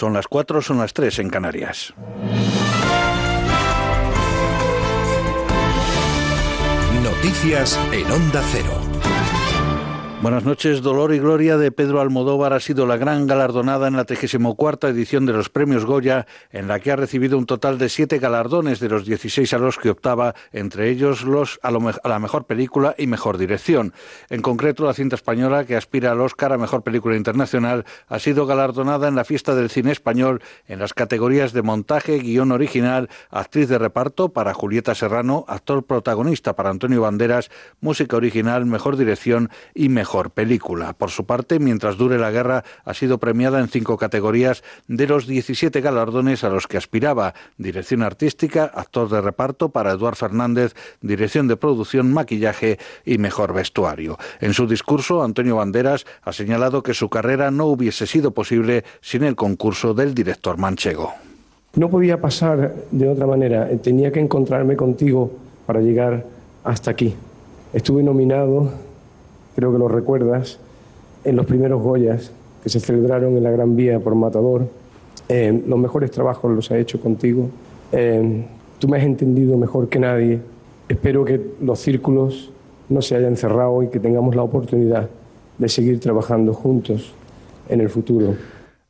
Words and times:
Son 0.00 0.14
las 0.14 0.28
cuatro, 0.28 0.62
son 0.62 0.78
las 0.78 0.94
tres 0.94 1.18
en 1.18 1.28
Canarias. 1.28 1.92
Noticias 7.02 7.78
en 7.92 8.10
Onda 8.10 8.42
Cero. 8.50 8.89
Buenas 10.22 10.44
noches. 10.44 10.82
Dolor 10.82 11.14
y 11.14 11.18
Gloria 11.18 11.56
de 11.56 11.72
Pedro 11.72 11.98
Almodóvar 11.98 12.52
ha 12.52 12.60
sido 12.60 12.84
la 12.84 12.98
gran 12.98 13.26
galardonada 13.26 13.88
en 13.88 13.96
la 13.96 14.04
34 14.04 14.90
edición 14.90 15.24
de 15.24 15.32
los 15.32 15.48
premios 15.48 15.86
Goya, 15.86 16.26
en 16.50 16.68
la 16.68 16.78
que 16.78 16.92
ha 16.92 16.96
recibido 16.96 17.38
un 17.38 17.46
total 17.46 17.78
de 17.78 17.88
siete 17.88 18.18
galardones 18.18 18.80
de 18.80 18.90
los 18.90 19.06
16 19.06 19.50
a 19.54 19.58
los 19.58 19.78
que 19.78 19.88
optaba, 19.88 20.34
entre 20.52 20.90
ellos 20.90 21.22
los 21.22 21.58
a, 21.62 21.70
la 21.70 22.18
mejor 22.18 22.44
película 22.44 22.94
y 22.98 23.06
mejor 23.06 23.38
dirección. 23.38 23.94
En 24.28 24.42
concreto, 24.42 24.84
la 24.84 24.92
cinta 24.92 25.16
española, 25.16 25.64
que 25.64 25.74
aspira 25.74 26.12
al 26.12 26.20
Oscar 26.20 26.52
a 26.52 26.58
mejor 26.58 26.82
película 26.82 27.16
internacional, 27.16 27.86
ha 28.06 28.18
sido 28.18 28.44
galardonada 28.44 29.08
en 29.08 29.14
la 29.14 29.24
fiesta 29.24 29.54
del 29.54 29.70
cine 29.70 29.90
español 29.90 30.42
en 30.68 30.80
las 30.80 30.92
categorías 30.92 31.54
de 31.54 31.62
montaje, 31.62 32.18
guion 32.18 32.52
original, 32.52 33.08
actriz 33.30 33.70
de 33.70 33.78
reparto 33.78 34.28
para 34.34 34.52
Julieta 34.52 34.94
Serrano, 34.94 35.46
actor 35.48 35.82
protagonista 35.82 36.54
para 36.56 36.68
Antonio 36.68 37.00
Banderas, 37.00 37.50
música 37.80 38.18
original, 38.18 38.66
mejor 38.66 38.98
dirección 38.98 39.48
y 39.74 39.88
mejor 39.88 40.09
mejor 40.10 40.30
película. 40.32 40.92
Por 40.92 41.10
su 41.10 41.24
parte, 41.24 41.60
Mientras 41.60 41.96
dure 41.96 42.18
la 42.18 42.32
guerra 42.32 42.64
ha 42.84 42.94
sido 42.94 43.18
premiada 43.18 43.60
en 43.60 43.68
cinco 43.68 43.96
categorías 43.96 44.64
de 44.88 45.06
los 45.06 45.28
17 45.28 45.80
galardones 45.80 46.42
a 46.42 46.48
los 46.48 46.66
que 46.66 46.76
aspiraba. 46.76 47.34
Dirección 47.58 48.02
artística, 48.02 48.64
actor 48.64 49.08
de 49.08 49.20
reparto 49.20 49.68
para 49.68 49.92
Eduard 49.92 50.16
Fernández, 50.16 50.74
dirección 51.00 51.46
de 51.46 51.56
producción, 51.56 52.12
maquillaje 52.12 52.78
y 53.04 53.18
mejor 53.18 53.52
vestuario. 53.52 54.18
En 54.40 54.52
su 54.52 54.66
discurso, 54.66 55.22
Antonio 55.22 55.56
Banderas 55.56 56.06
ha 56.22 56.32
señalado 56.32 56.82
que 56.82 56.92
su 56.92 57.08
carrera 57.08 57.52
no 57.52 57.66
hubiese 57.66 58.08
sido 58.08 58.32
posible 58.32 58.82
sin 59.00 59.22
el 59.22 59.36
concurso 59.36 59.94
del 59.94 60.12
director 60.12 60.56
manchego. 60.56 61.12
No 61.76 61.88
podía 61.88 62.20
pasar 62.20 62.74
de 62.90 63.08
otra 63.08 63.28
manera. 63.28 63.68
Tenía 63.80 64.10
que 64.10 64.18
encontrarme 64.18 64.74
contigo 64.74 65.30
para 65.66 65.80
llegar 65.80 66.26
hasta 66.64 66.90
aquí. 66.90 67.14
Estuve 67.72 68.02
nominado 68.02 68.89
creo 69.60 69.72
que 69.72 69.78
lo 69.78 69.88
recuerdas, 69.88 70.58
en 71.22 71.36
los 71.36 71.44
primeros 71.44 71.82
Goyas 71.82 72.32
que 72.62 72.70
se 72.70 72.80
celebraron 72.80 73.36
en 73.36 73.42
la 73.42 73.50
Gran 73.50 73.76
Vía 73.76 74.00
por 74.00 74.14
Matador. 74.14 74.66
Eh, 75.28 75.62
los 75.66 75.78
mejores 75.78 76.10
trabajos 76.10 76.50
los 76.50 76.70
he 76.70 76.80
hecho 76.80 76.98
contigo. 76.98 77.50
Eh, 77.92 78.46
tú 78.78 78.88
me 78.88 78.96
has 78.96 79.04
entendido 79.04 79.58
mejor 79.58 79.90
que 79.90 79.98
nadie. 79.98 80.40
Espero 80.88 81.26
que 81.26 81.40
los 81.60 81.78
círculos 81.78 82.50
no 82.88 83.02
se 83.02 83.16
hayan 83.16 83.36
cerrado 83.36 83.82
y 83.82 83.88
que 83.88 84.00
tengamos 84.00 84.34
la 84.34 84.42
oportunidad 84.42 85.10
de 85.58 85.68
seguir 85.68 86.00
trabajando 86.00 86.54
juntos 86.54 87.12
en 87.68 87.82
el 87.82 87.90
futuro. 87.90 88.36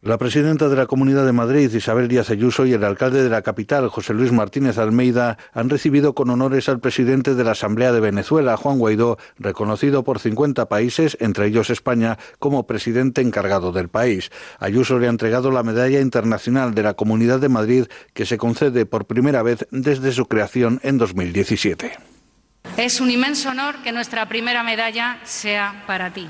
La 0.02 0.16
presidenta 0.16 0.70
de 0.70 0.76
la 0.76 0.86
Comunidad 0.86 1.26
de 1.26 1.32
Madrid, 1.32 1.70
Isabel 1.74 2.08
Díaz 2.08 2.30
Ayuso, 2.30 2.64
y 2.64 2.72
el 2.72 2.84
alcalde 2.84 3.22
de 3.22 3.28
la 3.28 3.42
capital, 3.42 3.90
José 3.90 4.14
Luis 4.14 4.32
Martínez 4.32 4.78
Almeida, 4.78 5.36
han 5.52 5.68
recibido 5.68 6.14
con 6.14 6.30
honores 6.30 6.70
al 6.70 6.80
presidente 6.80 7.34
de 7.34 7.44
la 7.44 7.50
Asamblea 7.50 7.92
de 7.92 8.00
Venezuela, 8.00 8.56
Juan 8.56 8.78
Guaidó, 8.78 9.18
reconocido 9.38 10.02
por 10.02 10.18
50 10.18 10.70
países, 10.70 11.18
entre 11.20 11.48
ellos 11.48 11.68
España, 11.68 12.16
como 12.38 12.66
presidente 12.66 13.20
encargado 13.20 13.72
del 13.72 13.90
país. 13.90 14.30
Ayuso 14.58 14.98
le 14.98 15.06
ha 15.06 15.10
entregado 15.10 15.50
la 15.50 15.62
Medalla 15.62 16.00
Internacional 16.00 16.74
de 16.74 16.82
la 16.82 16.94
Comunidad 16.94 17.38
de 17.38 17.50
Madrid, 17.50 17.84
que 18.14 18.24
se 18.24 18.38
concede 18.38 18.86
por 18.86 19.04
primera 19.04 19.42
vez 19.42 19.66
desde 19.70 20.12
su 20.12 20.24
creación 20.24 20.80
en 20.82 20.96
2017. 20.96 21.92
Es 22.78 23.02
un 23.02 23.10
inmenso 23.10 23.50
honor 23.50 23.82
que 23.82 23.92
nuestra 23.92 24.26
primera 24.30 24.62
medalla 24.62 25.20
sea 25.24 25.84
para 25.86 26.10
ti. 26.10 26.26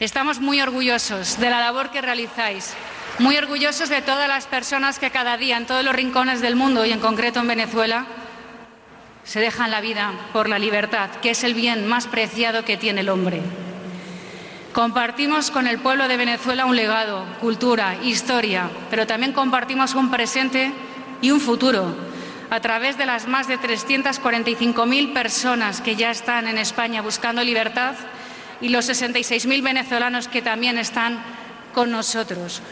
Estamos 0.00 0.38
muy 0.38 0.60
orgullosos 0.60 1.40
de 1.40 1.50
la 1.50 1.58
labor 1.58 1.90
que 1.90 2.00
realizáis, 2.00 2.72
muy 3.18 3.36
orgullosos 3.36 3.88
de 3.88 4.00
todas 4.00 4.28
las 4.28 4.46
personas 4.46 5.00
que 5.00 5.10
cada 5.10 5.36
día 5.36 5.56
en 5.56 5.66
todos 5.66 5.84
los 5.84 5.92
rincones 5.92 6.40
del 6.40 6.54
mundo 6.54 6.86
y 6.86 6.92
en 6.92 7.00
concreto 7.00 7.40
en 7.40 7.48
Venezuela 7.48 8.06
se 9.24 9.40
dejan 9.40 9.72
la 9.72 9.80
vida 9.80 10.12
por 10.32 10.48
la 10.48 10.60
libertad, 10.60 11.10
que 11.20 11.30
es 11.30 11.42
el 11.42 11.54
bien 11.54 11.88
más 11.88 12.06
preciado 12.06 12.64
que 12.64 12.76
tiene 12.76 13.00
el 13.00 13.08
hombre. 13.08 13.40
Compartimos 14.72 15.50
con 15.50 15.66
el 15.66 15.80
pueblo 15.80 16.06
de 16.06 16.16
Venezuela 16.16 16.66
un 16.66 16.76
legado, 16.76 17.24
cultura, 17.40 17.96
historia, 18.00 18.70
pero 18.90 19.04
también 19.04 19.32
compartimos 19.32 19.96
un 19.96 20.12
presente 20.12 20.70
y 21.20 21.32
un 21.32 21.40
futuro 21.40 21.92
a 22.50 22.60
través 22.60 22.96
de 22.98 23.04
las 23.04 23.26
más 23.26 23.48
de 23.48 23.58
345.000 23.58 25.12
personas 25.12 25.80
que 25.80 25.96
ya 25.96 26.12
están 26.12 26.46
en 26.46 26.56
España 26.56 27.02
buscando 27.02 27.42
libertad 27.42 27.96
y 28.60 28.68
los 28.68 28.88
66.000 28.88 29.62
venezolanos 29.62 30.28
que 30.28 30.42
también 30.42 30.78
están 30.78 31.22
con 31.74 31.90
nosotros. 31.90 32.62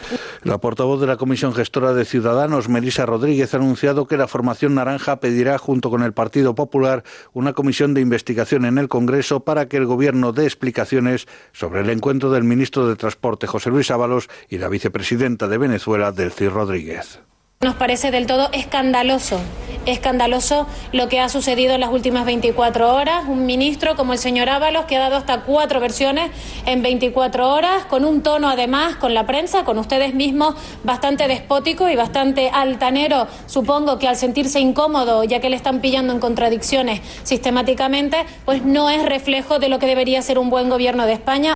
La 0.42 0.58
portavoz 0.58 1.00
de 1.00 1.06
la 1.06 1.16
Comisión 1.16 1.54
Gestora 1.54 1.92
de 1.92 2.04
Ciudadanos, 2.04 2.68
Melisa 2.68 3.06
Rodríguez, 3.06 3.54
ha 3.54 3.58
anunciado 3.58 4.06
que 4.06 4.16
la 4.16 4.26
Formación 4.26 4.74
Naranja 4.74 5.20
pedirá, 5.20 5.58
junto 5.58 5.90
con 5.90 6.02
el 6.02 6.12
Partido 6.12 6.54
Popular, 6.54 7.04
una 7.32 7.52
comisión 7.52 7.94
de 7.94 8.00
investigación 8.00 8.64
en 8.64 8.78
el 8.78 8.88
Congreso 8.88 9.40
para 9.40 9.68
que 9.68 9.76
el 9.76 9.86
Gobierno 9.86 10.32
dé 10.32 10.44
explicaciones 10.44 11.26
sobre 11.52 11.82
el 11.82 11.90
encuentro 11.90 12.30
del 12.30 12.44
ministro 12.44 12.88
de 12.88 12.96
Transporte, 12.96 13.46
José 13.46 13.70
Luis 13.70 13.90
Ábalos, 13.90 14.28
y 14.48 14.58
la 14.58 14.68
vicepresidenta 14.68 15.46
de 15.46 15.58
Venezuela, 15.58 16.12
Delcy 16.12 16.48
Rodríguez. 16.48 17.20
Nos 17.62 17.74
parece 17.74 18.10
del 18.10 18.26
todo 18.26 18.50
escandaloso, 18.52 19.40
escandaloso 19.86 20.66
lo 20.92 21.08
que 21.08 21.20
ha 21.20 21.30
sucedido 21.30 21.74
en 21.74 21.80
las 21.80 21.90
últimas 21.90 22.26
24 22.26 22.94
horas. 22.94 23.24
Un 23.26 23.46
ministro 23.46 23.96
como 23.96 24.12
el 24.12 24.18
señor 24.18 24.50
Ábalos 24.50 24.84
que 24.84 24.96
ha 24.96 25.00
dado 25.00 25.16
hasta 25.16 25.40
cuatro 25.40 25.80
versiones 25.80 26.30
en 26.66 26.82
24 26.82 27.50
horas, 27.50 27.86
con 27.86 28.04
un 28.04 28.22
tono 28.22 28.50
además 28.50 28.96
con 28.96 29.14
la 29.14 29.24
prensa, 29.24 29.64
con 29.64 29.78
ustedes 29.78 30.12
mismos, 30.12 30.54
bastante 30.84 31.28
despótico 31.28 31.88
y 31.88 31.96
bastante 31.96 32.50
altanero. 32.50 33.26
Supongo 33.46 33.98
que 33.98 34.06
al 34.06 34.16
sentirse 34.16 34.60
incómodo, 34.60 35.24
ya 35.24 35.40
que 35.40 35.48
le 35.48 35.56
están 35.56 35.80
pillando 35.80 36.12
en 36.12 36.20
contradicciones 36.20 37.00
sistemáticamente, 37.22 38.18
pues 38.44 38.66
no 38.66 38.90
es 38.90 39.02
reflejo 39.02 39.58
de 39.58 39.70
lo 39.70 39.78
que 39.78 39.86
debería 39.86 40.20
ser 40.20 40.38
un 40.38 40.50
buen 40.50 40.68
gobierno 40.68 41.06
de 41.06 41.14
España. 41.14 41.55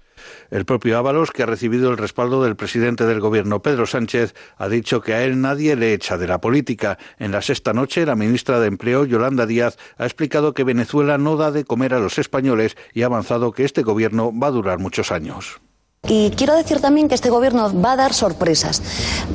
El 0.51 0.65
propio 0.65 0.99
Ábalos, 0.99 1.31
que 1.31 1.45
ha 1.45 1.47
recibido 1.47 1.91
el 1.91 1.97
respaldo 1.97 2.43
del 2.43 2.57
presidente 2.57 3.07
del 3.07 3.21
gobierno, 3.21 3.63
Pedro 3.63 3.87
Sánchez, 3.87 4.35
ha 4.57 4.69
dicho 4.69 5.01
que 5.01 5.15
a 5.15 5.23
él 5.25 5.41
nadie 5.41 5.77
le 5.77 5.93
echa 5.93 6.19
de 6.19 6.27
la 6.27 6.41
política. 6.41 6.99
En 7.19 7.31
la 7.31 7.41
sexta 7.41 7.73
noche, 7.73 8.05
la 8.05 8.17
ministra 8.17 8.59
de 8.59 8.67
Empleo, 8.67 9.05
Yolanda 9.05 9.47
Díaz, 9.47 9.79
ha 9.97 10.05
explicado 10.05 10.53
que 10.53 10.65
Venezuela 10.65 11.19
no 11.19 11.37
da 11.37 11.53
de 11.53 11.65
comer 11.65 11.95
a 11.95 12.01
los 12.01 12.19
españoles 12.19 12.77
y 12.93 13.03
ha 13.03 13.07
avanzado 13.07 13.53
que 13.53 13.65
este 13.65 13.83
gobierno 13.83 14.33
va 14.37 14.49
a 14.49 14.53
durar 14.53 14.79
muchos 14.79 15.13
años. 15.13 15.61
Y 16.09 16.31
quiero 16.31 16.57
decir 16.57 16.81
también 16.81 17.09
que 17.09 17.15
este 17.15 17.29
gobierno 17.29 17.71
va 17.79 17.93
a 17.93 17.97
dar 17.97 18.15
sorpresas. 18.15 18.83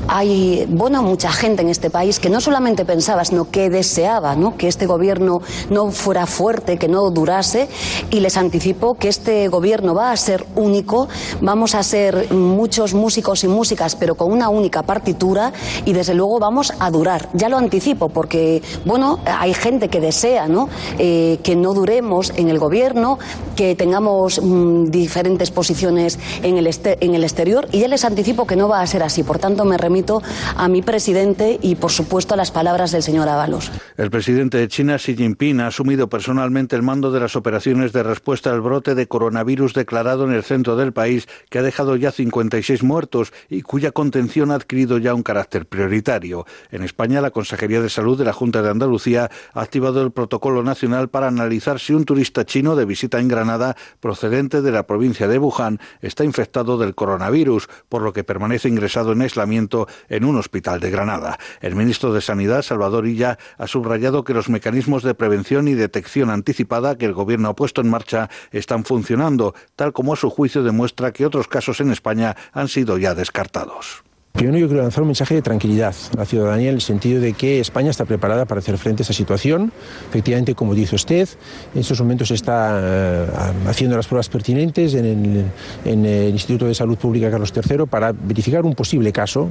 Hay, 0.08 0.66
bueno, 0.68 1.04
mucha 1.04 1.32
gente 1.32 1.62
en 1.62 1.70
este 1.70 1.92
país 1.92 2.20
que 2.20 2.30
no 2.30 2.42
solamente 2.42 2.86
pensaba, 2.86 3.24
sino 3.24 3.52
que 3.52 3.70
deseaba 3.70 4.36
¿no? 4.36 4.58
que 4.58 4.68
este 4.68 4.88
gobierno 4.88 5.42
no 5.70 5.92
fuera 5.92 6.26
fuerte, 6.26 6.78
que 6.78 6.88
no 6.88 7.12
durase, 7.12 7.70
y 8.10 8.20
les 8.20 8.36
anticipo 8.36 8.96
que 8.96 9.10
este 9.10 9.48
gobierno 9.48 9.94
va 9.94 10.12
a 10.12 10.18
ser 10.18 10.44
único, 10.56 11.08
vamos 11.40 11.76
a 11.76 11.84
ser 11.84 12.34
muchos 12.34 12.96
músicos 12.96 13.44
y 13.44 13.48
músicas, 13.48 13.96
pero 13.96 14.16
con 14.16 14.32
una 14.32 14.50
única 14.50 14.82
partitura, 14.82 15.54
y 15.86 15.94
desde 15.94 16.16
luego 16.16 16.40
vamos 16.40 16.74
a 16.80 16.90
durar. 16.90 17.30
Ya 17.36 17.48
lo 17.48 17.58
anticipo, 17.58 18.10
porque, 18.10 18.64
bueno, 18.86 19.20
hay 19.26 19.54
gente 19.54 19.88
que 19.88 20.02
desea 20.02 20.48
¿no? 20.48 20.68
Eh, 20.98 21.40
que 21.44 21.56
no 21.56 21.76
duremos 21.76 22.34
en 22.36 22.50
el 22.50 22.58
gobierno, 22.58 23.20
que 23.56 23.76
tengamos 23.76 24.42
mm, 24.42 24.86
diferentes 24.86 25.52
posiciones 25.52 26.20
en 26.42 26.55
en 26.56 26.66
el, 26.66 26.76
en 26.84 27.16
el 27.16 27.24
exterior 27.24 27.68
y 27.72 27.80
ya 27.80 27.88
les 27.88 28.06
anticipo 28.06 28.48
que 28.48 28.56
no 28.56 28.68
va 28.68 28.82
a 28.82 28.88
ser 28.88 29.04
así. 29.04 29.24
Por 29.24 29.40
tanto, 29.40 29.66
me 29.66 29.78
remito 29.78 30.22
a 30.56 30.68
mi 30.68 30.82
presidente 30.82 31.60
y, 31.62 31.76
por 31.76 31.92
supuesto, 31.92 32.34
a 32.34 32.38
las 32.38 32.52
palabras 32.52 32.92
del 32.92 33.04
señor 33.04 33.30
Ábalos. 33.30 33.72
El 33.98 34.12
presidente 34.12 34.58
de 34.58 34.68
China, 34.68 34.98
Xi 34.98 35.16
Jinping, 35.16 35.60
ha 35.60 35.68
asumido 35.68 36.10
personalmente 36.10 36.76
el 36.76 36.82
mando 36.82 37.12
de 37.12 37.20
las 37.20 37.36
operaciones 37.36 37.94
de 37.94 38.04
respuesta 38.04 38.52
al 38.52 38.62
brote 38.62 38.96
de 38.96 39.08
coronavirus 39.08 39.74
declarado 39.74 40.26
en 40.26 40.34
el 40.34 40.44
centro 40.44 40.76
del 40.76 40.94
país, 40.94 41.28
que 41.50 41.60
ha 41.60 41.62
dejado 41.62 41.96
ya 41.96 42.12
56 42.12 42.84
muertos 42.84 43.34
y 43.50 43.62
cuya 43.62 43.92
contención 43.92 44.52
ha 44.52 44.56
adquirido 44.56 44.98
ya 44.98 45.14
un 45.14 45.24
carácter 45.24 45.66
prioritario. 45.66 46.46
En 46.72 46.84
España, 46.84 47.22
la 47.22 47.32
Consejería 47.32 47.82
de 47.82 47.90
Salud 47.90 48.18
de 48.18 48.26
la 48.26 48.34
Junta 48.34 48.62
de 48.62 48.70
Andalucía 48.70 49.30
ha 49.54 49.62
activado 49.62 50.02
el 50.02 50.12
protocolo 50.12 50.64
nacional 50.64 51.10
para 51.10 51.28
analizar 51.28 51.80
si 51.80 51.94
un 51.94 52.06
turista 52.06 52.46
chino 52.46 52.76
de 52.76 52.86
visita 52.86 53.20
en 53.20 53.28
Granada 53.28 53.76
procedente 54.00 54.62
de 54.62 54.72
la 54.72 54.88
provincia 54.88 55.28
de 55.28 55.38
Wuhan 55.38 55.80
está 56.02 56.24
infectado 56.24 56.45
del 56.46 56.96
coronavirus, 56.96 57.68
por 57.90 58.02
lo 58.02 58.14
que 58.14 58.24
permanece 58.24 58.70
ingresado 58.70 59.12
en 59.12 59.22
aislamiento 59.22 59.88
en 60.10 60.24
un 60.24 60.38
hospital 60.38 60.80
de 60.80 60.92
Granada. 60.92 61.38
El 61.60 61.76
ministro 61.76 62.14
de 62.14 62.22
Sanidad, 62.22 62.62
Salvador 62.62 63.08
Illa, 63.08 63.38
ha 63.58 63.68
subrayado 63.68 64.24
que 64.24 64.34
los 64.34 64.50
mecanismos 64.50 65.04
de 65.04 65.16
prevención 65.16 65.68
y 65.68 65.74
detección 65.74 66.30
anticipada 66.30 66.98
que 66.98 67.06
el 67.06 67.14
Gobierno 67.14 67.50
ha 67.50 67.56
puesto 67.56 67.82
en 67.82 67.90
marcha 67.90 68.30
están 68.52 68.86
funcionando, 68.86 69.54
tal 69.76 69.92
como 69.92 70.14
a 70.14 70.18
su 70.18 70.30
juicio 70.30 70.64
demuestra 70.64 71.12
que 71.12 71.26
otros 71.26 71.48
casos 71.48 71.82
en 71.82 71.92
España 71.92 72.36
han 72.54 72.68
sido 72.68 72.98
ya 72.98 73.16
descartados. 73.16 74.04
Primero 74.36 74.58
yo 74.58 74.68
quiero 74.68 74.82
lanzar 74.84 75.02
un 75.02 75.08
mensaje 75.08 75.34
de 75.34 75.42
tranquilidad 75.42 75.96
a 76.14 76.18
la 76.18 76.26
ciudadanía 76.26 76.68
en 76.68 76.76
el 76.76 76.82
sentido 76.82 77.22
de 77.22 77.32
que 77.32 77.62
España 77.62 77.90
está 77.90 78.04
preparada 78.04 78.44
para 78.44 78.60
hacer 78.60 78.78
frente 78.78 79.02
a 79.02 79.04
esta 79.04 79.14
situación. 79.14 79.72
Efectivamente, 80.10 80.56
como 80.56 80.76
dice 80.76 80.96
usted, 80.96 81.30
en 81.74 81.80
estos 81.80 82.02
momentos 82.02 82.28
se 82.28 82.34
está 82.34 82.82
eh, 82.84 83.28
haciendo 83.66 83.96
las 83.96 84.08
pruebas 84.08 84.28
pertinentes 84.28 84.94
en 84.94 85.50
el, 85.86 86.30
Instituto 86.36 86.66
de 86.66 86.76
Salud 86.76 86.98
Pública 86.98 87.32
Carlos 87.32 87.54
III 87.56 87.86
para 87.90 88.12
verificar 88.12 88.66
un 88.66 88.76
posible 88.76 89.14
caso 89.14 89.48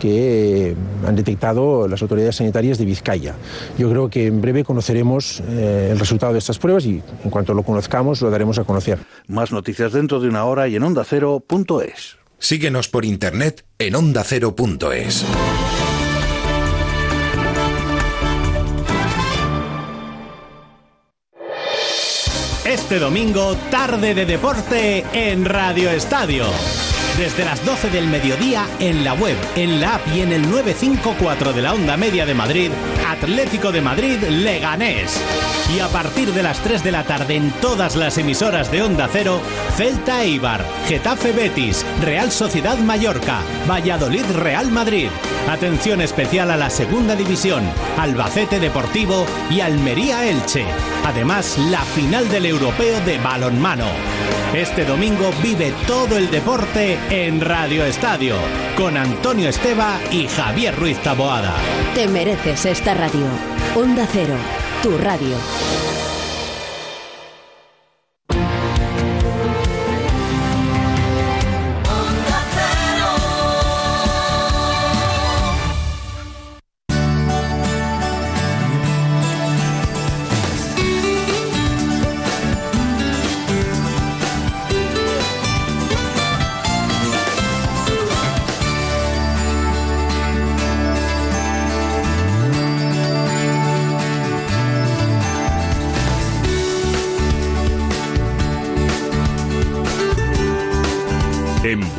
que 0.00 0.70
eh, 0.70 0.76
han 1.06 1.14
detectado 1.14 1.86
las 1.86 2.02
autoridades 2.02 2.34
sanitarias 2.34 2.76
de 2.76 2.86
Vizcaya. 2.86 3.36
Yo 3.78 3.88
creo 3.88 4.10
que 4.10 4.26
en 4.26 4.40
breve 4.40 4.64
conoceremos 4.64 5.44
eh, 5.48 5.90
el 5.92 5.98
resultado 5.98 6.32
de 6.32 6.40
estas 6.40 6.58
pruebas 6.58 6.84
y 6.86 7.00
en 7.22 7.30
cuanto 7.30 7.54
lo 7.54 7.62
conozcamos 7.62 8.20
lo 8.20 8.30
daremos 8.30 8.58
a 8.58 8.64
conocer. 8.64 8.98
Más 9.28 9.52
noticias 9.52 9.92
dentro 9.92 10.18
de 10.18 10.28
una 10.28 10.44
hora 10.44 10.66
y 10.66 10.74
en 10.74 10.82
ondacero.es. 10.82 12.23
Síguenos 12.44 12.88
por 12.88 13.06
internet 13.06 13.64
en 13.78 13.94
ondacero.es. 13.94 15.24
Este 22.66 22.98
domingo, 22.98 23.56
tarde 23.70 24.14
de 24.14 24.26
deporte 24.26 25.06
en 25.14 25.46
Radio 25.46 25.88
Estadio. 25.88 26.44
Desde 27.18 27.44
las 27.44 27.64
12 27.64 27.90
del 27.90 28.08
mediodía 28.08 28.66
en 28.80 29.04
la 29.04 29.14
web, 29.14 29.36
en 29.54 29.80
la 29.80 29.96
app 29.96 30.06
y 30.14 30.20
en 30.20 30.32
el 30.32 30.42
954 30.42 31.52
de 31.52 31.62
la 31.62 31.72
onda 31.72 31.96
media 31.96 32.26
de 32.26 32.34
Madrid, 32.34 32.70
Atlético 33.08 33.70
de 33.70 33.80
Madrid 33.80 34.18
Leganés. 34.22 35.20
Y 35.74 35.80
a 35.80 35.88
partir 35.88 36.32
de 36.32 36.42
las 36.42 36.58
3 36.60 36.82
de 36.82 36.92
la 36.92 37.04
tarde 37.04 37.36
en 37.36 37.50
todas 37.52 37.96
las 37.96 38.18
emisoras 38.18 38.70
de 38.70 38.82
Onda 38.82 39.08
Cero, 39.10 39.40
Celta 39.76 40.22
Eibar, 40.22 40.64
Getafe 40.88 41.32
Betis, 41.32 41.86
Real 42.02 42.30
Sociedad 42.30 42.78
Mallorca, 42.78 43.40
Valladolid 43.68 44.24
Real 44.34 44.70
Madrid. 44.70 45.08
Atención 45.48 46.00
especial 46.00 46.50
a 46.50 46.56
la 46.56 46.68
segunda 46.68 47.14
división, 47.16 47.64
Albacete 47.98 48.60
Deportivo 48.60 49.24
y 49.50 49.60
Almería 49.60 50.28
Elche. 50.28 50.66
Además, 51.04 51.58
la 51.70 51.80
final 51.80 52.28
del 52.28 52.46
europeo 52.46 53.00
de 53.00 53.18
balonmano. 53.18 53.86
Este 54.54 54.84
domingo 54.84 55.32
vive 55.42 55.74
todo 55.86 56.16
el 56.16 56.30
deporte 56.30 56.93
en 57.10 57.40
Radio 57.40 57.84
Estadio, 57.84 58.36
con 58.76 58.96
Antonio 58.96 59.48
Esteba 59.48 60.00
y 60.10 60.26
Javier 60.28 60.74
Ruiz 60.76 60.98
Taboada. 60.98 61.54
Te 61.94 62.08
mereces 62.08 62.64
esta 62.66 62.94
radio. 62.94 63.26
Onda 63.74 64.06
Cero, 64.10 64.36
tu 64.82 64.96
radio. 64.98 65.93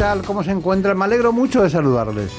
Tal? 0.00 0.22
¿Cómo 0.22 0.42
se 0.42 0.50
encuentran? 0.50 0.96
Me 0.96 1.04
alegro 1.04 1.30
mucho 1.30 1.62
de 1.62 1.68
saludarles. 1.68 2.32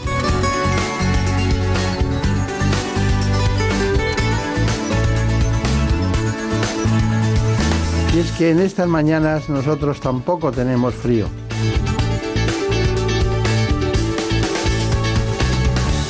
Y 8.16 8.18
es 8.18 8.32
que 8.32 8.50
en 8.50 8.62
estas 8.62 8.88
mañanas 8.88 9.48
nosotros 9.48 10.00
tampoco 10.00 10.52
tenemos 10.52 10.96
frío. 10.96 11.28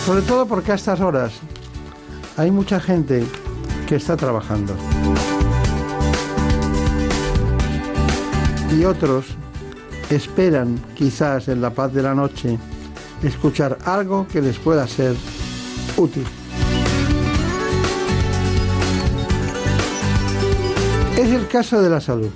Sobre 0.05 0.21
todo 0.21 0.45
porque 0.45 0.71
a 0.71 0.75
estas 0.75 1.01
horas 1.01 1.33
hay 2.37 2.49
mucha 2.49 2.79
gente 2.79 3.25
que 3.87 3.97
está 3.97 4.15
trabajando. 4.15 4.73
Y 8.73 8.85
otros 8.85 9.35
esperan, 10.15 10.79
quizás 10.95 11.47
en 11.47 11.61
la 11.61 11.69
paz 11.71 11.93
de 11.93 12.03
la 12.03 12.13
noche, 12.13 12.57
escuchar 13.23 13.77
algo 13.85 14.27
que 14.27 14.41
les 14.41 14.57
pueda 14.57 14.87
ser 14.87 15.15
útil. 15.97 16.25
Es 21.17 21.29
el 21.29 21.47
caso 21.47 21.81
de 21.81 21.89
la 21.89 22.01
salud. 22.01 22.29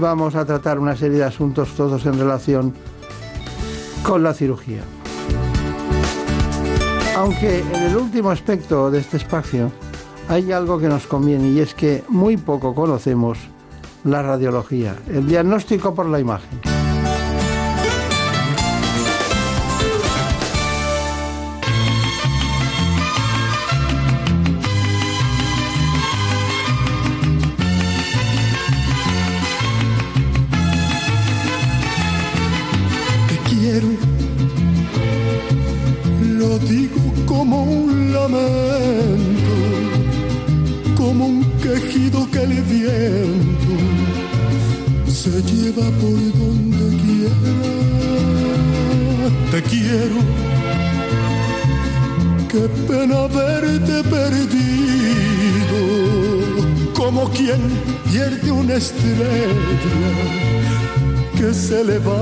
Vamos 0.00 0.36
a 0.36 0.44
tratar 0.44 0.78
una 0.78 0.96
serie 0.96 1.18
de 1.18 1.24
asuntos 1.24 1.70
todos 1.70 2.06
en 2.06 2.18
relación 2.18 2.72
con 4.04 4.22
la 4.22 4.32
cirugía. 4.32 4.82
Aunque 7.16 7.60
en 7.60 7.82
el 7.82 7.96
último 7.96 8.30
aspecto 8.30 8.92
de 8.92 9.00
este 9.00 9.16
espacio 9.16 9.72
hay 10.28 10.52
algo 10.52 10.78
que 10.78 10.88
nos 10.88 11.06
conviene 11.06 11.48
y 11.48 11.58
es 11.58 11.74
que 11.74 12.04
muy 12.08 12.36
poco 12.36 12.74
conocemos 12.74 13.38
la 14.04 14.22
radiología, 14.22 14.94
el 15.08 15.26
diagnóstico 15.26 15.94
por 15.94 16.06
la 16.06 16.20
imagen. 16.20 16.67
Que 61.78 62.17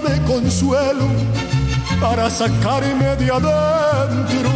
dame 0.00 0.20
consuelo 0.24 1.06
para 2.00 2.30
sacarme 2.30 3.16
de 3.16 3.30
adentro 3.30 4.50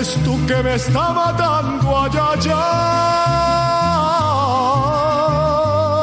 esto 0.00 0.36
que 0.46 0.62
me 0.62 0.76
está 0.76 1.12
matando 1.12 1.98
allá 1.98 2.32
allá. 2.32 2.92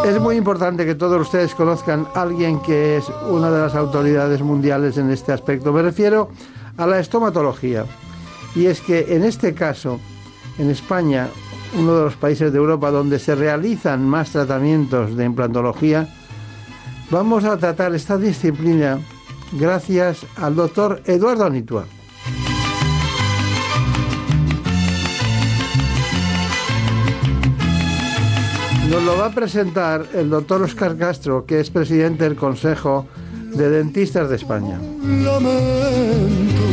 Es 0.05 0.19
muy 0.19 0.35
importante 0.35 0.85
que 0.85 0.95
todos 0.95 1.21
ustedes 1.21 1.55
conozcan 1.55 2.05
a 2.13 2.21
alguien 2.21 2.59
que 2.61 2.97
es 2.97 3.05
una 3.29 3.49
de 3.49 3.61
las 3.61 3.73
autoridades 3.73 4.41
mundiales 4.41 4.97
en 4.97 5.09
este 5.11 5.31
aspecto. 5.31 5.71
Me 5.71 5.81
refiero 5.81 6.29
a 6.77 6.85
la 6.85 6.99
estomatología. 6.99 7.85
Y 8.55 8.67
es 8.67 8.81
que 8.81 9.15
en 9.15 9.23
este 9.23 9.53
caso, 9.53 9.99
en 10.59 10.69
España, 10.69 11.29
uno 11.75 11.95
de 11.95 12.03
los 12.03 12.15
países 12.17 12.51
de 12.51 12.57
Europa 12.57 12.91
donde 12.91 13.17
se 13.17 13.33
realizan 13.33 14.07
más 14.07 14.31
tratamientos 14.31 15.15
de 15.15 15.25
implantología, 15.25 16.07
vamos 17.09 17.43
a 17.43 17.57
tratar 17.57 17.93
esta 17.95 18.17
disciplina 18.17 18.99
gracias 19.51 20.25
al 20.35 20.55
doctor 20.55 21.01
Eduardo 21.05 21.45
Anitua. 21.45 21.85
Nos 28.89 29.03
lo 29.03 29.17
va 29.17 29.25
a 29.27 29.31
presentar 29.31 30.07
el 30.13 30.29
doctor 30.29 30.61
Oscar 30.61 30.95
Castro, 30.97 31.45
que 31.45 31.59
es 31.59 31.71
presidente 31.71 32.25
del 32.25 32.35
Consejo 32.35 33.07
de 33.55 33.69
Dentistas 33.69 34.29
de 34.29 34.35
España. 34.35 34.79
Lamento 35.23 36.63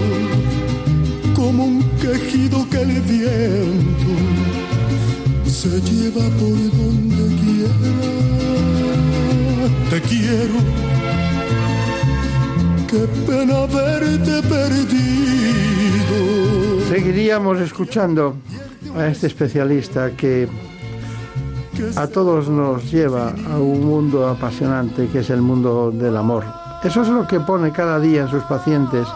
como 1.34 1.64
un 1.64 1.82
quejido 1.98 2.68
que 2.68 2.82
el 2.82 3.00
viento 3.00 4.12
se 5.46 5.80
lleva 5.80 6.24
por 6.38 6.76
donde. 6.76 7.09
Te 9.90 10.00
quiero, 10.02 10.54
qué 12.88 13.08
pena 13.26 13.66
verte 13.66 14.40
perdido. 14.48 16.16
Seguiríamos 16.88 17.58
escuchando 17.58 18.36
a 18.96 19.08
este 19.08 19.26
especialista 19.26 20.12
que 20.12 20.48
a 21.96 22.06
todos 22.06 22.48
nos 22.48 22.88
lleva 22.92 23.34
a 23.50 23.56
un 23.58 23.84
mundo 23.84 24.28
apasionante 24.28 25.08
que 25.08 25.18
es 25.18 25.30
el 25.30 25.42
mundo 25.42 25.90
del 25.90 26.16
amor. 26.16 26.44
Eso 26.84 27.02
es 27.02 27.08
lo 27.08 27.26
que 27.26 27.40
pone 27.40 27.72
cada 27.72 27.98
día 27.98 28.22
en 28.22 28.28
sus 28.28 28.44
pacientes 28.44 29.08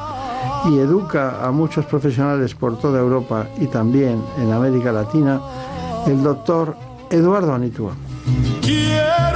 y 0.68 0.78
educa 0.78 1.46
a 1.46 1.52
muchos 1.52 1.84
profesionales 1.84 2.52
por 2.56 2.80
toda 2.80 2.98
Europa 2.98 3.46
y 3.60 3.68
también 3.68 4.20
en 4.38 4.52
América 4.52 4.90
Latina 4.90 5.40
el 6.06 6.20
doctor 6.20 6.74
Eduardo 7.10 7.54
Anitua. 7.54 7.92
Quiero 8.60 9.33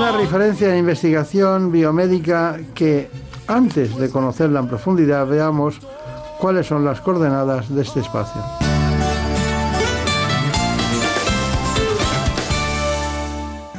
Una 0.00 0.12
referencia 0.12 0.72
en 0.72 0.78
investigación 0.78 1.70
biomédica 1.70 2.58
que 2.74 3.10
antes 3.46 3.94
de 3.98 4.08
conocerla 4.08 4.60
en 4.60 4.66
profundidad 4.66 5.26
veamos 5.26 5.78
cuáles 6.38 6.68
son 6.68 6.86
las 6.86 7.02
coordenadas 7.02 7.68
de 7.68 7.82
este 7.82 8.00
espacio. 8.00 8.69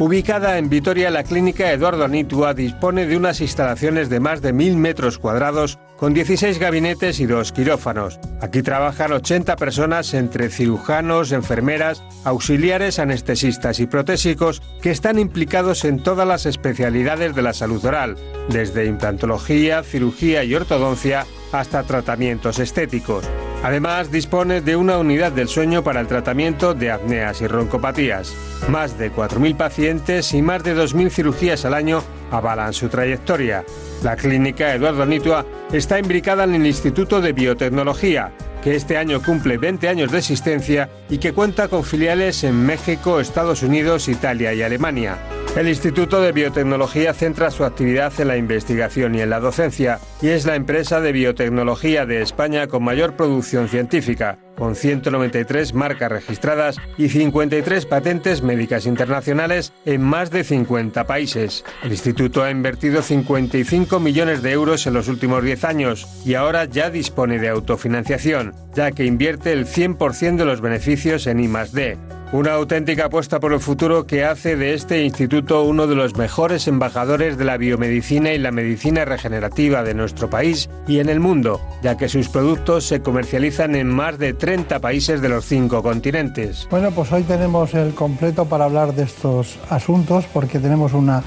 Ubicada 0.02 0.58
en 0.58 0.68
Vitoria, 0.68 1.12
la 1.12 1.24
clínica 1.24 1.72
Eduardo 1.72 2.04
Anitua 2.04 2.56
dispone 2.56 3.06
de 3.06 3.16
unas 3.16 3.40
instalaciones 3.40 4.10
de 4.10 4.20
más 4.20 4.42
de 4.42 4.52
mil 4.52 4.76
metros 4.76 5.20
cuadrados 5.20 5.78
con 5.96 6.16
16 6.16 6.58
gabinetes 6.58 7.20
y 7.20 7.28
dos 7.28 7.52
quirófanos. 7.52 8.20
Aquí 8.42 8.64
trabajan 8.64 9.12
80 9.12 9.56
personas 9.58 10.16
entre 10.16 10.50
cirujanos, 10.50 11.32
enfermeras, 11.32 12.02
auxiliares, 12.24 12.98
anestesistas 12.98 13.80
y 13.80 13.86
protésicos 13.86 14.64
que 14.82 14.90
están 14.90 15.20
implicados 15.20 15.86
en 15.86 16.02
todas 16.02 16.28
las 16.28 16.48
especialidades 16.48 17.36
de 17.36 17.44
la 17.44 17.54
salud 17.54 17.86
oral, 17.86 18.16
desde 18.50 18.88
implantología, 18.88 19.84
cirugía 19.84 20.44
y 20.44 20.56
ortodoncia 20.56 21.28
hasta 21.52 21.84
tratamientos 21.84 22.58
estéticos. 22.58 23.30
Además, 23.64 24.12
dispone 24.12 24.62
de 24.62 24.76
una 24.76 24.98
unidad 24.98 25.32
del 25.32 25.48
sueño 25.48 25.84
para 25.84 26.00
el 26.00 26.08
tratamiento 26.08 26.74
de 26.74 26.92
apneas 26.92 27.42
y 27.42 27.48
roncopatías. 27.48 28.34
Más 28.70 28.98
de 28.98 29.12
4.000 29.12 29.56
pacientes 29.56 30.34
y 30.34 30.42
más 30.42 30.64
de 30.64 30.76
2.000 30.76 31.12
cirugías 31.12 31.64
al 31.66 31.76
año 31.76 32.04
avalan 32.32 32.74
su 32.74 32.90
trayectoria. 32.90 33.64
La 34.04 34.16
clínica 34.16 34.74
Eduardo 34.74 35.06
Nitua 35.06 35.46
está 35.72 36.00
imbricada 36.00 36.46
en 36.46 36.56
el 36.56 36.66
Instituto 36.66 37.22
de 37.22 37.34
Biotecnología, 37.34 38.32
que 38.64 38.76
este 38.76 38.98
año 38.98 39.22
cumple 39.22 39.58
20 39.58 39.88
años 39.88 40.12
de 40.12 40.20
existencia 40.20 40.90
y 41.10 41.18
que 41.18 41.34
cuenta 41.34 41.68
con 41.68 41.84
filiales 41.84 42.44
en 42.44 42.66
México, 42.66 43.20
Estados 43.20 43.64
Unidos, 43.64 44.08
Italia 44.08 44.54
y 44.54 44.62
Alemania. 44.62 45.18
El 45.56 45.68
Instituto 45.68 46.22
de 46.22 46.32
Biotecnología 46.32 47.14
centra 47.14 47.52
su 47.52 47.66
actividad 47.66 48.14
en 48.20 48.30
la 48.30 48.38
investigación 48.38 49.16
y 49.16 49.22
en 49.22 49.30
la 49.30 49.42
docencia 49.42 50.00
y 50.22 50.30
es 50.30 50.46
la 50.46 50.56
empresa 50.56 51.02
de 51.02 51.12
biotecnología 51.12 52.06
de 52.06 52.22
España 52.22 52.68
con 52.68 52.84
mayor 52.84 53.18
producción 53.18 53.68
científica, 53.68 54.40
con 54.58 54.76
193 54.76 55.74
marcas 55.74 56.12
registradas 56.12 56.78
y 56.98 57.10
53 57.10 57.86
patentes 57.86 58.42
médicas 58.42 58.86
internacionales 58.86 59.74
en 59.86 60.02
más 60.02 60.32
de 60.32 60.44
50 60.44 61.06
países. 61.06 61.64
El 61.84 61.92
instituto 61.92 62.44
ha 62.44 62.52
invertido 62.52 63.02
55 63.02 64.00
millones 64.00 64.42
de 64.42 64.52
euros 64.52 64.86
en 64.88 64.94
los 64.94 65.08
últimos 65.08 65.44
10 65.44 65.64
años 65.64 66.08
y 66.26 66.36
ahora 66.36 66.66
ya 66.66 66.90
dispone 66.90 67.40
de 67.40 67.50
autofinanciación, 67.50 68.54
ya 68.74 68.92
que 68.92 69.06
invierte 69.06 69.54
el 69.54 69.66
100% 69.66 70.38
de 70.38 70.46
los 70.46 70.62
beneficios 70.62 71.28
en 71.28 71.40
I+D. 71.40 71.98
Una 72.34 72.54
auténtica 72.54 73.08
apuesta 73.08 73.42
por 73.42 73.52
el 73.52 73.60
futuro 73.60 74.08
que 74.08 74.24
hace 74.24 74.56
de 74.56 74.74
este 74.74 75.04
instituto 75.04 75.64
uno 75.64 75.86
de 75.86 75.96
los 75.96 76.16
mejores 76.16 76.66
embajadores 76.70 77.38
de 77.38 77.44
la 77.44 77.58
biomedicina 77.58 78.32
y 78.32 78.38
la 78.38 78.54
medicina 78.54 79.04
regenerativa 79.04 79.84
de 79.84 79.94
nuestro 79.94 80.30
país 80.30 80.70
y 80.88 81.00
en 81.00 81.10
el 81.10 81.20
mundo, 81.20 81.60
ya 81.84 81.98
que 81.98 82.08
sus 82.08 82.30
productos 82.30 82.86
se 82.86 83.02
comercializan 83.02 83.76
en 83.76 83.90
más 83.90 84.18
de 84.18 84.34
30 84.42 84.80
países 84.80 85.22
de 85.22 85.30
los 85.30 85.46
cinco 85.46 85.84
continentes. 85.84 86.68
Bueno, 86.72 86.90
pues 86.90 87.12
hoy 87.12 87.22
tenemos 87.22 87.76
el 87.76 87.94
completo 87.94 88.46
para 88.46 88.66
hablar 88.66 88.96
de 88.96 89.04
estos 89.04 89.60
asuntos 89.70 90.26
porque 90.34 90.58
tenemos 90.58 90.94
una, 90.94 91.22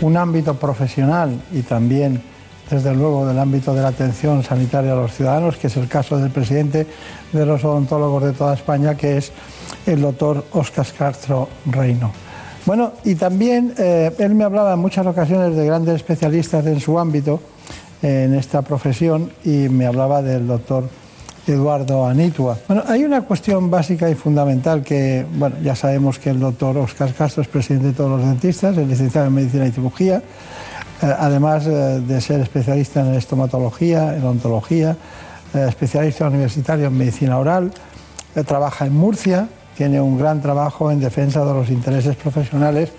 un 0.00 0.16
ámbito 0.16 0.54
profesional 0.54 1.36
y 1.52 1.62
también 1.62 2.22
desde 2.70 2.94
luego 2.94 3.26
del 3.26 3.40
ámbito 3.40 3.74
de 3.74 3.82
la 3.82 3.88
atención 3.88 4.44
sanitaria 4.44 4.92
a 4.92 4.94
los 4.94 5.12
ciudadanos, 5.12 5.56
que 5.56 5.66
es 5.66 5.76
el 5.76 5.88
caso 5.88 6.16
del 6.16 6.30
presidente 6.30 6.86
de 7.32 7.44
los 7.44 7.64
odontólogos 7.64 8.22
de 8.22 8.32
toda 8.34 8.54
España, 8.54 8.94
que 8.94 9.16
es 9.16 9.32
el 9.84 10.00
doctor 10.00 10.44
Oscar 10.52 10.86
Castro 10.96 11.48
Reino. 11.66 12.12
Bueno, 12.66 12.92
y 13.04 13.16
también 13.16 13.74
eh, 13.78 14.12
él 14.16 14.36
me 14.36 14.44
hablaba 14.44 14.74
en 14.74 14.78
muchas 14.78 15.04
ocasiones 15.08 15.56
de 15.56 15.66
grandes 15.66 15.96
especialistas 15.96 16.64
en 16.66 16.78
su 16.78 17.00
ámbito, 17.00 17.40
en 18.00 18.32
esta 18.32 18.62
profesión, 18.62 19.32
y 19.44 19.68
me 19.68 19.86
hablaba 19.86 20.22
del 20.22 20.46
doctor 20.46 20.84
Eduardo 21.46 22.06
Anitua. 22.06 22.58
Bueno, 22.68 22.84
hay 22.86 23.04
una 23.04 23.22
cuestión 23.22 23.70
básica 23.70 24.08
y 24.10 24.14
fundamental 24.14 24.82
que, 24.82 25.26
bueno, 25.34 25.56
ya 25.62 25.74
sabemos 25.74 26.18
que 26.18 26.30
el 26.30 26.40
doctor 26.40 26.76
Oscar 26.78 27.12
Castro 27.14 27.42
es 27.42 27.48
presidente 27.48 27.88
de 27.88 27.92
todos 27.94 28.10
los 28.10 28.28
dentistas, 28.28 28.76
es 28.76 28.86
licenciado 28.86 29.26
en 29.28 29.34
Medicina 29.34 29.66
y 29.66 29.72
Cirugía, 29.72 30.22
eh, 31.02 31.14
además 31.18 31.66
eh, 31.66 32.00
de 32.06 32.20
ser 32.20 32.40
especialista 32.40 33.00
en 33.00 33.14
estomatología, 33.14 34.16
en 34.16 34.22
odontología, 34.22 34.96
eh, 35.54 35.66
especialista 35.68 36.28
universitario 36.28 36.86
en 36.86 36.96
medicina 36.96 37.38
oral, 37.38 37.72
trabaja 38.46 38.86
en 38.86 38.94
Murcia, 38.94 39.48
tiene 39.76 40.00
un 40.00 40.16
gran 40.16 40.40
trabajo 40.40 40.92
en 40.92 41.00
defensa 41.00 41.44
de 41.44 41.52
los 41.52 41.68
intereses 41.68 42.14
profesionales 42.14 42.90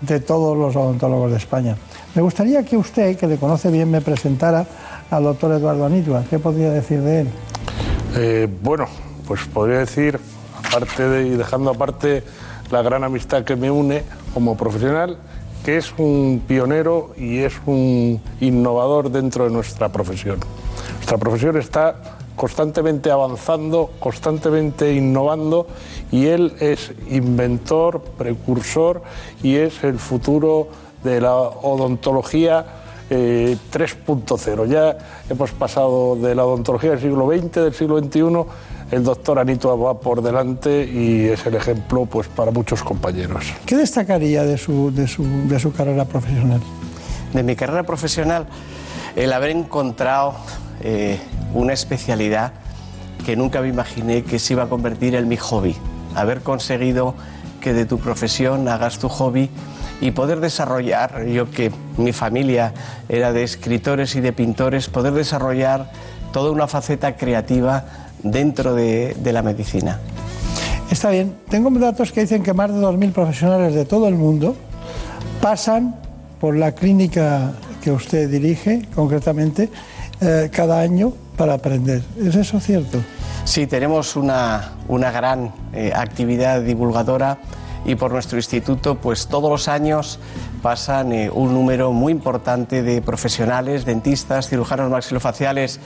de 0.00 0.18
todos 0.18 0.56
los 0.58 0.74
odontólogos 0.74 1.30
de 1.30 1.36
España. 1.36 1.76
Me 2.14 2.22
gustaría 2.22 2.64
que 2.64 2.76
usted, 2.76 3.16
que 3.16 3.28
le 3.28 3.36
conoce 3.36 3.70
bien, 3.70 3.90
me 3.90 4.00
presentara 4.00 4.66
al 5.10 5.22
doctor 5.22 5.52
Eduardo 5.52 5.86
Anitua. 5.86 6.24
¿Qué 6.28 6.40
podría 6.40 6.70
decir 6.70 7.00
de 7.00 7.20
él? 7.20 7.28
Bueno, 8.62 8.86
pues 9.26 9.44
podría 9.46 9.78
decir, 9.78 10.18
aparte 10.66 11.08
de, 11.08 11.28
y 11.28 11.30
dejando 11.30 11.70
aparte 11.70 12.22
la 12.70 12.82
gran 12.82 13.04
amistad 13.04 13.44
que 13.44 13.56
me 13.56 13.70
une 13.70 14.02
como 14.34 14.56
profesional, 14.56 15.18
que 15.64 15.76
es 15.76 15.92
un 15.96 16.42
pionero 16.46 17.12
y 17.16 17.38
es 17.38 17.54
un 17.66 18.20
innovador 18.40 19.10
dentro 19.10 19.44
de 19.44 19.50
nuestra 19.50 19.90
profesión. 19.90 20.40
Nuestra 20.96 21.18
profesión 21.18 21.56
está 21.56 21.96
constantemente 22.36 23.10
avanzando, 23.10 23.90
constantemente 24.00 24.92
innovando 24.94 25.66
y 26.10 26.26
él 26.26 26.54
es 26.60 26.92
inventor, 27.10 28.02
precursor 28.18 29.02
y 29.42 29.56
es 29.56 29.84
el 29.84 29.98
futuro 29.98 30.68
de 31.04 31.20
la 31.20 31.34
odontología 31.34 32.64
3.0. 33.14 34.66
Ya 34.66 34.96
hemos 35.28 35.50
pasado 35.52 36.16
de 36.16 36.34
la 36.34 36.44
odontología 36.44 36.90
del 36.90 37.00
siglo 37.00 37.30
XX, 37.30 37.52
del 37.52 37.74
siglo 37.74 37.98
XXI 37.98 38.46
el 38.92 39.04
doctor 39.04 39.38
Anito 39.38 39.76
va 39.78 39.98
por 39.98 40.20
delante 40.20 40.84
y 40.84 41.28
es 41.28 41.46
el 41.46 41.54
ejemplo 41.54 42.04
pues, 42.04 42.28
para 42.28 42.50
muchos 42.50 42.82
compañeros. 42.82 43.46
¿Qué 43.64 43.74
destacaría 43.74 44.44
de 44.44 44.58
su, 44.58 44.94
de 44.94 45.08
su, 45.08 45.24
de 45.48 45.58
su 45.58 45.72
carrera 45.72 46.04
profesional? 46.04 46.60
De 47.32 47.42
mi 47.42 47.56
carrera 47.56 47.84
profesional, 47.84 48.46
el 49.16 49.32
haber 49.32 49.48
encontrado 49.50 50.34
eh, 50.82 51.18
una 51.54 51.72
especialidad 51.72 52.52
que 53.24 53.34
nunca 53.34 53.62
me 53.62 53.68
imaginé 53.68 54.24
que 54.24 54.38
se 54.38 54.52
iba 54.52 54.64
a 54.64 54.68
convertir 54.68 55.14
en 55.14 55.26
mi 55.26 55.38
hobby. 55.38 55.74
Haber 56.14 56.42
conseguido 56.42 57.14
que 57.62 57.72
de 57.72 57.86
tu 57.86 57.98
profesión 57.98 58.68
hagas 58.68 58.98
tu 58.98 59.08
hobby 59.08 59.48
y 60.02 60.10
poder 60.10 60.40
desarrollar, 60.40 61.24
yo 61.26 61.50
que 61.50 61.70
mi 61.96 62.12
familia 62.12 62.74
era 63.08 63.32
de 63.32 63.44
escritores 63.44 64.16
y 64.16 64.20
de 64.20 64.32
pintores, 64.32 64.88
poder 64.88 65.12
desarrollar 65.14 65.90
toda 66.32 66.50
una 66.50 66.66
faceta 66.66 67.16
creativa 67.16 67.84
dentro 68.22 68.74
de, 68.74 69.16
de 69.18 69.32
la 69.32 69.42
medicina. 69.42 70.00
Está 70.90 71.10
bien. 71.10 71.34
Tengo 71.48 71.70
datos 71.78 72.10
que 72.10 72.22
dicen 72.22 72.42
que 72.42 72.52
más 72.52 72.70
de 72.70 72.80
2.000 72.80 73.12
profesionales 73.12 73.74
de 73.74 73.84
todo 73.84 74.08
el 74.08 74.16
mundo 74.16 74.56
pasan 75.40 75.94
por 76.40 76.56
la 76.56 76.72
clínica 76.72 77.52
que 77.80 77.92
usted 77.92 78.28
dirige, 78.28 78.88
concretamente, 78.94 79.70
eh, 80.20 80.50
cada 80.52 80.80
año 80.80 81.12
para 81.36 81.54
aprender. 81.54 82.02
¿Es 82.18 82.34
eso 82.34 82.58
cierto? 82.58 82.98
Sí, 83.44 83.68
tenemos 83.68 84.16
una, 84.16 84.72
una 84.88 85.12
gran 85.12 85.52
eh, 85.72 85.92
actividad 85.94 86.60
divulgadora 86.60 87.38
y 87.84 87.94
por 87.96 88.12
nuestro 88.12 88.38
instituto, 88.38 88.96
pues 88.96 89.26
todos 89.26 89.50
los 89.50 89.68
años 89.68 90.18
pasan 90.62 91.12
eh, 91.12 91.30
un 91.30 91.52
número 91.52 91.92
muy 91.92 92.12
importante 92.12 92.82
de 92.82 93.02
profesionales, 93.02 93.84
dentistas, 93.84 94.48
cirujanos 94.48 94.90
maxilofaciales 94.90 95.80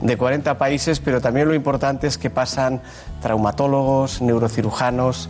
de 0.00 0.16
40 0.16 0.58
países, 0.58 1.00
pero 1.00 1.20
también 1.20 1.48
lo 1.48 1.54
importante 1.54 2.06
es 2.06 2.18
que 2.18 2.30
pasan 2.30 2.80
traumatólogos, 3.20 4.22
neurocirujanos, 4.22 5.28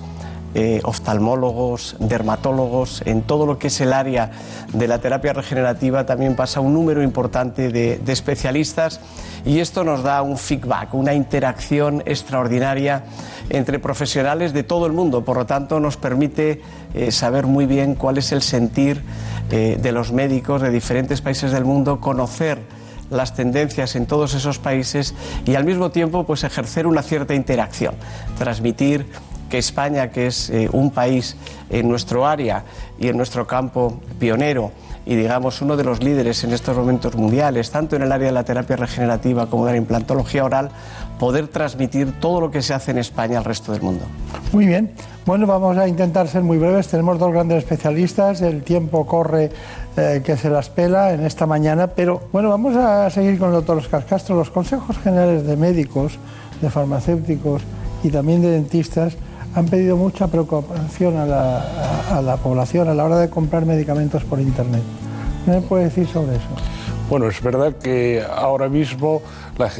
eh, 0.53 0.81
oftalmólogos, 0.83 1.95
dermatólogos, 2.01 3.03
en 3.07 3.23
todo 3.23 3.47
lo 3.47 3.57
que 3.59 3.69
es 3.69 3.81
el 3.81 3.93
área 3.93 4.33
de 4.73 4.89
la 4.89 4.99
terapia 4.99 5.33
regenerativa 5.33 6.07
también 6.07 6.35
pasa 6.35 6.59
un 6.59 6.75
número 6.75 7.05
importante 7.05 7.71
de, 7.71 8.01
especialistas 8.09 9.01
y 9.45 9.61
esto 9.61 9.85
nos 9.85 10.03
da 10.03 10.23
un 10.23 10.37
feedback, 10.37 10.93
una 10.95 11.15
interacción 11.15 12.03
extraordinaria 12.05 13.05
entre 13.49 13.79
profesionales 13.79 14.53
de 14.53 14.65
todo 14.65 14.87
el 14.87 14.93
mundo. 14.93 15.25
Por 15.25 15.37
lo 15.37 15.47
tanto, 15.47 15.79
nos 15.79 15.97
permite 15.97 16.61
eh, 16.95 17.13
saber 17.13 17.47
muy 17.47 17.67
bien 17.67 17.95
cuál 17.95 18.19
es 18.19 18.33
el 18.33 18.43
sentir 18.43 19.03
eh, 19.53 19.79
de 19.81 19.93
los 19.93 20.11
médicos 20.11 20.63
de 20.63 20.71
diferentes 20.71 21.21
países 21.21 21.53
del 21.53 21.65
mundo, 21.65 22.01
conocer 22.01 22.59
las 23.11 23.35
tendencias 23.35 23.97
en 23.97 24.07
todos 24.07 24.35
esos 24.35 24.59
países 24.59 25.15
y 25.45 25.55
al 25.55 25.65
mismo 25.65 25.91
tiempo 25.91 26.25
pues 26.25 26.45
ejercer 26.45 26.87
una 26.87 27.03
cierta 27.03 27.35
interacción, 27.35 27.95
transmitir 28.39 29.07
que 29.51 29.59
España, 29.59 30.11
que 30.11 30.29
es 30.29 30.49
eh, 30.49 30.69
un 30.73 30.91
país 30.91 31.37
en 31.69 31.89
nuestro 31.89 32.27
área 32.27 32.65
y 32.99 33.09
en 33.09 33.17
nuestro 33.17 33.47
campo 33.47 34.01
pionero, 34.19 34.73
y 35.05 35.17
digamos 35.17 35.61
uno 35.61 35.77
de 35.77 35.85
los 35.85 36.03
líderes 36.03 36.45
en 36.45 36.53
estos 36.53 36.77
momentos 36.77 37.17
mundiales, 37.17 37.71
tanto 37.71 37.97
en 37.97 38.03
el 38.03 38.13
área 38.13 38.29
de 38.29 38.33
la 38.33 38.45
terapia 38.45 38.77
regenerativa 38.77 39.49
como 39.49 39.67
de 39.67 39.73
la 39.73 39.79
implantología 39.79 40.45
oral, 40.45 40.71
poder 41.19 41.49
transmitir 41.49 42.19
todo 42.21 42.41
lo 42.41 42.51
que 42.51 42.63
se 42.63 42.75
hace 42.75 42.93
en 42.93 42.99
España 42.99 43.39
al 43.39 43.45
resto 43.45 43.73
del 43.73 43.83
mundo. 43.83 44.05
Muy 44.53 44.67
bien. 44.67 44.93
Bueno, 45.27 45.47
vamos 45.47 45.77
a 45.77 45.87
intentar 45.87 46.29
ser 46.29 46.43
muy 46.43 46.59
breves. 46.59 46.89
Tenemos 46.89 47.19
dos 47.19 47.33
grandes 47.33 47.59
especialistas. 47.59 48.41
El 48.41 48.63
tiempo 48.63 49.07
corre 49.07 49.51
eh, 49.97 50.23
que 50.25 50.37
se 50.37 50.49
las 50.49 50.71
pela 50.71 51.13
en 51.13 51.27
esta 51.27 51.45
mañana. 51.45 51.89
Pero 51.89 52.23
bueno, 52.33 52.49
vamos 52.49 52.75
a 52.77 53.11
seguir 53.11 53.39
con 53.39 53.49
el 53.49 53.55
doctor 53.55 53.79
Oscar 53.79 54.05
Castro. 54.07 54.37
Los 54.37 54.51
consejos 54.51 54.97
generales 54.99 55.47
de 55.47 55.57
médicos, 55.57 56.19
de 56.63 56.71
farmacéuticos 56.71 57.63
y 58.03 58.09
también 58.09 58.41
de 58.41 58.51
dentistas 58.51 59.17
han 59.55 59.67
pedido 59.67 59.97
mucha 59.97 60.29
preocupación 60.29 61.17
a 61.17 61.27
la, 61.27 62.17
a, 62.17 62.23
la 62.23 62.37
población 62.37 62.89
a 62.89 62.95
la 62.95 63.05
hora 63.05 63.19
de 63.19 63.29
comprar 63.31 63.67
medicamentos 63.67 64.25
por 64.25 64.41
Internet. 64.41 64.83
¿Qué 65.45 65.51
me 65.51 65.61
puede 65.61 65.85
decir 65.85 66.07
sobre 66.07 66.37
eso? 66.37 66.49
Bueno, 67.11 67.27
es 67.27 67.43
verdad 67.43 67.75
que 67.75 68.23
ahora 68.23 68.69
mismo 68.69 69.21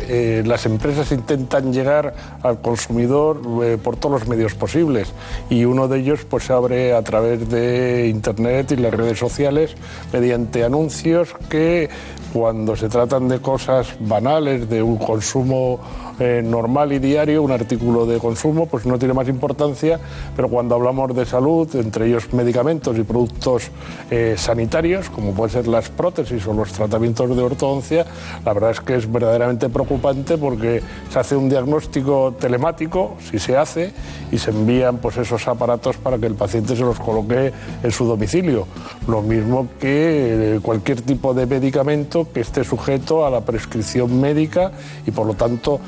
eh, 0.09 0.43
las 0.45 0.67
empresas 0.67 1.13
intentan 1.13 1.73
llegar 1.73 2.13
al 2.43 2.61
consumidor 2.61 3.41
eh, 3.63 3.79
por 3.81 3.97
todos 3.97 4.21
los 4.21 4.29
medios 4.29 4.55
posibles 4.55 5.13
y 5.49 5.65
uno 5.65 5.87
de 5.87 6.01
ellos 6.01 6.25
pues 6.29 6.45
se 6.45 6.53
abre 6.53 6.93
a 6.93 7.03
través 7.03 7.49
de 7.49 8.09
internet 8.09 8.73
y 8.73 8.77
las 8.77 8.93
redes 8.93 9.21
sociales 9.21 9.77
mediante 10.13 10.65
anuncios 10.65 11.29
que 11.49 11.89
cuando 12.33 12.75
se 12.75 12.89
tratan 12.89 13.29
de 13.29 13.41
cosas 13.41 13.95
banales, 14.01 14.69
de 14.69 14.83
un 14.83 14.97
consumo 14.97 15.79
eh, 16.21 16.43
normal 16.45 16.93
y 16.93 16.99
diario, 16.99 17.43
un 17.43 17.51
artículo 17.51 18.07
de 18.07 18.19
consumo, 18.19 18.67
pues 18.67 18.87
no 18.87 18.99
tiene 18.99 19.15
más 19.15 19.29
importancia, 19.29 19.99
pero 20.37 20.49
cuando 20.49 20.75
hablamos 20.75 21.15
de 21.15 21.25
salud, 21.25 21.69
entre 21.77 22.07
ellos 22.07 22.33
medicamentos 22.33 22.97
y 22.99 23.03
productos 23.03 23.71
eh, 24.11 24.35
sanitarios, 24.37 25.11
como 25.11 25.33
pueden 25.33 25.53
ser 25.53 25.67
las 25.67 25.89
prótesis 25.89 26.47
o 26.47 26.53
los 26.53 26.73
tratamientos 26.73 27.35
de 27.35 27.43
ortodoncia, 27.43 28.07
la 28.45 28.53
verdad 28.53 28.71
es 28.71 28.81
que 28.81 28.97
es 28.97 29.11
verdaderamente 29.11 29.69
preocupante 29.69 30.37
porque 30.37 30.83
se 31.11 31.19
hace 31.19 31.37
un 31.37 31.49
diagnóstico 31.49 32.35
telemático, 32.39 33.17
si 33.31 33.39
se 33.39 33.57
hace, 33.57 33.93
y 34.31 34.39
se 34.39 34.51
envían 34.51 34.99
pues 34.99 35.17
esos 35.17 35.49
aparatos 35.49 35.97
para 35.97 36.19
que 36.19 36.27
el 36.27 36.35
paciente 36.35 36.77
se 36.77 36.83
los 36.83 37.01
coloque 37.01 37.53
en 37.83 37.91
su 37.91 38.05
domicilio. 38.05 38.67
Lo 39.09 39.23
mismo 39.23 39.69
que 39.81 40.57
eh, 40.57 40.61
cualquier 40.61 41.01
tipo 41.03 41.35
de 41.35 41.47
medicamento 41.47 42.29
que 42.33 42.41
esté 42.41 42.65
sujeto 42.65 43.25
a 43.25 43.31
la 43.31 43.41
prescripción 43.41 44.21
médica 44.21 44.73
y 45.07 45.11
por 45.11 45.27
lo 45.27 45.35
tanto, 45.35 45.81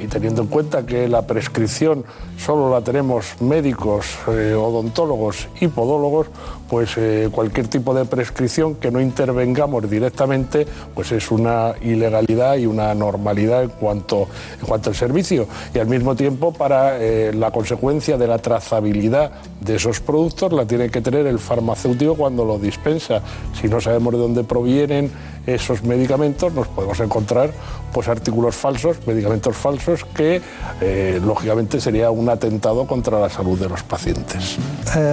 y 0.00 0.06
teniendo 0.08 0.42
en 0.42 0.48
cuenta 0.48 0.84
que 0.84 1.08
la 1.08 1.26
prescripción 1.26 2.04
solo 2.38 2.70
la 2.70 2.82
tenemos 2.82 3.40
médicos, 3.40 4.06
eh, 4.28 4.54
odontólogos 4.54 5.48
y 5.60 5.68
podólogos, 5.68 6.26
pues 6.68 6.96
eh, 6.96 7.28
cualquier 7.30 7.68
tipo 7.68 7.94
de 7.94 8.04
prescripción 8.04 8.76
que 8.76 8.90
no 8.90 9.00
intervengamos 9.00 9.88
directamente, 9.88 10.66
pues 10.94 11.12
es 11.12 11.30
una 11.30 11.74
ilegalidad 11.80 12.56
y 12.56 12.66
una 12.66 12.94
normalidad 12.94 13.62
en 13.62 13.70
cuanto, 13.70 14.28
en 14.60 14.66
cuanto 14.66 14.90
al 14.90 14.96
servicio. 14.96 15.46
Y 15.74 15.78
al 15.78 15.86
mismo 15.86 16.14
tiempo, 16.14 16.52
para 16.52 16.98
eh, 16.98 17.32
la 17.32 17.50
consecuencia 17.50 18.16
de 18.16 18.26
la 18.26 18.38
trazabilidad 18.38 19.32
de 19.60 19.76
esos 19.76 20.00
productos, 20.00 20.52
la 20.52 20.66
tiene 20.66 20.90
que 20.90 21.00
tener 21.00 21.26
el 21.26 21.38
farmacéutico 21.38 22.14
cuando 22.16 22.44
lo 22.44 22.58
dispensa. 22.58 23.22
Si 23.60 23.68
no 23.68 23.80
sabemos 23.80 24.12
de 24.14 24.18
dónde 24.18 24.44
provienen 24.44 25.10
esos 25.46 25.84
medicamentos, 25.84 26.52
nos 26.52 26.66
podemos 26.66 26.98
encontrar 27.00 27.50
pues 27.92 28.08
artículos 28.08 28.54
falsos, 28.56 28.98
medicamentos 29.06 29.56
falsos, 29.56 30.04
que 30.04 30.42
eh, 30.80 31.20
lógicamente 31.24 31.80
sería 31.80 32.10
un 32.10 32.28
atentado 32.28 32.86
contra 32.86 33.20
la 33.20 33.30
salud 33.30 33.58
de 33.58 33.68
los 33.68 33.82
pacientes. 33.84 34.56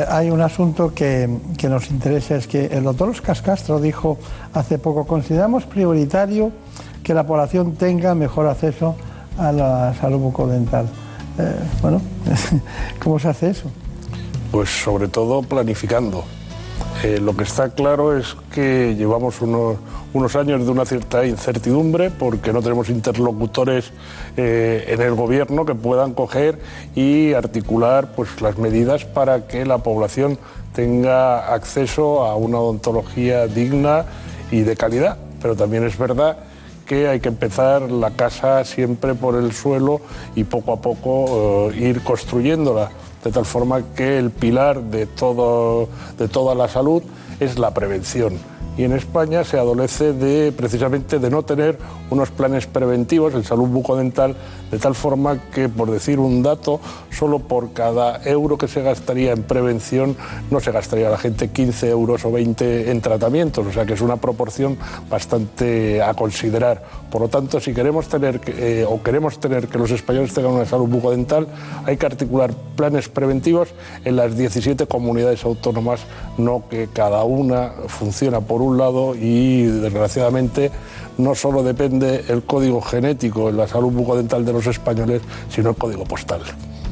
Hay 0.09 0.29
un 0.31 0.41
asunto 0.41 0.93
que, 0.93 1.29
que 1.57 1.69
nos 1.69 1.89
interesa, 1.89 2.35
es 2.35 2.47
que 2.47 2.65
el 2.65 2.83
doctor 2.83 3.09
Oscar 3.09 3.41
Castro 3.41 3.79
dijo 3.79 4.17
hace 4.53 4.77
poco, 4.77 5.05
consideramos 5.05 5.65
prioritario 5.65 6.51
que 7.03 7.13
la 7.13 7.25
población 7.25 7.73
tenga 7.73 8.15
mejor 8.15 8.47
acceso 8.47 8.95
a 9.37 9.51
la 9.51 9.93
salud 9.95 10.19
bucodental. 10.19 10.87
Eh, 11.37 11.55
bueno, 11.81 12.01
¿cómo 13.03 13.19
se 13.19 13.27
hace 13.27 13.49
eso? 13.49 13.69
Pues 14.51 14.69
sobre 14.69 15.07
todo 15.07 15.41
planificando. 15.41 16.23
Eh, 17.03 17.19
lo 17.19 17.35
que 17.35 17.43
está 17.43 17.69
claro 17.69 18.17
es 18.17 18.35
que 18.53 18.95
llevamos 18.95 19.41
unos, 19.41 19.77
unos 20.13 20.35
años 20.35 20.63
de 20.63 20.71
una 20.71 20.85
cierta 20.85 21.25
incertidumbre 21.25 22.11
porque 22.11 22.53
no 22.53 22.61
tenemos 22.61 22.89
interlocutores 22.89 23.91
eh, 24.37 24.85
en 24.87 25.01
el 25.01 25.15
gobierno 25.15 25.65
que 25.65 25.75
puedan 25.75 26.13
coger 26.13 26.59
y 26.95 27.33
articular 27.33 28.13
pues, 28.15 28.41
las 28.41 28.57
medidas 28.57 29.05
para 29.05 29.47
que 29.47 29.65
la 29.65 29.79
población 29.79 30.37
tenga 30.73 31.53
acceso 31.53 32.25
a 32.25 32.35
una 32.35 32.59
odontología 32.59 33.47
digna 33.47 34.05
y 34.51 34.61
de 34.61 34.75
calidad. 34.75 35.17
Pero 35.41 35.55
también 35.55 35.85
es 35.85 35.97
verdad 35.97 36.37
que 36.85 37.07
hay 37.07 37.19
que 37.19 37.29
empezar 37.29 37.83
la 37.91 38.11
casa 38.11 38.63
siempre 38.65 39.15
por 39.15 39.35
el 39.35 39.53
suelo 39.53 40.01
y 40.35 40.43
poco 40.43 40.73
a 40.73 40.81
poco 40.81 41.71
eh, 41.71 41.89
ir 41.89 42.03
construyéndola, 42.03 42.91
de 43.23 43.31
tal 43.31 43.45
forma 43.45 43.81
que 43.95 44.17
el 44.17 44.31
pilar 44.31 44.81
de, 44.81 45.05
todo, 45.05 45.87
de 46.17 46.27
toda 46.27 46.55
la 46.55 46.67
salud 46.67 47.03
es 47.39 47.57
la 47.57 47.73
prevención. 47.73 48.52
Y 48.77 48.83
en 48.83 48.93
España 48.93 49.43
se 49.43 49.59
adolece 49.59 50.13
de 50.13 50.51
precisamente 50.51 51.19
de 51.19 51.29
no 51.29 51.43
tener 51.43 51.77
unos 52.09 52.31
planes 52.31 52.65
preventivos 52.65 53.35
en 53.35 53.43
salud 53.43 53.67
bucodental, 53.67 54.35
de 54.71 54.79
tal 54.79 54.95
forma 54.95 55.39
que, 55.51 55.69
por 55.69 55.91
decir 55.91 56.19
un 56.19 56.41
dato, 56.41 56.79
solo 57.11 57.39
por 57.39 57.73
cada 57.73 58.23
euro 58.23 58.57
que 58.57 58.67
se 58.67 58.81
gastaría 58.81 59.31
en 59.31 59.43
prevención 59.43 60.15
no 60.49 60.59
se 60.59 60.71
gastaría 60.71 61.09
la 61.09 61.17
gente 61.17 61.49
15 61.49 61.89
euros 61.89 62.25
o 62.25 62.31
20 62.31 62.89
en 62.89 63.01
tratamientos, 63.01 63.67
o 63.67 63.71
sea 63.71 63.85
que 63.85 63.93
es 63.93 64.01
una 64.01 64.17
proporción 64.17 64.77
bastante 65.09 66.01
a 66.01 66.15
considerar. 66.15 66.83
Por 67.11 67.21
lo 67.21 67.27
tanto, 67.29 67.59
si 67.59 67.73
queremos 67.73 68.07
tener 68.07 68.41
eh, 68.47 68.85
o 68.89 69.03
queremos 69.03 69.39
tener 69.39 69.67
que 69.67 69.77
los 69.77 69.91
españoles 69.91 70.33
tengan 70.33 70.53
una 70.53 70.65
salud 70.65 70.87
bucodental, 70.87 71.47
hay 71.85 71.97
que 71.97 72.07
articular 72.07 72.51
planes 72.75 73.07
preventivos 73.07 73.69
en 74.03 74.15
las 74.15 74.35
17 74.35 74.87
comunidades 74.87 75.45
autónomas, 75.45 76.01
no 76.39 76.63
que 76.67 76.89
cada 76.91 77.23
una 77.23 77.73
funciona 77.87 78.41
por 78.41 78.62
un 78.63 78.77
lado 78.77 79.15
y 79.15 79.63
desgraciadamente 79.63 80.71
no 81.17 81.35
solo 81.35 81.63
depende 81.63 82.25
el 82.27 82.43
código 82.43 82.81
genético 82.81 83.49
en 83.49 83.57
la 83.57 83.67
salud 83.67 83.91
bucodental 83.91 84.45
de 84.45 84.53
los 84.53 84.67
españoles, 84.67 85.21
sino 85.49 85.69
el 85.69 85.75
código 85.75 86.03
postal. 86.03 86.41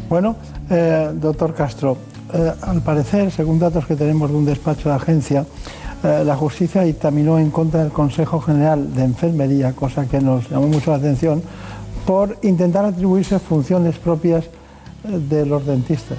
Bueno, 0.10 0.36
eh, 0.70 1.10
doctor 1.14 1.54
Castro, 1.54 1.98
eh, 2.34 2.52
al 2.62 2.82
parecer, 2.82 3.32
según 3.32 3.60
datos 3.60 3.86
que 3.86 3.96
tenemos 3.96 4.30
de 4.30 4.36
un 4.36 4.46
despacho 4.46 4.90
de 4.90 4.96
agencia, 4.96 5.46
eh, 6.04 6.24
la 6.26 6.36
justicia 6.36 6.82
dictaminó 6.82 7.40
en 7.40 7.52
contra 7.52 7.82
del 7.82 7.92
Consejo 7.92 8.42
General 8.42 8.94
de 8.94 9.04
Enfermería, 9.04 9.74
cosa 9.74 10.06
que 10.08 10.20
nos 10.20 10.50
llamó 10.50 10.68
mucho 10.68 10.92
la 10.92 10.98
atención, 10.98 11.42
por 12.06 12.38
intentar 12.42 12.86
atribuirse 12.86 13.40
funciones 13.40 13.98
propias 13.98 14.46
de 15.04 15.46
los 15.46 15.66
dentistas. 15.66 16.18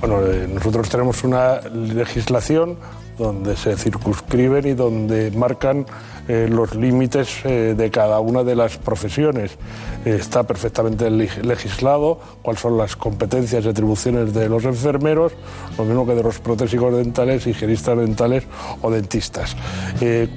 Bueno, 0.00 0.20
nosotros 0.52 0.88
tenemos 0.88 1.22
una 1.24 1.60
legislación 1.60 2.76
donde 3.20 3.54
se 3.56 3.76
circunscriben 3.76 4.66
y 4.66 4.72
donde 4.72 5.30
marcan 5.30 5.86
eh, 6.26 6.48
los 6.50 6.74
límites 6.74 7.44
eh, 7.44 7.74
de 7.76 7.90
cada 7.90 8.18
una 8.20 8.42
de 8.42 8.56
las 8.56 8.78
profesiones. 8.78 9.52
Eh, 10.04 10.16
está 10.18 10.44
perfectamente 10.44 11.10
leg- 11.10 11.42
legislado 11.42 12.18
cuáles 12.42 12.62
son 12.62 12.78
las 12.78 12.96
competencias 12.96 13.64
y 13.64 13.68
atribuciones 13.68 14.32
de 14.32 14.48
los 14.48 14.64
enfermeros, 14.64 15.32
lo 15.76 15.84
mismo 15.84 16.06
que 16.06 16.14
de 16.14 16.22
los 16.22 16.38
protésicos 16.38 16.96
dentales, 16.96 17.46
higienistas 17.46 17.98
dentales 17.98 18.44
o 18.80 18.90
dentistas. 18.90 19.54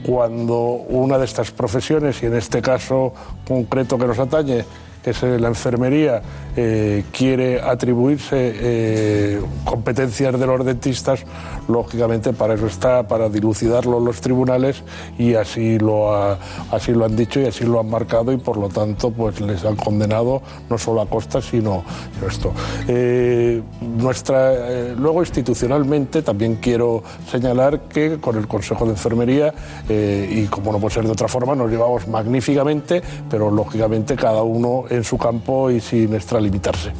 Cuando 0.06 0.60
una 0.90 1.18
de 1.18 1.26
estas 1.26 1.52
profesiones, 1.52 2.22
y 2.22 2.26
en 2.26 2.36
este 2.36 2.62
caso 2.62 3.14
concreto 3.48 3.98
que 3.98 4.08
nos 4.08 4.20
atañe, 4.20 4.66
que 5.04 5.12
es 5.12 5.22
eh, 5.24 5.38
la 5.40 5.50
enfermería, 5.50 6.22
eh, 6.56 7.04
quiere 7.12 7.62
atribuirse 7.62 8.54
eh, 8.56 9.42
competencias 9.66 10.40
de 10.40 10.46
los 10.48 10.66
dentistas, 10.66 11.26
lógicamente 11.68 12.34
para 12.34 12.54
eso 12.54 12.68
está, 12.68 13.08
para 13.08 13.30
dilucidarlo 13.30 14.00
los 14.00 14.22
tribunales 14.22 14.84
y 15.18 15.36
así 15.36 15.78
lo, 15.80 16.16
ha- 16.16 16.38
así 16.72 16.92
lo 16.94 17.06
han 17.06 17.16
dicho 17.16 17.40
y 17.42 17.46
así 17.46 17.66
lo 17.66 17.80
han 17.80 17.90
marcado 17.90 18.32
y 18.32 18.38
por 18.38 18.58
lo 18.58 18.70
tanto 18.70 19.12
pues 19.12 19.42
les 19.42 19.64
han 19.66 19.76
condenado 19.76 20.42
no 20.70 20.78
solo 20.78 21.02
a 21.02 21.06
costa 21.08 21.42
sino 21.42 21.84
esto. 22.28 22.54
Eh, 22.88 23.62
nuestra, 23.82 24.94
luego 24.98 25.22
institucionalmente 25.22 26.22
también 26.22 26.56
quiero 26.62 27.04
señalar 27.30 27.82
que 27.90 28.20
con 28.20 28.38
el 28.38 28.48
Consejo 28.48 28.86
de 28.86 28.92
Enfermería 28.92 29.54
y 29.90 30.46
como 30.46 30.72
no 30.72 30.80
puede 30.80 30.94
ser 30.96 31.04
de 31.06 31.12
otra 31.12 31.28
forma 31.28 31.56
nos 31.56 31.70
llevamos 31.70 32.08
magníficamente, 32.08 33.02
pero 33.30 33.52
lógicamente 33.52 34.16
cada 34.16 34.44
uno 34.44 34.86
en 34.94 35.04
su 35.04 35.18
campo 35.18 35.70
y 35.70 35.80
sin 35.82 36.14
extralimitarse. 36.14 36.92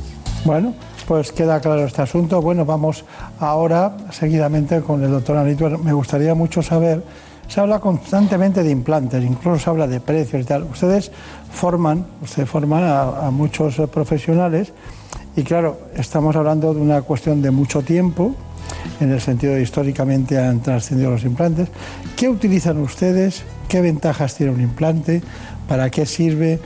Bueno, 0.46 0.74
pues 1.08 1.32
queda 1.32 1.60
claro 1.60 1.86
este 1.86 2.02
asunto. 2.02 2.42
Bueno, 2.42 2.66
vamos 2.66 3.06
ahora 3.40 3.96
seguidamente 4.12 4.82
con 4.82 5.04
el 5.04 5.12
doctor 5.12 5.38
Anito. 5.38 5.70
Me 5.78 5.94
gustaría 5.94 6.36
mucho 6.36 6.62
saber, 6.62 7.04
se 7.48 7.62
habla 7.62 7.80
constantemente 7.80 8.64
de 8.64 8.72
implantes, 8.72 9.24
incluso 9.24 9.60
se 9.60 9.70
habla 9.70 9.88
de 9.88 10.00
precios 10.00 10.42
y 10.42 10.46
tal. 10.46 10.64
Ustedes 10.64 11.12
forman, 11.52 12.06
ustedes 12.22 12.50
forman 12.50 12.84
a, 12.84 13.28
a 13.28 13.32
muchos 13.32 13.76
profesionales 13.90 14.74
y 15.36 15.44
claro, 15.44 15.80
estamos 15.96 16.36
hablando 16.36 16.74
de 16.74 16.82
una 16.82 17.02
cuestión 17.02 17.42
de 17.42 17.50
mucho 17.50 17.82
tiempo, 17.82 18.36
en 19.00 19.12
el 19.12 19.20
sentido 19.20 19.54
de 19.54 19.62
históricamente 19.62 20.38
han 20.38 20.62
trascendido 20.62 21.12
los 21.12 21.24
implantes. 21.24 21.70
¿Qué 22.16 22.30
utilizan 22.30 22.78
ustedes? 22.78 23.44
¿Qué 23.68 23.82
ventajas 23.82 24.36
tiene 24.36 24.52
un 24.52 24.62
implante? 24.62 25.22
¿Para 25.68 25.90
qué 25.90 26.06
sirve? 26.06 26.60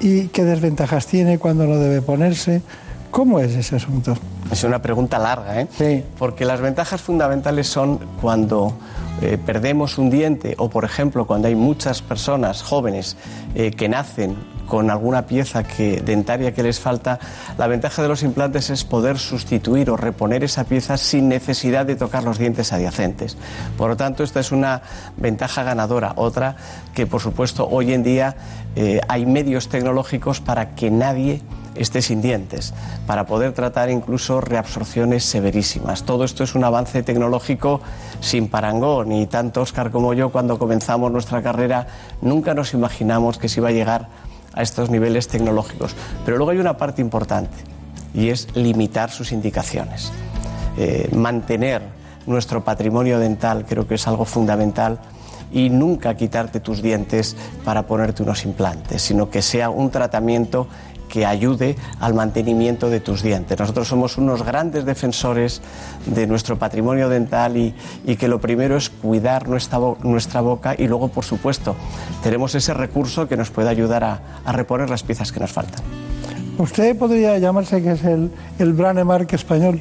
¿Y 0.00 0.28
qué 0.28 0.44
desventajas 0.44 1.06
tiene 1.06 1.38
cuando 1.38 1.66
no 1.66 1.76
debe 1.76 2.00
ponerse? 2.00 2.62
¿Cómo 3.10 3.38
es 3.40 3.54
ese 3.54 3.76
asunto? 3.76 4.16
Es 4.50 4.64
una 4.64 4.80
pregunta 4.80 5.18
larga, 5.18 5.60
¿eh? 5.60 6.04
Porque 6.18 6.44
las 6.44 6.60
ventajas 6.60 7.02
fundamentales 7.02 7.66
son 7.66 7.98
cuando 8.20 8.72
eh, 9.20 9.36
perdemos 9.44 9.98
un 9.98 10.08
diente 10.08 10.54
o, 10.58 10.70
por 10.70 10.84
ejemplo, 10.84 11.26
cuando 11.26 11.48
hay 11.48 11.54
muchas 11.54 12.00
personas 12.00 12.62
jóvenes 12.62 13.16
eh, 13.54 13.72
que 13.72 13.88
nacen 13.88 14.36
con 14.70 14.88
alguna 14.88 15.26
pieza 15.26 15.64
que, 15.64 16.00
dentaria 16.00 16.54
que 16.54 16.62
les 16.62 16.78
falta, 16.78 17.18
la 17.58 17.66
ventaja 17.66 18.02
de 18.02 18.08
los 18.08 18.22
implantes 18.22 18.70
es 18.70 18.84
poder 18.84 19.18
sustituir 19.18 19.90
o 19.90 19.96
reponer 19.96 20.44
esa 20.44 20.62
pieza 20.62 20.96
sin 20.96 21.28
necesidad 21.28 21.84
de 21.84 21.96
tocar 21.96 22.22
los 22.22 22.38
dientes 22.38 22.72
adyacentes. 22.72 23.36
Por 23.76 23.90
lo 23.90 23.96
tanto, 23.96 24.22
esta 24.22 24.38
es 24.38 24.52
una 24.52 24.80
ventaja 25.16 25.64
ganadora. 25.64 26.12
Otra 26.14 26.54
que, 26.94 27.06
por 27.06 27.20
supuesto, 27.20 27.68
hoy 27.68 27.92
en 27.92 28.04
día 28.04 28.36
eh, 28.76 29.00
hay 29.08 29.26
medios 29.26 29.68
tecnológicos 29.68 30.40
para 30.40 30.76
que 30.76 30.90
nadie 30.92 31.42
esté 31.74 32.00
sin 32.00 32.22
dientes, 32.22 32.72
para 33.06 33.26
poder 33.26 33.52
tratar 33.52 33.90
incluso 33.90 34.40
reabsorciones 34.40 35.24
severísimas. 35.24 36.04
Todo 36.04 36.24
esto 36.24 36.44
es 36.44 36.54
un 36.54 36.62
avance 36.62 37.02
tecnológico 37.02 37.80
sin 38.20 38.48
parangón 38.48 39.10
y 39.12 39.26
tanto 39.26 39.62
Oscar 39.62 39.90
como 39.90 40.14
yo 40.14 40.30
cuando 40.30 40.58
comenzamos 40.58 41.10
nuestra 41.10 41.42
carrera 41.42 41.86
nunca 42.22 42.54
nos 42.54 42.74
imaginamos 42.74 43.38
que 43.38 43.48
se 43.48 43.60
iba 43.60 43.68
a 43.68 43.72
llegar 43.72 44.29
a 44.52 44.62
estos 44.62 44.90
niveles 44.90 45.28
tecnológicos. 45.28 45.94
Pero 46.24 46.36
luego 46.36 46.52
hay 46.52 46.58
una 46.58 46.76
parte 46.76 47.02
importante 47.02 47.56
y 48.14 48.28
es 48.28 48.48
limitar 48.54 49.10
sus 49.10 49.32
indicaciones. 49.32 50.12
Eh, 50.76 51.08
mantener 51.14 51.82
nuestro 52.26 52.64
patrimonio 52.64 53.18
dental 53.18 53.64
creo 53.68 53.86
que 53.86 53.94
es 53.94 54.06
algo 54.06 54.24
fundamental 54.24 55.00
y 55.52 55.68
nunca 55.68 56.16
quitarte 56.16 56.60
tus 56.60 56.80
dientes 56.80 57.36
para 57.64 57.86
ponerte 57.86 58.22
unos 58.22 58.44
implantes, 58.44 59.02
sino 59.02 59.30
que 59.30 59.42
sea 59.42 59.70
un 59.70 59.90
tratamiento 59.90 60.68
que 61.10 61.26
ayude 61.26 61.76
al 61.98 62.14
mantenimiento 62.14 62.88
de 62.88 63.00
tus 63.00 63.22
dientes. 63.22 63.58
Nosotros 63.58 63.88
somos 63.88 64.16
unos 64.16 64.42
grandes 64.42 64.86
defensores 64.86 65.60
de 66.06 66.26
nuestro 66.26 66.58
patrimonio 66.58 67.10
dental 67.10 67.56
y, 67.56 67.74
y 68.06 68.16
que 68.16 68.28
lo 68.28 68.40
primero 68.40 68.76
es 68.76 68.88
cuidar 68.88 69.48
nuestra, 69.48 69.78
nuestra 70.02 70.40
boca 70.40 70.74
y 70.78 70.86
luego, 70.86 71.08
por 71.08 71.24
supuesto, 71.24 71.76
tenemos 72.22 72.54
ese 72.54 72.72
recurso 72.72 73.28
que 73.28 73.36
nos 73.36 73.50
puede 73.50 73.68
ayudar 73.68 74.04
a, 74.04 74.20
a 74.44 74.52
reponer 74.52 74.88
las 74.88 75.02
piezas 75.02 75.32
que 75.32 75.40
nos 75.40 75.50
faltan. 75.50 75.82
Usted 76.56 76.96
podría 76.96 77.38
llamarse 77.38 77.82
que 77.82 77.92
es 77.92 78.04
el, 78.04 78.30
el 78.58 78.72
Branemark 78.72 79.32
español. 79.32 79.80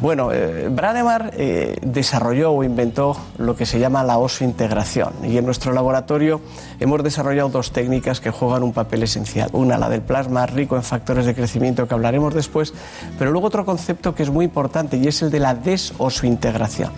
Bueno, 0.00 0.32
eh, 0.32 0.68
Branemar 0.70 1.32
eh, 1.36 1.76
desarrolló 1.82 2.52
o 2.52 2.64
inventó 2.64 3.14
lo 3.36 3.54
que 3.54 3.66
se 3.66 3.78
llama 3.78 4.02
la 4.02 4.16
osointegración 4.16 5.12
y 5.22 5.36
en 5.36 5.44
nuestro 5.44 5.74
laboratorio 5.74 6.40
hemos 6.80 7.02
desarrollado 7.02 7.50
dos 7.50 7.72
técnicas 7.72 8.18
que 8.18 8.30
juegan 8.30 8.62
un 8.62 8.72
papel 8.72 9.02
esencial. 9.02 9.50
Una, 9.52 9.76
la 9.76 9.90
del 9.90 10.00
plasma 10.00 10.46
rico 10.46 10.76
en 10.76 10.84
factores 10.84 11.26
de 11.26 11.34
crecimiento 11.34 11.86
que 11.86 11.92
hablaremos 11.92 12.32
después, 12.32 12.72
pero 13.18 13.30
luego 13.30 13.48
otro 13.48 13.66
concepto 13.66 14.14
que 14.14 14.22
es 14.22 14.30
muy 14.30 14.46
importante 14.46 14.96
y 14.96 15.06
es 15.06 15.20
el 15.20 15.30
de 15.30 15.38
la 15.38 15.54
desosointegración. 15.54 16.92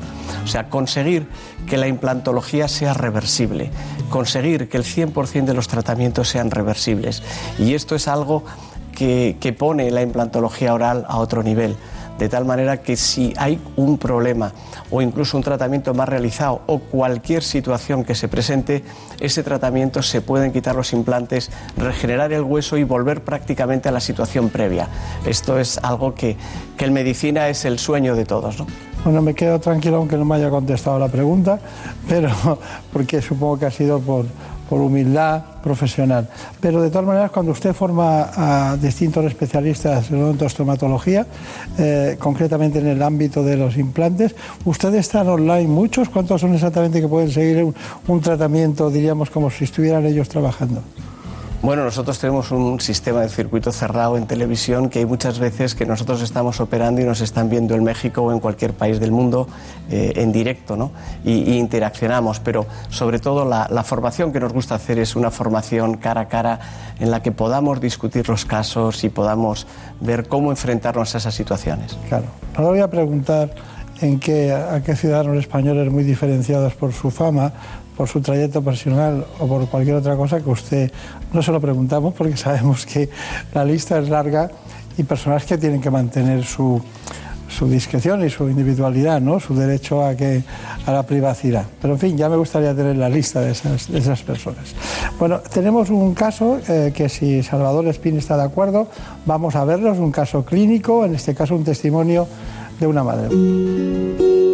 O 0.44 0.46
sea, 0.46 0.68
conseguir 0.68 1.26
que 1.66 1.78
la 1.78 1.88
implantología 1.88 2.68
sea 2.68 2.94
reversible, 2.94 3.72
conseguir 4.10 4.68
que 4.68 4.76
el 4.76 4.84
100% 4.84 5.44
de 5.44 5.54
los 5.54 5.66
tratamientos 5.66 6.28
sean 6.28 6.52
reversibles. 6.52 7.24
Y 7.58 7.74
esto 7.74 7.96
es 7.96 8.06
algo 8.06 8.44
que 8.94 9.56
pone 9.58 9.90
la 9.90 10.02
implantología 10.02 10.72
oral 10.72 11.04
a 11.08 11.16
otro 11.16 11.42
nivel 11.42 11.76
de 12.18 12.28
tal 12.28 12.44
manera 12.44 12.82
que 12.82 12.96
si 12.96 13.32
hay 13.36 13.60
un 13.76 13.98
problema 13.98 14.52
o 14.90 15.02
incluso 15.02 15.36
un 15.36 15.42
tratamiento 15.42 15.94
más 15.94 16.08
realizado 16.08 16.62
o 16.66 16.78
cualquier 16.78 17.42
situación 17.42 18.04
que 18.04 18.14
se 18.14 18.28
presente, 18.28 18.84
ese 19.20 19.42
tratamiento 19.42 20.02
se 20.02 20.20
pueden 20.20 20.52
quitar 20.52 20.74
los 20.74 20.92
implantes, 20.92 21.50
regenerar 21.76 22.32
el 22.32 22.42
hueso 22.42 22.76
y 22.76 22.84
volver 22.84 23.22
prácticamente 23.22 23.88
a 23.88 23.92
la 23.92 24.00
situación 24.00 24.50
previa. 24.50 24.88
Esto 25.26 25.58
es 25.58 25.78
algo 25.78 26.14
que, 26.14 26.36
que 26.76 26.84
en 26.84 26.92
medicina 26.92 27.48
es 27.48 27.64
el 27.64 27.78
sueño 27.78 28.14
de 28.14 28.24
todos. 28.24 28.58
¿no? 28.58 28.66
Bueno, 29.04 29.20
me 29.20 29.34
quedo 29.34 29.58
tranquilo 29.58 29.96
aunque 29.96 30.16
no 30.16 30.24
me 30.24 30.36
haya 30.36 30.48
contestado 30.48 30.98
la 30.98 31.08
pregunta, 31.08 31.58
pero 32.08 32.30
porque 32.92 33.20
supongo 33.20 33.58
que 33.58 33.66
ha 33.66 33.70
sido 33.70 33.98
por, 34.00 34.26
por 34.72 34.80
humildad 34.80 35.42
profesional. 35.62 36.26
Pero 36.58 36.80
de 36.80 36.88
todas 36.88 37.06
maneras, 37.06 37.30
cuando 37.30 37.52
usted 37.52 37.74
forma 37.74 38.30
a 38.34 38.74
distintos 38.78 39.22
especialistas 39.26 40.10
en 40.10 40.22
odontostomatología, 40.22 41.26
eh, 41.76 42.16
concretamente 42.18 42.78
en 42.78 42.86
el 42.86 43.02
ámbito 43.02 43.44
de 43.44 43.58
los 43.58 43.76
implantes, 43.76 44.34
¿ustedes 44.64 45.00
están 45.00 45.28
online 45.28 45.68
muchos? 45.68 46.08
¿Cuántos 46.08 46.40
son 46.40 46.54
exactamente 46.54 47.02
que 47.02 47.06
pueden 47.06 47.30
seguir 47.30 47.62
un, 47.64 47.74
un 48.08 48.20
tratamiento, 48.22 48.88
diríamos, 48.88 49.28
como 49.28 49.50
si 49.50 49.64
estuvieran 49.64 50.06
ellos 50.06 50.30
trabajando? 50.30 50.80
Bueno, 51.62 51.84
nosotros 51.84 52.18
tenemos 52.18 52.50
un 52.50 52.80
sistema 52.80 53.20
de 53.20 53.28
circuito 53.28 53.70
cerrado 53.70 54.16
en 54.16 54.26
televisión 54.26 54.88
que 54.90 54.98
hay 54.98 55.06
muchas 55.06 55.38
veces 55.38 55.76
que 55.76 55.86
nosotros 55.86 56.20
estamos 56.20 56.58
operando 56.58 57.00
y 57.00 57.04
nos 57.04 57.20
están 57.20 57.48
viendo 57.48 57.76
en 57.76 57.84
México 57.84 58.22
o 58.22 58.32
en 58.32 58.40
cualquier 58.40 58.72
país 58.72 58.98
del 58.98 59.12
mundo 59.12 59.46
eh, 59.88 60.12
en 60.16 60.32
directo, 60.32 60.76
¿no? 60.76 60.90
Y, 61.24 61.52
interaccionamos, 61.52 62.40
pero 62.40 62.66
sobre 62.88 63.20
todo 63.20 63.44
la, 63.44 63.68
la 63.70 63.84
formación 63.84 64.32
que 64.32 64.40
nos 64.40 64.52
gusta 64.52 64.74
hacer 64.74 64.98
es 64.98 65.14
una 65.14 65.30
formación 65.30 65.98
cara 65.98 66.22
a 66.22 66.28
cara 66.28 66.58
en 66.98 67.12
la 67.12 67.22
que 67.22 67.30
podamos 67.30 67.80
discutir 67.80 68.28
los 68.28 68.44
casos 68.44 69.04
y 69.04 69.08
podamos 69.08 69.68
ver 70.00 70.26
cómo 70.26 70.50
enfrentarnos 70.50 71.14
a 71.14 71.18
esas 71.18 71.34
situaciones. 71.34 71.96
Claro. 72.08 72.24
Ahora 72.56 72.70
voy 72.70 72.80
a 72.80 72.90
preguntar 72.90 73.54
en 74.00 74.18
qué, 74.18 74.52
a 74.52 74.82
qué 74.82 74.96
ciudadanos 74.96 75.36
españoles 75.36 75.92
muy 75.92 76.02
diferenciados 76.02 76.74
por 76.74 76.92
su 76.92 77.12
fama, 77.12 77.52
por 77.96 78.08
su 78.08 78.20
trayecto 78.20 78.62
personal 78.62 79.26
o 79.38 79.46
por 79.46 79.68
cualquier 79.68 79.96
otra 79.96 80.16
cosa 80.16 80.40
que 80.40 80.50
usted 80.50 80.92
no 81.32 81.42
se 81.42 81.52
lo 81.52 81.60
preguntamos 81.60 82.14
porque 82.14 82.36
sabemos 82.36 82.86
que 82.86 83.08
la 83.54 83.64
lista 83.64 83.98
es 83.98 84.08
larga 84.08 84.50
y 84.96 85.02
personas 85.02 85.44
que 85.44 85.58
tienen 85.58 85.80
que 85.80 85.90
mantener 85.90 86.44
su, 86.44 86.82
su 87.52 87.68
discreción 87.68 88.24
y 88.24 88.30
su 88.30 88.48
individualidad, 88.48 89.20
¿no? 89.20 89.38
su 89.38 89.54
derecho 89.54 90.04
a, 90.04 90.14
que, 90.14 90.42
a 90.86 90.92
la 90.92 91.04
privacidad. 91.04 91.64
Pero 91.80 91.94
en 91.94 92.00
fin, 92.00 92.16
ya 92.16 92.28
me 92.28 92.36
gustaría 92.36 92.74
tener 92.74 92.96
la 92.96 93.08
lista 93.08 93.40
de 93.40 93.52
esas, 93.52 93.90
de 93.90 93.98
esas 93.98 94.22
personas. 94.22 94.74
Bueno, 95.18 95.40
tenemos 95.52 95.90
un 95.90 96.14
caso 96.14 96.60
eh, 96.68 96.92
que 96.94 97.08
si 97.08 97.42
Salvador 97.42 97.86
Espín 97.88 98.18
está 98.18 98.36
de 98.36 98.44
acuerdo, 98.44 98.88
vamos 99.26 99.54
a 99.54 99.64
verlo, 99.64 99.92
es 99.92 99.98
un 99.98 100.12
caso 100.12 100.44
clínico, 100.44 101.04
en 101.04 101.14
este 101.14 101.34
caso 101.34 101.54
un 101.54 101.64
testimonio 101.64 102.26
de 102.80 102.86
una 102.86 103.04
madre. 103.04 104.51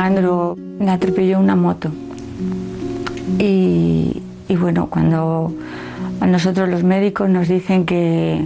Alejandro 0.00 0.56
le 0.78 0.90
atropelló 0.90 1.38
una 1.38 1.54
moto. 1.54 1.90
Y, 3.38 4.22
y 4.48 4.56
bueno, 4.56 4.86
cuando 4.88 5.52
a 6.20 6.26
nosotros 6.26 6.70
los 6.70 6.82
médicos 6.82 7.28
nos 7.28 7.48
dicen 7.48 7.84
que, 7.84 8.42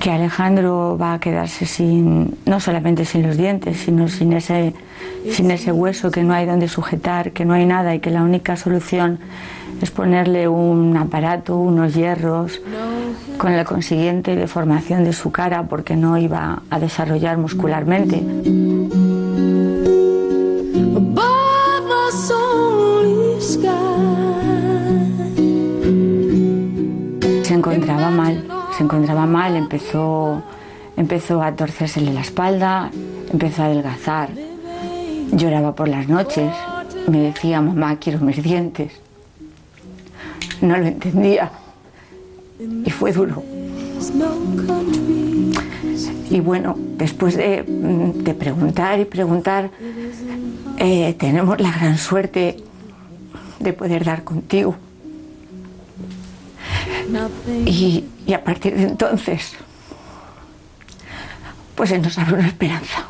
que 0.00 0.10
Alejandro 0.10 0.96
va 0.98 1.12
a 1.12 1.20
quedarse 1.20 1.66
sin, 1.66 2.38
no 2.46 2.58
solamente 2.58 3.04
sin 3.04 3.22
los 3.22 3.36
dientes, 3.36 3.76
sino 3.76 4.08
sin 4.08 4.32
ese, 4.32 4.72
sin 5.30 5.50
ese 5.50 5.72
hueso 5.72 6.10
que 6.10 6.22
no 6.22 6.32
hay 6.32 6.46
donde 6.46 6.66
sujetar, 6.66 7.32
que 7.32 7.44
no 7.44 7.52
hay 7.52 7.66
nada 7.66 7.94
y 7.94 8.00
que 8.00 8.10
la 8.10 8.22
única 8.22 8.56
solución 8.56 9.18
es 9.82 9.90
ponerle 9.90 10.48
un 10.48 10.96
aparato, 10.96 11.58
unos 11.58 11.94
hierros, 11.94 12.62
con 13.36 13.54
la 13.54 13.66
consiguiente 13.66 14.36
deformación 14.36 15.04
de 15.04 15.12
su 15.12 15.30
cara 15.32 15.64
porque 15.64 15.96
no 15.96 16.16
iba 16.16 16.62
a 16.70 16.80
desarrollar 16.80 17.36
muscularmente. 17.36 18.22
Encontraba 28.84 29.26
mal, 29.26 29.56
empezó, 29.56 30.42
empezó 30.96 31.42
a 31.42 31.52
torcérsele 31.52 32.12
la 32.12 32.20
espalda, 32.20 32.90
empezó 33.32 33.62
a 33.62 33.66
adelgazar, 33.66 34.30
lloraba 35.32 35.74
por 35.74 35.88
las 35.88 36.08
noches, 36.08 36.52
me 37.08 37.20
decía, 37.20 37.60
mamá, 37.60 37.96
quiero 37.96 38.20
mis 38.20 38.42
dientes. 38.42 38.92
No 40.60 40.76
lo 40.76 40.86
entendía 40.86 41.50
y 42.84 42.90
fue 42.90 43.12
duro. 43.12 43.42
Y 46.30 46.40
bueno, 46.40 46.76
después 46.96 47.36
de, 47.36 47.64
de 47.66 48.34
preguntar 48.34 49.00
y 49.00 49.04
preguntar, 49.04 49.70
eh, 50.78 51.14
tenemos 51.18 51.60
la 51.60 51.70
gran 51.72 51.98
suerte 51.98 52.56
de 53.60 53.72
poder 53.72 54.04
dar 54.04 54.24
contigo. 54.24 54.76
Y, 57.66 58.04
y 58.26 58.32
a 58.32 58.42
partir 58.42 58.76
de 58.76 58.84
entonces, 58.84 59.52
pues 61.74 61.90
se 61.90 61.98
nos 61.98 62.18
abre 62.18 62.34
una 62.34 62.48
esperanza. 62.48 63.04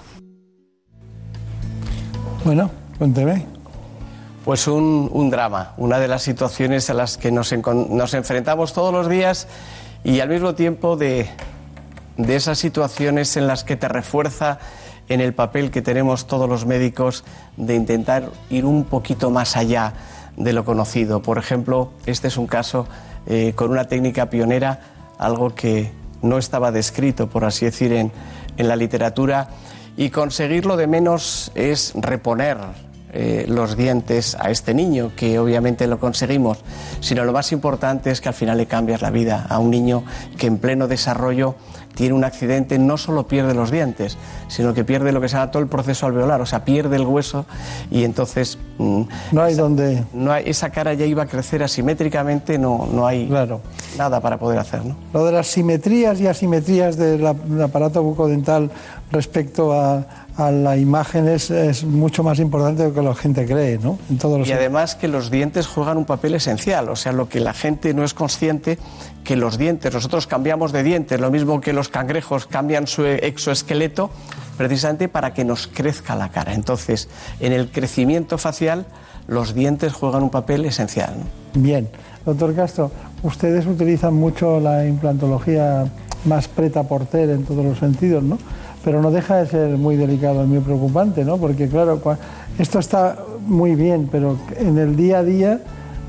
Bueno, 2.44 2.70
cuénteme. 2.98 3.46
Pues 4.44 4.68
un, 4.68 5.09
un 5.11 5.30
drama, 5.30 5.72
una 5.78 5.98
de 5.98 6.07
las 6.07 6.22
situaciones 6.22 6.90
a 6.90 6.94
las 6.94 7.16
que 7.16 7.30
nos, 7.33 7.52
nos 7.52 8.12
enfrentamos 8.12 8.74
todos 8.74 8.92
los 8.92 9.09
días 9.09 9.48
y 10.04 10.20
al 10.20 10.28
mismo 10.28 10.54
tiempo 10.54 10.96
de, 10.96 11.30
de 12.18 12.37
esas 12.37 12.59
situaciones 12.59 13.38
en 13.38 13.46
las 13.46 13.64
que 13.64 13.76
te 13.76 13.88
refuerza 13.88 14.59
en 15.09 15.20
el 15.20 15.33
papel 15.33 15.70
que 15.70 15.80
tenemos 15.80 16.26
todos 16.26 16.48
los 16.48 16.66
médicos 16.66 17.24
de 17.57 17.74
intentar 17.74 18.30
ir 18.50 18.66
un 18.66 18.85
poquito 18.85 19.30
más 19.30 19.57
allá 19.57 19.94
de 20.37 20.52
lo 20.52 20.64
conocido. 20.64 21.22
Por 21.22 21.38
ejemplo, 21.38 21.92
este 22.07 22.28
es 22.28 22.37
un 22.37 22.46
caso 22.46 22.87
eh, 23.26 23.52
con 23.54 23.70
una 23.70 23.87
técnica 23.87 24.30
pionera, 24.30 24.80
algo 25.18 25.54
que 25.54 25.90
no 26.22 26.38
estaba 26.38 26.72
descrito, 26.72 27.28
por 27.28 27.44
así 27.44 27.64
decir, 27.64 27.92
en, 27.92 28.12
en 28.56 28.68
la 28.68 28.76
literatura, 28.76 29.48
y 29.96 30.10
conseguirlo 30.10 30.76
de 30.76 30.87
menos 30.87 31.52
es 31.54 31.92
reponer 31.94 32.58
eh, 33.14 33.44
los 33.48 33.77
dientes 33.77 34.37
a 34.40 34.50
este 34.50 34.74
niño, 34.74 35.12
que 35.16 35.38
obviamente 35.38 35.87
lo 35.87 36.00
conseguimos, 36.00 36.59
sino 37.00 37.24
lo 37.24 37.33
más 37.33 37.53
importante 37.53 38.11
es 38.11 38.20
que 38.20 38.29
al 38.29 38.35
final 38.35 38.59
le 38.59 38.66
cambias 38.66 39.03
la 39.03 39.11
vida 39.11 39.46
a 39.48 39.59
un 39.61 39.70
niño 39.70 40.03
que 40.37 40.48
en 40.48 40.59
pleno 40.59 40.88
desarrollo 40.88 41.55
tiene 41.94 42.14
un 42.14 42.24
accidente, 42.24 42.79
no 42.79 42.96
solo 42.98 43.29
pierde 43.29 43.55
los 43.55 43.70
dientes, 43.70 44.18
sino 44.48 44.74
que 44.74 44.85
pierde 44.85 45.12
lo 45.12 45.20
que 45.20 45.29
se 45.29 45.37
llama 45.37 45.53
todo 45.53 45.62
el 45.62 45.68
proceso 45.68 46.07
alveolar, 46.07 46.40
o 46.40 46.46
sea, 46.46 46.64
pierde 46.64 46.96
el 46.96 47.07
hueso 47.07 47.46
y 47.88 48.03
entonces... 48.03 48.59
mm, 48.79 49.03
No 49.31 49.42
hay 49.42 49.55
donde... 49.55 50.03
no 50.12 50.33
hay, 50.33 50.42
esa 50.48 50.70
cara 50.70 50.94
ya 50.94 51.07
iba 51.07 51.22
a 51.22 51.27
crecer 51.27 51.62
asimétricamente, 51.62 52.59
no, 52.59 52.88
no 52.92 53.07
hay 53.07 53.31
nada 53.96 54.20
para 54.20 54.38
poder 54.38 54.59
hacer. 54.59 54.85
¿no? 54.85 54.96
Lo 55.12 55.24
de 55.24 55.33
las 55.33 55.46
simetrías 55.46 56.20
y 56.20 56.27
asimetrías 56.27 56.96
del 56.96 57.24
aparato 57.62 58.03
bucodental 58.03 58.72
respecto 59.12 59.72
a, 59.72 60.05
a 60.37 60.51
la 60.51 60.77
imagen 60.77 61.29
es, 61.29 61.51
es 61.51 61.85
mucho 61.85 62.25
más 62.25 62.40
importante 62.40 62.83
de 62.83 62.88
lo 62.88 62.94
que 62.94 63.03
la 63.03 63.14
gente 63.14 63.47
cree, 63.47 63.79
¿no? 63.79 63.99
En 64.11 64.18
todos 64.18 64.38
los 64.38 64.49
Y 64.49 64.53
además 64.53 64.97
que 64.97 65.07
los 65.07 65.31
dientes 65.31 65.66
juegan 65.66 65.97
un 65.97 66.05
papel 66.05 66.35
esencial, 66.35 66.88
o 66.88 66.97
sea, 66.97 67.12
lo 67.12 67.29
que 67.29 67.40
la 67.40 67.53
gente 67.53 67.94
no 67.94 68.03
es 68.05 68.14
consciente, 68.14 68.79
que 69.23 69.37
los 69.37 69.59
dientes, 69.59 69.94
nosotros 69.94 70.27
cambiamos 70.27 70.73
de 70.73 70.83
dientes, 70.83 71.20
lo 71.20 71.31
mismo 71.31 71.61
que 71.61 71.73
los 71.73 71.88
cangrejos 71.88 72.47
cambian 72.47 72.87
su 72.87 73.05
exoesqueleto, 73.05 74.11
precisamente 74.57 75.09
para 75.09 75.33
que 75.33 75.44
nos 75.44 75.68
crezca 75.68 76.16
la 76.16 76.31
cara. 76.31 76.55
Entonces, 76.55 77.09
en 77.38 77.53
el 77.53 77.70
crecimiento 77.70 78.37
facial, 78.37 78.87
los 79.29 79.55
dientes 79.55 79.92
juegan 79.92 80.25
un 80.25 80.31
papel 80.31 80.64
esencial. 80.64 81.14
¿no? 81.16 81.61
Bien. 81.61 81.88
Doctor 82.27 82.55
Castro, 82.55 82.90
ustedes 83.23 83.66
utilizan 83.66 84.14
mucho 84.14 84.59
la 84.59 84.87
implantología 84.87 85.87
más 86.25 86.49
preta 86.49 86.83
porter 86.85 87.31
en 87.31 87.44
todos 87.44 87.64
los 87.64 87.79
sentidos, 87.79 88.23
¿no? 88.23 88.38
Pero 88.85 89.01
no 89.01 89.11
deja 89.11 89.37
de 89.37 89.47
ser 89.47 89.70
muy 89.79 89.97
delicado 89.97 90.44
y 90.44 90.47
muy 90.47 90.59
preocupante, 90.61 91.25
¿no? 91.25 91.38
Porque, 91.38 91.68
claro, 91.68 92.01
esto 92.59 92.79
está 92.79 93.16
muy 93.47 93.75
bien, 93.75 94.09
pero 94.12 94.38
en 94.57 94.79
el 94.79 94.94
día 94.94 95.18
a 95.18 95.25
día 95.25 95.61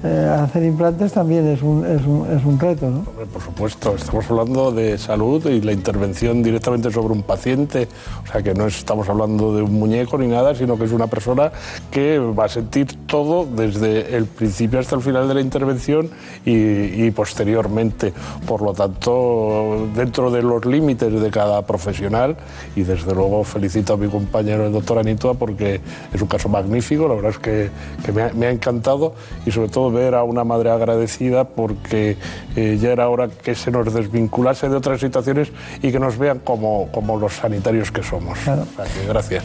eh, 0.06 0.30
hacer 0.30 0.64
implantes 0.64 1.14
también 1.14 1.48
es 1.48 1.64
un, 1.64 1.84
es 1.84 2.06
un, 2.06 2.28
es 2.32 2.46
un 2.46 2.60
reto, 2.60 2.88
¿no? 2.92 3.02
Por 3.02 3.42
supuesto, 3.42 3.96
estamos 3.96 4.30
hablando 4.30 4.72
de 4.72 5.00
salud 5.00 5.44
y 5.48 5.62
la 5.62 5.72
intervención 5.72 6.44
directamente 6.44 6.92
sobre 6.92 7.14
un 7.14 7.24
paciente, 7.24 7.88
o 8.24 8.32
sea 8.32 8.44
que 8.44 8.54
no 8.54 8.68
estamos 8.68 9.10
hablando 9.10 9.56
de 9.56 9.64
un 9.64 9.74
muñeco 9.74 10.20
ni 10.20 10.28
nada, 10.28 10.54
sino 10.54 10.78
que 10.78 10.84
es 10.84 10.92
una 10.92 11.08
persona 11.08 11.52
que 11.90 12.20
va 12.20 12.46
a 12.46 12.50
sentir 12.50 13.08
todo 13.08 13.48
desde 13.48 14.16
el 14.16 14.26
principio 14.26 14.80
hasta 14.80 14.96
el 14.96 15.02
final 15.02 15.28
de 15.28 15.34
la 15.34 15.42
intervención 15.42 16.12
y, 16.46 17.10
posteriormente. 17.12 18.14
Por 18.46 18.62
lo 18.62 18.74
tanto, 18.74 19.88
dentro 19.96 20.30
de 20.30 20.44
los 20.44 20.66
límites 20.66 21.20
de 21.20 21.32
cada 21.32 21.64
profesional, 21.64 22.38
y 22.76 22.84
desde 22.84 23.12
luego 23.16 23.44
felicito 23.44 23.94
a 23.94 23.98
mi 23.98 24.08
compañero 24.08 24.68
el 24.68 24.72
doctor 24.72 25.00
Anitua 25.00 25.34
porque 25.34 25.82
es 26.14 26.22
un 26.22 26.28
caso 26.28 26.48
magnífico, 26.48 27.08
la 27.08 27.16
verdad 27.16 27.32
es 27.32 27.40
que, 27.40 27.70
que 28.06 28.12
me 28.12 28.46
ha 28.46 28.52
encantado 28.52 29.14
y 29.48 29.52
sobre 29.52 29.70
todo 29.70 29.95
ver 29.96 30.14
a 30.14 30.24
una 30.24 30.44
madre 30.44 30.70
agradecida 30.70 31.46
porque 31.46 32.18
eh, 32.56 32.78
ya 32.80 32.92
era 32.92 33.10
hora 33.10 33.30
que 33.30 33.56
se 33.56 33.72
nos 33.72 33.92
desvinculase 33.94 34.70
de 34.70 34.76
otras 34.76 35.00
situaciones 35.00 35.48
y 35.82 35.92
que 35.92 36.00
nos 36.00 36.18
vean 36.20 36.40
como, 36.44 36.90
como 36.92 37.18
los 37.18 37.34
sanitarios 37.34 37.90
que 37.92 38.04
somos. 38.04 38.38
Claro. 38.44 38.64
O 38.64 38.76
sea 38.76 38.86
que 38.86 39.08
gracias. 39.08 39.44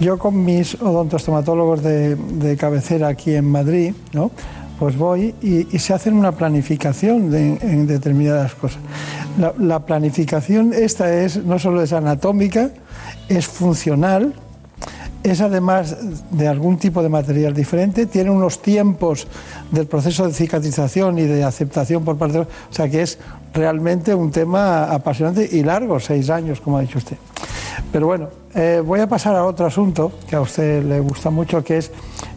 Yo 0.00 0.18
con 0.18 0.44
mis 0.44 0.74
odontostomatólogos 0.80 1.82
de, 1.82 2.16
de 2.16 2.56
cabecera 2.56 3.08
aquí 3.08 3.34
en 3.34 3.48
Madrid, 3.50 3.94
¿no? 4.12 4.30
pues 4.78 4.96
voy 4.98 5.32
y, 5.40 5.68
y 5.76 5.78
se 5.78 5.94
hacen 5.94 6.14
una 6.14 6.32
planificación 6.32 7.30
de- 7.30 7.56
en 7.62 7.86
determinadas 7.86 8.54
cosas. 8.56 8.80
La, 9.38 9.54
la 9.58 9.78
planificación 9.86 10.72
esta 10.74 11.12
es 11.22 11.36
no 11.44 11.60
solo 11.60 11.82
es 11.82 11.92
anatómica, 11.92 12.70
es 13.28 13.46
funcional, 13.46 14.34
es 15.22 15.40
además 15.40 15.96
de 16.30 16.48
algún 16.48 16.78
tipo 16.78 17.02
de 17.02 17.08
material 17.08 17.54
diferente, 17.54 18.06
tiene 18.06 18.30
unos 18.30 18.60
tiempos 18.60 19.26
del 19.70 19.86
proceso 19.86 20.26
de 20.26 20.34
cicatrización 20.34 21.18
y 21.18 21.22
de 21.22 21.44
aceptación 21.44 22.04
por 22.04 22.16
parte 22.16 22.38
de... 22.38 22.44
O 22.44 22.48
sea 22.70 22.88
que 22.88 23.02
es 23.02 23.18
realmente 23.54 24.14
un 24.14 24.30
tema 24.30 24.84
apasionante 24.84 25.48
y 25.50 25.62
largo, 25.62 26.00
seis 26.00 26.30
años, 26.30 26.60
como 26.60 26.78
ha 26.78 26.80
dicho 26.80 26.98
usted. 26.98 27.16
Pero 27.90 28.06
bueno, 28.06 28.28
eh, 28.54 28.82
voy 28.84 29.00
a 29.00 29.08
pasar 29.08 29.36
a 29.36 29.44
otro 29.44 29.66
asunto 29.66 30.12
que 30.28 30.36
a 30.36 30.40
usted 30.40 30.82
le 30.82 31.00
gusta 31.00 31.30
mucho, 31.30 31.62
que 31.62 31.78
es 31.78 31.90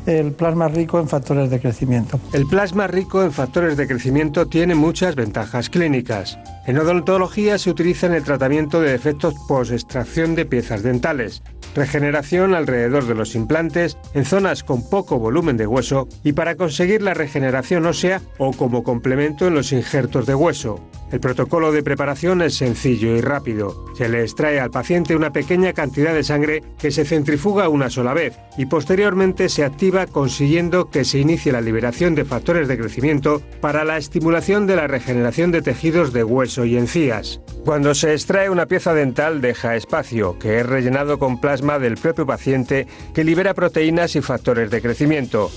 el 0.06 0.34
plasma 0.34 0.68
rico 0.68 1.00
en 1.00 1.08
factores 1.08 1.50
de 1.50 1.60
crecimiento. 1.60 2.20
El 2.34 2.46
plasma 2.46 2.88
rico 2.88 3.24
en 3.24 3.32
factores 3.32 3.78
de 3.78 3.88
crecimiento 3.88 4.48
tiene 4.48 4.76
muchas 4.76 5.16
ventajas 5.16 5.70
clínicas. 5.70 6.38
En 6.68 6.78
odontología 6.78 7.58
se 7.58 7.70
utiliza 7.70 8.08
en 8.08 8.14
el 8.14 8.24
tratamiento 8.24 8.82
de 8.82 8.92
defectos 8.92 9.34
post-extracción 9.48 10.36
de 10.36 10.46
piezas 10.46 10.84
dentales, 10.84 11.42
regeneración 11.76 12.56
alrededor 12.56 13.06
de 13.06 13.14
los 13.14 13.36
implantes 13.36 13.98
en 14.14 14.26
zonas 14.26 14.64
con 14.64 14.90
poco 14.90 15.20
volumen 15.20 15.58
de 15.58 15.68
hueso 15.68 16.08
y 16.24 16.34
para 16.34 16.56
conseguir 16.56 17.02
la 17.02 17.14
regeneración 17.14 17.86
ósea 17.86 18.22
o 18.38 18.54
como 18.54 18.84
complemento 18.84 19.46
en 19.46 19.54
los 19.54 19.72
injertos 19.72 20.26
de 20.26 20.34
hueso. 20.34 20.82
El 21.12 21.20
protocolo 21.20 21.72
de 21.72 21.84
preparación 21.84 22.42
es 22.42 22.56
sencillo 22.56 23.16
y 23.16 23.22
rápido. 23.22 23.86
Se 23.96 24.10
le 24.10 24.22
extrae 24.22 24.60
al 24.60 24.72
paciente 24.72 25.16
una 25.16 25.32
pequeña 25.32 25.72
cantidad 25.72 26.14
de 26.14 26.24
sangre 26.24 26.64
que 26.80 26.92
se 26.92 27.06
centrifuga 27.06 27.70
una 27.70 27.90
sola 27.90 28.14
vez 28.14 28.38
y 28.58 28.66
posteriormente 28.66 29.48
se 29.50 29.64
activa 29.64 30.08
consiguiendo 30.08 30.90
que 30.90 31.06
se 31.06 31.20
inicie 31.20 31.52
la 31.52 31.62
liberación 31.62 32.16
de 32.16 32.26
factores 32.26 32.68
de 32.68 32.78
crecimiento 32.78 33.42
para 33.62 33.84
la 33.84 33.98
estimulación 33.98 34.66
de 34.66 34.78
la 34.78 34.88
regeneración 34.88 35.52
de 35.52 35.62
tejidos 35.62 36.12
de 36.12 36.24
hueso 36.24 36.66
y 36.66 36.76
encías. 36.76 37.40
Cuando 37.64 37.96
se 37.96 38.14
extrae 38.14 38.50
una 38.50 38.66
pieza 38.66 38.94
dental 38.94 39.42
deja 39.42 39.76
espacio, 39.76 40.38
que 40.40 40.60
es 40.60 40.66
rellenado 40.66 41.20
con 41.20 41.40
plasma 41.40 41.65
del 41.80 41.98
propio 41.98 42.26
paciente 42.26 42.88
que 43.14 43.24
libera 43.24 43.54
proteínas 43.54 44.16
y 44.16 44.22
factores 44.22 44.70
de 44.70 44.82
crecimiento. 44.82 45.52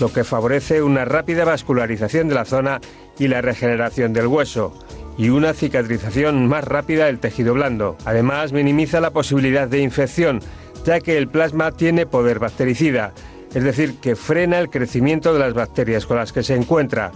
lo 0.00 0.12
que 0.12 0.24
favorece 0.24 0.82
una 0.82 1.04
rápida 1.04 1.44
vascularización 1.44 2.26
de 2.26 2.34
la 2.34 2.44
zona 2.44 2.80
y 3.18 3.28
la 3.28 3.40
regeneración 3.40 4.12
del 4.12 4.26
hueso 4.26 4.74
y 5.16 5.28
una 5.28 5.54
cicatrización 5.54 6.48
más 6.48 6.64
rápida 6.64 7.06
del 7.06 7.20
tejido 7.20 7.54
blando. 7.54 7.96
Además, 8.04 8.52
minimiza 8.52 9.00
la 9.00 9.10
posibilidad 9.10 9.68
de 9.68 9.80
infección, 9.80 10.40
ya 10.84 11.00
que 11.00 11.18
el 11.18 11.28
plasma 11.28 11.70
tiene 11.70 12.06
poder 12.06 12.38
bactericida, 12.38 13.12
es 13.54 13.62
decir, 13.62 13.96
que 14.00 14.16
frena 14.16 14.58
el 14.58 14.70
crecimiento 14.70 15.32
de 15.32 15.40
las 15.40 15.54
bacterias 15.54 16.06
con 16.06 16.16
las 16.16 16.32
que 16.32 16.42
se 16.42 16.56
encuentra. 16.56 17.12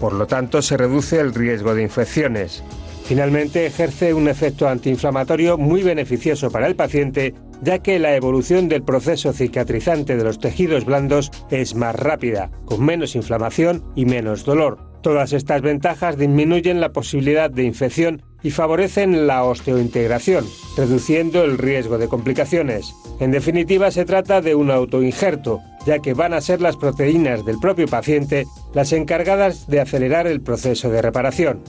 Por 0.00 0.14
lo 0.14 0.26
tanto, 0.26 0.62
se 0.62 0.76
reduce 0.76 1.20
el 1.20 1.34
riesgo 1.34 1.74
de 1.74 1.82
infecciones. 1.82 2.62
Finalmente, 3.04 3.66
ejerce 3.66 4.14
un 4.14 4.28
efecto 4.28 4.68
antiinflamatorio 4.68 5.58
muy 5.58 5.82
beneficioso 5.82 6.50
para 6.50 6.66
el 6.66 6.76
paciente, 6.76 7.34
ya 7.62 7.78
que 7.78 7.98
la 7.98 8.14
evolución 8.14 8.68
del 8.68 8.82
proceso 8.82 9.32
cicatrizante 9.32 10.16
de 10.16 10.24
los 10.24 10.38
tejidos 10.38 10.84
blandos 10.84 11.30
es 11.50 11.74
más 11.74 11.96
rápida, 11.96 12.50
con 12.64 12.84
menos 12.84 13.14
inflamación 13.14 13.84
y 13.94 14.04
menos 14.04 14.44
dolor. 14.44 14.92
Todas 15.02 15.32
estas 15.32 15.62
ventajas 15.62 16.16
disminuyen 16.16 16.80
la 16.80 16.92
posibilidad 16.92 17.50
de 17.50 17.64
infección 17.64 18.22
y 18.42 18.50
favorecen 18.50 19.26
la 19.26 19.44
osteointegración, 19.44 20.44
reduciendo 20.76 21.44
el 21.44 21.58
riesgo 21.58 21.98
de 21.98 22.08
complicaciones. 22.08 22.94
En 23.20 23.30
definitiva, 23.30 23.90
se 23.90 24.04
trata 24.04 24.40
de 24.40 24.54
un 24.54 24.70
autoinjerto, 24.70 25.60
ya 25.86 26.00
que 26.00 26.14
van 26.14 26.34
a 26.34 26.40
ser 26.40 26.60
las 26.60 26.76
proteínas 26.76 27.44
del 27.44 27.58
propio 27.58 27.86
paciente 27.86 28.46
las 28.74 28.92
encargadas 28.92 29.66
de 29.66 29.80
acelerar 29.80 30.26
el 30.26 30.40
proceso 30.40 30.90
de 30.90 31.02
reparación. 31.02 31.62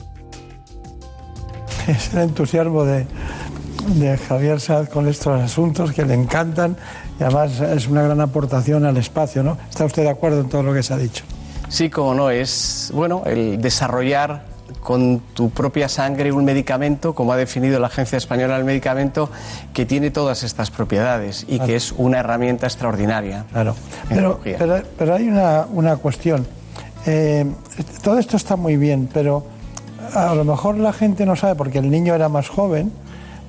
Es 1.88 2.14
el 2.14 2.20
entusiasmo 2.20 2.84
de, 2.84 3.06
de 3.86 4.16
Javier 4.16 4.60
Saad 4.60 4.88
con 4.88 5.08
estos 5.08 5.40
asuntos 5.40 5.92
que 5.92 6.04
le 6.04 6.14
encantan 6.14 6.76
y 7.18 7.22
además 7.22 7.60
es 7.60 7.86
una 7.86 8.02
gran 8.02 8.20
aportación 8.20 8.84
al 8.84 8.96
espacio, 8.96 9.42
¿no? 9.42 9.58
¿Está 9.68 9.84
usted 9.84 10.02
de 10.02 10.10
acuerdo 10.10 10.40
en 10.40 10.48
todo 10.48 10.62
lo 10.62 10.72
que 10.72 10.82
se 10.82 10.94
ha 10.94 10.96
dicho? 10.96 11.24
Sí, 11.68 11.90
como 11.90 12.14
no, 12.14 12.30
es 12.30 12.90
bueno 12.94 13.22
el 13.26 13.60
desarrollar 13.60 14.44
con 14.80 15.20
tu 15.34 15.50
propia 15.50 15.88
sangre 15.88 16.32
un 16.32 16.44
medicamento, 16.44 17.14
como 17.14 17.32
ha 17.32 17.36
definido 17.36 17.78
la 17.78 17.86
Agencia 17.86 18.18
Española 18.18 18.56
del 18.56 18.64
Medicamento, 18.64 19.30
que 19.72 19.86
tiene 19.86 20.10
todas 20.10 20.42
estas 20.42 20.70
propiedades 20.70 21.44
y 21.48 21.58
que 21.58 21.76
es 21.76 21.92
una 21.92 22.20
herramienta 22.20 22.66
extraordinaria. 22.66 23.44
Claro. 23.52 23.74
Pero, 24.08 24.40
pero, 24.42 24.82
pero, 24.98 25.14
hay 25.14 25.28
una, 25.28 25.66
una 25.72 25.96
cuestión. 25.96 26.46
Eh, 27.06 27.46
todo 28.02 28.18
esto 28.18 28.36
está 28.36 28.56
muy 28.56 28.76
bien, 28.76 29.08
pero 29.12 29.44
a 30.14 30.34
lo 30.34 30.44
mejor 30.44 30.76
la 30.76 30.92
gente 30.92 31.26
no 31.26 31.36
sabe 31.36 31.54
porque 31.54 31.78
el 31.78 31.90
niño 31.90 32.14
era 32.14 32.28
más 32.28 32.48
joven 32.48 32.92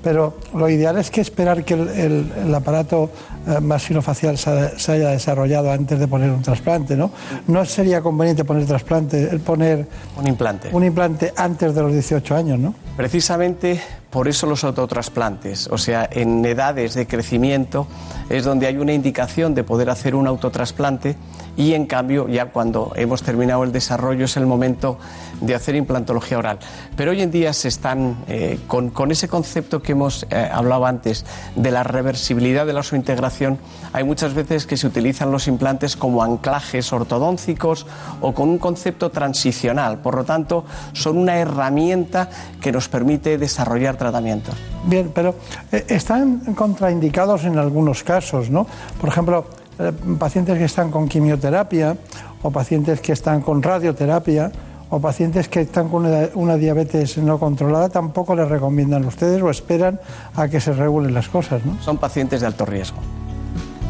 pero 0.06 0.38
lo 0.54 0.70
ideal 0.70 1.00
es 1.00 1.10
que 1.10 1.20
esperar 1.20 1.66
que 1.66 1.74
el, 1.74 1.90
el, 1.90 2.32
el 2.46 2.54
aparato 2.54 3.10
eh, 3.48 3.60
maxilofacial 3.60 4.38
se, 4.38 4.78
se, 4.78 4.92
haya 4.92 5.10
desarrollado 5.10 5.72
antes 5.72 5.98
de 5.98 6.08
poner 6.08 6.30
un 6.30 6.44
trasplante, 6.44 6.96
¿no? 6.96 7.10
No 7.48 7.66
sería 7.66 8.02
conveniente 8.02 8.46
poner 8.46 8.68
trasplante, 8.68 9.28
el 9.32 9.40
poner 9.40 9.88
un 10.16 10.28
implante. 10.28 10.70
Un 10.72 10.84
implante 10.84 11.34
antes 11.36 11.74
de 11.74 11.82
los 11.82 11.92
18 11.92 12.36
años, 12.36 12.60
¿no? 12.60 12.76
Precisamente 12.96 13.82
por 14.16 14.30
eso 14.30 14.48
los 14.48 14.64
autotrasplantes, 14.64 15.68
o 15.68 15.78
sea, 15.78 16.08
en 16.10 16.46
edades 16.46 16.94
de 16.94 17.06
crecimiento 17.06 17.86
es 18.30 18.46
donde 18.46 18.66
hay 18.66 18.78
una 18.78 18.94
indicación 18.94 19.54
de 19.54 19.66
poder 19.66 19.90
hacer 19.90 20.16
un 20.16 20.26
autotrasplante 20.26 21.18
y 21.58 21.74
en 21.74 21.86
cambio 21.86 22.28
ya 22.28 22.48
cuando 22.48 22.94
hemos 22.96 23.24
terminado 23.24 23.64
el 23.66 23.74
desarrollo 23.74 24.26
es 24.26 24.38
el 24.38 24.46
momento 24.46 24.98
de 25.42 25.56
hacer 25.56 25.76
implantología 25.76 26.38
oral. 26.38 26.60
Pero 26.96 27.12
hoy 27.12 27.22
en 27.22 27.32
día 27.32 27.52
se 27.54 27.68
están 27.68 28.18
eh, 28.28 28.60
con, 28.68 28.90
con, 28.90 29.12
ese 29.12 29.28
concepto 29.28 29.82
que 29.82 29.92
hemos 29.92 30.26
eh, 30.30 30.50
hablado 30.52 30.86
antes 30.86 31.26
de 31.56 31.72
la 31.72 31.84
reversibilidad 31.84 32.66
de 32.66 32.74
la 32.74 32.86
integración, 32.94 33.58
hay 33.94 34.04
muchas 34.04 34.34
veces 34.34 34.66
que 34.66 34.78
se 34.78 34.88
utilizan 34.88 35.32
los 35.32 35.48
implantes 35.48 35.96
como 35.96 36.24
anclajes 36.24 36.92
ortodóncicos 36.94 37.86
o 38.22 38.34
con 38.34 38.50
un 38.50 38.60
concepto 38.60 39.10
transicional. 39.10 40.00
Por 40.00 40.16
lo 40.16 40.24
tanto, 40.24 40.66
son 40.94 41.18
una 41.18 41.38
herramienta 41.38 42.30
que 42.62 42.72
nos 42.72 42.90
permite 42.90 43.38
desarrollar 43.38 43.98
tratamientos. 44.06 44.56
Bien, 44.86 45.12
pero 45.14 45.36
eh, 45.72 45.86
están 45.90 46.54
contraindicados 46.54 47.46
en 47.46 47.58
algunos 47.58 48.04
casos, 48.04 48.50
¿no? 48.50 48.68
Por 49.00 49.10
ejemplo, 49.10 49.46
eh, 49.80 49.92
pacientes 50.20 50.58
que 50.58 50.66
están 50.66 50.92
con 50.92 51.10
quimioterapia 51.10 51.98
o 52.42 52.52
pacientes 52.52 53.02
que 53.02 53.14
están 53.14 53.42
con 53.42 53.64
radioterapia 53.64 54.52
o 54.90 55.00
pacientes 55.00 55.50
que 55.50 55.62
están 55.62 55.90
con 55.90 56.06
una, 56.06 56.30
una, 56.36 56.56
diabetes 56.56 57.18
no 57.18 57.40
controlada 57.40 57.90
tampoco 57.90 58.36
les 58.36 58.48
recomiendan 58.48 59.04
ustedes 59.06 59.42
o 59.42 59.50
esperan 59.50 60.00
a 60.36 60.48
que 60.48 60.62
se 60.62 60.72
regulen 60.74 61.14
las 61.14 61.28
cosas, 61.28 61.66
¿no? 61.66 61.82
Son 61.82 61.98
pacientes 61.98 62.42
de 62.42 62.48
alto 62.48 62.66
riesgo. 62.66 62.98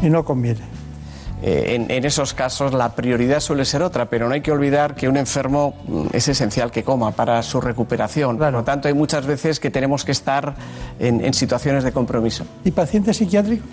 Y 0.02 0.08
no 0.08 0.24
conviene. 0.24 0.85
Eh, 1.46 1.76
en, 1.76 1.88
en, 1.92 2.04
esos 2.04 2.34
casos 2.34 2.74
la 2.74 2.96
prioridad 2.96 3.38
suele 3.38 3.64
ser 3.64 3.80
otra, 3.80 4.06
pero 4.06 4.26
no 4.26 4.34
hay 4.34 4.40
que 4.40 4.50
olvidar 4.50 4.96
que 4.96 5.08
un 5.08 5.16
enfermo 5.16 5.76
mm, 5.86 6.06
es 6.12 6.26
esencial 6.26 6.72
que 6.72 6.82
coma 6.82 7.12
para 7.12 7.40
su 7.44 7.60
recuperación. 7.60 8.36
Claro. 8.36 8.54
Por 8.54 8.60
lo 8.62 8.64
tanto, 8.64 8.88
hay 8.88 8.94
muchas 8.94 9.26
veces 9.26 9.60
que 9.60 9.70
tenemos 9.70 10.04
que 10.04 10.10
estar 10.10 10.56
en, 10.98 11.24
en 11.24 11.32
situaciones 11.34 11.84
de 11.84 11.92
compromiso. 11.92 12.44
¿Y 12.64 12.72
pacientes 12.72 13.18
psiquiátricos? 13.18 13.70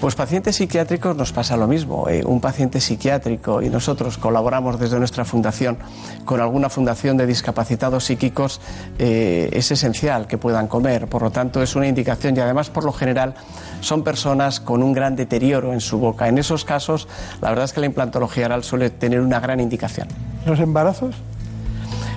Pues 0.00 0.14
pacientes 0.14 0.56
psiquiátricos 0.56 1.16
nos 1.16 1.32
pasa 1.32 1.56
lo 1.56 1.66
mismo. 1.66 2.06
Eh, 2.08 2.22
un 2.24 2.40
paciente 2.40 2.80
psiquiátrico 2.80 3.62
y 3.62 3.70
nosotros 3.70 4.18
colaboramos 4.18 4.78
desde 4.78 4.98
nuestra 4.98 5.24
fundación 5.24 5.78
con 6.26 6.40
alguna 6.40 6.68
fundación 6.68 7.16
de 7.16 7.26
discapacitados 7.26 8.04
psíquicos, 8.04 8.60
eh, 8.98 9.48
es 9.52 9.70
esencial 9.70 10.26
que 10.26 10.36
puedan 10.36 10.68
comer. 10.68 11.06
Por 11.08 11.22
lo 11.22 11.30
tanto, 11.30 11.62
es 11.62 11.74
una 11.76 11.88
indicación 11.88 12.36
y 12.36 12.40
además, 12.40 12.68
por 12.68 12.84
lo 12.84 12.92
general, 12.92 13.34
son 13.80 14.04
personas 14.04 14.60
con 14.60 14.82
un 14.82 14.92
gran 14.92 15.16
deterioro 15.16 15.72
en 15.72 15.80
su 15.80 15.98
boca. 15.98 16.28
En 16.28 16.36
esos 16.36 16.66
casos, 16.66 17.08
la 17.40 17.48
verdad 17.48 17.64
es 17.64 17.72
que 17.72 17.80
la 17.80 17.86
implantología 17.86 18.46
oral 18.46 18.64
suele 18.64 18.90
tener 18.90 19.20
una 19.20 19.40
gran 19.40 19.60
indicación. 19.60 20.08
¿Los 20.44 20.60
embarazos? 20.60 21.16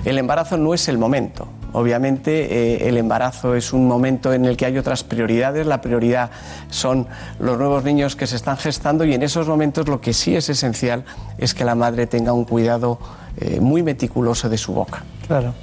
El 0.04 0.18
embarazo 0.18 0.58
no 0.58 0.74
es 0.74 0.86
el 0.88 0.98
momento. 0.98 1.48
Obviamente 1.72 2.84
eh, 2.84 2.88
el 2.88 2.96
embarazo 2.96 3.54
es 3.54 3.72
un 3.72 3.86
momento 3.86 4.32
en 4.32 4.44
el 4.44 4.56
que 4.56 4.66
hay 4.66 4.78
otras 4.78 5.04
prioridades. 5.04 5.66
La 5.66 5.80
prioridad 5.80 6.30
son 6.68 7.06
los 7.38 7.58
nuevos 7.58 7.84
niños 7.84 8.16
que 8.16 8.26
se 8.26 8.36
están 8.36 8.56
gestando 8.56 9.04
y 9.04 9.14
en 9.14 9.22
esos 9.22 9.48
momentos 9.48 9.88
lo 9.88 10.00
que 10.00 10.12
sí 10.12 10.34
es 10.36 10.48
esencial 10.48 11.04
es 11.38 11.54
que 11.54 11.64
la 11.64 11.74
madre 11.74 12.06
tenga 12.06 12.32
un 12.32 12.44
cuidado 12.44 12.98
eh, 13.36 13.60
muy 13.60 13.82
meticuloso 13.82 14.48
de 14.48 14.58
su 14.58 14.72
boca. 14.72 15.02
Claro. 15.26 15.54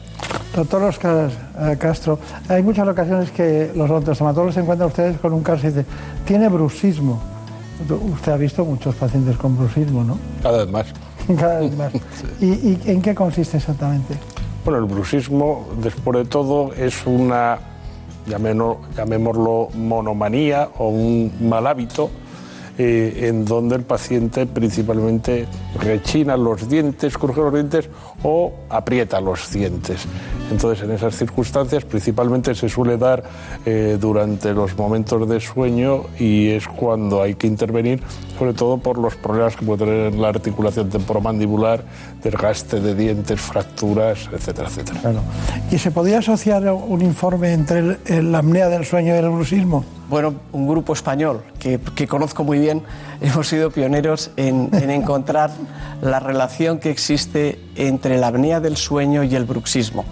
Doctor 0.55 0.83
Oscar 0.83 1.29
eh, 1.59 1.77
Castro, 1.77 2.19
hay 2.47 2.63
muchas 2.63 2.87
ocasiones 2.87 3.31
que 3.31 3.71
los 3.75 3.89
odontostomatólogos 3.89 4.55
se 4.55 4.61
encuentran 4.61 4.89
ustedes 4.89 5.19
con 5.19 5.33
un 5.33 5.43
caso 5.43 5.67
y 5.67 5.69
dicen, 5.69 5.85
tiene 6.25 6.49
bruxismo. 6.49 7.21
Usted 8.13 8.31
ha 8.31 8.37
visto 8.37 8.65
muchos 8.65 8.95
pacientes 8.95 9.37
con 9.37 9.55
bruxismo, 9.55 10.03
¿no? 10.03 10.17
Cada 10.41 10.59
vez 10.59 10.69
más. 10.69 10.87
Cada 11.37 11.59
vez 11.59 11.77
más. 11.77 11.91
¿Y, 12.41 12.45
¿Y 12.45 12.81
en 12.85 13.01
qué 13.01 13.13
consiste 13.13 13.57
exactamente? 13.57 14.15
Bueno, 14.67 14.81
el 14.81 14.93
bruxismo, 14.93 15.65
después 15.81 16.17
de 16.17 16.25
todo, 16.25 16.73
es 16.73 17.05
una, 17.05 17.57
llamémoslo, 18.27 19.69
monomanía 19.73 20.67
o 20.77 20.89
un 20.89 21.31
mal 21.39 21.67
hábito 21.67 22.11
eh, 22.77 23.29
en 23.29 23.45
donde 23.45 23.77
el 23.77 23.83
paciente 23.83 24.45
principalmente 24.45 25.47
rechina 25.79 26.35
los 26.35 26.67
dientes, 26.67 27.17
cruje 27.17 27.39
los 27.39 27.53
dientes 27.53 27.89
o 28.29 28.51
aprieta 28.69 29.21
los 29.21 29.49
dientes. 29.53 30.05
Entonces, 30.51 30.83
en 30.83 30.91
esas 30.91 31.15
circunstancias, 31.15 31.85
principalmente 31.85 32.53
se 32.55 32.67
suele 32.67 32.97
dar 32.97 33.23
eh, 33.65 33.97
durante 33.99 34.53
los 34.53 34.77
momentos 34.77 35.29
de 35.29 35.39
sueño 35.39 36.03
y 36.19 36.49
es 36.49 36.67
cuando 36.67 37.21
hay 37.21 37.35
que 37.35 37.47
intervenir, 37.47 38.01
sobre 38.37 38.53
todo 38.53 38.79
por 38.79 38.97
los 38.97 39.15
problemas 39.15 39.55
que 39.55 39.65
puede 39.65 39.85
tener 39.85 40.15
la 40.15 40.27
articulación 40.27 40.89
temporomandibular, 40.89 41.85
desgaste 42.21 42.81
de 42.81 42.95
dientes, 42.95 43.39
fracturas, 43.39 44.29
etcétera, 44.33 44.67
etcétera. 44.67 44.99
Claro. 44.99 45.21
¿Y 45.71 45.77
se 45.77 45.91
podría 45.91 46.19
asociar 46.19 46.69
un 46.69 47.01
informe 47.01 47.53
entre 47.53 47.79
el, 47.79 47.97
el, 48.07 48.31
la 48.33 48.39
apnea 48.39 48.67
del 48.67 48.85
sueño 48.85 49.15
y 49.15 49.19
el 49.19 49.29
bruxismo? 49.29 49.85
Bueno, 50.09 50.35
un 50.53 50.67
grupo 50.67 50.93
español 50.93 51.43
que, 51.59 51.79
que 51.95 52.07
conozco 52.07 52.43
muy 52.43 52.59
bien, 52.59 52.83
hemos 53.21 53.47
sido 53.47 53.71
pioneros 53.71 54.31
en, 54.35 54.69
en 54.73 54.89
encontrar 54.89 55.51
la 56.01 56.19
relación 56.19 56.79
que 56.79 56.89
existe 56.89 57.59
entre 57.77 58.17
la 58.17 58.27
apnea 58.27 58.59
del 58.59 58.77
sueño 58.77 59.23
y 59.23 59.35
el 59.35 59.45
bruxismo. 59.45 60.05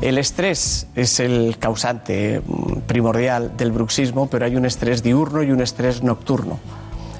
El 0.00 0.18
estrés 0.18 0.86
es 0.94 1.20
el 1.20 1.56
causante 1.58 2.42
primordial 2.86 3.56
del 3.56 3.72
bruxismo, 3.72 4.28
pero 4.28 4.44
hay 4.44 4.56
un 4.56 4.66
estrés 4.66 5.02
diurno 5.02 5.42
y 5.42 5.50
un 5.50 5.60
estrés 5.60 6.02
nocturno. 6.02 6.58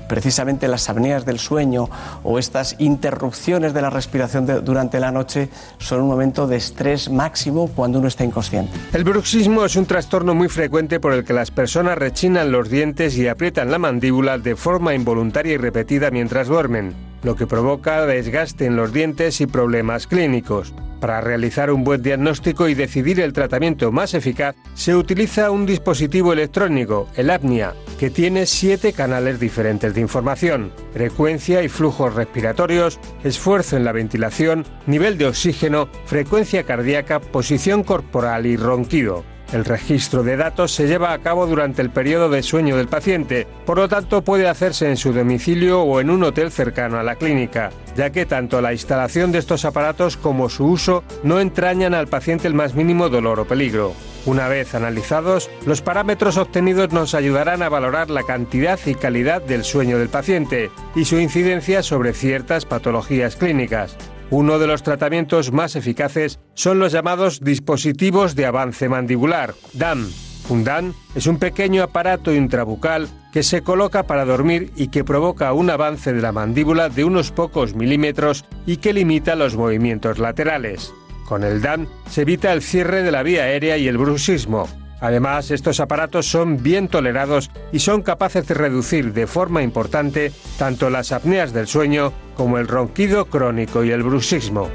Precisamente 0.09 0.69
las 0.69 0.89
apneas 0.91 1.25
del 1.25 1.39
sueño 1.39 1.89
o 2.23 2.39
estas 2.39 2.77
interrupciones 2.79 3.73
de 3.73 3.81
la 3.81 3.91
respiración 3.91 4.47
durante 4.65 5.01
la 5.01 5.11
noche 5.11 5.49
son 5.79 6.03
un 6.03 6.09
momento 6.09 6.47
de 6.47 6.57
estrés 6.57 7.11
máximo 7.11 7.69
cuando 7.75 8.01
uno 8.01 8.09
está 8.09 8.25
inconsciente. 8.25 8.73
El 8.93 9.05
bruxismo 9.05 9.65
es 9.65 9.77
un 9.77 9.87
trastorno 9.87 10.35
muy 10.35 10.49
frecuente 10.49 11.01
por 11.01 11.15
el 11.15 11.25
que 11.25 11.33
las 11.33 11.51
personas 11.51 11.97
rechinan 11.97 12.53
los 12.53 12.69
dientes 12.69 13.17
y 13.17 13.29
aprietan 13.29 13.71
la 13.71 13.79
mandíbula 13.79 14.39
de 14.39 14.57
forma 14.57 14.95
involuntaria 14.95 15.55
y 15.55 15.57
repetida 15.57 16.11
mientras 16.11 16.49
duermen. 16.49 17.14
Lo 17.25 17.35
que 17.35 17.47
provoca 17.47 18.07
desgaste 18.07 18.67
en 18.67 18.77
los 18.77 18.93
dientes 18.93 19.41
y 19.41 19.47
problemas 19.47 20.07
clínicos. 20.07 20.73
Para 21.01 21.21
realizar 21.21 21.71
un 21.71 21.85
buen 21.85 22.03
diagnóstico 22.03 22.69
y 22.69 22.75
decidir 22.75 23.21
el 23.21 23.33
tratamiento 23.33 23.93
más 23.93 24.15
eficaz, 24.15 24.55
se 24.75 24.95
utiliza 24.95 25.51
un 25.51 25.67
dispositivo 25.67 26.33
electrónico, 26.33 27.09
el 27.17 27.31
apnea, 27.31 27.75
que 27.99 28.09
tiene 28.09 28.47
siete 28.47 28.93
canales 28.93 29.39
diferentes 29.39 29.95
de 29.95 30.01
información, 30.01 30.73
frecuencia 30.93 31.63
y 31.63 31.69
flujos 31.69 32.15
respiratorios, 32.15 33.01
esfuerzo 33.23 33.77
en 33.77 33.85
la 33.85 33.93
ventilación, 33.93 34.65
nivel 34.87 35.19
de 35.19 35.27
oxígeno, 35.27 35.89
frecuencia 36.07 36.63
cardíaca, 36.63 37.21
posición 37.21 37.85
corporal 37.85 38.47
y 38.47 38.57
ronquido. 38.57 39.25
El 39.55 39.65
registro 39.65 40.25
de 40.25 40.37
datos 40.37 40.73
se 40.75 40.89
lleva 40.89 41.13
a 41.13 41.21
cabo 41.21 41.47
durante 41.47 41.81
el 41.81 41.91
periodo 41.91 42.29
de 42.29 42.43
sueño 42.43 42.77
del 42.77 42.89
paciente, 42.89 43.47
por 43.65 43.79
lo 43.79 43.89
tanto 43.89 44.25
puede 44.25 44.49
hacerse 44.49 44.91
en 44.91 44.97
su 44.97 45.13
domicilio 45.13 45.83
o 45.83 46.01
en 46.01 46.11
un 46.11 46.25
hotel 46.25 46.51
cercano 46.51 46.99
a 46.99 47.05
la 47.05 47.15
clínica, 47.15 47.71
ya 47.97 48.11
que 48.11 48.27
tanto 48.27 48.61
la 48.61 48.73
instalación 48.73 49.31
de 49.31 49.39
estos 49.39 49.65
aparatos 49.65 50.17
como 50.17 50.49
su 50.49 50.67
uso 50.67 51.05
no 51.23 51.39
entrañan 51.39 51.95
al 51.95 52.09
paciente 52.09 52.49
el 52.49 52.55
más 52.55 52.75
mínimo 52.75 53.09
dolor 53.09 53.39
o 53.39 53.45
peligro. 53.45 53.95
Una 54.27 54.49
vez 54.49 54.75
analizados, 54.75 55.49
los 55.67 55.83
parámetros 55.83 56.37
obtenidos 56.37 56.93
nos 56.93 57.15
ayudarán 57.15 57.63
a 57.63 57.69
valorar 57.69 58.11
la 58.11 58.25
cantidad 58.25 58.81
y 58.85 58.97
calidad 58.97 59.41
del 59.41 59.63
sueño 59.63 60.01
del 60.01 60.09
paciente 60.09 60.73
y 60.97 61.05
su 61.05 61.21
incidencia 61.21 61.85
sobre 61.85 62.13
ciertas 62.13 62.67
patologías 62.67 63.37
clínicas. 63.37 63.97
Uno 64.31 64.59
de 64.59 64.67
los 64.67 64.83
tratamientos 64.83 65.53
más 65.53 65.77
eficaces 65.77 66.41
son 66.55 66.79
los 66.79 66.93
llamados 66.93 67.41
dispositivos 67.41 68.35
de 68.35 68.47
avance 68.47 68.89
mandibular, 68.89 69.55
DAM. 69.75 70.11
Un 70.49 70.65
DAM 70.65 70.95
es 71.15 71.27
un 71.27 71.39
pequeño 71.39 71.83
aparato 71.83 72.33
intrabucal 72.33 73.09
que 73.33 73.43
se 73.43 73.63
coloca 73.63 74.05
para 74.05 74.25
dormir 74.25 74.73
y 74.77 74.89
que 74.89 75.05
provoca 75.05 75.53
un 75.53 75.71
avance 75.71 76.13
de 76.13 76.21
la 76.21 76.33
mandíbula 76.33 76.89
de 76.89 77.05
unos 77.05 77.31
pocos 77.33 77.75
milímetros 77.75 78.45
y 78.67 78.79
que 78.79 78.93
limita 78.93 79.37
los 79.37 79.57
movimientos 79.57 80.19
laterales. 80.19 80.93
Con 81.27 81.45
el 81.45 81.63
DAM 81.63 81.87
se 82.09 82.23
evita 82.23 82.53
el 82.53 82.63
cierre 82.63 83.03
de 83.03 83.11
la 83.11 83.23
vía 83.23 83.45
aérea 83.45 83.79
y 83.79 83.89
el 83.89 83.99
bruxismo. 83.99 84.69
Además, 85.09 85.51
estos 85.51 85.81
aparatos 85.81 86.25
son 86.31 86.63
bien 86.63 86.89
tolerados 86.89 87.51
y 87.73 87.81
son 87.81 88.01
capaces 88.01 88.49
de 88.49 88.55
reducir 88.55 89.13
de 89.13 89.27
forma 89.27 89.63
importante 89.63 90.33
tanto 90.59 90.89
las 90.89 91.13
apneas 91.13 91.53
del 91.53 91.67
sueño 91.67 92.11
como 92.39 92.57
el 92.57 92.67
ronquido 92.67 93.27
crónico 93.27 93.85
y 93.85 93.91
el 93.91 94.03
bruxismo. 94.03 94.69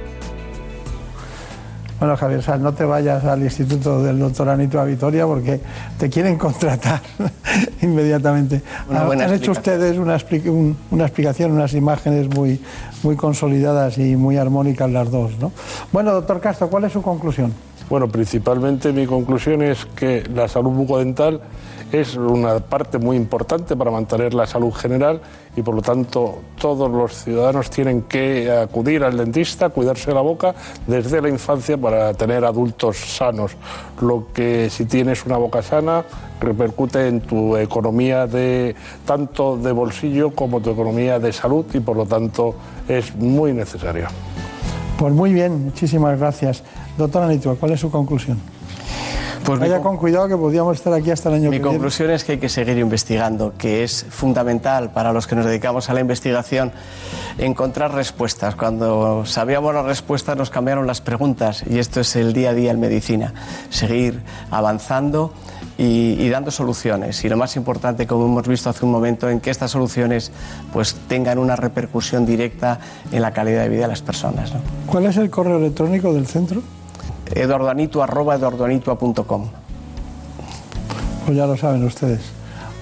Bueno, 1.98 2.16
Javier 2.16 2.60
no 2.60 2.74
te 2.76 2.84
vayas 2.86 3.26
al 3.26 3.42
instituto 3.42 4.04
del 4.04 4.20
doctor 4.20 4.50
Anito 4.50 4.80
a 4.80 4.86
Vitoria 4.86 5.26
porque 5.26 5.60
te 5.98 6.10
quieren 6.12 6.38
contratar 6.38 7.02
inmediatamente. 7.82 8.62
Una 8.88 9.06
buena 9.06 9.26
Han 9.26 9.34
hecho 9.34 9.52
ustedes 9.52 9.98
una, 9.98 10.16
expli- 10.16 10.48
un- 10.48 10.78
una 10.92 11.06
explicación, 11.06 11.52
unas 11.54 11.74
imágenes 11.74 12.30
muy, 12.30 12.62
muy 13.02 13.16
consolidadas 13.16 13.98
y 13.98 14.16
muy 14.16 14.38
armónicas 14.38 14.92
las 14.92 15.10
dos. 15.10 15.32
¿no? 15.40 15.52
Bueno, 15.92 16.14
doctor 16.14 16.40
Castro, 16.40 16.70
¿cuál 16.70 16.84
es 16.84 16.94
su 16.94 17.02
conclusión? 17.02 17.52
Bueno, 17.90 18.08
principalmente 18.08 18.94
mi 18.94 19.08
conclusión 19.08 19.64
es 19.64 19.86
que 19.86 20.24
la 20.34 20.48
salud 20.48 20.72
bucodental 20.72 21.42
es 21.92 22.16
una 22.16 22.60
parte 22.60 23.00
muy 23.00 23.18
importante 23.18 23.76
para 23.76 23.90
mantener 23.90 24.36
la 24.36 24.46
salud 24.46 24.72
general 24.72 25.22
y 25.56 25.64
por 25.64 25.74
lo 25.74 25.82
tanto 25.82 26.40
todos 26.60 26.92
los 26.92 27.24
ciudadanos 27.24 27.72
tienen 27.72 28.04
que 28.04 28.52
acudir 28.52 29.04
al 29.04 29.18
dentista, 29.18 29.70
cuidarse 29.70 30.14
la 30.14 30.22
boca 30.22 30.54
desde 30.86 31.20
la 31.20 31.30
infancia 31.30 31.78
para 31.78 32.14
tener 32.14 32.46
adultos 32.46 32.98
sanos. 32.98 33.54
Lo 34.02 34.28
que 34.34 34.70
si 34.70 34.86
tienes 34.86 35.26
una 35.26 35.38
boca 35.38 35.64
sana 35.64 36.06
repercute 36.40 37.08
en 37.08 37.22
tu 37.22 37.58
economía 37.58 38.28
de 38.28 38.76
tanto 39.04 39.58
de 39.58 39.72
bolsillo 39.72 40.30
como 40.30 40.62
tu 40.62 40.70
economía 40.70 41.18
de 41.18 41.34
salud 41.34 41.66
y 41.74 41.80
por 41.80 41.98
lo 41.98 42.06
tanto 42.06 42.54
es 42.88 43.16
muy 43.16 43.52
necesaria. 43.52 44.10
Pues 45.00 45.14
muy 45.14 45.34
bien, 45.34 45.66
muchísimas 45.66 46.20
gracias. 46.20 46.62
Doctor 47.00 47.24
Anito, 47.24 47.56
¿cuál 47.56 47.72
es 47.72 47.80
su 47.80 47.90
conclusión? 47.90 48.38
Pues 49.46 49.58
mi 49.60 49.70
Vaya 49.70 49.82
con- 49.82 49.96
cuidado 49.96 50.28
que 50.28 50.36
podríamos 50.36 50.76
estar 50.78 50.92
aquí 50.94 51.12
hasta 51.12 51.30
el 51.30 51.36
año 51.36 51.44
Mi 51.50 51.56
que 51.58 51.64
viene. 51.64 51.70
conclusión 51.78 52.12
es 52.12 52.26
que 52.26 52.34
hay 52.34 52.38
que 52.40 52.50
seguir 52.50 52.78
investigando, 52.78 53.54
que 53.58 53.84
es 53.86 54.06
fundamental 54.10 54.92
para 54.92 55.14
los 55.14 55.26
que 55.28 55.36
nos 55.38 55.46
dedicamos 55.46 55.90
a 55.90 55.94
la 55.94 56.02
investigación 56.02 56.74
encontrar 57.38 57.94
respuestas. 57.94 58.56
Cuando 58.56 59.26
sabíamos 59.26 59.74
las 59.74 59.86
respuestas 59.86 60.36
nos 60.36 60.50
cambiaron 60.50 60.86
las 60.86 61.00
preguntas 61.00 61.64
y 61.68 61.80
esto 61.80 62.02
es 62.02 62.18
el 62.18 62.34
día 62.34 62.50
a 62.50 62.54
día 62.54 62.72
en 62.72 62.82
medicina. 62.82 63.34
Seguir 63.70 64.20
avanzando 64.52 65.32
y, 65.78 66.18
y 66.20 66.28
dando 66.30 66.52
soluciones. 66.52 67.24
Y 67.24 67.30
lo 67.30 67.38
más 67.38 67.56
importante, 67.56 68.06
como 68.06 68.26
hemos 68.26 68.46
visto 68.46 68.70
hace 68.70 68.84
un 68.86 68.92
momento, 68.92 69.30
en 69.30 69.40
que 69.40 69.52
estas 69.52 69.72
soluciones 69.72 70.34
pues 70.74 70.96
tengan 71.08 71.40
una 71.40 71.56
repercusión 71.56 72.26
directa 72.26 72.80
en 73.12 73.22
la 73.22 73.32
calidad 73.32 73.64
de 73.64 73.70
vida 73.70 73.84
de 73.84 73.88
las 73.88 74.02
personas. 74.02 74.54
¿no? 74.54 74.60
¿Cuál 74.86 75.06
es 75.06 75.16
el 75.16 75.30
correo 75.30 75.58
electrónico 75.60 76.14
del 76.14 76.28
centro? 76.28 76.62
eduardoanitua.com. 77.34 79.48
Pues 81.26 81.38
ya 81.38 81.46
lo 81.46 81.58
saben 81.58 81.84
ustedes. 81.84 82.22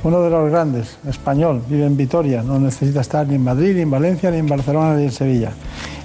Uno 0.03 0.21
de 0.21 0.29
los 0.29 0.49
grandes, 0.49 0.97
español, 1.07 1.61
vive 1.67 1.85
en 1.85 1.97
Vitoria, 1.97 2.43
no 2.43 2.59
necesita 2.59 3.01
estar 3.01 3.27
ni 3.27 3.35
en 3.35 3.43
Madrid, 3.43 3.75
ni 3.75 3.81
en 3.81 3.91
Valencia, 3.91 4.31
ni 4.31 4.37
en 4.37 4.47
Barcelona, 4.47 4.95
ni 4.95 5.05
en 5.05 5.11
Sevilla. 5.11 5.51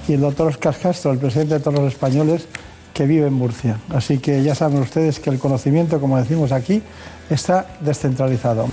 Y 0.09 0.15
el 0.15 0.21
doctor 0.21 0.49
Oscar 0.49 0.77
Castro, 0.77 1.13
el 1.13 1.19
presidente 1.19 1.55
de 1.55 1.61
todos 1.61 1.79
los 1.79 1.93
españoles, 1.93 2.49
que 2.93 3.07
vive 3.07 3.27
en 3.27 3.35
Murcia. 3.35 3.79
Así 3.95 4.19
que 4.19 4.43
ya 4.43 4.55
saben 4.55 4.81
ustedes 4.81 5.21
que 5.21 5.31
el 5.31 5.39
conocimiento, 5.39 6.01
como 6.01 6.19
decimos 6.19 6.53
aquí, 6.53 6.83
está 7.31 7.67
descentralizado. 7.81 8.67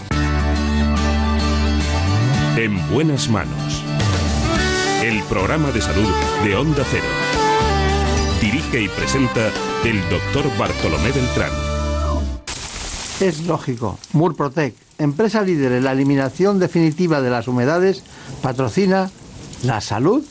En 2.57 2.89
buenas 2.91 3.29
manos. 3.29 3.83
El 5.03 5.21
programa 5.23 5.71
de 5.71 5.81
salud 5.81 6.09
de 6.43 6.55
Onda 6.55 6.83
Cero. 6.89 7.28
Dirige 8.71 8.81
y 8.81 8.89
presenta 8.89 9.51
el 9.83 9.99
doctor 10.09 10.45
Bartolomé 10.57 11.11
Beltrán. 11.11 11.51
Es 13.19 13.45
lógico. 13.45 13.97
Murprotec, 14.13 14.75
empresa 14.97 15.41
líder 15.41 15.73
en 15.73 15.83
la 15.83 15.91
eliminación 15.91 16.59
definitiva 16.59 17.21
de 17.21 17.29
las 17.29 17.47
humedades, 17.47 18.03
patrocina 18.41 19.09
la 19.63 19.81
salud 19.81 20.23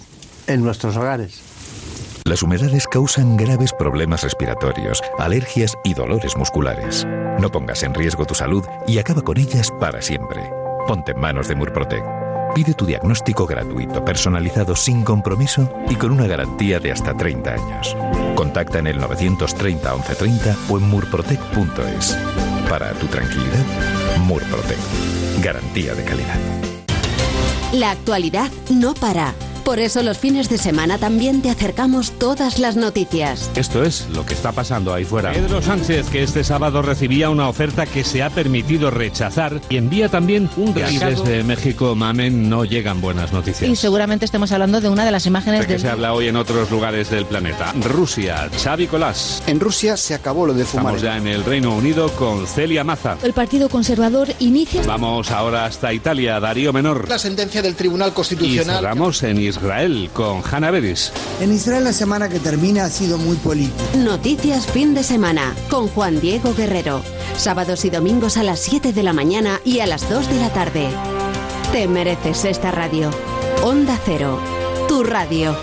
en 0.47 0.63
nuestros 0.63 0.97
hogares. 0.97 1.41
Las 2.25 2.43
humedades 2.43 2.87
causan 2.87 3.37
graves 3.37 3.73
problemas 3.73 4.23
respiratorios, 4.23 5.03
alergias 5.19 5.75
y 5.85 5.95
dolores 5.95 6.37
musculares. 6.37 7.07
No 7.41 7.51
pongas 7.51 7.83
en 7.83 7.95
riesgo 7.95 8.25
tu 8.25 8.35
salud 8.35 8.65
y 8.87 8.99
acaba 8.99 9.23
con 9.23 9.39
ellas 9.39 9.71
para 9.81 10.03
siempre. 10.03 10.43
Ponte 10.87 11.13
en 11.13 11.21
manos 11.21 11.49
de 11.49 11.55
Murprotec. 11.57 12.18
Pide 12.55 12.75
tu 12.75 12.87
diagnóstico 12.87 13.47
gratuito, 13.47 14.05
personalizado 14.05 14.75
sin 14.75 15.05
compromiso 15.05 15.73
y 15.89 15.95
con 15.95 16.13
una 16.13 16.27
garantía 16.27 16.81
de 16.81 16.93
hasta 16.93 17.15
30 17.15 17.53
años. 17.53 17.97
Contacta 18.35 18.79
en 18.79 18.87
el 18.89 18.99
930 18.99 19.95
1130 19.95 20.57
o 20.69 20.79
en 20.79 20.89
murprotec.es. 20.89 22.19
Para 22.69 22.93
tu 22.93 23.07
tranquilidad, 23.07 23.65
Murprotec. 24.27 24.79
Garantía 25.43 25.95
de 25.95 26.05
calidad. 26.05 26.39
La 27.73 27.93
actualidad 27.93 28.51
no 28.71 28.95
para. 28.95 29.35
Por 29.69 29.81
eso 29.81 30.03
los 30.03 30.17
fines 30.17 30.49
de 30.49 30.57
semana 30.57 30.97
también 30.97 31.43
te 31.43 31.51
acercamos 31.51 32.13
todas 32.13 32.59
las 32.59 32.77
noticias. 32.77 33.51
Esto 33.55 33.83
es 33.85 34.07
lo 34.15 34.25
que 34.25 34.33
está 34.33 34.51
pasando 34.51 34.95
ahí 34.95 35.05
fuera. 35.05 35.31
Pedro 35.33 35.61
Sánchez, 35.61 36.09
que 36.09 36.23
este 36.23 36.43
sábado 36.43 36.81
recibía 36.81 37.29
una 37.29 37.51
oferta 37.51 37.85
que 37.85 38.03
se 38.03 38.23
ha 38.23 38.31
permitido 38.31 38.91
rechazar 38.91 39.61
y 39.69 39.77
envía 39.77 40.09
también 40.09 40.49
un 40.57 40.71
Y 40.71 40.73
recado. 40.73 41.23
desde 41.23 41.45
México, 41.45 41.95
Mamen, 41.95 42.49
no 42.49 42.65
llegan 42.65 43.03
buenas 43.03 43.31
noticias. 43.35 43.69
Y 43.71 43.77
seguramente 43.77 44.25
estemos 44.25 44.51
hablando 44.53 44.81
de 44.81 44.89
una 44.89 45.05
de 45.05 45.11
las 45.11 45.27
imágenes 45.27 45.61
¿De 45.61 45.67
qué 45.67 45.73
del... 45.75 45.83
se 45.83 45.91
habla 45.91 46.15
hoy 46.15 46.29
en 46.29 46.37
otros 46.37 46.71
lugares 46.71 47.11
del 47.11 47.27
planeta? 47.27 47.75
Rusia, 47.79 48.49
Xavi 48.65 48.87
Colás. 48.87 49.43
En 49.47 49.61
Rusia 49.61 49.99
se 49.99 50.15
acabó 50.15 50.47
lo 50.47 50.55
de 50.55 50.65
fumar. 50.65 50.95
Estamos 50.97 51.03
ya 51.03 51.19
en 51.19 51.27
el 51.27 51.45
Reino 51.45 51.77
Unido 51.77 52.09
con 52.13 52.47
Celia 52.47 52.85
Maza. 52.85 53.19
El 53.23 53.35
Partido 53.35 53.69
Conservador 53.69 54.29
inicia... 54.39 54.81
Vamos 54.87 55.31
ahora 55.31 55.67
hasta 55.67 55.93
Italia, 55.93 56.41
Darío 56.41 56.73
Menor. 56.73 57.07
La 57.07 57.19
sentencia 57.19 57.61
del 57.61 57.75
Tribunal 57.75 58.09
Y 58.09 58.15
Constitucional. 58.15 58.77
cerramos 58.77 59.23
en 59.25 59.39
Israel 59.43 59.58
con 60.13 60.43
Hanna 60.51 60.71
Beris. 60.71 61.13
En 61.41 61.53
Israel 61.53 61.85
la 61.85 61.93
semana 61.93 62.29
que 62.29 62.39
termina 62.39 62.85
ha 62.85 62.91
sido 62.91 63.19
muy 63.19 63.37
política. 63.37 63.83
Noticias 63.97 64.67
fin 64.67 64.95
de 64.95 65.03
semana 65.03 65.55
con 65.69 65.89
Juan 65.89 66.21
Diego 66.21 66.55
Guerrero. 66.55 67.03
Sábados 67.37 67.85
y 67.85 67.91
domingos 67.91 68.37
a 68.37 68.45
las 68.45 68.61
7 68.61 68.93
de 68.93 69.03
la 69.03 69.13
mañana 69.13 69.61
y 69.65 69.81
a 69.81 69.87
las 69.87 70.09
2 70.09 70.29
de 70.29 70.41
la 70.41 70.53
tarde. 70.53 70.89
Te 71.73 71.89
mereces 71.89 72.45
esta 72.45 72.71
radio. 72.71 73.11
Onda 73.63 73.99
Cero, 74.05 74.41
tu 74.89 75.03
radio. 75.03 75.57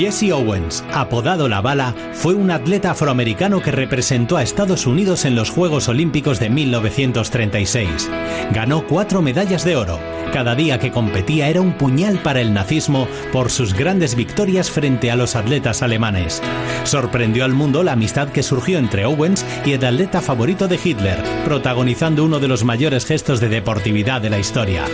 Jesse 0.00 0.32
Owens, 0.32 0.82
apodado 0.94 1.46
La 1.46 1.60
Bala, 1.60 1.94
fue 2.14 2.32
un 2.32 2.50
atleta 2.50 2.92
afroamericano 2.92 3.60
que 3.60 3.70
representó 3.70 4.38
a 4.38 4.42
Estados 4.42 4.86
Unidos 4.86 5.26
en 5.26 5.34
los 5.34 5.50
Juegos 5.50 5.90
Olímpicos 5.90 6.40
de 6.40 6.48
1936. 6.48 8.08
Ganó 8.50 8.86
cuatro 8.86 9.20
medallas 9.20 9.62
de 9.62 9.76
oro. 9.76 10.00
Cada 10.32 10.54
día 10.54 10.78
que 10.78 10.90
competía 10.90 11.48
era 11.48 11.60
un 11.60 11.74
puñal 11.74 12.22
para 12.22 12.40
el 12.40 12.54
nazismo 12.54 13.08
por 13.30 13.50
sus 13.50 13.74
grandes 13.74 14.14
victorias 14.14 14.70
frente 14.70 15.10
a 15.10 15.16
los 15.16 15.36
atletas 15.36 15.82
alemanes. 15.82 16.40
Sorprendió 16.84 17.44
al 17.44 17.52
mundo 17.52 17.82
la 17.82 17.92
amistad 17.92 18.30
que 18.30 18.42
surgió 18.42 18.78
entre 18.78 19.04
Owens 19.04 19.44
y 19.66 19.72
el 19.72 19.84
atleta 19.84 20.22
favorito 20.22 20.66
de 20.66 20.80
Hitler, 20.82 21.22
protagonizando 21.44 22.24
uno 22.24 22.40
de 22.40 22.48
los 22.48 22.64
mayores 22.64 23.04
gestos 23.04 23.38
de 23.38 23.50
deportividad 23.50 24.22
de 24.22 24.30
la 24.30 24.38
historia. 24.38 24.86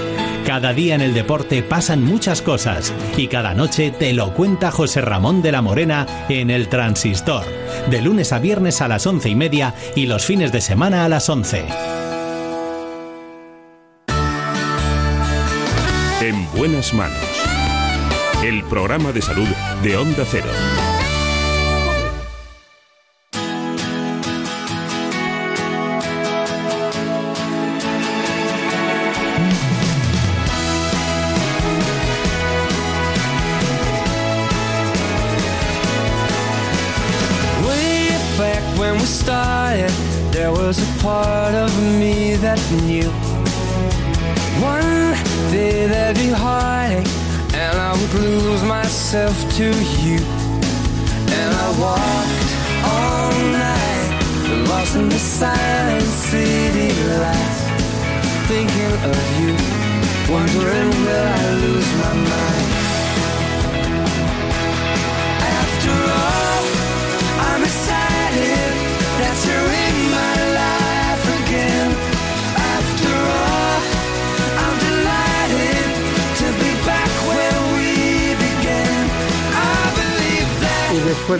Cada 0.47 0.73
día 0.73 0.95
en 0.95 1.01
el 1.01 1.13
deporte 1.13 1.65
pasan 1.65 2.05
muchas 2.05 2.41
cosas 2.41 2.95
y 3.17 3.27
cada 3.27 3.53
noche 3.53 3.91
te 3.91 4.13
lo 4.13 4.33
cuenta 4.33 4.71
José 4.71 5.01
Ramón 5.01 5.43
de 5.43 5.51
la 5.51 5.61
Morena 5.61 6.07
en 6.29 6.51
el 6.51 6.69
Transistor, 6.69 7.45
de 7.91 8.01
lunes 8.01 8.33
a 8.33 8.39
viernes 8.39 8.81
a 8.81 8.87
las 8.87 9.09
once 9.09 9.29
y 9.29 9.35
media 9.35 9.75
y 9.97 10.07
los 10.07 10.25
fines 10.25 10.53
de 10.53 10.61
semana 10.61 11.05
a 11.05 11.09
las 11.09 11.29
once. 11.29 11.65
En 16.21 16.49
buenas 16.57 16.95
manos. 16.95 17.19
El 18.45 18.63
programa 18.65 19.11
de 19.11 19.23
salud 19.23 19.49
de 19.83 19.97
Onda 19.97 20.25
Cero. 20.31 20.47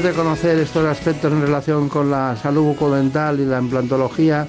De 0.07 0.13
conocer 0.13 0.57
estos 0.61 0.87
aspectos 0.87 1.33
en 1.33 1.41
relación 1.41 1.89
con 1.89 2.13
la 2.13 2.37
salud 2.37 2.63
bucodental 2.63 3.41
y 3.41 3.45
la 3.45 3.59
implantología, 3.59 4.47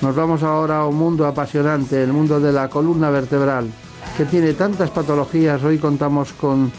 nos 0.00 0.16
vamos 0.16 0.42
ahora 0.42 0.78
a 0.78 0.86
un 0.86 0.96
mundo 0.96 1.26
apasionante, 1.26 2.02
el 2.02 2.10
mundo 2.10 2.40
de 2.40 2.50
la 2.52 2.70
columna 2.70 3.10
vertebral, 3.10 3.68
que 4.16 4.24
tiene 4.24 4.54
tantas 4.54 4.88
patologías. 4.88 5.62
Hoy 5.62 5.76
contamos 5.76 6.32
con 6.32 6.72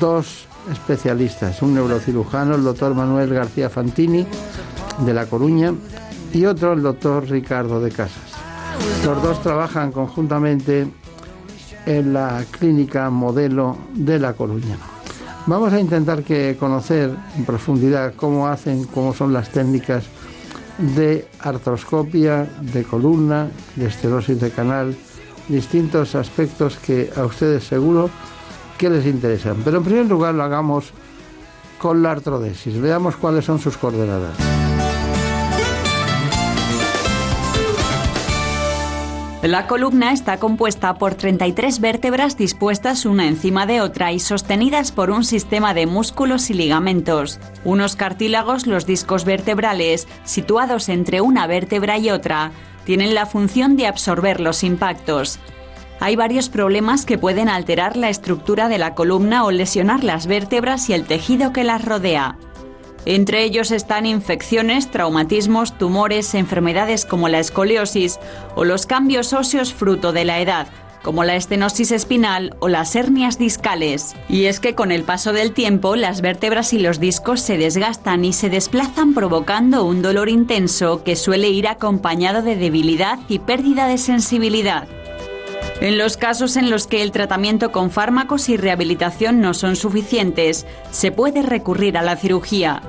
dos 0.00 0.46
especialistas, 0.72 1.62
un 1.62 1.74
neurocirujano, 1.74 2.56
el 2.56 2.64
doctor 2.64 2.92
Manuel 2.92 3.32
García 3.32 3.70
Fantini, 3.70 4.26
de 4.98 5.14
La 5.14 5.26
Coruña, 5.26 5.72
y 6.32 6.46
otro, 6.46 6.72
el 6.72 6.82
doctor 6.82 7.30
Ricardo 7.30 7.80
de 7.80 7.92
Casas. 7.92 8.32
Los 9.04 9.22
dos 9.22 9.40
trabajan 9.42 9.92
conjuntamente 9.92 10.88
en 11.86 12.12
la 12.12 12.42
clínica 12.50 13.10
modelo 13.10 13.76
de 13.94 14.18
La 14.18 14.32
Coruña. 14.32 14.89
Vamos 15.46 15.72
a 15.72 15.80
intentar 15.80 16.22
que 16.22 16.56
conocer 16.58 17.14
en 17.36 17.44
profundidad 17.44 18.14
cómo 18.14 18.46
hacen, 18.46 18.84
cómo 18.84 19.14
son 19.14 19.32
las 19.32 19.50
técnicas 19.50 20.04
de 20.78 21.26
artroscopia, 21.40 22.48
de 22.60 22.84
columna, 22.84 23.48
de 23.76 23.86
esterosis 23.86 24.40
de 24.40 24.50
canal, 24.50 24.96
distintos 25.48 26.14
aspectos 26.14 26.76
que 26.76 27.10
a 27.16 27.24
ustedes 27.24 27.64
seguro 27.64 28.10
que 28.78 28.90
les 28.90 29.06
interesan. 29.06 29.56
Pero 29.64 29.78
en 29.78 29.84
primer 29.84 30.06
lugar 30.06 30.34
lo 30.34 30.42
hagamos 30.42 30.92
con 31.78 32.02
la 32.02 32.12
artrodesis. 32.12 32.80
Veamos 32.80 33.16
cuáles 33.16 33.44
son 33.44 33.58
sus 33.58 33.76
coordenadas. 33.76 34.59
La 39.42 39.66
columna 39.66 40.12
está 40.12 40.36
compuesta 40.36 40.98
por 40.98 41.14
33 41.14 41.80
vértebras 41.80 42.36
dispuestas 42.36 43.06
una 43.06 43.26
encima 43.26 43.64
de 43.64 43.80
otra 43.80 44.12
y 44.12 44.20
sostenidas 44.20 44.92
por 44.92 45.10
un 45.10 45.24
sistema 45.24 45.72
de 45.72 45.86
músculos 45.86 46.50
y 46.50 46.54
ligamentos. 46.54 47.40
Unos 47.64 47.96
cartílagos, 47.96 48.66
los 48.66 48.84
discos 48.84 49.24
vertebrales, 49.24 50.06
situados 50.24 50.90
entre 50.90 51.22
una 51.22 51.46
vértebra 51.46 51.96
y 51.96 52.10
otra, 52.10 52.52
tienen 52.84 53.14
la 53.14 53.24
función 53.24 53.78
de 53.78 53.86
absorber 53.86 54.40
los 54.40 54.62
impactos. 54.62 55.38
Hay 56.00 56.16
varios 56.16 56.50
problemas 56.50 57.06
que 57.06 57.16
pueden 57.16 57.48
alterar 57.48 57.96
la 57.96 58.10
estructura 58.10 58.68
de 58.68 58.76
la 58.76 58.94
columna 58.94 59.44
o 59.46 59.50
lesionar 59.50 60.04
las 60.04 60.26
vértebras 60.26 60.90
y 60.90 60.92
el 60.92 61.06
tejido 61.06 61.54
que 61.54 61.64
las 61.64 61.82
rodea. 61.82 62.36
Entre 63.06 63.44
ellos 63.44 63.70
están 63.70 64.06
infecciones, 64.06 64.90
traumatismos, 64.90 65.76
tumores, 65.78 66.34
enfermedades 66.34 67.04
como 67.06 67.28
la 67.28 67.38
escoliosis 67.38 68.18
o 68.54 68.64
los 68.64 68.86
cambios 68.86 69.32
óseos 69.32 69.72
fruto 69.72 70.12
de 70.12 70.26
la 70.26 70.40
edad, 70.40 70.66
como 71.02 71.24
la 71.24 71.34
estenosis 71.34 71.92
espinal 71.92 72.54
o 72.60 72.68
las 72.68 72.94
hernias 72.94 73.38
discales. 73.38 74.14
Y 74.28 74.44
es 74.44 74.60
que 74.60 74.74
con 74.74 74.92
el 74.92 75.02
paso 75.04 75.32
del 75.32 75.52
tiempo 75.52 75.96
las 75.96 76.20
vértebras 76.20 76.72
y 76.74 76.78
los 76.78 77.00
discos 77.00 77.40
se 77.40 77.56
desgastan 77.56 78.24
y 78.24 78.34
se 78.34 78.50
desplazan 78.50 79.14
provocando 79.14 79.84
un 79.84 80.02
dolor 80.02 80.28
intenso 80.28 81.02
que 81.02 81.16
suele 81.16 81.48
ir 81.48 81.68
acompañado 81.68 82.42
de 82.42 82.56
debilidad 82.56 83.18
y 83.28 83.38
pérdida 83.38 83.86
de 83.86 83.96
sensibilidad. 83.96 84.88
En 85.80 85.96
los 85.96 86.16
casos 86.16 86.56
en 86.56 86.70
los 86.70 86.86
que 86.86 87.02
el 87.02 87.10
tratamiento 87.10 87.72
con 87.72 87.90
fármacos 87.90 88.48
y 88.48 88.56
rehabilitación 88.56 89.40
no 89.40 89.54
son 89.54 89.76
suficientes, 89.76 90.66
se 90.90 91.10
puede 91.10 91.42
recurrir 91.42 91.96
a 91.96 92.02
la 92.02 92.16
cirugía. 92.16 92.82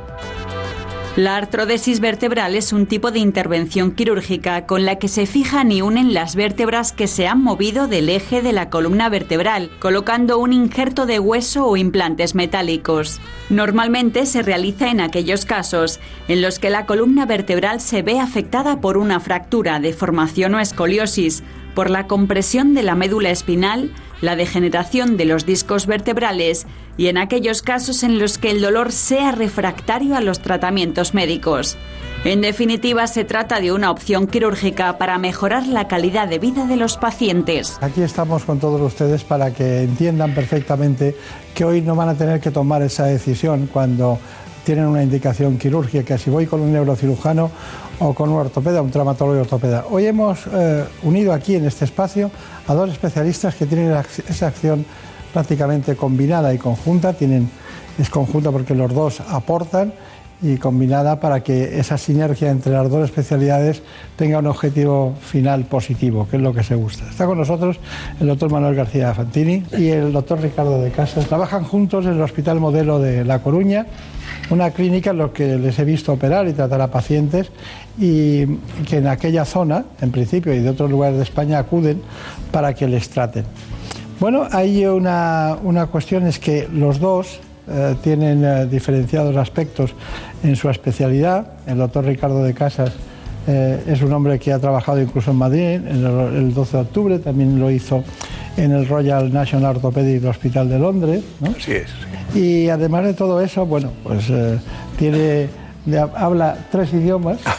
La 1.18 1.36
artrodesis 1.36 2.00
vertebral 2.00 2.56
es 2.56 2.72
un 2.72 2.86
tipo 2.86 3.12
de 3.12 3.20
intervención 3.20 3.92
quirúrgica 3.92 4.66
con 4.66 4.86
la 4.86 4.96
que 4.96 5.10
se 5.10 5.26
fijan 5.26 5.70
y 5.70 5.82
unen 5.82 6.14
las 6.14 6.38
vértebras 6.38 6.94
que 6.94 7.08
se 7.08 7.28
han 7.28 7.44
movido 7.44 7.88
del 7.88 8.08
eje 8.08 8.42
de 8.42 8.54
la 8.54 8.70
columna 8.70 9.10
vertebral, 9.10 9.70
colocando 9.80 10.38
un 10.38 10.54
injerto 10.54 11.06
de 11.06 11.20
hueso 11.20 11.68
o 11.68 11.76
implantes 11.76 12.34
metálicos. 12.34 13.20
Normalmente 13.50 14.26
se 14.26 14.42
realiza 14.42 14.90
en 14.90 15.02
aquellos 15.02 15.44
casos 15.44 16.00
en 16.30 16.42
los 16.42 16.60
que 16.60 16.70
la 16.70 16.86
columna 16.86 17.26
vertebral 17.26 17.82
se 17.82 18.04
ve 18.04 18.18
afectada 18.18 18.80
por 18.80 18.96
una 18.96 19.20
fractura, 19.20 19.82
deformación 19.82 20.56
o 20.56 20.60
escoliosis, 20.62 21.44
por 21.74 21.90
la 21.90 22.08
compresión 22.08 22.74
de 22.74 22.84
la 22.84 22.96
médula 22.96 23.30
espinal, 23.30 23.92
la 24.22 24.36
degeneración 24.36 25.18
de 25.18 25.26
los 25.26 25.46
discos 25.46 25.88
vertebrales 25.88 26.68
y 26.98 27.08
en 27.08 27.18
aquellos 27.18 27.62
casos 27.62 28.04
en 28.04 28.20
los 28.20 28.38
que 28.38 28.52
el 28.52 28.62
dolor 28.62 28.92
sea 28.92 29.32
refractario 29.32 30.16
a 30.16 30.22
los 30.22 30.40
tratamientos 30.40 31.14
médicos. 31.14 31.78
En 32.24 32.42
definitiva, 32.42 33.08
se 33.08 33.24
trata 33.24 33.60
de 33.60 33.72
una 33.72 33.90
opción 33.90 34.28
quirúrgica 34.28 35.00
para 35.00 35.18
mejorar 35.18 35.66
la 35.66 35.88
calidad 35.88 36.28
de 36.28 36.38
vida 36.38 36.68
de 36.68 36.76
los 36.76 36.98
pacientes. 36.98 37.80
Aquí 37.82 38.04
estamos 38.04 38.44
con 38.44 38.60
todos 38.60 38.80
ustedes 38.80 39.24
para 39.24 39.52
que 39.52 39.82
entiendan 39.82 40.36
perfectamente 40.36 41.16
que 41.56 41.66
hoy 41.66 41.82
no 41.82 41.96
van 41.96 42.10
a 42.10 42.14
tener 42.14 42.40
que 42.40 42.52
tomar 42.52 42.84
esa 42.84 43.06
decisión 43.06 43.68
cuando 43.74 44.20
tienen 44.64 44.86
una 44.86 45.02
indicación 45.02 45.58
quirúrgica, 45.58 46.20
si 46.20 46.30
voy 46.30 46.46
con 46.46 46.62
un 46.62 46.72
neurocirujano 46.72 47.50
o 48.02 48.16
con 48.16 48.30
un 48.30 48.40
ortopeda, 48.40 48.82
un 48.82 48.90
traumatólogo 48.90 49.38
y 49.38 49.42
ortopeda. 49.42 49.86
Hoy 49.90 50.08
hemos 50.08 50.48
eh, 50.52 50.84
unido 51.04 51.34
aquí 51.34 51.56
en 51.56 51.66
este 51.66 51.86
espacio 51.86 52.32
a 52.68 52.74
dos 52.74 52.90
especialistas 52.90 53.54
que 53.54 53.68
tienen 53.68 53.96
esa 54.28 54.48
acción 54.48 54.84
prácticamente 55.32 55.96
combinada 55.96 56.52
y 56.52 56.58
conjunta, 56.58 57.14
tienen, 57.14 57.48
es 58.00 58.10
conjunta 58.10 58.52
porque 58.52 58.74
los 58.74 58.92
dos 58.92 59.22
aportan 59.22 59.94
y 60.42 60.58
combinada 60.58 61.20
para 61.20 61.44
que 61.44 61.80
esa 61.80 61.98
sinergia 61.98 62.50
entre 62.50 62.74
las 62.74 62.90
dos 62.90 63.06
especialidades 63.06 63.84
tenga 64.16 64.40
un 64.40 64.48
objetivo 64.48 65.16
final 65.22 65.66
positivo, 65.66 66.28
que 66.30 66.38
es 66.38 66.42
lo 66.42 66.54
que 66.54 66.64
se 66.64 66.76
gusta. 66.76 67.08
Está 67.10 67.26
con 67.26 67.38
nosotros 67.38 67.80
el 68.20 68.28
doctor 68.28 68.52
Manuel 68.52 68.76
García 68.76 69.14
Fantini 69.14 69.64
y 69.78 69.90
el 69.90 70.12
doctor 70.12 70.42
Ricardo 70.42 70.82
de 70.82 70.90
Casas. 70.92 71.28
Trabajan 71.28 71.64
juntos 71.64 72.06
en 72.06 72.14
el 72.14 72.22
Hospital 72.22 72.60
Modelo 72.60 73.00
de 73.00 73.24
La 73.24 73.40
Coruña, 73.40 73.86
una 74.50 74.72
clínica 74.72 75.12
en 75.12 75.20
la 75.20 75.30
que 75.30 75.58
les 75.58 75.78
he 75.78 75.86
visto 75.86 76.14
operar 76.14 76.48
y 76.48 76.54
tratar 76.54 76.82
a 76.82 76.88
pacientes 76.88 77.52
y 78.00 78.46
que 78.88 78.98
en 78.98 79.08
aquella 79.08 79.46
zona, 79.46 79.86
en 80.02 80.12
principio, 80.12 80.54
y 80.54 80.60
de 80.60 80.70
otros 80.70 80.90
lugares 80.90 81.18
de 81.18 81.24
España 81.24 81.60
acuden 81.60 82.02
para 82.52 82.74
que 82.74 82.88
les 82.88 83.10
traten. 83.10 83.46
Bueno, 84.20 84.48
hay 84.52 84.86
una, 84.86 85.58
una 85.64 85.88
cuestión, 85.88 86.28
es 86.28 86.40
que 86.40 86.68
los 86.72 87.00
dos 87.00 87.40
eh, 87.68 87.96
tienen 88.04 88.44
eh, 88.44 88.66
diferenciados 88.66 89.36
aspectos 89.38 89.94
en 90.44 90.56
su 90.56 90.70
especialidad. 90.70 91.48
El 91.68 91.78
doctor 91.78 92.06
Ricardo 92.06 92.44
de 92.44 92.54
Casas 92.54 92.92
eh, 93.48 93.84
es 93.88 94.02
un 94.02 94.12
hombre 94.14 94.38
que 94.40 94.54
ha 94.54 94.60
trabajado 94.60 95.02
incluso 95.02 95.32
en 95.32 95.38
Madrid 95.38 95.62
en 95.64 95.88
el, 95.88 96.06
el 96.36 96.54
12 96.54 96.78
de 96.78 96.84
octubre, 96.84 97.20
también 97.20 97.60
lo 97.60 97.72
hizo 97.72 98.04
en 98.58 98.72
el 98.72 98.88
Royal 98.88 99.32
National 99.32 99.76
Orthopedic 99.78 100.26
Hospital 100.26 100.70
de 100.70 100.78
Londres. 100.80 101.24
¿no? 101.40 101.52
Así 101.58 101.72
es. 101.72 101.88
Y 102.36 102.70
además 102.70 103.04
de 103.06 103.14
todo 103.14 103.42
eso, 103.42 103.66
bueno, 103.66 103.92
pues 104.04 104.30
eh, 104.30 104.60
tiene, 104.98 105.48
de- 105.86 106.00
habla 106.16 106.58
tres 106.72 106.94
idiomas. 106.94 107.40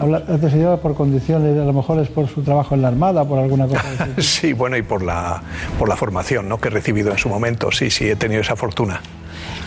Habla 0.00 0.24
tres 0.24 0.54
idiomas 0.54 0.80
por 0.80 0.94
condiciones, 0.94 1.52
a 1.60 1.64
lo 1.66 1.72
mejor 1.74 1.98
es 1.98 2.08
por 2.08 2.26
su 2.28 2.42
trabajo 2.42 2.74
en 2.74 2.80
la 2.80 2.88
Armada, 2.88 3.26
por 3.26 3.38
alguna 3.38 3.66
cosa. 3.66 3.82
Sí, 4.18 4.54
bueno, 4.54 4.78
y 4.78 4.82
por 4.82 5.02
la, 5.02 5.42
por 5.78 5.86
la 5.86 5.96
formación 5.96 6.48
¿no? 6.48 6.56
que 6.58 6.68
he 6.68 6.70
recibido 6.70 7.10
en 7.12 7.18
su 7.18 7.28
momento. 7.28 7.70
Sí, 7.70 7.90
sí, 7.90 8.08
he 8.08 8.16
tenido 8.16 8.40
esa 8.40 8.56
fortuna. 8.56 9.02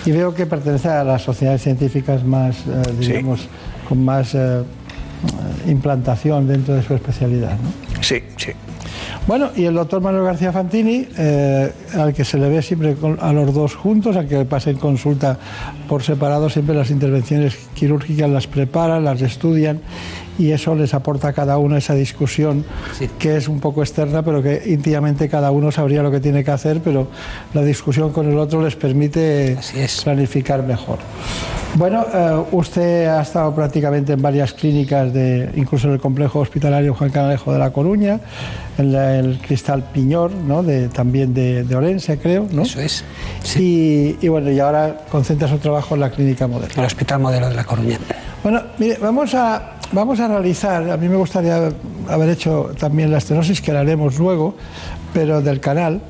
Y 0.06 0.12
veo 0.12 0.34
que 0.34 0.46
pertenece 0.46 0.88
a 0.90 1.04
las 1.04 1.22
sociedades 1.22 1.62
científicas 1.62 2.24
más, 2.24 2.58
eh, 2.60 2.82
digamos, 3.00 3.48
con 3.88 4.04
más 4.04 4.34
eh, 4.34 4.64
implantación 5.68 6.48
dentro 6.48 6.76
de 6.76 6.84
su 6.84 6.94
especialidad. 6.94 7.52
¿no? 7.52 8.04
Sí, 8.04 8.24
sí. 8.38 8.52
Bueno, 9.28 9.52
y 9.56 9.66
el 9.66 9.76
doctor 9.76 10.02
Manuel 10.02 10.24
García 10.24 10.52
Fantini, 10.52 11.08
eh, 11.18 11.72
al 11.94 12.14
que 12.14 12.26
se 12.26 12.38
le 12.38 12.50
ve 12.50 12.62
siempre 12.62 12.96
a 13.20 13.34
los 13.34 13.54
dos 13.54 13.76
juntos, 13.76 14.16
al 14.16 14.28
que 14.28 14.44
pasen 14.46 14.78
consulta 14.78 15.38
por 15.88 16.02
separado, 16.02 16.50
siempre 16.50 16.74
las 16.74 16.90
intervenciones 16.90 17.56
quirúrgicas 17.76 18.30
las 18.30 18.48
preparan, 18.48 19.04
las 19.04 19.22
estudian 19.22 19.82
y 20.40 20.52
eso 20.52 20.74
les 20.74 20.94
aporta 20.96 21.28
a 21.28 21.34
cada 21.34 21.58
uno 21.60 21.78
esa 21.78 21.94
discusión 21.94 22.66
que 23.20 23.36
es 23.38 23.48
un 23.48 23.60
poco 23.60 23.82
externa, 23.84 24.24
pero 24.24 24.42
que 24.42 24.64
íntimamente 24.66 25.30
cada 25.30 25.52
uno 25.52 25.72
sabría 25.72 26.02
lo 26.02 26.10
que 26.10 26.20
tiene 26.20 26.44
que 26.44 26.52
hacer, 26.52 26.82
pero 26.84 27.08
la 27.54 27.62
discusión 27.62 28.12
con 28.12 28.28
el 28.32 28.38
otro 28.40 28.64
les 28.64 28.76
permite 28.76 29.58
planificar 30.04 30.64
mejor. 30.64 30.98
Bueno, 31.76 32.04
eh, 32.12 32.44
usted 32.52 33.06
ha 33.08 33.22
estado 33.22 33.54
prácticamente 33.54 34.14
en 34.14 34.22
varias 34.22 34.54
clínicas, 34.54 35.14
de, 35.14 35.52
incluso 35.56 35.88
en 35.88 35.94
el 35.94 36.00
complejo 36.00 36.40
hospitalario 36.40 36.96
Juan 36.96 37.12
Canalejo 37.12 37.54
de 37.54 37.60
La 37.60 37.70
Coruña, 37.72 38.20
en 38.80 38.92
la- 38.92 39.18
el 39.18 39.38
Cristal 39.40 39.84
Piñor, 39.94 40.32
¿no? 40.32 40.64
de, 40.64 40.88
también 40.88 41.34
de, 41.34 41.64
de 41.64 41.76
Orense, 41.76 42.18
creo. 42.18 42.48
¿no? 42.52 42.64
Eso 42.64 42.80
es. 42.82 43.04
Y, 43.56 44.18
y 44.20 44.28
bueno, 44.30 44.50
y 44.50 44.60
ahora 44.60 45.06
concentra 45.12 45.48
su 45.48 45.58
trabajo 45.60 45.94
en 45.94 46.02
la 46.02 46.10
clínica 46.10 46.48
modelo. 46.48 46.74
El 46.76 46.86
Hospital 46.86 47.20
Modelo 47.20 47.50
de 47.50 47.56
La 47.56 47.64
Coruña. 47.66 48.00
Bueno, 48.42 48.62
mire, 48.80 48.98
vamos 49.00 49.36
a, 49.36 49.74
vamos 49.92 50.20
a 50.20 50.28
realizar, 50.28 50.90
a 50.90 50.98
mí 50.98 51.08
me 51.08 51.18
gustaría 51.18 51.72
haber 52.08 52.30
hecho 52.30 52.72
también 52.80 53.12
la 53.12 53.18
estenosis, 53.18 53.62
que 53.62 53.72
la 53.72 53.82
haremos 53.82 54.18
luego, 54.20 54.56
pero 55.14 55.42
del 55.42 55.60
canal, 55.60 56.02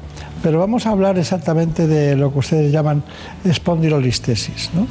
pero 0.42 0.60
vamos 0.60 0.86
a 0.86 0.92
hablar 0.92 1.18
exactamente 1.18 1.88
de 1.88 2.16
lo 2.16 2.32
que 2.32 2.40
ustedes 2.40 2.72
llaman 2.72 3.04
espondilolistesis, 3.44 4.72
¿no? 4.74 4.88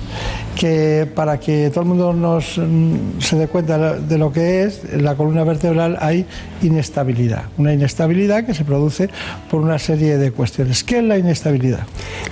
que 0.57 1.09
para 1.15 1.39
que 1.39 1.71
todo 1.71 1.83
el 1.83 1.89
mundo 1.89 2.13
nos, 2.13 2.59
mm, 2.59 3.21
se 3.21 3.37
dé 3.37 3.49
cuenta 3.49 3.95
de 3.95 4.19
lo 4.19 4.33
que 4.33 4.65
es, 4.65 4.83
en 4.93 5.05
la 5.05 5.15
columna 5.15 5.45
vertebral 5.45 5.97
hay 6.01 6.27
inestabilidad, 6.63 7.45
una 7.57 7.73
inestabilidad 7.73 8.45
que 8.45 8.55
se 8.55 8.65
produce 8.65 9.09
por 9.51 9.61
una 9.61 9.79
serie 9.79 10.19
de 10.19 10.33
cuestiones. 10.33 10.85
¿Qué 10.85 10.99
es 10.99 11.05
la 11.05 11.19
inestabilidad? 11.19 11.81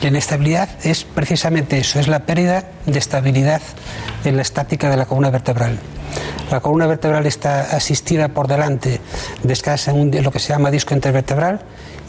La 0.03 0.09
inestabilidad 0.09 0.69
es 0.83 1.05
precisamente 1.05 1.79
eso, 1.79 2.01
es 2.01 2.09
la 2.09 2.21
pérdida 2.21 2.65
de 2.87 2.99
estabilidad 2.99 3.63
en 4.25 4.37
la 4.37 4.43
estática 4.43 4.91
de 4.91 4.97
la 4.97 5.07
columna 5.07 5.31
vertebral. 5.31 5.79
La 6.51 6.61
columna 6.61 6.87
vertebral 6.87 7.27
está 7.27 7.63
asistida 7.77 8.29
por 8.29 8.47
delante, 8.47 9.01
en 9.45 10.25
lo 10.25 10.31
que 10.31 10.39
se 10.39 10.49
llama 10.53 10.71
disco 10.71 10.95
intervertebral 10.95 11.61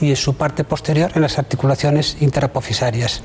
y 0.02 0.10
en 0.10 0.16
su 0.16 0.36
parte 0.36 0.64
posterior 0.64 1.12
en 1.16 1.22
las 1.22 1.38
articulaciones 1.38 2.18
interapofisarias. 2.20 3.22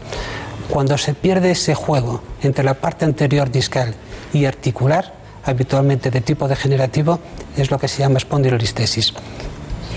Cuando 0.69 0.97
se 0.99 1.15
pierde 1.15 1.51
ese 1.51 1.75
juego 1.75 2.23
entre 2.43 2.65
la 2.65 2.75
parte 2.75 3.05
anterior 3.05 3.51
discal 3.51 3.95
y 4.33 4.45
articular, 4.45 5.15
habitualmente 5.45 6.11
de 6.11 6.21
tipo 6.21 6.49
degenerativo, 6.49 7.19
es 7.57 7.71
lo 7.71 7.79
que 7.79 7.89
se 7.89 8.01
llama 8.01 8.19
espondilolistesis. 8.19 9.13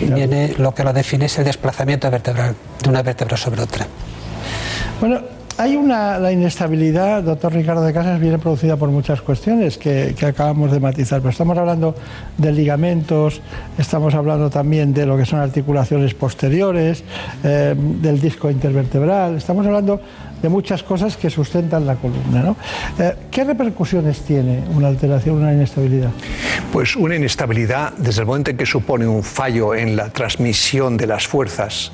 Y 0.01 0.05
viene, 0.05 0.55
lo 0.57 0.73
que 0.73 0.83
lo 0.83 0.91
define 0.91 1.25
es 1.25 1.37
el 1.37 1.45
desplazamiento 1.45 2.11
vertebral 2.11 2.55
de 2.83 2.89
una 2.89 3.01
vértebra 3.01 3.37
sobre 3.37 3.61
otra. 3.61 3.87
Bueno, 4.99 5.21
hay 5.57 5.77
una, 5.77 6.19
la 6.19 6.31
inestabilidad, 6.31 7.23
doctor 7.23 7.53
Ricardo 7.53 7.81
de 7.83 7.93
Casas, 7.93 8.19
viene 8.19 8.37
producida 8.37 8.75
por 8.75 8.89
muchas 8.89 9.21
cuestiones 9.21 9.77
que, 9.77 10.13
acabamos 10.25 10.71
de 10.71 10.81
matizar, 10.81 11.21
pero 11.21 11.29
estamos 11.29 11.57
hablando 11.57 11.95
de 12.37 12.51
ligamentos, 12.51 13.41
estamos 13.77 14.13
hablando 14.15 14.49
también 14.49 14.93
de 14.93 15.05
lo 15.05 15.17
que 15.17 15.25
son 15.25 15.39
articulaciones 15.39 16.13
posteriores, 16.13 17.03
eh, 17.43 17.73
del 17.77 18.19
disco 18.19 18.51
intervertebral, 18.51 19.35
estamos 19.35 19.65
hablando 19.65 20.01
de 20.45 20.49
muchas 20.49 20.83
cosas 20.83 21.17
que 21.17 21.31
sustentan 21.31 21.87
la 21.87 21.95
columna. 21.95 22.43
¿no? 22.43 22.55
Eh, 22.99 23.15
¿Qué 23.31 23.43
repercusiones 23.43 24.21
tiene 24.21 24.63
una 24.75 24.89
alteración, 24.89 25.37
una 25.37 25.51
inestabilidad? 25.51 26.11
Pues 26.71 26.95
una 26.95 27.15
inestabilidad 27.15 27.93
desde 27.97 28.21
el 28.21 28.27
momento 28.27 28.51
en 28.51 28.57
que 28.57 28.67
supone 28.67 29.07
un 29.07 29.23
fallo 29.23 29.73
en 29.73 29.95
la 29.95 30.09
transmisión 30.09 30.97
de 30.97 31.07
las 31.07 31.27
fuerzas 31.27 31.91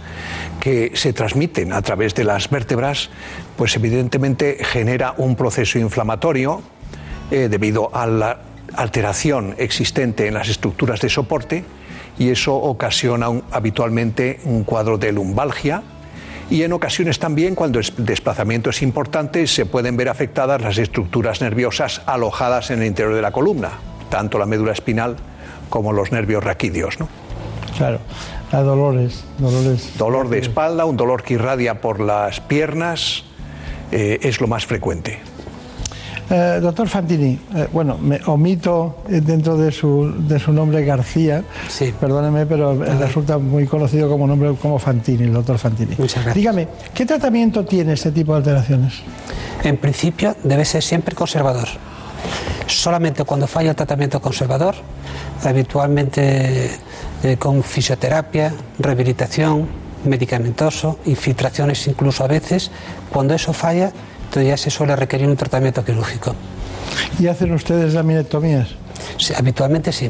que 0.60 0.91
se 0.95 1.14
transmiten 1.14 1.72
a 1.72 1.82
través 1.82 2.14
de 2.14 2.26
las 2.26 2.49
vértebras, 2.49 3.10
pues 3.56 3.74
evidentemente 3.78 4.58
genera 4.62 5.14
un 5.16 5.38
proceso 5.38 5.80
inflamatorio 5.80 6.62
eh, 7.32 7.47
debido 7.49 7.95
a 7.95 8.06
la 8.06 8.38
alteración 8.76 9.56
existente 9.60 10.28
en 10.28 10.34
las 10.34 10.49
estructuras 10.49 10.99
de 10.99 11.08
soporte 11.08 11.64
y 12.20 12.30
eso 12.30 12.54
ocasiona 12.54 13.28
habitualmente 13.52 14.41
un 14.43 14.66
cuadro 14.66 14.97
de 14.97 15.14
lumbalgia 15.14 15.84
y 16.52 16.64
en 16.64 16.74
ocasiones 16.74 17.18
también 17.18 17.56
cuando 17.56 17.80
el 17.80 17.86
desplazamiento 17.97 18.70
es 18.70 18.82
importante 18.82 19.47
se 19.47 19.66
pueden 19.66 19.95
ver 19.95 20.10
afectadas 20.10 20.62
las 20.62 20.78
estructuras 20.78 21.39
nerviosas 21.39 22.02
alojadas 22.06 22.72
en 22.72 22.82
el 22.82 22.88
interior 22.88 23.16
de 23.16 23.22
la 23.22 23.32
columna, 23.32 23.72
tanto 24.10 24.38
la 24.38 24.45
médula 24.45 24.74
espinal 24.74 25.16
como 25.70 25.93
los 25.93 26.12
nervios 26.12 26.43
raquídeos. 26.43 26.99
¿no? 26.99 27.08
Claro, 27.78 27.99
a 28.52 28.60
dolores, 28.60 29.24
dolores. 29.38 29.97
Dolor 29.97 30.28
de 30.28 30.39
espalda, 30.39 30.84
un 30.84 30.97
dolor 30.97 31.24
que 31.24 31.36
irradia 31.36 31.80
por 31.80 32.02
las 32.02 32.41
piernas, 32.41 33.24
eh, 33.93 34.20
es 34.22 34.41
lo 34.41 34.47
más 34.47 34.66
frecuente. 34.66 35.20
Eh, 36.32 36.60
doctor 36.62 36.88
Fantini, 36.88 37.38
eh, 37.56 37.68
bueno, 37.74 37.98
me 37.98 38.22
omito 38.26 39.04
eh, 39.10 39.20
dentro 39.20 39.58
de 39.58 39.70
su, 39.70 40.14
de 40.18 40.40
su 40.40 40.54
nombre 40.54 40.86
García, 40.86 41.44
perdóneme, 42.00 42.46
pero 42.46 42.74
resulta 42.74 43.38
muy 43.38 43.68
conocido 43.68 44.10
como 44.10 44.26
nombre 44.26 44.54
como 44.62 44.80
Fantini, 44.80 45.24
el 45.24 45.34
doctor 45.34 45.58
Fantini. 45.58 45.98
Dígame, 46.34 46.70
¿qué 46.94 47.06
tratamiento 47.06 47.66
tiene 47.66 47.94
este 47.94 48.12
tipo 48.12 48.32
de 48.32 48.38
alteraciones? 48.38 49.02
En 49.64 49.76
principio 49.76 50.36
debe 50.42 50.64
ser 50.64 50.82
siempre 50.82 51.16
conservador. 51.16 51.68
Solamente 52.66 53.26
cuando 53.26 53.46
falla 53.46 53.72
el 53.72 53.76
tratamiento 53.76 54.22
conservador, 54.22 54.76
habitualmente 55.44 56.72
eh, 57.24 57.38
con 57.38 57.62
fisioterapia, 57.62 58.54
rehabilitación, 58.80 59.68
medicamentoso, 60.06 61.00
infiltraciones 61.06 61.86
incluso 61.88 62.24
a 62.24 62.28
veces, 62.28 62.72
cuando 63.12 63.34
eso 63.34 63.54
falla, 63.54 63.92
entonces 64.32 64.48
ya 64.48 64.56
se 64.56 64.70
suele 64.70 64.96
requerir 64.96 65.28
un 65.28 65.36
tratamiento 65.36 65.84
quirúrgico. 65.84 66.34
¿Y 67.20 67.28
hacen 67.28 67.52
ustedes 67.52 67.94
laminectomías? 67.94 68.70
Sí, 69.18 69.34
habitualmente 69.36 69.92
sí, 69.92 70.10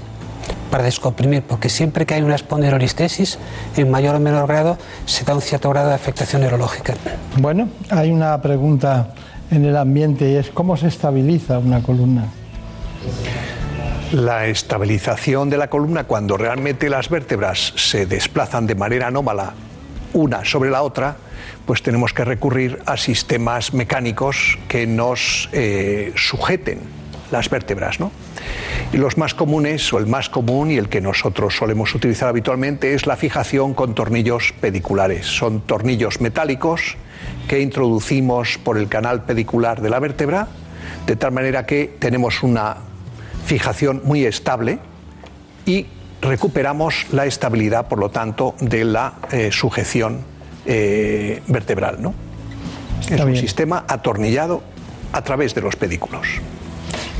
para 0.69 0.83
descomprimir, 0.83 1.41
porque 1.41 1.69
siempre 1.69 2.05
que 2.05 2.13
hay 2.13 2.21
una 2.21 2.35
espondilolistesis, 2.35 3.39
en 3.75 3.89
mayor 3.89 4.13
o 4.13 4.19
menor 4.19 4.47
grado, 4.47 4.77
se 5.07 5.25
da 5.25 5.33
un 5.33 5.41
cierto 5.41 5.71
grado 5.71 5.89
de 5.89 5.95
afectación 5.95 6.43
neurológica. 6.43 6.93
Bueno, 7.37 7.69
hay 7.89 8.11
una 8.11 8.39
pregunta 8.43 9.09
en 9.49 9.65
el 9.65 9.75
ambiente 9.75 10.29
y 10.29 10.35
es 10.35 10.51
¿cómo 10.51 10.77
se 10.77 10.85
estabiliza 10.85 11.57
una 11.57 11.81
columna? 11.81 12.25
La 14.11 14.45
estabilización 14.45 15.49
de 15.49 15.57
la 15.57 15.67
columna 15.67 16.03
cuando 16.03 16.37
realmente 16.37 16.89
las 16.89 17.09
vértebras 17.09 17.73
se 17.75 18.05
desplazan 18.05 18.67
de 18.67 18.75
manera 18.75 19.07
anómala 19.07 19.53
una 20.13 20.45
sobre 20.45 20.69
la 20.69 20.83
otra, 20.83 21.15
pues 21.65 21.81
tenemos 21.81 22.13
que 22.13 22.25
recurrir 22.25 22.79
a 22.85 22.97
sistemas 22.97 23.73
mecánicos 23.73 24.57
que 24.67 24.87
nos 24.87 25.49
eh, 25.53 26.13
sujeten 26.15 26.79
las 27.31 27.49
vértebras. 27.49 27.99
¿no? 27.99 28.11
Y 28.93 28.97
los 28.97 29.17
más 29.17 29.33
comunes, 29.33 29.91
o 29.93 29.97
el 29.97 30.07
más 30.07 30.29
común 30.29 30.71
y 30.71 30.77
el 30.77 30.89
que 30.89 31.01
nosotros 31.01 31.55
solemos 31.55 31.95
utilizar 31.95 32.29
habitualmente, 32.29 32.93
es 32.93 33.07
la 33.07 33.15
fijación 33.15 33.73
con 33.73 33.95
tornillos 33.95 34.53
pediculares. 34.59 35.25
Son 35.25 35.61
tornillos 35.61 36.21
metálicos 36.21 36.97
que 37.47 37.61
introducimos 37.61 38.57
por 38.57 38.77
el 38.77 38.87
canal 38.87 39.23
pedicular 39.23 39.81
de 39.81 39.89
la 39.89 39.99
vértebra, 39.99 40.47
de 41.05 41.15
tal 41.15 41.31
manera 41.31 41.65
que 41.65 41.95
tenemos 41.99 42.43
una 42.43 42.77
fijación 43.45 44.01
muy 44.03 44.25
estable 44.25 44.79
y 45.65 45.87
recuperamos 46.21 47.07
la 47.11 47.25
estabilidad, 47.25 47.87
por 47.87 47.99
lo 47.99 48.09
tanto, 48.09 48.55
de 48.59 48.85
la 48.85 49.13
eh, 49.31 49.51
sujeción 49.51 50.30
eh, 50.65 51.41
vertebral. 51.47 52.01
¿no? 52.01 52.13
es 53.09 53.21
un 53.21 53.35
sistema 53.35 53.85
atornillado 53.87 54.61
a 55.11 55.21
través 55.21 55.53
de 55.55 55.61
los 55.61 55.75
pedículos. 55.75 56.27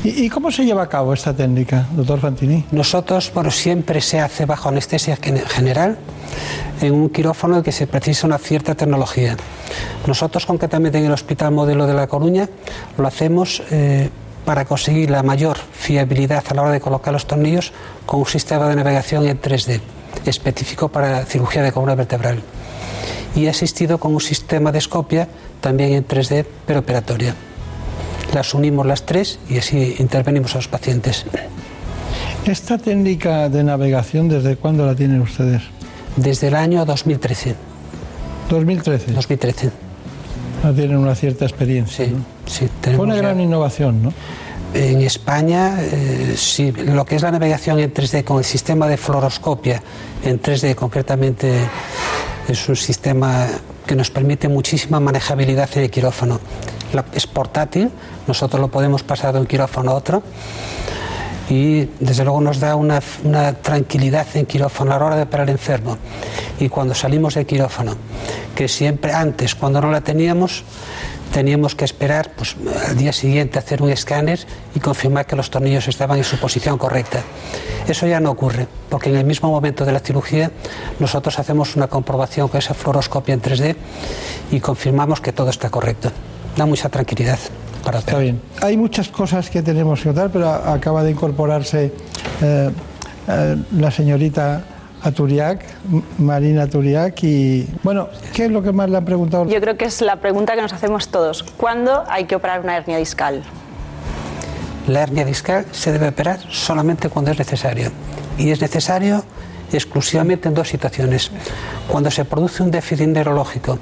¿Y, 0.04 0.28
cómo 0.30 0.50
se 0.50 0.64
lleva 0.64 0.82
a 0.82 0.88
cabo 0.88 1.14
esta 1.14 1.32
técnica, 1.32 1.86
doctor 1.92 2.18
Fantini? 2.18 2.64
Nosotros, 2.72 3.30
bueno, 3.32 3.52
siempre 3.52 4.00
se 4.00 4.18
hace 4.18 4.46
bajo 4.46 4.68
anestesia 4.68 5.16
general 5.16 5.96
en 6.80 6.92
un 6.92 7.08
quirófano 7.08 7.58
en 7.58 7.62
que 7.62 7.70
se 7.70 7.86
precisa 7.86 8.26
una 8.26 8.38
cierta 8.38 8.74
tecnología. 8.74 9.36
Nosotros, 10.04 10.44
concretamente 10.44 10.98
en 10.98 11.04
el 11.04 11.12
Hospital 11.12 11.52
Modelo 11.52 11.86
de 11.86 11.94
La 11.94 12.08
Coruña, 12.08 12.48
lo 12.98 13.06
hacemos 13.06 13.62
eh, 13.70 14.10
para 14.44 14.64
conseguir 14.64 15.08
la 15.08 15.22
mayor 15.22 15.56
fiabilidad 15.56 16.42
a 16.48 16.54
la 16.54 16.62
hora 16.62 16.72
de 16.72 16.80
colocar 16.80 17.12
los 17.12 17.26
tornillos 17.26 17.72
con 18.04 18.20
un 18.20 18.26
sistema 18.26 18.68
de 18.68 18.74
navegación 18.74 19.28
en 19.28 19.40
3D 19.40 19.80
específico 20.26 20.88
para 20.88 21.24
cirugía 21.26 21.62
de 21.62 21.70
columna 21.70 21.94
vertebral. 21.94 22.42
Y 23.34 23.46
he 23.46 23.50
asistido 23.50 23.98
con 23.98 24.14
un 24.14 24.20
sistema 24.20 24.72
de 24.72 24.78
escopia 24.78 25.28
también 25.60 25.92
en 25.92 26.06
3D, 26.06 26.44
pero 26.66 26.80
operatoria 26.80 27.34
las 28.34 28.54
unimos 28.54 28.86
las 28.86 29.04
tres 29.04 29.38
y 29.48 29.58
así 29.58 29.96
intervenimos 29.98 30.54
a 30.54 30.58
los 30.58 30.68
pacientes. 30.68 31.24
¿Esta 32.46 32.78
técnica 32.78 33.48
de 33.48 33.62
navegación 33.62 34.28
desde 34.28 34.56
cuándo 34.56 34.86
la 34.86 34.94
tienen 34.94 35.20
ustedes? 35.20 35.62
Desde 36.16 36.48
el 36.48 36.56
año 36.56 36.84
2013. 36.84 37.54
¿2013? 38.50 39.06
2013. 39.06 39.70
Ya 40.64 40.72
tienen 40.72 40.96
una 40.96 41.14
cierta 41.14 41.44
experiencia. 41.44 42.04
Sí, 42.04 42.14
sí. 42.46 42.68
Fue 42.82 42.98
una 43.04 43.16
gran 43.16 43.40
innovación, 43.40 44.02
¿no? 44.02 44.12
En 44.74 45.02
España, 45.02 45.76
eh, 45.80 46.34
sí, 46.36 46.72
lo 46.72 47.04
que 47.04 47.16
es 47.16 47.22
la 47.22 47.30
navegación 47.30 47.78
en 47.78 47.92
3D 47.92 48.24
con 48.24 48.38
el 48.38 48.44
sistema 48.44 48.88
de 48.88 48.96
fluoroscopia 48.96 49.82
en 50.24 50.40
3D 50.40 50.74
concretamente 50.74 51.52
es 52.48 52.68
un 52.68 52.76
sistema 52.76 53.46
que 53.86 53.94
nos 53.94 54.10
permite 54.10 54.48
muchísima 54.48 55.00
manejabilidad 55.00 55.68
en 55.74 55.82
el 55.82 55.90
quirófano 55.90 56.40
es 57.14 57.26
portátil, 57.26 57.90
nosotros 58.26 58.60
lo 58.60 58.68
podemos 58.68 59.02
pasar 59.02 59.32
de 59.32 59.40
un 59.40 59.46
quirófano 59.46 59.92
a 59.92 59.94
otro 59.94 60.22
y 61.48 61.88
desde 62.00 62.24
luego 62.24 62.40
nos 62.40 62.60
da 62.60 62.76
una, 62.76 63.00
tranquilidad 63.62 64.26
en 64.34 64.46
quirófano 64.46 64.92
a 64.92 64.98
la 64.98 65.04
hora 65.06 65.16
de 65.16 65.22
operar 65.22 65.50
enfermo. 65.50 65.98
Y 66.60 66.68
cuando 66.68 66.94
salimos 66.94 67.34
del 67.34 67.46
quirófano, 67.46 67.96
que 68.54 68.68
siempre 68.68 69.12
antes, 69.12 69.54
cuando 69.54 69.80
no 69.80 69.90
la 69.90 70.00
teníamos, 70.00 70.64
teníamos 71.32 71.74
que 71.74 71.84
esperar 71.84 72.30
pues, 72.36 72.56
al 72.88 72.96
día 72.96 73.12
siguiente 73.12 73.58
hacer 73.58 73.82
un 73.82 73.90
escáner 73.90 74.40
y 74.74 74.80
confirmar 74.80 75.26
que 75.26 75.36
los 75.36 75.50
tornillos 75.50 75.88
estaban 75.88 76.18
en 76.18 76.24
su 76.24 76.38
posición 76.38 76.78
correcta. 76.78 77.20
Eso 77.88 78.06
ya 78.06 78.20
no 78.20 78.30
ocurre, 78.30 78.68
porque 78.88 79.10
en 79.10 79.16
el 79.16 79.24
mismo 79.24 79.50
momento 79.50 79.84
de 79.84 79.92
la 79.92 80.00
cirugía 80.00 80.50
nosotros 81.00 81.38
hacemos 81.38 81.76
una 81.76 81.88
comprobación 81.88 82.48
con 82.48 82.58
esa 82.58 82.74
fluoroscopia 82.74 83.34
en 83.34 83.42
3D 83.42 83.76
y 84.50 84.60
confirmamos 84.60 85.20
que 85.20 85.32
todo 85.32 85.50
está 85.50 85.70
correcto 85.70 86.12
da 86.56 86.66
mucha 86.66 86.88
tranquilidad 86.88 87.38
para 87.84 87.98
Está 87.98 88.18
bien. 88.18 88.40
Hay 88.60 88.76
muchas 88.76 89.08
cosas 89.08 89.50
que 89.50 89.62
tenemos 89.62 90.00
que 90.00 90.08
notar, 90.10 90.30
pero 90.30 90.48
acaba 90.48 91.02
de 91.02 91.10
incorporarse 91.10 91.92
eh, 92.40 92.70
eh, 93.28 93.56
la 93.72 93.90
señorita 93.90 94.64
Aturiac, 95.02 95.64
Marina 96.18 96.62
Aturiac, 96.62 97.22
y 97.22 97.66
bueno, 97.82 98.08
¿qué 98.32 98.46
es 98.46 98.50
lo 98.50 98.62
que 98.62 98.72
más 98.72 98.88
le 98.88 98.96
han 98.96 99.04
preguntado? 99.04 99.46
Yo 99.46 99.60
creo 99.60 99.76
que 99.76 99.84
es 99.84 100.00
la 100.00 100.16
pregunta 100.16 100.54
que 100.54 100.62
nos 100.62 100.72
hacemos 100.72 101.08
todos. 101.08 101.42
¿Cuándo 101.42 102.04
hay 102.08 102.24
que 102.24 102.36
operar 102.36 102.60
una 102.60 102.76
hernia 102.76 102.98
discal? 102.98 103.42
La 104.86 105.02
hernia 105.02 105.24
discal 105.24 105.66
se 105.72 105.92
debe 105.92 106.08
operar 106.08 106.40
solamente 106.50 107.08
cuando 107.08 107.30
es 107.30 107.38
necesario. 107.38 107.90
Y 108.38 108.50
es 108.50 108.60
necesario 108.60 109.24
exclusivamente 109.72 110.48
en 110.48 110.54
dos 110.54 110.68
situaciones. 110.68 111.30
Cuando 111.88 112.10
se 112.10 112.24
produce 112.24 112.62
un 112.62 112.70
déficit 112.70 113.08
neurológico 113.08 113.78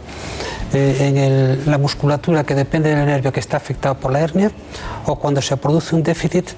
eh, 0.73 1.57
en 1.65 1.71
la 1.71 1.79
musculatura 1.79 2.45
que 2.45 2.55
depende 2.55 2.95
del 2.95 3.07
nervio 3.07 3.33
que 3.33 3.41
está 3.41 3.57
afectado 3.57 3.97
por 3.97 4.13
la 4.13 4.21
hernia 4.21 4.51
o 5.07 5.17
cuando 5.17 5.43
se 5.43 5.57
produce 5.57 5.95
un 5.95 6.03
déficit 6.03 6.51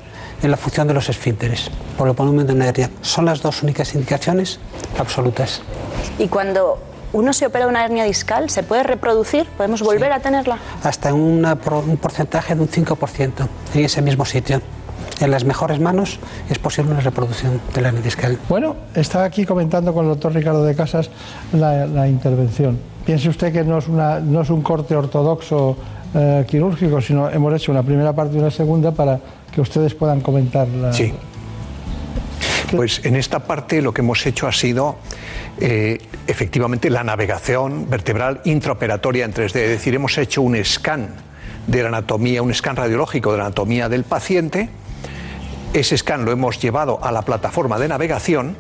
en 0.43 0.51
la 0.51 0.57
función 0.57 0.89
de 0.89 0.95
los 0.95 1.09
esfínteres 1.09 1.71
por 1.97 2.09
el 2.09 2.15
volumen 2.15 2.47
de 2.47 2.53
una 2.53 2.67
hernia. 2.67 2.91
Son 3.01 3.25
las 3.25 3.43
dos 3.43 3.63
únicas 3.63 3.95
indicaciones 3.95 4.59
absolutas. 4.99 5.63
¿Y 6.19 6.29
cuando 6.29 6.79
uno 7.13 7.33
se 7.33 7.47
opera 7.47 7.67
una 7.67 7.85
hernia 7.85 8.05
discal, 8.05 8.51
se 8.51 8.63
puede 8.63 8.83
reproducir? 8.83 9.47
¿Podemos 9.57 9.83
volver 9.83 10.13
a 10.13 10.21
tenerla? 10.21 10.59
Hasta 10.83 11.11
en 11.11 11.17
un 11.17 11.99
porcentaje 12.01 12.55
de 12.55 12.63
un 12.63 12.69
5% 12.69 13.49
en 13.75 13.85
ese 13.85 14.03
mismo 14.03 14.25
sitio 14.25 14.61
en 15.21 15.31
las 15.31 15.45
mejores 15.45 15.79
manos 15.79 16.19
es 16.51 16.59
posible 16.59 16.93
una 16.93 17.01
reproducción 17.01 17.61
de 17.75 17.81
la 17.81 17.89
hernia 17.89 18.03
discal. 18.03 18.39
Bueno, 18.49 18.77
estaba 18.95 19.25
aquí 19.25 19.45
comentando 19.45 19.93
con 19.93 20.07
el 20.07 20.11
doctor 20.11 20.35
Ricardo 20.35 20.65
de 20.65 20.75
Casas 20.75 21.11
la, 21.53 22.09
intervención. 22.09 22.79
Piense 23.05 23.29
usted 23.29 23.53
que 23.53 23.65
no 23.65 23.79
es, 23.79 23.89
una, 23.89 24.21
no 24.21 24.43
es 24.43 24.51
un 24.51 24.63
corte 24.63 24.97
ortodoxo 24.97 25.77
eh, 26.15 26.45
quirúrgico, 26.49 27.01
sino 27.01 27.29
hemos 27.31 27.55
hecho 27.55 27.73
una 27.73 27.83
primera 27.83 28.13
parte 28.13 28.37
y 28.37 28.41
una 28.41 28.51
segunda 28.51 28.93
para 28.93 29.19
que 29.53 29.61
ustedes 29.61 29.95
puedan 29.95 30.21
comentar. 30.21 30.67
Sí. 30.93 31.13
Pues 32.75 33.05
en 33.05 33.17
esta 33.17 33.41
parte 33.41 33.83
lo 33.83 33.93
que 33.93 34.01
hemos 34.01 34.25
hecho 34.25 34.47
ha 34.47 34.53
sido 34.53 34.97
eh, 35.61 35.99
efectivamente 36.27 36.89
la 36.89 37.05
navegación 37.05 37.89
vertebral 37.91 38.41
intraoperatoria 38.45 39.27
en 39.27 39.35
3D, 39.35 39.45
es 39.45 39.53
decir, 39.53 39.95
hemos 39.95 40.17
hecho 40.17 40.41
un 40.43 40.63
scan 40.65 41.15
de 41.67 41.83
la 41.83 41.89
anatomía, 41.89 42.43
un 42.43 42.53
scan 42.55 42.77
radiológico 42.77 43.33
de 43.33 43.39
la 43.39 43.45
anatomía 43.45 43.89
del 43.89 44.05
paciente 44.05 44.71
ese 45.73 45.97
scan 45.97 46.27
lo 46.27 46.33
hemos 46.33 46.61
llevado 46.61 47.03
a 47.03 47.11
la 47.13 47.23
plataforma 47.23 47.79
de 47.79 47.89
navegación 47.89 48.57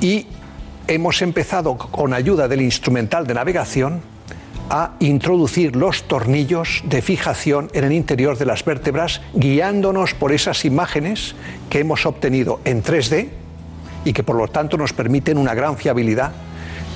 y 0.00 0.26
hemos 0.88 1.22
empezado 1.22 1.78
con 1.78 2.14
ayuda 2.14 2.48
del 2.48 2.62
instrumental 2.62 3.26
de 3.28 3.34
navegación 3.34 4.02
a 4.70 4.92
introducir 5.00 5.74
los 5.74 6.04
tornillos 6.04 6.82
de 6.84 7.02
fijación 7.02 7.68
en 7.74 7.84
el 7.84 7.92
interior 7.92 8.38
de 8.38 8.46
las 8.46 8.64
vértebras, 8.64 9.20
guiándonos 9.34 10.14
por 10.14 10.32
esas 10.32 10.64
imágenes 10.64 11.34
que 11.68 11.80
hemos 11.80 12.06
obtenido 12.06 12.60
en 12.64 12.82
3D 12.82 13.28
y 14.04 14.12
que 14.12 14.22
por 14.22 14.36
lo 14.36 14.48
tanto 14.48 14.76
nos 14.76 14.92
permiten 14.92 15.36
una 15.38 15.54
gran 15.54 15.76
fiabilidad 15.76 16.32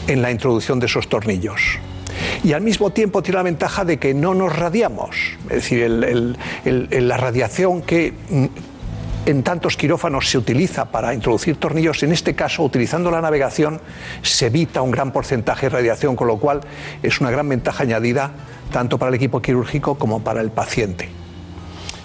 en 0.06 0.22
la 0.22 0.30
introducción 0.30 0.78
de 0.78 0.86
esos 0.86 1.08
tornillos. 1.08 1.78
Y 2.44 2.52
al 2.52 2.62
mismo 2.62 2.90
tiempo 2.90 3.22
tiene 3.22 3.38
la 3.38 3.42
ventaja 3.42 3.84
de 3.84 3.98
que 3.98 4.14
no 4.14 4.34
nos 4.34 4.54
radiamos, 4.54 5.16
es 5.44 5.56
decir, 5.56 5.88
la 5.88 7.16
radiación 7.16 7.82
que 7.82 8.12
en 9.26 9.42
tantos 9.42 9.76
quirófanos 9.76 10.28
se 10.28 10.38
utiliza 10.38 10.86
para 10.86 11.14
introducir 11.14 11.56
tornillos, 11.56 12.02
en 12.02 12.12
este 12.12 12.34
caso, 12.34 12.62
utilizando 12.62 13.10
la 13.10 13.20
navegación, 13.20 13.80
se 14.22 14.46
evita 14.46 14.82
un 14.82 14.90
gran 14.90 15.12
porcentaje 15.12 15.66
de 15.66 15.70
radiación, 15.70 16.14
con 16.14 16.28
lo 16.28 16.36
cual 16.36 16.60
es 17.02 17.20
una 17.20 17.30
gran 17.30 17.48
ventaja 17.48 17.84
añadida 17.84 18.32
tanto 18.70 18.98
para 18.98 19.10
el 19.10 19.14
equipo 19.14 19.40
quirúrgico 19.40 19.96
como 19.96 20.20
para 20.20 20.40
el 20.40 20.50
paciente. 20.50 21.08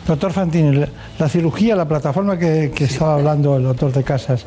Doctor 0.08 0.32
Fantini, 0.32 0.86
la 1.20 1.30
cirugía, 1.30 1.76
la 1.76 1.88
plataforma 1.88 2.38
que, 2.40 2.72
estaba 2.80 3.16
hablando 3.16 3.58
el 3.58 3.64
doctor 3.64 3.92
de 3.92 4.04
Casas, 4.04 4.46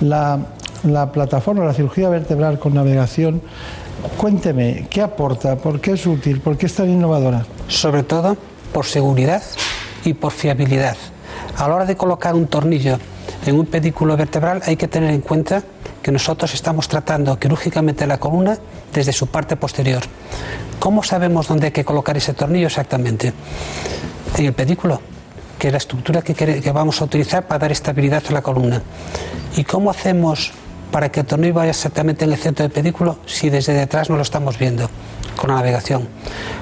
la, 0.00 0.38
la 0.82 1.12
plataforma, 1.12 1.64
la 1.64 1.74
cirugía 1.74 2.08
vertebral 2.08 2.58
con 2.58 2.74
navegación, 2.74 3.42
cuénteme, 4.16 4.86
¿qué 4.90 5.02
aporta? 5.02 5.56
¿Por 5.56 5.80
qué 5.80 5.92
es 5.92 6.06
útil? 6.06 6.40
¿Por 6.40 6.56
qué 6.56 6.66
es 6.66 6.74
tan 6.74 6.88
innovadora? 6.88 7.44
Sobre 7.68 8.02
todo 8.02 8.36
por 8.72 8.86
seguridad 8.86 9.42
y 10.04 10.14
por 10.14 10.32
fiabilidad. 10.32 10.96
A 11.56 11.68
la 11.68 11.74
hora 11.76 11.84
de 11.84 11.96
colocar 11.96 12.34
un 12.34 12.46
tornillo 12.46 12.98
en 13.46 13.58
un 13.58 13.66
pedículo 13.66 14.16
vertebral 14.16 14.62
hay 14.66 14.76
que 14.76 14.88
tener 14.88 15.10
en 15.10 15.20
cuenta 15.20 15.62
que 16.02 16.10
nosotros 16.10 16.52
estamos 16.54 16.88
tratando 16.88 17.38
quirúrgicamente 17.38 18.06
la 18.06 18.18
columna 18.18 18.58
desde 18.92 19.12
su 19.12 19.28
parte 19.28 19.56
posterior. 19.56 20.02
¿Cómo 20.78 21.02
sabemos 21.02 21.48
dónde 21.48 21.66
hay 21.66 21.72
que 21.72 21.84
colocar 21.84 22.16
ese 22.16 22.34
tornillo 22.34 22.66
exactamente? 22.66 23.32
En 24.36 24.44
el 24.46 24.52
pedículo, 24.52 25.00
que 25.58 25.68
es 25.68 25.72
la 25.72 25.78
estructura 25.78 26.22
que, 26.22 26.72
vamos 26.72 27.00
a 27.00 27.04
utilizar 27.04 27.46
para 27.46 27.60
dar 27.60 27.72
estabilidad 27.72 28.22
a 28.28 28.32
la 28.32 28.42
columna. 28.42 28.82
¿Y 29.56 29.64
cómo 29.64 29.90
hacemos 29.90 30.52
para 30.90 31.10
que 31.10 31.20
el 31.20 31.26
tornillo 31.26 31.54
vaya 31.54 31.70
exactamente 31.70 32.24
en 32.24 32.32
el 32.32 32.38
centro 32.38 32.64
del 32.64 32.72
pedículo 32.72 33.18
si 33.26 33.48
desde 33.48 33.72
detrás 33.74 34.10
no 34.10 34.16
lo 34.16 34.22
estamos 34.22 34.58
viendo? 34.58 34.90
Con 35.36 35.50
la 35.50 35.56
navegación. 35.56 36.08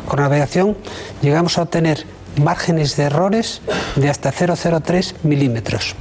Con 0.07 0.18
la 0.18 0.24
navegación 0.24 0.76
llegamos 1.22 1.57
a 1.59 1.62
obtener 1.62 2.05
márgenes 2.40 2.96
de 2.96 3.04
errores 3.04 3.60
de 3.96 4.08
hasta 4.08 4.32
0,03 4.32 5.14
milímetros. 5.22 5.94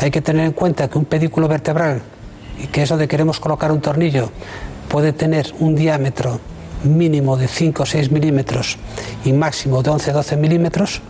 Hay 0.00 0.10
que 0.10 0.20
tener 0.20 0.46
en 0.46 0.52
cuenta 0.52 0.88
que 0.88 0.98
un 0.98 1.04
pedículo 1.04 1.48
vertebral, 1.48 2.02
que 2.72 2.82
es 2.82 2.88
donde 2.88 3.08
queremos 3.08 3.38
colocar 3.38 3.70
un 3.70 3.80
tornillo, 3.80 4.30
puede 4.88 5.12
tener 5.12 5.52
un 5.60 5.74
diámetro 5.74 6.40
mínimo 6.84 7.36
de 7.36 7.48
5 7.48 7.82
o 7.82 7.86
6 7.86 8.10
milímetros 8.10 8.76
y 9.24 9.32
máximo 9.32 9.82
de 9.82 9.90
11-12 9.90 10.36
milímetros. 10.36 11.00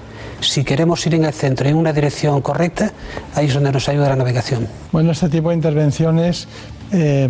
Si 0.41 0.65
queremos 0.65 1.07
ir 1.07 1.15
en 1.15 1.25
el 1.25 1.33
centro 1.33 1.69
en 1.69 1.77
una 1.77 1.93
dirección 1.93 2.41
correcta, 2.43 2.93
ahí 3.35 3.47
es 3.47 3.55
donde 3.55 3.73
nos 3.73 3.89
ayuda 3.89 4.09
la 4.09 4.17
navegación. 4.17 4.67
Bueno, 4.91 5.13
este 5.13 5.29
tipo 5.29 5.51
de 5.51 5.55
intervenciones 5.55 6.49
eh, 6.93 7.29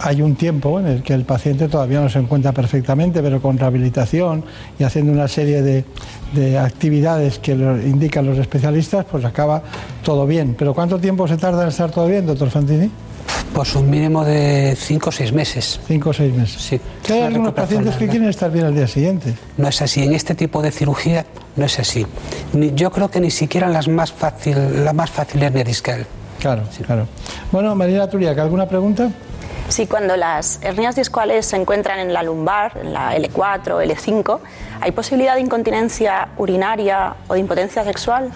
hay 0.00 0.22
un 0.22 0.36
tiempo 0.36 0.78
en 0.78 0.86
el 0.86 1.02
que 1.02 1.14
el 1.14 1.24
paciente 1.24 1.68
todavía 1.68 2.00
no 2.00 2.08
se 2.08 2.18
encuentra 2.18 2.52
perfectamente, 2.52 3.22
pero 3.22 3.40
con 3.40 3.58
rehabilitación 3.58 4.44
y 4.78 4.84
haciendo 4.84 5.12
una 5.12 5.28
serie 5.28 5.62
de, 5.62 5.84
actividades 6.58 7.38
que 7.38 7.54
lo 7.54 7.80
indican 7.80 8.26
los 8.26 8.38
especialistas, 8.38 9.06
pues 9.10 9.24
acaba 9.24 9.62
todo 10.02 10.26
bien. 10.26 10.54
Pero 10.58 10.74
¿cuánto 10.74 10.98
tiempo 10.98 11.26
se 11.26 11.36
tarda 11.36 11.62
en 11.62 11.68
estar 11.68 11.90
todo 11.90 12.06
bien, 12.06 12.26
doctor 12.26 12.50
Fantini? 12.50 12.90
Pues 13.54 13.74
un 13.74 13.88
mínimo 13.88 14.24
de 14.24 14.76
5 14.78 15.08
o 15.08 15.12
6 15.12 15.32
meses. 15.32 15.80
5 15.86 16.10
o 16.10 16.12
6 16.12 16.34
meses. 16.34 16.60
Sí. 16.60 16.80
Que 17.02 17.14
hay 17.14 17.22
algunos 17.22 17.54
pacientes 17.54 17.96
que 17.96 18.06
quieren 18.08 18.28
estar 18.28 18.50
bien 18.50 18.66
al 18.66 18.74
día 18.74 18.86
siguiente. 18.86 19.34
No 19.56 19.68
es 19.68 19.80
así. 19.80 20.02
En 20.02 20.12
este 20.14 20.34
tipo 20.34 20.60
de 20.60 20.70
cirugía 20.70 21.24
no 21.56 21.64
es 21.64 21.78
así. 21.78 22.06
Ni- 22.52 22.72
yo 22.74 22.90
creo 22.90 23.10
que 23.10 23.20
ni 23.20 23.30
siquiera 23.30 23.68
las 23.68 23.88
más 23.88 24.12
fácil, 24.12 24.84
la 24.84 24.92
más 24.92 25.10
fácil 25.10 25.42
hernia 25.42 25.64
discal. 25.64 26.06
Claro, 26.38 26.62
claro. 26.86 27.06
Bueno, 27.50 27.74
Marina 27.74 28.08
Turiac, 28.08 28.38
¿alguna 28.38 28.68
pregunta? 28.68 29.10
Sí, 29.68 29.86
cuando 29.86 30.16
las 30.16 30.60
hernias 30.62 30.96
discales 30.96 31.46
se 31.46 31.56
encuentran 31.56 31.98
en 31.98 32.14
la 32.14 32.22
lumbar, 32.22 32.78
en 32.80 32.94
la 32.94 33.14
L4 33.16 33.72
o 33.72 33.82
L5, 33.82 34.38
¿hay 34.80 34.92
posibilidad 34.92 35.34
de 35.34 35.42
incontinencia 35.42 36.28
urinaria 36.38 37.14
o 37.28 37.34
de 37.34 37.40
impotencia 37.40 37.84
sexual? 37.84 38.30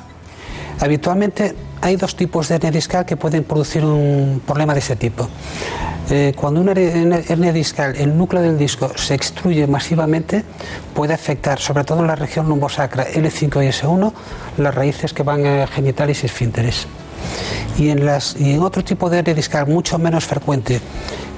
Habitualmente 0.79 1.55
hay 1.81 1.97
dos 1.97 2.17
tipos 2.17 2.49
de 2.49 2.57
hernia 2.57 2.71
discal 2.71 3.07
que 3.07 3.17
pueden 3.17 3.45
producir 3.45 3.83
un 3.85 4.43
problema 4.47 4.75
de 4.75 4.81
ese 4.81 4.95
tipo. 4.97 5.29
Eh, 6.11 6.35
cuando 6.37 6.61
una 6.61 6.73
hernia 6.73 7.53
discal, 7.53 7.97
el 7.97 8.17
núcleo 8.17 8.43
del 8.43 8.59
disco 8.59 8.93
se 8.97 9.15
extruye 9.15 9.67
masivamente, 9.67 10.45
puede 10.95 11.15
afectar, 11.15 11.59
sobre 11.61 11.85
todo 11.85 12.01
en 12.01 12.09
la 12.09 12.17
región 12.17 12.47
lumbosacra 12.47 13.07
L5 13.09 13.65
y 13.65 13.69
S1, 13.69 14.13
las 14.59 14.75
raíces 14.75 15.15
que 15.15 15.23
van 15.23 15.47
a 15.47 15.67
genitales 15.67 16.23
y 16.25 16.27
esfínteres. 16.27 16.87
Y 17.79 17.89
en, 17.89 18.05
las, 18.05 18.37
y 18.39 18.53
en 18.53 18.63
otro 18.63 18.85
tipo 18.85 19.09
de 19.09 19.19
hernia 19.19 19.35
discal 19.35 19.67
mucho 19.67 19.99
menos 19.99 20.25
frecuente, 20.25 20.81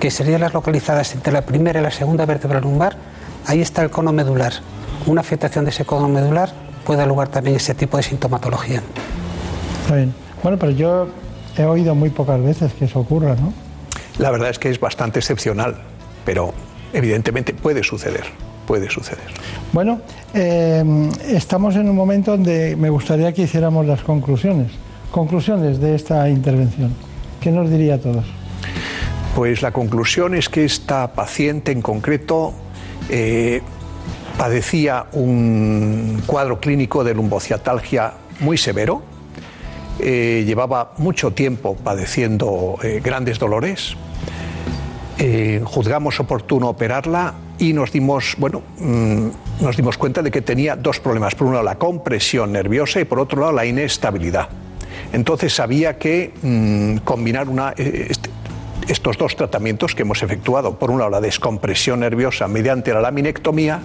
que 0.01 0.11
serían 0.11 0.41
las 0.41 0.53
localizadas 0.53 1.15
entre 1.15 1.33
la 1.33 1.43
primera 1.43 1.81
y 1.81 1.83
la 1.83 1.91
segunda 1.91 2.27
vértebra 2.27 2.61
lumbar, 2.61 2.97
ahí 3.47 3.61
está 3.61 3.83
el 3.83 3.91
cono 3.91 4.13
medular. 4.13 4.53
Una 5.07 5.21
afectación 5.21 5.65
de 5.65 5.71
ese 5.71 5.85
cono 5.85 6.09
medular 6.09 6.53
puede 6.85 6.99
dar 6.99 7.09
lugar 7.09 7.29
también 7.29 7.55
a 7.55 7.59
ese 7.59 7.75
tipo 7.75 7.97
de 7.97 8.03
sintomatología. 8.03 8.83
Está 9.83 9.97
bien. 9.97 10.15
Bueno, 10.43 10.59
pero 10.59 10.73
yo 10.73 11.09
he 11.57 11.65
oído 11.65 11.95
muy 11.95 12.11
pocas 12.11 12.43
veces 12.43 12.73
que 12.75 12.87
eso 12.87 13.01
ocurra, 13.01 13.37
¿no? 13.37 13.53
La 14.19 14.31
verdad 14.31 14.51
es 14.51 14.59
que 14.59 14.71
es 14.71 14.79
bastante 14.79 15.19
excepcional, 15.19 15.77
pero 16.25 16.53
evidentemente 16.93 17.53
puede 17.53 17.83
suceder, 17.83 18.25
puede 18.67 18.91
suceder. 18.91 19.25
Bueno, 19.73 20.01
eh, 20.33 20.85
estamos 21.27 21.75
en 21.77 21.89
un 21.89 21.97
momento 21.97 22.33
donde 22.33 22.77
me 22.77 22.91
gustaría 22.91 23.33
que 23.33 23.43
hiciéramos 23.43 23.87
las 23.87 24.03
conclusiones. 24.03 24.71
Conclusiones 25.15 25.79
de 25.79 25.95
esta 25.95 26.29
intervención. 26.29 26.93
¿Qué 27.41 27.53
nos 27.53 27.71
diría 27.71 27.95
a 27.95 27.99
todos? 27.99 28.25
Pues 29.37 29.63
la 29.63 29.71
conclusión 29.71 30.35
es 30.35 30.49
que 30.49 30.65
esta 30.65 31.13
paciente 31.13 31.71
en 31.71 31.83
concreto 31.83 32.53
eh, 33.09 33.63
padecía 34.37 35.07
un 35.13 36.21
cuadro 36.27 36.59
clínico 36.59 37.05
de 37.05 37.15
lumbociatalgia 37.15 38.15
muy 38.41 38.59
severo, 38.59 39.03
eh, 40.01 40.43
llevaba 40.45 40.95
mucho 40.99 41.31
tiempo 41.31 41.77
padeciendo 41.77 42.77
eh, 42.83 43.01
grandes 43.01 43.39
dolores, 43.39 43.95
juzgamos 45.63 46.19
oportuno 46.19 46.71
operarla 46.71 47.35
y 47.61 47.73
nos 47.73 47.93
dimos, 47.93 48.35
bueno, 48.37 48.63
mm, 48.81 49.29
nos 49.61 49.77
dimos 49.77 49.97
cuenta 49.97 50.23
de 50.23 50.33
que 50.33 50.43
tenía 50.43 50.75
dos 50.75 50.99
problemas. 50.99 51.37
Por 51.37 51.47
un 51.47 51.53
lado 51.53 51.65
la 51.65 51.79
compresión 51.79 52.51
nerviosa 52.51 52.99
y 52.99 53.05
por 53.05 53.21
otro 53.21 53.43
lado 53.43 53.53
la 53.53 53.65
inestabilidad. 53.65 54.49
Entonces 55.13 55.59
había 55.61 55.99
que 55.99 56.33
mm, 56.43 56.97
combinar 57.05 57.47
eh, 57.77 58.07
este- 58.11 58.31
estos 58.89 59.17
dos 59.17 59.35
tratamientos 59.37 59.95
que 59.95 60.03
hemos 60.03 60.23
efectuado. 60.23 60.79
Por 60.79 60.91
un 60.91 60.99
lado 60.99 61.11
la 61.11 61.21
descompresión 61.21 62.01
nerviosa 62.01 62.49
mediante 62.49 62.93
la 62.93 63.01
laminectomía 63.01 63.81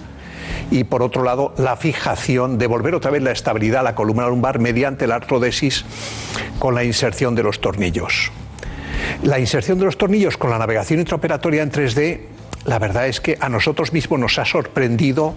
y 0.70 0.84
por 0.84 1.02
otro 1.02 1.22
lado 1.22 1.54
la 1.56 1.76
fijación, 1.76 2.58
devolver 2.58 2.94
otra 2.94 3.10
vez 3.10 3.22
la 3.22 3.30
estabilidad 3.30 3.80
a 3.80 3.84
la 3.84 3.94
columna 3.94 4.28
lumbar 4.28 4.58
mediante 4.58 5.06
la 5.06 5.14
artrodesis 5.16 5.84
con 6.58 6.74
la 6.74 6.84
inserción 6.84 7.34
de 7.34 7.42
los 7.42 7.60
tornillos. 7.60 8.30
La 9.22 9.38
inserción 9.38 9.78
de 9.78 9.86
los 9.86 9.96
tornillos 9.96 10.36
con 10.36 10.50
la 10.50 10.58
navegación 10.58 11.00
intraoperatoria 11.00 11.62
en 11.62 11.72
3D, 11.72 12.20
la 12.64 12.78
verdad 12.78 13.08
es 13.08 13.20
que 13.20 13.38
a 13.40 13.48
nosotros 13.48 13.92
mismos 13.92 14.20
nos 14.20 14.38
ha 14.38 14.44
sorprendido 14.44 15.34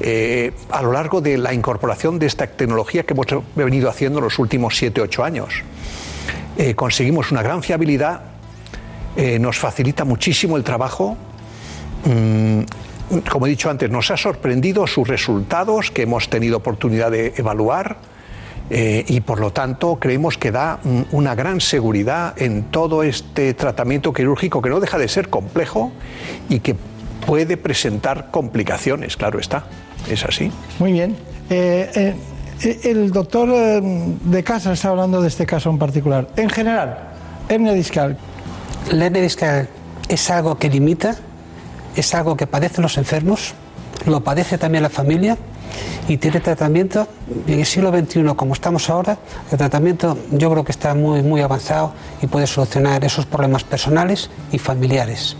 eh, 0.00 0.52
a 0.70 0.82
lo 0.82 0.92
largo 0.92 1.20
de 1.20 1.38
la 1.38 1.54
incorporación 1.54 2.18
de 2.18 2.26
esta 2.26 2.46
tecnología 2.46 3.04
que 3.04 3.14
hemos 3.14 3.26
venido 3.54 3.88
haciendo 3.88 4.18
en 4.18 4.24
los 4.24 4.38
últimos 4.38 4.80
7-8 4.82 5.24
años. 5.24 5.62
Eh, 6.56 6.74
conseguimos 6.74 7.30
una 7.30 7.42
gran 7.42 7.62
fiabilidad, 7.62 8.22
eh, 9.16 9.38
nos 9.38 9.58
facilita 9.58 10.04
muchísimo 10.04 10.56
el 10.56 10.64
trabajo. 10.64 11.16
Mm, 12.04 12.62
como 13.30 13.46
he 13.46 13.50
dicho 13.50 13.70
antes, 13.70 13.90
nos 13.90 14.10
ha 14.10 14.16
sorprendido 14.16 14.86
sus 14.86 15.06
resultados 15.06 15.90
que 15.90 16.02
hemos 16.02 16.28
tenido 16.28 16.56
oportunidad 16.56 17.10
de 17.10 17.34
evaluar. 17.36 17.98
Eh, 18.70 19.04
y 19.08 19.20
por 19.20 19.40
lo 19.40 19.52
tanto 19.52 19.96
creemos 19.96 20.38
que 20.38 20.50
da 20.50 20.80
mm, 20.82 21.02
una 21.12 21.34
gran 21.34 21.60
seguridad 21.60 22.34
en 22.40 22.64
todo 22.64 23.02
este 23.02 23.52
tratamiento 23.52 24.12
quirúrgico 24.14 24.62
que 24.62 24.70
no 24.70 24.80
deja 24.80 24.96
de 24.96 25.06
ser 25.06 25.28
complejo 25.28 25.92
y 26.48 26.60
que 26.60 26.74
puede 27.26 27.58
presentar 27.58 28.30
complicaciones, 28.30 29.18
claro 29.18 29.38
está, 29.38 29.64
es 30.10 30.24
así. 30.24 30.50
Muy 30.78 30.92
bien. 30.92 31.14
Eh, 31.50 32.14
eh, 32.62 32.80
el 32.84 33.10
doctor 33.10 33.50
de 33.82 34.44
casa 34.44 34.72
está 34.72 34.88
hablando 34.88 35.20
de 35.20 35.28
este 35.28 35.44
caso 35.44 35.68
en 35.68 35.78
particular. 35.78 36.28
En 36.36 36.48
general, 36.48 37.10
hernia 37.48 37.74
discal. 37.74 38.16
La 38.90 39.06
hernia 39.06 39.22
discal 39.22 39.68
es 40.08 40.30
algo 40.30 40.56
que 40.56 40.70
limita, 40.70 41.16
es 41.96 42.14
algo 42.14 42.36
que 42.36 42.46
padecen 42.46 42.82
los 42.82 42.96
enfermos, 42.96 43.54
lo 44.06 44.22
padece 44.22 44.56
también 44.56 44.82
la 44.82 44.90
familia 44.90 45.36
y 46.08 46.16
tiene 46.16 46.40
tratamiento. 46.40 47.06
En 47.46 47.60
el 47.60 47.66
siglo 47.66 47.90
XXI, 47.90 48.34
como 48.36 48.54
estamos 48.54 48.90
ahora, 48.90 49.18
el 49.50 49.58
tratamiento 49.58 50.16
yo 50.30 50.50
creo 50.50 50.64
que 50.64 50.72
está 50.72 50.94
muy, 50.94 51.22
muy 51.22 51.40
avanzado 51.40 51.92
y 52.22 52.26
puede 52.26 52.46
solucionar 52.46 53.04
esos 53.04 53.26
problemas 53.26 53.64
personales 53.64 54.30
y 54.52 54.58
familiares. 54.58 55.36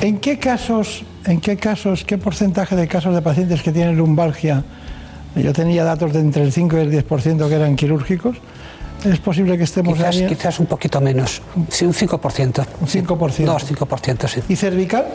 ¿En 0.00 0.18
qué 0.18 0.38
casos, 0.38 1.04
en 1.26 1.40
qué 1.40 1.56
casos, 1.56 2.04
qué 2.04 2.18
porcentaje 2.18 2.74
de 2.74 2.88
casos 2.88 3.14
de 3.14 3.22
pacientes 3.22 3.62
que 3.62 3.70
tienen 3.70 3.96
lumbalgia? 3.96 4.64
Yo 5.36 5.52
tenía 5.52 5.84
datos 5.84 6.12
de 6.12 6.20
entre 6.20 6.42
el 6.42 6.52
5 6.52 6.76
y 6.76 6.80
el 6.80 7.06
10% 7.06 7.48
que 7.48 7.54
eran 7.54 7.76
quirúrgicos. 7.76 8.36
¿Es 9.04 9.18
posible 9.18 9.56
que 9.58 9.64
estemos 9.64 9.94
Quizás, 9.94 10.16
quizás 10.16 10.60
un 10.60 10.66
poquito 10.66 11.00
menos, 11.00 11.42
sí, 11.70 11.84
un 11.84 11.92
5%. 11.92 12.66
Un 12.80 12.86
5%. 12.86 13.44
Dos, 13.44 13.72
5%, 13.72 14.28
sí. 14.28 14.40
¿Y 14.48 14.56
cervical? 14.56 15.06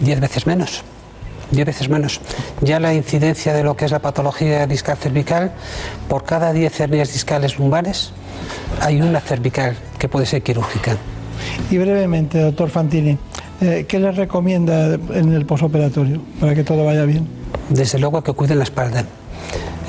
Diez 0.00 0.20
veces 0.20 0.46
menos. 0.46 0.82
Diez 1.52 1.66
veces 1.66 1.88
menos. 1.90 2.20
Ya 2.62 2.80
la 2.80 2.94
incidencia 2.94 3.52
de 3.52 3.62
lo 3.62 3.76
que 3.76 3.84
es 3.84 3.90
la 3.90 3.98
patología 3.98 4.66
discal 4.66 4.96
cervical, 4.96 5.52
por 6.08 6.24
cada 6.24 6.52
10 6.52 6.80
hernias 6.80 7.12
discales 7.12 7.58
lumbares, 7.58 8.12
hay 8.80 9.00
una 9.00 9.20
cervical 9.20 9.76
que 9.98 10.08
puede 10.08 10.24
ser 10.24 10.42
quirúrgica. 10.42 10.96
Y 11.70 11.76
brevemente, 11.76 12.40
doctor 12.40 12.70
Fantini, 12.70 13.18
eh, 13.60 13.84
¿qué 13.86 13.98
les 13.98 14.16
recomienda 14.16 14.94
en 14.94 15.32
el 15.32 15.44
posoperatorio 15.44 16.22
para 16.40 16.54
que 16.54 16.64
todo 16.64 16.84
vaya 16.84 17.04
bien? 17.04 17.28
Desde 17.68 17.98
luego 17.98 18.22
que 18.22 18.32
cuiden 18.32 18.58
la 18.58 18.64
espalda. 18.64 19.04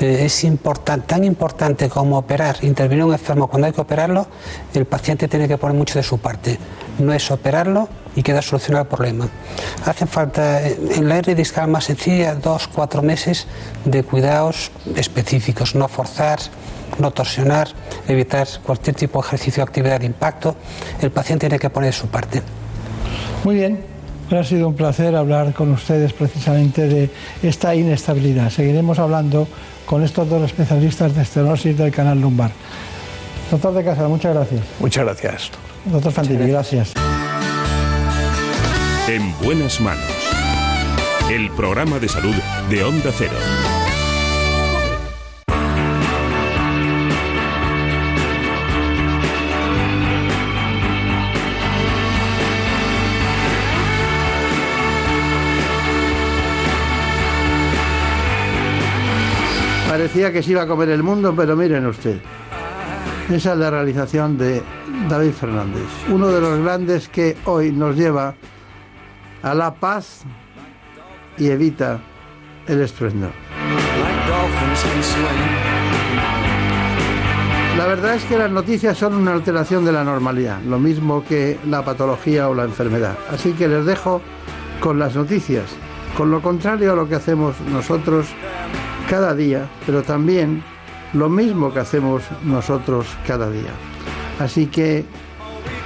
Eh, 0.00 0.24
es 0.24 0.44
importante, 0.44 1.06
tan 1.06 1.24
importante 1.24 1.88
como 1.88 2.18
operar, 2.18 2.56
intervenir 2.62 3.02
a 3.02 3.06
un 3.06 3.12
enfermo 3.12 3.48
cuando 3.48 3.66
hay 3.66 3.72
que 3.72 3.80
operarlo, 3.80 4.26
el 4.74 4.84
paciente 4.84 5.28
tiene 5.28 5.48
que 5.48 5.56
poner 5.56 5.76
mucho 5.76 5.98
de 5.98 6.02
su 6.02 6.18
parte. 6.18 6.58
No 6.98 7.12
es 7.12 7.30
operarlo 7.30 7.88
y 8.16 8.22
queda 8.22 8.42
solucionado 8.42 8.82
el 8.84 8.88
problema. 8.88 9.28
Hacen 9.84 10.08
falta, 10.08 10.66
en 10.66 11.08
la 11.08 11.18
hernia 11.18 11.34
discal 11.34 11.68
más 11.68 11.84
sencilla, 11.84 12.34
dos, 12.34 12.68
cuatro 12.68 13.02
meses 13.02 13.46
de 13.84 14.02
cuidados 14.02 14.70
específicos, 14.94 15.74
no 15.74 15.88
forzar, 15.88 16.38
no 16.98 17.10
torsionar, 17.10 17.68
evitar 18.08 18.46
cualquier 18.62 18.94
tipo 18.94 19.20
de 19.20 19.26
ejercicio 19.26 19.62
o 19.62 19.66
actividad 19.66 20.00
de 20.00 20.06
impacto. 20.06 20.56
El 21.00 21.10
paciente 21.10 21.48
tiene 21.48 21.58
que 21.58 21.70
poner 21.70 21.92
su 21.92 22.06
parte. 22.06 22.42
Muy 23.42 23.56
bien, 23.56 23.80
pues 24.28 24.40
ha 24.40 24.48
sido 24.48 24.68
un 24.68 24.74
placer 24.74 25.14
hablar 25.16 25.52
con 25.52 25.70
ustedes 25.72 26.12
precisamente 26.12 26.88
de 26.88 27.10
esta 27.42 27.74
inestabilidad. 27.74 28.50
Seguiremos 28.50 28.98
hablando 28.98 29.48
con 29.86 30.02
estos 30.02 30.28
dos 30.28 30.42
especialistas 30.42 31.14
de 31.14 31.22
estenosis 31.22 31.76
del 31.76 31.92
canal 31.92 32.20
lumbar. 32.20 32.52
Doctor 33.50 33.74
de 33.74 33.84
Casa, 33.84 34.08
muchas 34.08 34.34
gracias. 34.34 34.60
Muchas 34.80 35.04
gracias. 35.04 35.73
Doctor 35.84 36.12
Fantini, 36.12 36.48
gracias. 36.48 36.94
En 39.06 39.38
buenas 39.44 39.80
manos. 39.80 40.02
El 41.30 41.50
programa 41.50 41.98
de 41.98 42.08
salud 42.08 42.34
de 42.70 42.84
Onda 42.84 43.10
Cero. 43.12 43.32
Parecía 59.88 60.32
que 60.32 60.42
se 60.42 60.52
iba 60.52 60.62
a 60.62 60.66
comer 60.66 60.88
el 60.88 61.02
mundo, 61.02 61.34
pero 61.36 61.54
miren 61.54 61.86
usted. 61.86 62.18
Esa 63.30 63.52
es 63.52 63.58
la 63.58 63.70
realización 63.70 64.36
de 64.36 64.62
David 65.08 65.32
Fernández, 65.32 65.86
uno 66.10 66.28
de 66.28 66.42
los 66.42 66.60
grandes 66.60 67.08
que 67.08 67.36
hoy 67.46 67.72
nos 67.72 67.96
lleva 67.96 68.34
a 69.42 69.54
la 69.54 69.72
paz 69.74 70.24
y 71.38 71.48
evita 71.48 72.00
el 72.68 72.82
estruendo. 72.82 73.30
La 77.78 77.86
verdad 77.86 78.14
es 78.14 78.24
que 78.24 78.36
las 78.36 78.50
noticias 78.50 78.98
son 78.98 79.14
una 79.14 79.32
alteración 79.32 79.86
de 79.86 79.92
la 79.92 80.04
normalidad, 80.04 80.60
lo 80.60 80.78
mismo 80.78 81.24
que 81.24 81.58
la 81.66 81.82
patología 81.82 82.50
o 82.50 82.54
la 82.54 82.64
enfermedad. 82.64 83.16
Así 83.30 83.52
que 83.52 83.68
les 83.68 83.86
dejo 83.86 84.20
con 84.80 84.98
las 84.98 85.16
noticias, 85.16 85.64
con 86.16 86.30
lo 86.30 86.42
contrario 86.42 86.92
a 86.92 86.94
lo 86.94 87.08
que 87.08 87.14
hacemos 87.14 87.58
nosotros 87.72 88.26
cada 89.08 89.34
día, 89.34 89.66
pero 89.86 90.02
también 90.02 90.62
lo 91.14 91.28
mismo 91.28 91.72
que 91.72 91.80
hacemos 91.80 92.22
nosotros 92.44 93.06
cada 93.26 93.50
día. 93.50 93.70
Así 94.38 94.66
que 94.66 95.04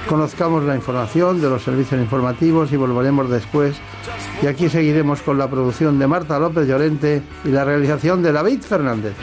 conozcamos 0.07 0.63
la 0.63 0.75
información 0.75 1.39
de 1.39 1.49
los 1.49 1.63
servicios 1.63 2.01
informativos 2.01 2.71
y 2.71 2.77
volveremos 2.77 3.29
después. 3.29 3.77
Y 4.41 4.47
aquí 4.47 4.69
seguiremos 4.69 5.21
con 5.21 5.37
la 5.37 5.49
producción 5.49 5.99
de 5.99 6.07
Marta 6.07 6.39
López 6.39 6.67
Llorente 6.67 7.21
y 7.45 7.49
la 7.49 7.63
realización 7.63 8.23
de 8.23 8.31
David 8.31 8.61
Fernández. 8.61 9.13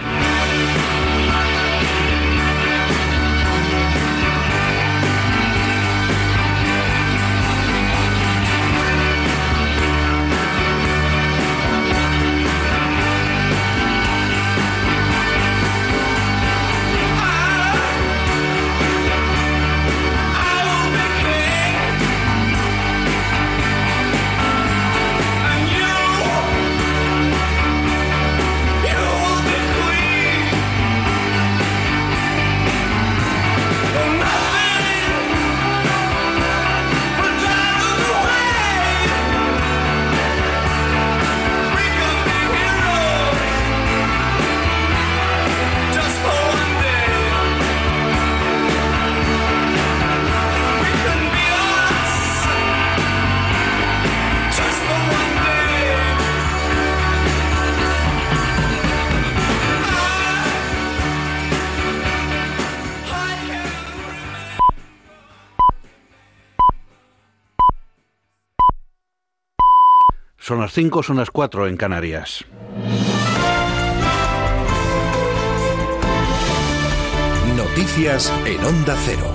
Son 70.47 70.61
las 70.61 70.73
5, 70.75 71.03
son 71.03 71.17
las 71.17 71.33
4 71.33 71.67
en 71.67 71.77
Canarias. 71.77 72.45
Noticias 77.57 78.33
en 78.47 78.65
Onda 78.65 78.97
Cero. 79.05 79.27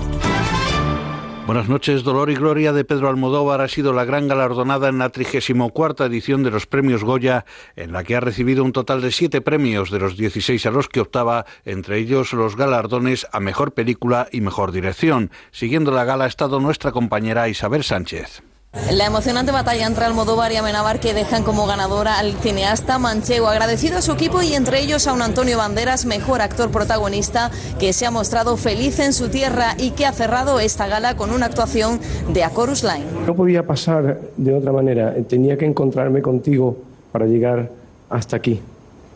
Buenas 1.46 1.68
noches. 1.68 2.02
Dolor 2.02 2.30
y 2.30 2.34
Gloria 2.34 2.72
de 2.72 2.86
Pedro 2.86 3.10
Almodóvar 3.10 3.60
ha 3.60 3.68
sido 3.68 3.92
la 3.92 4.06
gran 4.06 4.26
galardonada 4.26 4.88
en 4.88 4.96
la 4.96 5.10
34 5.10 6.06
edición 6.06 6.44
de 6.44 6.50
los 6.50 6.64
premios 6.66 7.04
Goya, 7.04 7.44
en 7.76 7.92
la 7.92 8.04
que 8.04 8.16
ha 8.16 8.20
recibido 8.20 8.64
un 8.64 8.72
total 8.72 9.02
de 9.02 9.12
siete 9.12 9.42
premios 9.42 9.90
de 9.90 9.98
los 9.98 10.16
16 10.16 10.64
a 10.64 10.70
los 10.70 10.88
que 10.88 11.00
optaba, 11.00 11.44
entre 11.66 11.98
ellos 11.98 12.32
los 12.32 12.56
galardones 12.56 13.26
a 13.32 13.40
Mejor 13.40 13.74
Película 13.74 14.28
y 14.32 14.40
Mejor 14.40 14.72
Dirección. 14.72 15.30
Siguiendo 15.50 15.90
la 15.90 16.06
gala 16.06 16.24
ha 16.24 16.28
estado 16.28 16.58
nuestra 16.58 16.90
compañera 16.90 17.50
Isabel 17.50 17.84
Sánchez. 17.84 18.42
La 18.72 19.06
emocionante 19.06 19.52
batalla 19.52 19.86
entre 19.86 20.06
Almodóvar 20.06 20.50
y 20.50 20.56
Amenábar 20.56 20.98
que 20.98 21.12
dejan 21.12 21.44
como 21.44 21.66
ganadora 21.66 22.18
al 22.18 22.32
cineasta 22.32 22.98
manchego, 22.98 23.48
agradecido 23.48 23.98
a 23.98 24.02
su 24.02 24.12
equipo 24.12 24.40
y 24.42 24.54
entre 24.54 24.80
ellos 24.80 25.06
a 25.06 25.12
un 25.12 25.20
Antonio 25.20 25.58
Banderas, 25.58 26.06
mejor 26.06 26.40
actor 26.40 26.70
protagonista, 26.70 27.50
que 27.78 27.92
se 27.92 28.06
ha 28.06 28.10
mostrado 28.10 28.56
feliz 28.56 28.98
en 28.98 29.12
su 29.12 29.28
tierra 29.28 29.74
y 29.76 29.90
que 29.90 30.06
ha 30.06 30.12
cerrado 30.12 30.58
esta 30.58 30.86
gala 30.86 31.16
con 31.16 31.32
una 31.32 31.46
actuación 31.46 32.00
de 32.32 32.44
A 32.44 32.50
Chorus 32.50 32.82
Line. 32.82 33.04
No 33.26 33.36
podía 33.36 33.66
pasar 33.66 34.20
de 34.38 34.54
otra 34.54 34.72
manera, 34.72 35.14
tenía 35.28 35.58
que 35.58 35.66
encontrarme 35.66 36.22
contigo 36.22 36.76
para 37.12 37.26
llegar 37.26 37.70
hasta 38.08 38.36
aquí. 38.36 38.62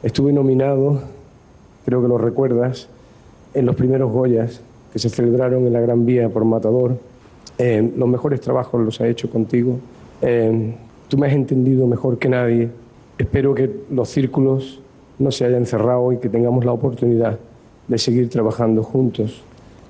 Estuve 0.02 0.34
nominado, 0.34 1.00
creo 1.86 2.02
que 2.02 2.09
lo 2.09 2.18
recuerdas, 2.18 2.88
en 3.54 3.64
los 3.64 3.74
primeros 3.74 4.12
Goyas 4.12 4.61
que 4.92 4.98
se 4.98 5.09
celebraron 5.09 5.66
en 5.66 5.72
la 5.72 5.80
Gran 5.80 6.04
Vía 6.04 6.28
por 6.28 6.44
Matador 6.44 6.98
eh, 7.59 7.92
los 7.96 8.09
mejores 8.09 8.40
trabajos 8.40 8.80
los 8.84 9.00
ha 9.00 9.09
hecho 9.09 9.30
contigo. 9.30 9.78
Eh, 10.22 10.74
tú 11.09 11.18
me 11.18 11.26
has 11.26 11.32
entendido 11.32 11.86
mejor 11.86 12.18
que 12.18 12.28
nadie. 12.28 12.68
Espero 13.18 13.54
que 13.54 13.70
los 13.90 14.09
círculos 14.09 14.80
no 15.18 15.30
se 15.30 15.44
hayan 15.44 15.64
cerrado 15.64 16.12
y 16.12 16.18
que 16.18 16.28
tengamos 16.28 16.64
la 16.64 16.72
oportunidad 16.72 17.38
de 17.88 17.98
seguir 17.98 18.28
trabajando 18.28 18.82
juntos 18.82 19.42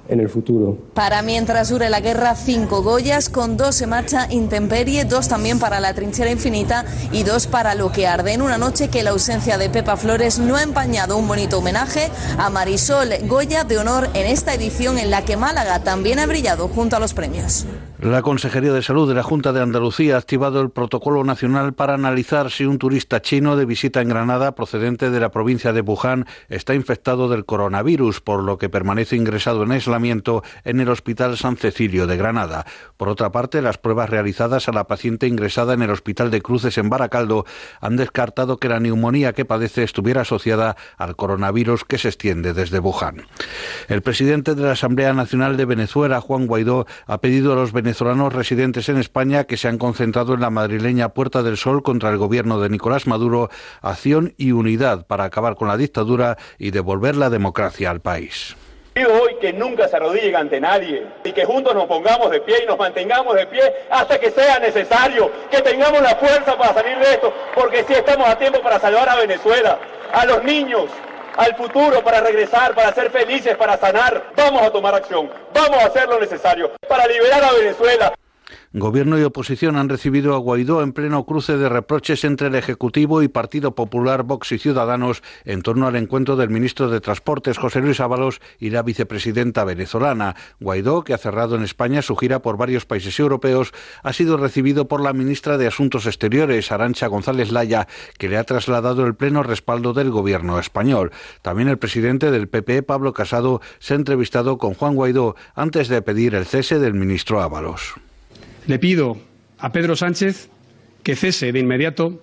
en 0.08 0.20
el 0.20 0.28
futuro. 0.28 0.78
Para 0.94 1.22
mientras 1.22 1.68
dure 1.68 1.90
la 1.90 2.00
guerra, 2.00 2.34
cinco 2.34 2.82
Goyas, 2.82 3.28
con 3.28 3.56
dos 3.56 3.80
en 3.82 3.90
marcha 3.90 4.26
Intemperie, 4.30 5.04
dos 5.04 5.28
también 5.28 5.58
para 5.58 5.80
la 5.80 5.94
trinchera 5.94 6.30
infinita 6.30 6.84
y 7.12 7.22
dos 7.22 7.46
para 7.46 7.74
lo 7.74 7.92
que 7.92 8.06
arde 8.06 8.32
en 8.32 8.42
una 8.42 8.58
noche 8.58 8.88
que 8.88 9.02
la 9.02 9.10
ausencia 9.10 9.58
de 9.58 9.70
Pepa 9.70 9.96
Flores 9.96 10.38
no 10.38 10.56
ha 10.56 10.62
empañado 10.62 11.16
un 11.16 11.28
bonito 11.28 11.58
homenaje 11.58 12.10
a 12.38 12.50
Marisol 12.50 13.10
Goya 13.24 13.64
de 13.64 13.78
honor 13.78 14.08
en 14.14 14.26
esta 14.26 14.54
edición 14.54 14.98
en 14.98 15.10
la 15.10 15.24
que 15.24 15.36
Málaga 15.36 15.82
también 15.82 16.18
ha 16.18 16.26
brillado 16.26 16.68
junto 16.68 16.96
a 16.96 17.00
los 17.00 17.14
premios. 17.14 17.66
La 17.98 18.20
Consejería 18.20 18.74
de 18.74 18.82
Salud 18.82 19.08
de 19.08 19.14
la 19.14 19.22
Junta 19.22 19.54
de 19.54 19.62
Andalucía 19.62 20.16
ha 20.16 20.18
activado 20.18 20.60
el 20.60 20.68
protocolo 20.68 21.24
nacional 21.24 21.72
para 21.72 21.94
analizar 21.94 22.50
si 22.50 22.66
un 22.66 22.76
turista 22.76 23.22
chino 23.22 23.56
de 23.56 23.64
visita 23.64 24.02
en 24.02 24.10
Granada 24.10 24.54
procedente 24.54 25.08
de 25.08 25.18
la 25.18 25.30
provincia 25.30 25.72
de 25.72 25.80
Wuhan 25.80 26.26
está 26.50 26.74
infectado 26.74 27.30
del 27.30 27.46
coronavirus, 27.46 28.20
por 28.20 28.42
lo 28.42 28.58
que 28.58 28.68
permanece 28.68 29.16
ingresado 29.16 29.62
en 29.62 29.72
aislamiento 29.72 30.44
en 30.64 30.80
el 30.80 30.90
Hospital 30.90 31.38
San 31.38 31.56
Cecilio 31.56 32.06
de 32.06 32.18
Granada. 32.18 32.66
Por 32.98 33.08
otra 33.08 33.32
parte, 33.32 33.62
las 33.62 33.78
pruebas 33.78 34.10
realizadas 34.10 34.68
a 34.68 34.72
la 34.72 34.86
paciente 34.86 35.26
ingresada 35.26 35.72
en 35.72 35.80
el 35.80 35.90
Hospital 35.90 36.30
de 36.30 36.42
Cruces 36.42 36.76
en 36.76 36.90
Baracaldo 36.90 37.46
han 37.80 37.96
descartado 37.96 38.58
que 38.58 38.68
la 38.68 38.78
neumonía 38.78 39.32
que 39.32 39.46
padece 39.46 39.82
estuviera 39.82 40.20
asociada 40.20 40.76
al 40.98 41.16
coronavirus 41.16 41.84
que 41.84 41.96
se 41.96 42.08
extiende 42.08 42.52
desde 42.52 42.78
Wuhan. 42.78 43.22
El 43.88 44.02
presidente 44.02 44.54
de 44.54 44.64
la 44.64 44.72
Asamblea 44.72 45.14
Nacional 45.14 45.56
de 45.56 45.64
Venezuela, 45.64 46.20
Juan 46.20 46.46
Guaidó, 46.46 46.86
ha 47.06 47.22
pedido 47.22 47.54
a 47.54 47.56
los 47.56 47.72
venezolanos 47.72 47.85
residentes 48.32 48.88
en 48.88 48.96
España 48.98 49.44
que 49.44 49.56
se 49.56 49.68
han 49.68 49.78
concentrado 49.78 50.34
en 50.34 50.40
la 50.40 50.50
madrileña 50.50 51.10
Puerta 51.10 51.42
del 51.42 51.56
Sol 51.56 51.82
contra 51.82 52.10
el 52.10 52.18
gobierno 52.18 52.60
de 52.60 52.68
Nicolás 52.68 53.06
Maduro, 53.06 53.48
acción 53.80 54.34
y 54.36 54.52
unidad 54.52 55.06
para 55.06 55.24
acabar 55.24 55.54
con 55.56 55.68
la 55.68 55.76
dictadura 55.76 56.36
y 56.58 56.70
devolver 56.70 57.16
la 57.16 57.30
democracia 57.30 57.90
al 57.90 58.00
país. 58.00 58.56
Pido 58.92 59.12
hoy 59.12 59.36
que 59.40 59.52
nunca 59.52 59.86
se 59.88 59.96
arrodillen 59.96 60.36
ante 60.36 60.60
nadie 60.60 61.06
y 61.22 61.32
que 61.32 61.44
juntos 61.44 61.74
nos 61.74 61.84
pongamos 61.84 62.30
de 62.30 62.40
pie 62.40 62.62
y 62.62 62.66
nos 62.66 62.78
mantengamos 62.78 63.34
de 63.36 63.46
pie 63.46 63.62
hasta 63.90 64.18
que 64.18 64.30
sea 64.30 64.58
necesario, 64.58 65.30
que 65.50 65.60
tengamos 65.60 66.00
la 66.00 66.16
fuerza 66.16 66.56
para 66.56 66.72
salir 66.72 66.98
de 66.98 67.10
esto, 67.12 67.32
porque 67.54 67.84
sí 67.84 67.92
estamos 67.92 68.26
a 68.26 68.38
tiempo 68.38 68.60
para 68.62 68.80
salvar 68.80 69.08
a 69.08 69.16
Venezuela, 69.16 69.78
a 70.12 70.24
los 70.24 70.42
niños, 70.44 70.86
al 71.36 71.54
futuro, 71.56 72.02
para 72.02 72.20
regresar, 72.20 72.74
para 72.74 72.92
ser 72.92 73.10
felices, 73.10 73.56
para 73.56 73.76
sanar. 73.76 74.32
Vamos 74.36 74.62
a 74.62 74.70
tomar 74.70 74.94
acción, 74.94 75.30
vamos 75.52 75.82
a 75.82 75.86
hacer 75.86 76.08
lo 76.08 76.18
necesario 76.18 76.72
para 76.88 77.06
liberar 77.06 77.44
a 77.44 77.52
Venezuela. 77.52 78.12
Gobierno 78.72 79.18
y 79.18 79.22
oposición 79.22 79.76
han 79.76 79.88
recibido 79.88 80.34
a 80.34 80.38
Guaidó 80.38 80.82
en 80.82 80.92
pleno 80.92 81.24
cruce 81.24 81.56
de 81.56 81.68
reproches 81.68 82.24
entre 82.24 82.48
el 82.48 82.54
Ejecutivo 82.54 83.22
y 83.22 83.28
Partido 83.28 83.74
Popular, 83.74 84.22
Vox 84.22 84.52
y 84.52 84.58
Ciudadanos 84.58 85.22
en 85.44 85.62
torno 85.62 85.86
al 85.86 85.96
encuentro 85.96 86.36
del 86.36 86.50
ministro 86.50 86.88
de 86.88 87.00
Transportes, 87.00 87.58
José 87.58 87.80
Luis 87.80 88.00
Ábalos, 88.00 88.40
y 88.58 88.70
la 88.70 88.82
vicepresidenta 88.82 89.64
venezolana. 89.64 90.36
Guaidó, 90.60 91.04
que 91.04 91.14
ha 91.14 91.18
cerrado 91.18 91.56
en 91.56 91.62
España 91.62 92.02
su 92.02 92.16
gira 92.16 92.42
por 92.42 92.56
varios 92.56 92.86
países 92.86 93.18
europeos, 93.18 93.72
ha 94.02 94.12
sido 94.12 94.36
recibido 94.36 94.86
por 94.88 95.00
la 95.00 95.12
ministra 95.12 95.58
de 95.58 95.66
Asuntos 95.66 96.06
Exteriores, 96.06 96.70
Arancha 96.70 97.06
González 97.06 97.50
Laya, 97.50 97.88
que 98.18 98.28
le 98.28 98.36
ha 98.36 98.44
trasladado 98.44 99.06
el 99.06 99.14
pleno 99.14 99.42
respaldo 99.42 99.92
del 99.92 100.10
Gobierno 100.10 100.58
español. 100.58 101.12
También 101.42 101.68
el 101.68 101.78
presidente 101.78 102.30
del 102.30 102.48
PP, 102.48 102.82
Pablo 102.82 103.12
Casado, 103.12 103.60
se 103.78 103.94
ha 103.94 103.96
entrevistado 103.96 104.58
con 104.58 104.74
Juan 104.74 104.94
Guaidó 104.94 105.34
antes 105.54 105.88
de 105.88 106.02
pedir 106.02 106.34
el 106.34 106.46
cese 106.46 106.78
del 106.78 106.94
ministro 106.94 107.40
Ábalos. 107.40 107.94
Le 108.66 108.78
pido 108.80 109.16
a 109.58 109.70
Pedro 109.70 109.94
Sánchez 109.94 110.48
que 111.04 111.14
cese 111.14 111.52
de 111.52 111.60
inmediato 111.60 112.20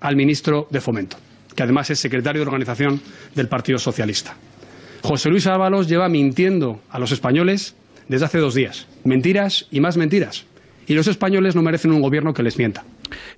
al 0.00 0.16
ministro 0.16 0.68
de 0.70 0.82
Fomento, 0.82 1.16
que 1.56 1.62
además 1.62 1.88
es 1.88 1.98
secretario 1.98 2.42
de 2.42 2.46
organización 2.46 3.00
del 3.34 3.48
Partido 3.48 3.78
Socialista. 3.78 4.36
José 5.02 5.30
Luis 5.30 5.46
Ábalos 5.46 5.88
lleva 5.88 6.10
mintiendo 6.10 6.82
a 6.90 6.98
los 6.98 7.10
españoles 7.12 7.74
desde 8.06 8.26
hace 8.26 8.38
dos 8.38 8.54
días. 8.54 8.86
Mentiras 9.04 9.66
y 9.70 9.80
más 9.80 9.96
mentiras. 9.96 10.44
Y 10.86 10.94
los 10.94 11.06
españoles 11.06 11.56
no 11.56 11.62
merecen 11.62 11.92
un 11.92 12.02
gobierno 12.02 12.34
que 12.34 12.42
les 12.42 12.58
mienta. 12.58 12.84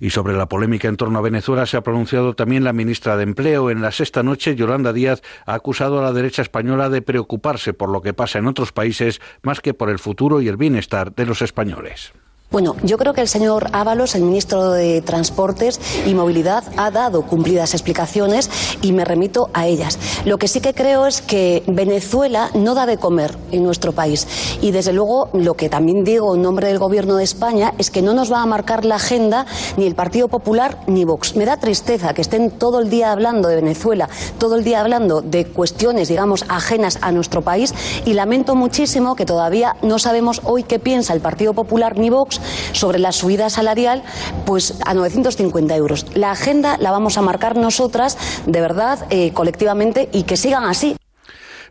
Y 0.01 0.09
sobre 0.09 0.33
la 0.33 0.47
polémica 0.47 0.89
en 0.89 0.97
torno 0.97 1.19
a 1.19 1.21
Venezuela 1.21 1.65
se 1.65 1.77
ha 1.77 1.81
pronunciado 1.81 2.33
también 2.33 2.65
la 2.65 2.73
ministra 2.73 3.15
de 3.15 3.23
Empleo. 3.23 3.69
En 3.69 3.81
la 3.81 3.91
sexta 3.91 4.23
noche, 4.23 4.55
Yolanda 4.55 4.91
Díaz 4.91 5.21
ha 5.45 5.53
acusado 5.53 5.99
a 5.99 6.03
la 6.03 6.11
derecha 6.11 6.41
española 6.41 6.89
de 6.89 7.01
preocuparse 7.01 7.73
por 7.73 7.89
lo 7.89 8.01
que 8.01 8.13
pasa 8.13 8.39
en 8.39 8.47
otros 8.47 8.73
países 8.73 9.21
más 9.41 9.61
que 9.61 9.73
por 9.73 9.89
el 9.89 9.99
futuro 9.99 10.41
y 10.41 10.49
el 10.49 10.57
bienestar 10.57 11.15
de 11.15 11.25
los 11.25 11.41
españoles. 11.41 12.13
Bueno, 12.51 12.75
yo 12.83 12.97
creo 12.97 13.13
que 13.13 13.21
el 13.21 13.29
señor 13.29 13.69
Ábalos, 13.71 14.13
el 14.13 14.23
ministro 14.23 14.71
de 14.71 15.01
Transportes 15.01 15.79
y 16.05 16.13
Movilidad, 16.13 16.65
ha 16.75 16.91
dado 16.91 17.21
cumplidas 17.21 17.73
explicaciones 17.73 18.49
y 18.81 18.91
me 18.91 19.05
remito 19.05 19.49
a 19.53 19.67
ellas. 19.67 19.97
Lo 20.25 20.37
que 20.37 20.49
sí 20.49 20.59
que 20.59 20.73
creo 20.73 21.07
es 21.07 21.21
que 21.21 21.63
Venezuela 21.65 22.49
no 22.53 22.75
da 22.75 22.85
de 22.85 22.97
comer 22.97 23.37
en 23.51 23.63
nuestro 23.63 23.93
país. 23.93 24.27
Y 24.61 24.71
desde 24.71 24.91
luego, 24.91 25.29
lo 25.31 25.53
que 25.53 25.69
también 25.69 26.03
digo 26.03 26.35
en 26.35 26.41
nombre 26.41 26.67
del 26.67 26.77
Gobierno 26.77 27.15
de 27.15 27.23
España 27.23 27.73
es 27.77 27.89
que 27.89 28.01
no 28.01 28.13
nos 28.13 28.29
va 28.29 28.41
a 28.41 28.45
marcar 28.45 28.83
la 28.83 28.95
agenda 28.95 29.45
ni 29.77 29.85
el 29.85 29.95
Partido 29.95 30.27
Popular 30.27 30.79
ni 30.87 31.05
Vox. 31.05 31.37
Me 31.37 31.45
da 31.45 31.55
tristeza 31.55 32.13
que 32.13 32.21
estén 32.21 32.51
todo 32.51 32.81
el 32.81 32.89
día 32.89 33.13
hablando 33.13 33.47
de 33.47 33.55
Venezuela, 33.55 34.09
todo 34.39 34.57
el 34.57 34.65
día 34.65 34.81
hablando 34.81 35.21
de 35.21 35.45
cuestiones, 35.45 36.09
digamos, 36.09 36.43
ajenas 36.49 36.99
a 37.01 37.13
nuestro 37.13 37.43
país 37.43 37.73
y 38.03 38.11
lamento 38.11 38.55
muchísimo 38.55 39.15
que 39.15 39.25
todavía 39.25 39.77
no 39.81 39.99
sabemos 39.99 40.41
hoy 40.43 40.63
qué 40.63 40.79
piensa 40.79 41.13
el 41.13 41.21
Partido 41.21 41.53
Popular 41.53 41.97
ni 41.97 42.09
Vox 42.09 42.40
sobre 42.73 42.99
la 42.99 43.11
subida 43.11 43.49
salarial 43.49 44.03
pues 44.45 44.75
a 44.85 44.93
950 44.93 45.75
euros. 45.75 46.05
La 46.13 46.31
agenda 46.31 46.77
la 46.77 46.91
vamos 46.91 47.17
a 47.17 47.21
marcar 47.21 47.55
nosotras, 47.55 48.17
de 48.45 48.61
verdad, 48.61 48.99
eh, 49.09 49.31
colectivamente, 49.33 50.09
y 50.11 50.23
que 50.23 50.37
sigan 50.37 50.63
así. 50.63 50.95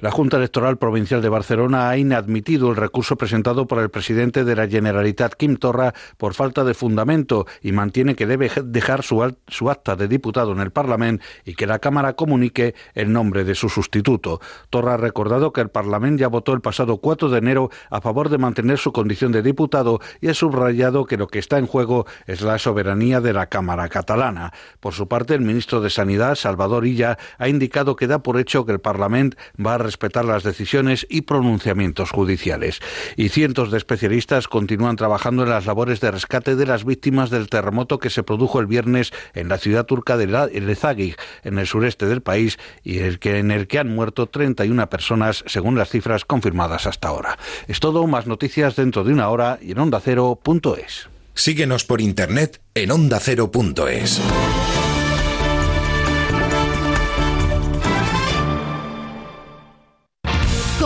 La 0.01 0.11
Junta 0.11 0.38
Electoral 0.38 0.78
Provincial 0.78 1.20
de 1.20 1.28
Barcelona 1.28 1.90
ha 1.90 1.98
inadmitido 1.98 2.70
el 2.70 2.76
recurso 2.76 3.16
presentado 3.16 3.66
por 3.66 3.80
el 3.80 3.90
presidente 3.90 4.44
de 4.44 4.57
la 4.57 4.66
Generalitat, 4.66 5.34
Quim 5.34 5.57
Torra, 5.57 5.92
por 6.16 6.32
falta 6.32 6.64
de 6.64 6.72
fundamento 6.72 7.44
y 7.61 7.72
mantiene 7.72 8.14
que 8.14 8.26
debe 8.26 8.51
dejar 8.64 9.03
su, 9.03 9.22
acta 9.22 9.96
de 9.96 10.09
diputado 10.09 10.53
en 10.53 10.61
el 10.61 10.70
Parlamento 10.70 11.22
y 11.44 11.55
que 11.55 11.66
la 11.66 11.80
Cámara 11.80 12.14
comunique 12.14 12.74
el 12.94 13.12
nombre 13.12 13.44
de 13.44 13.55
su 13.55 13.68
sustituto. 13.68 14.40
Torra 14.70 14.94
ha 14.94 14.96
recordado 14.96 15.53
que 15.53 15.61
el 15.61 15.68
Parlamento 15.68 16.20
ya 16.22 16.28
votó 16.28 16.55
el 16.55 16.62
pasado 16.62 16.96
4 16.96 17.28
de 17.28 17.36
enero 17.36 17.68
a 17.90 18.01
favor 18.01 18.30
de 18.30 18.38
mantener 18.38 18.78
su 18.78 18.92
condición 18.92 19.32
de 19.32 19.42
diputado 19.42 20.01
y 20.22 20.28
ha 20.28 20.34
subrayado 20.34 21.05
que 21.05 21.18
lo 21.18 21.28
que 21.28 21.38
está 21.38 21.59
en 21.59 21.66
juego 21.66 22.07
es 22.26 22.40
la 22.40 22.59
soberanía 22.59 23.20
de 23.20 23.34
la 23.34 23.48
Cámara 23.48 23.90
catalana. 23.90 24.55
Por 24.80 24.94
su 24.94 25.09
parte, 25.09 25.34
el 25.34 25.42
ministro 25.42 25.82
de 25.82 25.90
Sanidad, 25.90 26.36
Salvador 26.36 26.86
Illa, 26.86 27.18
ha 27.36 27.48
indicado 27.48 27.96
que 27.96 28.07
da 28.07 28.22
por 28.22 28.40
hecho 28.40 28.64
que 28.64 28.72
el 28.72 28.80
Parlamento 28.80 29.36
va 29.62 29.74
a 29.74 29.89
respetar 29.91 30.24
las 30.24 30.45
decisiones 30.45 31.05
y 31.11 31.22
pronunciamientos 31.22 32.12
judiciales. 32.12 32.80
Y 33.16 33.30
cientos 33.30 33.72
de 33.72 33.78
especialistas 33.78 34.47
continúan 34.47 34.95
trabajando 34.95 35.43
en 35.43 35.51
las 35.51 35.66
labores 35.66 36.01
de 36.01 36.12
rescate 36.12 36.55
de 36.55 36.64
las 36.64 36.84
víctimas 36.84 37.30
del 37.30 37.49
terremoto 37.49 37.99
que 37.99 38.09
se 38.09 38.22
produjo 38.22 38.61
el 38.61 38.66
viernes 38.66 39.12
en 39.34 39.49
la 39.49 39.59
ciudad 39.59 39.86
turca 39.86 40.16
de 40.16 40.26
Lezagig, 40.26 41.16
en 41.43 41.59
el 41.59 41.66
sureste 41.66 42.07
del 42.07 42.22
país, 42.22 42.59
y 42.84 42.99
en 42.99 43.51
el 43.51 43.66
que 43.66 43.78
han 43.78 43.93
muerto 43.93 44.28
31 44.28 44.88
personas, 44.88 45.43
según 45.47 45.76
las 45.76 45.91
cifras 45.91 46.24
confirmadas 46.24 46.86
hasta 46.86 47.09
ahora. 47.09 47.36
Es 47.66 47.80
todo, 47.80 48.07
más 48.07 48.28
noticias 48.28 48.76
dentro 48.76 49.03
de 49.03 49.12
una 49.12 49.28
hora 49.28 49.59
y 49.61 49.72
en 49.72 49.80
ondacero.es. 49.80 51.09
Síguenos 51.34 51.84
por 51.84 52.01
internet 52.01 52.61
en 52.74 52.93
ondacero.es. 52.93 54.20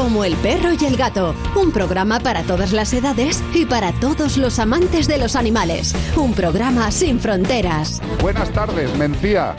Como 0.05 0.23
el 0.23 0.37
perro 0.37 0.69
y 0.79 0.85
el 0.85 0.99
gato, 0.99 1.35
un 1.57 1.73
programa 1.73 2.21
para 2.21 2.43
todas 2.43 2.75
las 2.75 2.93
edades 2.93 3.43
y 3.55 3.65
para 3.65 3.91
todos 3.91 4.37
los 4.37 4.59
amantes 4.59 5.09
de 5.09 5.17
los 5.17 5.35
animales. 5.35 5.95
Un 6.15 6.35
programa 6.35 6.91
sin 6.91 7.19
fronteras. 7.19 8.03
Buenas 8.21 8.51
tardes, 8.51 8.95
Mencía. 8.99 9.57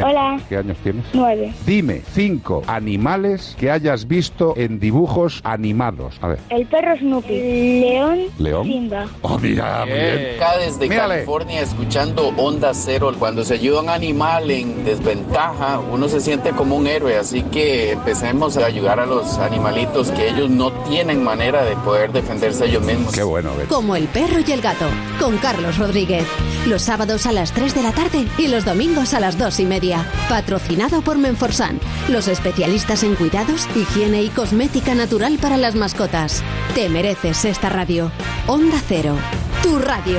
Hola. 0.00 0.38
¿Qué 0.48 0.56
años 0.58 0.76
tienes? 0.84 1.04
Nueve. 1.14 1.52
Dime 1.66 2.02
cinco 2.12 2.62
animales 2.68 3.56
que 3.58 3.72
hayas 3.72 4.06
visto 4.06 4.54
en 4.56 4.78
dibujos 4.78 5.40
animados. 5.42 6.18
A 6.20 6.28
ver. 6.28 6.38
El 6.50 6.66
perro 6.66 6.96
Snoopy. 6.96 7.80
León. 7.80 8.18
León. 8.38 8.64
Simba. 8.64 9.06
Oh, 9.22 9.38
mira, 9.38 9.84
muy 9.86 9.94
bien. 9.94 10.36
Acá 10.36 10.58
desde 10.58 10.88
Mírale. 10.88 11.14
California 11.14 11.62
escuchando 11.62 12.28
Onda 12.36 12.72
Cero. 12.74 13.12
Cuando 13.18 13.44
se 13.44 13.54
ayuda 13.54 13.78
a 13.78 13.82
un 13.82 13.88
animal 13.88 14.48
en 14.50 14.84
desventaja, 14.84 15.80
uno 15.80 16.06
se 16.06 16.20
siente 16.20 16.50
como 16.50 16.76
un 16.76 16.86
héroe. 16.86 17.16
Así 17.16 17.42
que 17.42 17.92
empecemos 17.92 18.58
a 18.58 18.66
ayudar 18.66 19.00
a 19.00 19.06
los 19.06 19.38
animalitos 19.38 19.87
que 20.14 20.28
ellos 20.28 20.50
no 20.50 20.70
tienen 20.84 21.24
manera 21.24 21.64
de 21.64 21.74
poder 21.76 22.12
defenderse 22.12 22.66
ellos 22.66 22.82
mismos. 22.82 23.12
Qué 23.12 23.22
bueno, 23.22 23.50
Como 23.68 23.96
el 23.96 24.06
perro 24.06 24.38
y 24.46 24.52
el 24.52 24.60
gato, 24.60 24.86
con 25.18 25.38
Carlos 25.38 25.78
Rodríguez. 25.78 26.24
Los 26.66 26.82
sábados 26.82 27.26
a 27.26 27.32
las 27.32 27.52
3 27.52 27.74
de 27.74 27.82
la 27.82 27.92
tarde 27.92 28.26
y 28.36 28.48
los 28.48 28.64
domingos 28.64 29.14
a 29.14 29.20
las 29.20 29.38
2 29.38 29.60
y 29.60 29.64
media. 29.64 30.06
Patrocinado 30.28 31.02
por 31.02 31.18
Menforsan, 31.18 31.80
los 32.08 32.28
especialistas 32.28 33.02
en 33.02 33.14
cuidados, 33.16 33.66
higiene 33.74 34.22
y 34.22 34.28
cosmética 34.28 34.94
natural 34.94 35.38
para 35.40 35.56
las 35.56 35.74
mascotas. 35.74 36.42
Te 36.74 36.88
mereces 36.88 37.44
esta 37.44 37.68
radio. 37.68 38.12
Onda 38.46 38.80
Cero, 38.86 39.16
tu 39.62 39.78
radio. 39.78 40.18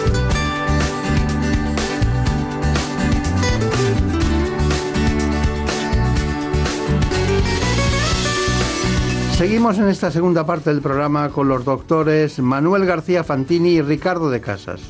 Seguimos 9.41 9.79
en 9.79 9.87
esta 9.87 10.11
segunda 10.11 10.45
parte 10.45 10.69
del 10.69 10.83
programa 10.83 11.29
con 11.29 11.47
los 11.47 11.65
doctores 11.65 12.37
Manuel 12.37 12.85
García 12.85 13.23
Fantini 13.23 13.69
y 13.69 13.81
Ricardo 13.81 14.29
de 14.29 14.39
Casas. 14.39 14.81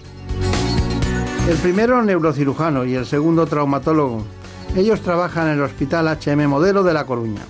El 1.48 1.56
primero 1.56 2.04
neurocirujano 2.04 2.84
y 2.84 2.96
el 2.96 3.06
segundo 3.06 3.46
traumatólogo. 3.46 4.26
Ellos 4.76 5.00
trabajan 5.00 5.48
en 5.48 5.54
el 5.54 5.62
Hospital 5.62 6.06
HM 6.10 6.50
Modelo 6.50 6.84
de 6.84 6.94
La 6.94 7.06
Coruña. 7.06 7.44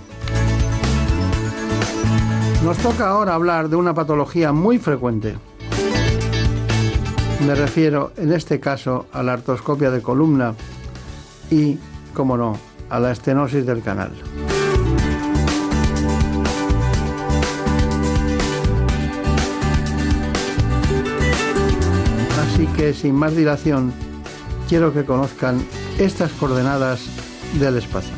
Nos 2.63 2.77
toca 2.77 3.07
ahora 3.07 3.33
hablar 3.33 3.67
de 3.67 3.77
una 3.77 3.95
patología 3.95 4.51
muy 4.51 4.77
frecuente. 4.77 5.37
Me 7.47 7.55
refiero 7.55 8.11
en 8.15 8.31
este 8.31 8.59
caso 8.59 9.07
a 9.11 9.23
la 9.23 9.33
artroscopia 9.33 9.89
de 9.89 10.03
columna 10.03 10.53
y, 11.49 11.79
como 12.13 12.37
no, 12.37 12.59
a 12.91 12.99
la 12.99 13.11
estenosis 13.11 13.65
del 13.65 13.81
canal. 13.81 14.11
Que 22.75 22.93
sin 22.93 23.15
más 23.15 23.35
dilación, 23.35 23.93
quiero 24.69 24.93
que 24.93 25.05
conozcan 25.05 25.65
estas 25.99 26.31
coordenadas 26.31 27.01
del 27.59 27.77
espacio. 27.77 28.13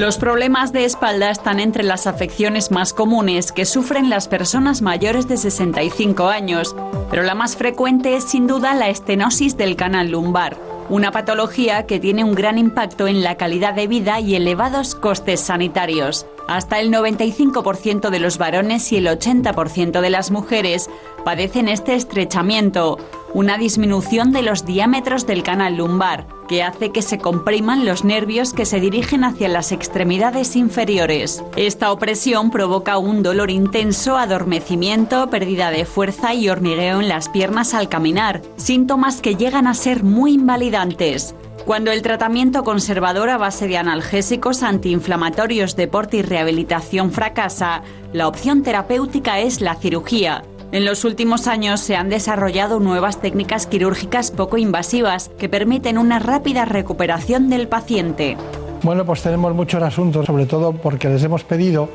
Los 0.00 0.16
problemas 0.16 0.72
de 0.72 0.86
espalda 0.86 1.30
están 1.30 1.60
entre 1.60 1.82
las 1.82 2.06
afecciones 2.06 2.70
más 2.70 2.94
comunes 2.94 3.52
que 3.52 3.66
sufren 3.66 4.08
las 4.08 4.28
personas 4.28 4.80
mayores 4.80 5.28
de 5.28 5.36
65 5.36 6.28
años, 6.28 6.74
pero 7.10 7.22
la 7.22 7.34
más 7.34 7.56
frecuente 7.56 8.16
es 8.16 8.24
sin 8.24 8.46
duda 8.46 8.72
la 8.72 8.88
estenosis 8.88 9.58
del 9.58 9.76
canal 9.76 10.10
lumbar, 10.12 10.56
una 10.90 11.12
patología 11.12 11.86
que 11.86 12.00
tiene 12.00 12.24
un 12.24 12.34
gran 12.34 12.58
impacto 12.58 13.06
en 13.06 13.22
la 13.22 13.36
calidad 13.36 13.74
de 13.74 13.86
vida 13.86 14.18
y 14.18 14.34
elevados 14.34 14.96
costes 14.96 15.40
sanitarios. 15.40 16.26
Hasta 16.48 16.80
el 16.80 16.92
95% 16.92 18.10
de 18.10 18.18
los 18.18 18.38
varones 18.38 18.90
y 18.90 18.96
el 18.96 19.06
80% 19.06 20.00
de 20.00 20.10
las 20.10 20.32
mujeres 20.32 20.90
padecen 21.24 21.68
este 21.68 21.94
estrechamiento, 21.94 22.98
una 23.34 23.58
disminución 23.58 24.32
de 24.32 24.42
los 24.42 24.64
diámetros 24.64 25.26
del 25.26 25.42
canal 25.42 25.76
lumbar, 25.76 26.26
que 26.48 26.62
hace 26.62 26.90
que 26.90 27.02
se 27.02 27.18
compriman 27.18 27.84
los 27.84 28.04
nervios 28.04 28.52
que 28.52 28.66
se 28.66 28.80
dirigen 28.80 29.24
hacia 29.24 29.48
las 29.48 29.72
extremidades 29.72 30.56
inferiores. 30.56 31.44
Esta 31.56 31.92
opresión 31.92 32.50
provoca 32.50 32.98
un 32.98 33.22
dolor 33.22 33.50
intenso, 33.50 34.16
adormecimiento, 34.16 35.30
pérdida 35.30 35.70
de 35.70 35.84
fuerza 35.84 36.34
y 36.34 36.48
hormigueo 36.48 37.00
en 37.00 37.08
las 37.08 37.28
piernas 37.28 37.74
al 37.74 37.88
caminar, 37.88 38.42
síntomas 38.56 39.20
que 39.20 39.36
llegan 39.36 39.66
a 39.66 39.74
ser 39.74 40.02
muy 40.02 40.32
invalidantes. 40.34 41.34
Cuando 41.64 41.92
el 41.92 42.02
tratamiento 42.02 42.64
conservador 42.64 43.28
a 43.30 43.38
base 43.38 43.68
de 43.68 43.76
analgésicos 43.76 44.62
antiinflamatorios, 44.62 45.76
deporte 45.76 46.16
y 46.16 46.22
rehabilitación 46.22 47.12
fracasa, 47.12 47.82
la 48.12 48.26
opción 48.26 48.62
terapéutica 48.62 49.38
es 49.40 49.60
la 49.60 49.76
cirugía. 49.76 50.42
En 50.72 50.84
los 50.84 51.04
últimos 51.04 51.48
años 51.48 51.80
se 51.80 51.96
han 51.96 52.08
desarrollado 52.08 52.78
nuevas 52.78 53.20
técnicas 53.20 53.66
quirúrgicas 53.66 54.30
poco 54.30 54.56
invasivas 54.56 55.28
que 55.36 55.48
permiten 55.48 55.98
una 55.98 56.20
rápida 56.20 56.64
recuperación 56.64 57.50
del 57.50 57.66
paciente. 57.66 58.36
Bueno, 58.82 59.04
pues 59.04 59.20
tenemos 59.20 59.52
muchos 59.52 59.82
asuntos, 59.82 60.26
sobre 60.26 60.46
todo 60.46 60.72
porque 60.72 61.08
les 61.08 61.24
hemos 61.24 61.42
pedido 61.42 61.88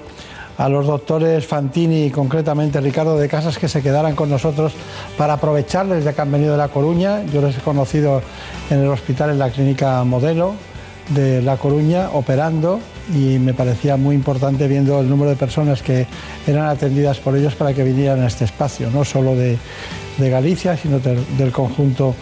a 0.57 0.67
los 0.67 0.87
doctores 0.87 1.47
Fantini 1.47 2.07
y 2.07 2.09
concretamente 2.09 2.81
Ricardo 2.81 3.17
de 3.17 3.29
Casas 3.29 3.57
que 3.57 3.69
se 3.69 3.81
quedaran 3.81 4.13
con 4.13 4.29
nosotros 4.29 4.73
para 5.17 5.33
aprovecharles 5.33 6.03
ya 6.03 6.11
que 6.11 6.21
han 6.21 6.31
venido 6.31 6.51
de 6.51 6.57
La 6.57 6.67
Coruña. 6.67 7.23
Yo 7.27 7.41
les 7.41 7.57
he 7.57 7.61
conocido 7.61 8.21
en 8.69 8.81
el 8.81 8.89
hospital, 8.89 9.29
en 9.29 9.39
la 9.39 9.51
clínica 9.51 10.03
Modelo 10.03 10.53
de 11.09 11.41
La 11.41 11.55
Coruña, 11.55 12.09
operando 12.11 12.81
y 13.13 13.39
me 13.39 13.53
parecía 13.53 13.97
muy 13.97 14.15
importante 14.15 14.67
viendo 14.67 14.99
el 14.99 15.09
número 15.09 15.29
de 15.29 15.35
personas 15.35 15.81
que 15.81 16.07
eran 16.47 16.67
atendidas 16.67 17.19
por 17.19 17.35
ellos 17.35 17.55
para 17.55 17.73
que 17.73 17.83
vinieran 17.83 18.21
a 18.21 18.27
este 18.27 18.45
espacio, 18.45 18.89
no 18.91 19.03
solo 19.03 19.35
de, 19.35 19.57
Galicia, 20.17 20.77
sino 20.77 20.99
del, 20.99 21.19
del 21.37 21.51
conjunto 21.51 22.15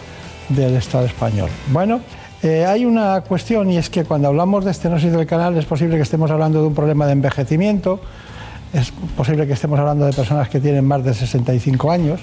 del 0.48 0.76
Estado 0.76 1.06
español. 1.06 1.48
Bueno, 1.72 2.00
eh, 2.42 2.66
hay 2.66 2.84
una 2.84 3.22
cuestión 3.22 3.70
y 3.70 3.78
es 3.78 3.88
que 3.88 4.04
cuando 4.04 4.28
hablamos 4.28 4.64
de 4.64 4.70
estenosis 4.70 5.12
del 5.12 5.26
canal 5.26 5.56
es 5.56 5.64
posible 5.64 5.96
que 5.96 6.02
estemos 6.02 6.30
hablando 6.30 6.60
de 6.60 6.66
un 6.66 6.74
problema 6.74 7.06
de 7.06 7.12
envejecimiento, 7.12 8.00
es 8.74 8.92
posible 9.16 9.46
que 9.46 9.54
estemos 9.54 9.78
hablando 9.78 10.04
de 10.04 10.12
personas 10.12 10.48
que 10.48 10.60
tienen 10.60 10.84
más 10.84 11.04
de 11.04 11.14
65 11.14 11.90
años 11.90 12.20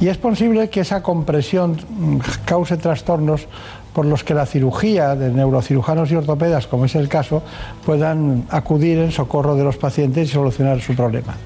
y 0.00 0.08
es 0.08 0.18
posible 0.18 0.68
que 0.68 0.80
esa 0.80 1.02
compresión 1.02 1.78
mm, 1.88 2.18
cause 2.44 2.76
trastornos 2.76 3.46
por 3.94 4.04
los 4.04 4.24
que 4.24 4.34
la 4.34 4.44
cirugía 4.44 5.14
de 5.14 5.30
neurocirujanos 5.30 6.10
y 6.10 6.16
ortopedas, 6.16 6.66
como 6.66 6.84
es 6.84 6.94
el 6.96 7.08
caso, 7.08 7.42
puedan 7.86 8.44
acudir 8.50 8.98
en 8.98 9.12
socorro 9.12 9.54
de 9.56 9.64
los 9.64 9.76
pacientes 9.76 10.28
y 10.28 10.32
solucionar 10.32 10.80
su 10.80 10.94
problema. 10.94 11.36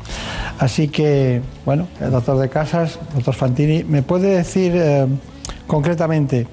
Así 0.58 0.88
que, 0.88 1.42
bueno, 1.64 1.86
el 2.00 2.10
doctor 2.10 2.38
de 2.38 2.48
Casas, 2.48 2.98
doctor 3.14 3.34
Fantini, 3.34 3.84
¿me 3.84 4.02
puede 4.02 4.38
decir 4.38 4.72
eh, 4.74 5.06
concretamente 5.66 6.48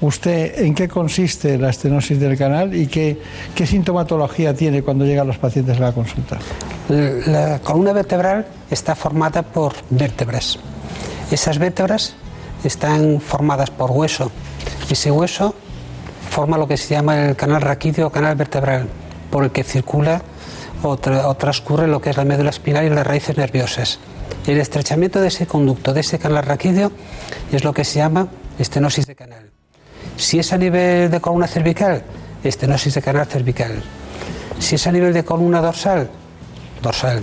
usted 0.00 0.60
en 0.60 0.74
qué 0.74 0.88
consiste 0.88 1.58
la 1.58 1.70
estenosis 1.70 2.18
del 2.18 2.38
canal 2.38 2.74
y 2.74 2.86
qué, 2.86 3.20
qué 3.54 3.66
sintomatología 3.66 4.54
tiene 4.54 4.82
cuando 4.82 5.04
llegan 5.04 5.26
los 5.26 5.38
pacientes 5.38 5.76
a 5.76 5.80
la 5.80 5.92
consulta? 5.92 6.38
La 6.88 7.58
columna 7.60 7.92
vertebral 7.92 8.46
está 8.70 8.94
formada 8.94 9.42
por 9.42 9.74
vértebras. 9.90 10.58
Esas 11.30 11.58
vértebras 11.58 12.14
están 12.64 13.20
formadas 13.20 13.70
por 13.70 13.90
hueso. 13.90 14.30
Ese 14.90 15.10
hueso 15.10 15.54
forma 16.30 16.56
lo 16.58 16.66
que 16.66 16.76
se 16.76 16.94
llama 16.94 17.28
el 17.28 17.36
canal 17.36 17.62
raquídeo 17.62 18.06
o 18.06 18.10
canal 18.10 18.36
vertebral, 18.36 18.88
por 19.30 19.44
el 19.44 19.50
que 19.50 19.64
circula 19.64 20.22
o, 20.82 20.96
tra 20.96 21.28
o 21.28 21.34
transcurre 21.36 21.86
lo 21.86 22.00
que 22.00 22.10
es 22.10 22.16
la 22.16 22.24
médula 22.24 22.50
espinal 22.50 22.84
y 22.84 22.90
las 22.90 23.06
raíces 23.06 23.36
nerviosas. 23.36 23.98
El 24.46 24.58
estrechamiento 24.58 25.20
de 25.20 25.28
ese 25.28 25.46
conducto, 25.46 25.92
de 25.92 26.00
ese 26.00 26.18
canal 26.18 26.44
raquídeo, 26.44 26.90
es 27.52 27.64
lo 27.64 27.72
que 27.72 27.84
se 27.84 27.98
llama 27.98 28.28
estenosis 28.58 29.06
de 29.06 29.14
canal. 29.14 29.50
Si 30.16 30.38
es 30.38 30.52
a 30.52 30.58
nivel 30.58 31.10
de 31.10 31.20
columna 31.20 31.46
cervical, 31.46 32.02
estenosis 32.42 32.94
de 32.94 33.02
canal 33.02 33.26
cervical. 33.26 33.82
Si 34.58 34.74
es 34.74 34.86
a 34.86 34.92
nivel 34.92 35.12
de 35.12 35.24
columna 35.24 35.60
dorsal, 35.60 36.10
dorsal. 36.82 37.22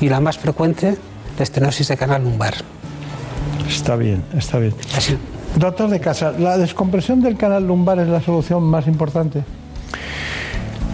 Y 0.00 0.08
la 0.08 0.20
más 0.20 0.38
frecuente, 0.38 0.96
la 1.36 1.42
estenosis 1.42 1.88
de 1.88 1.96
canal 1.96 2.22
lumbar. 2.22 2.54
Está 3.68 3.96
bien, 3.96 4.24
está 4.36 4.58
bien. 4.58 4.74
Doctor 5.56 5.90
de 5.90 6.00
Casa, 6.00 6.32
¿la 6.38 6.56
descompresión 6.56 7.20
del 7.20 7.36
canal 7.36 7.66
lumbar 7.66 7.98
es 7.98 8.08
la 8.08 8.20
solución 8.20 8.62
más 8.62 8.86
importante? 8.86 9.44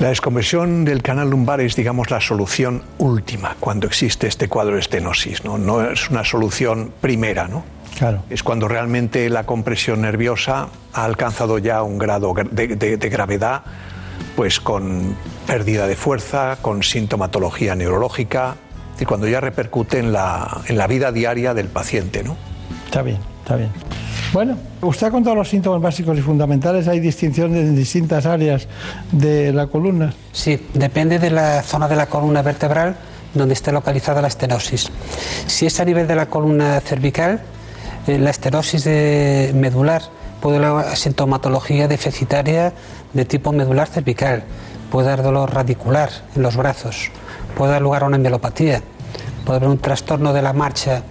La 0.01 0.09
descompresión 0.09 0.85
del 0.85 1.03
canal 1.03 1.31
lumbar 1.31 1.61
es, 1.61 1.77
digamos, 1.77 2.11
la 2.11 2.21
solución 2.21 2.83
última 2.99 3.57
cuando 3.61 3.87
existe 3.87 4.27
este 4.27 4.49
cuadro 4.49 4.75
de 4.75 4.81
estenosis, 4.81 5.45
¿no? 5.45 5.57
No 5.57 5.89
es 5.91 6.11
una 6.11 6.25
solución 6.25 6.93
primera, 7.01 7.49
¿no? 7.49 7.65
Claro. 7.99 8.23
Es 8.29 8.43
cuando 8.43 8.69
realmente 8.69 9.31
la 9.31 9.45
compresión 9.45 10.03
nerviosa 10.03 10.69
ha 10.93 11.05
alcanzado 11.05 11.59
ya 11.59 11.83
un 11.83 11.97
grado 11.97 12.35
de, 12.51 12.69
de, 12.77 12.97
de 12.99 13.09
gravedad, 13.09 13.63
pues 14.35 14.61
con 14.61 15.17
pérdida 15.47 15.87
de 15.87 15.97
fuerza, 15.97 16.59
con 16.61 16.83
sintomatología 16.83 17.75
neurológica, 17.75 18.57
y 19.01 19.05
cuando 19.05 19.29
ya 19.29 19.41
repercute 19.41 19.99
en 19.99 20.13
la, 20.13 20.63
en 20.67 20.77
la 20.77 20.87
vida 20.87 21.13
diaria 21.13 21.55
del 21.55 21.69
paciente, 21.69 22.23
¿no? 22.23 22.37
Está 22.85 23.03
bien, 23.03 23.19
está 23.43 23.57
bien. 23.57 23.71
Bueno, 24.37 24.59
usted 24.83 25.07
ha 25.07 25.11
contado 25.11 25.35
los 25.35 25.49
síntomas 25.49 25.81
básicos 25.81 26.19
y 26.19 26.21
fundamentales. 26.21 26.87
¿Hay 26.89 27.01
distinciones 27.01 27.61
en 27.61 27.75
distintas 27.75 28.27
áreas 28.27 28.69
de 29.11 29.51
la 29.51 29.67
columna? 29.67 30.13
Sí, 30.31 30.61
depende 30.75 31.19
de 31.19 31.31
la 31.31 31.63
zona 31.63 31.89
de 31.89 31.97
la 31.97 32.05
columna 32.05 32.43
vertebral 32.43 32.97
donde 33.33 33.55
esté 33.55 33.73
localizada 33.73 34.21
la 34.21 34.29
estenosis. 34.29 34.91
Si 35.47 35.65
es 35.65 35.81
a 35.81 35.87
nivel 35.87 36.07
de 36.07 36.17
la 36.17 36.27
columna 36.27 36.79
cervical, 36.81 37.41
eh, 38.07 38.19
la 38.19 38.29
estenosis 38.29 38.85
medular 39.55 40.03
puede 40.43 40.59
dar 40.59 40.95
sintomatología 40.95 41.89
deficitaria 41.89 42.75
de 43.15 43.25
tipo 43.25 43.53
medular 43.53 43.89
cervical, 43.89 44.45
puede 44.93 45.09
dar 45.09 45.23
dolor 45.23 45.55
radicular 45.55 46.11
en 46.35 46.43
los 46.43 46.59
brazos, 46.59 47.11
puede 47.57 47.73
dar 47.73 47.81
lugar 47.81 48.03
a 48.03 48.07
una 48.07 48.19
mielopatía, 48.19 48.83
puede 49.47 49.57
haber 49.57 49.71
un 49.71 49.79
trastorno 49.79 50.35
de 50.35 50.43
la 50.43 50.53
marcha 50.53 51.05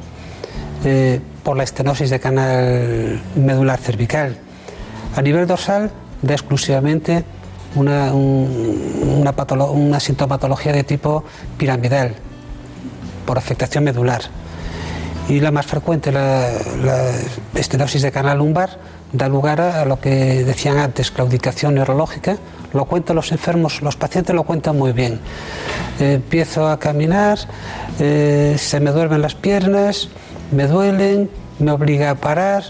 eh, 0.86 1.20
por 1.44 1.58
la 1.58 1.64
estenosis 1.64 2.10
de 2.10 2.20
canal 2.20 3.20
medular 3.36 3.80
cervical. 3.80 4.38
A 5.16 5.22
nivel 5.22 5.48
dorsal, 5.48 5.92
da 6.22 6.34
exclusivamente 6.34 7.24
una, 7.76 8.14
un, 8.14 9.20
una, 9.20 9.34
una 9.66 10.00
sintomatología 10.00 10.72
de 10.72 10.84
tipo 10.84 11.24
piramidal, 11.58 12.16
por 13.26 13.38
afectación 13.38 13.84
medular. 13.84 14.22
Y 15.28 15.40
la 15.40 15.52
más 15.52 15.66
frecuente, 15.66 16.12
la, 16.12 16.52
la 16.84 17.12
estenosis 17.56 18.04
de 18.04 18.12
canal 18.12 18.38
lumbar, 18.38 18.78
da 19.12 19.28
lugar 19.28 19.60
a, 19.60 19.82
a 19.82 19.86
lo 19.86 20.00
que 20.00 20.44
decían 20.44 20.78
antes, 20.78 21.10
claudicación 21.10 21.76
neurológica. 21.76 22.38
Lo 22.74 22.86
cuentan 22.86 23.16
los 23.16 23.32
enfermos, 23.32 23.82
los 23.82 23.96
pacientes 23.96 24.36
lo 24.36 24.44
cuentan 24.44 24.78
muy 24.78 24.92
bien. 24.92 25.20
Eh, 26.00 26.16
empiezo 26.16 26.68
a 26.68 26.78
caminar, 26.78 27.40
eh, 28.00 28.56
se 28.60 28.80
me 28.80 28.92
duermen 28.92 29.22
las 29.22 29.34
piernas, 29.34 30.10
me 30.52 30.68
duelen, 30.68 31.30
me 31.60 31.72
obliga 31.72 32.12
a 32.12 32.16
parar, 32.16 32.64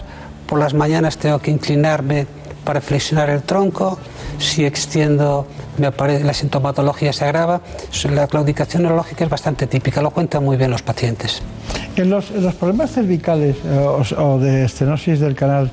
por 0.46 0.58
las 0.58 0.74
mañanas 0.74 1.18
tengo 1.18 1.38
que 1.40 1.50
inclinarme 1.50 2.26
para 2.64 2.80
flexionar 2.80 3.30
el 3.30 3.42
tronco, 3.42 3.98
si 4.38 4.64
extiendo 4.64 5.46
me 5.78 5.86
aparece, 5.86 6.24
la 6.24 6.34
sintomatología 6.34 7.12
se 7.12 7.24
agrava, 7.24 7.60
la 8.10 8.26
claudicación 8.26 8.82
neurológica 8.82 9.24
es 9.24 9.30
bastante 9.30 9.66
típica, 9.66 10.02
lo 10.02 10.10
cuentan 10.10 10.44
muy 10.44 10.56
bien 10.56 10.70
los 10.70 10.82
pacientes. 10.82 11.42
En 11.96 12.10
los, 12.10 12.30
en 12.30 12.42
los 12.42 12.54
problemas 12.54 12.92
cervicales 12.92 13.56
eh, 13.64 14.14
o, 14.18 14.38
de 14.38 14.66
estenosis 14.66 15.18
del 15.18 15.34
canal 15.34 15.70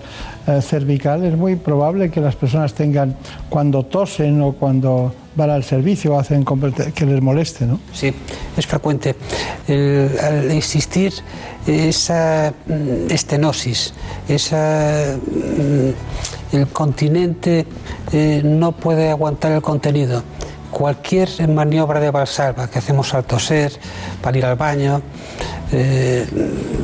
eh, 0.47 0.61
cervical 0.61 1.23
es 1.25 1.35
muy 1.35 1.57
probable 1.57 2.09
que 2.09 2.21
las 2.21 2.35
personas 2.35 2.73
tengan, 2.73 3.17
cuando 3.49 3.83
tosen 3.83 4.41
o 4.41 4.53
cuando 4.53 5.13
van 5.35 5.49
al 5.49 5.63
servicio, 5.63 6.17
hacen 6.17 6.45
que 6.95 7.05
les 7.05 7.21
moleste, 7.21 7.65
¿no? 7.65 7.79
Sí, 7.91 8.13
es 8.55 8.67
frecuente. 8.67 9.15
Al 9.67 10.51
existir 10.51 11.13
esa 11.67 12.53
mm, 12.67 13.11
estenosis, 13.11 13.93
esa, 14.27 15.17
mm, 15.17 16.55
el 16.55 16.67
continente 16.67 17.65
eh, 18.11 18.41
no 18.43 18.73
puede 18.73 19.09
aguantar 19.09 19.53
el 19.53 19.61
contenido. 19.61 20.23
Cualquier 20.73 21.29
maniobra 21.47 21.99
de 21.99 22.09
valsalva 22.09 22.67
que 22.67 22.79
hacemos 22.79 23.13
al 23.13 23.25
toser, 23.25 23.71
para 24.21 24.37
ir 24.37 24.45
al 24.45 24.55
baño, 24.55 25.03
eh, 25.71 26.25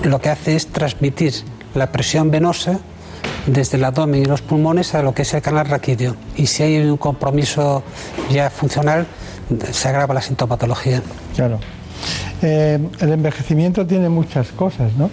lo 0.03 0.21
que 0.21 0.29
hace 0.29 0.55
es 0.55 0.67
transmitir 0.67 1.33
la 1.73 1.91
presión 1.91 2.29
venosa 2.29 2.79
desde 3.47 3.77
el 3.77 3.83
abdomen 3.85 4.21
y 4.21 4.25
los 4.25 4.41
pulmones 4.41 4.93
a 4.93 5.01
lo 5.01 5.13
que 5.15 5.23
es 5.23 5.33
el 5.33 5.41
canal 5.41 5.65
raquídeo. 5.65 6.15
Y 6.35 6.45
si 6.45 6.61
hay 6.61 6.77
un 6.77 6.97
compromiso 6.97 7.81
ya 8.29 8.51
funcional, 8.51 9.07
se 9.71 9.87
agrava 9.89 10.13
la 10.13 10.21
sintomatología. 10.21 11.01
Claro. 11.35 11.59
Eh, 12.43 12.79
el 12.99 13.11
envejecimiento 13.11 13.87
tiene 13.87 14.07
muchas 14.07 14.49
cosas, 14.49 14.93
¿no? 14.97 15.09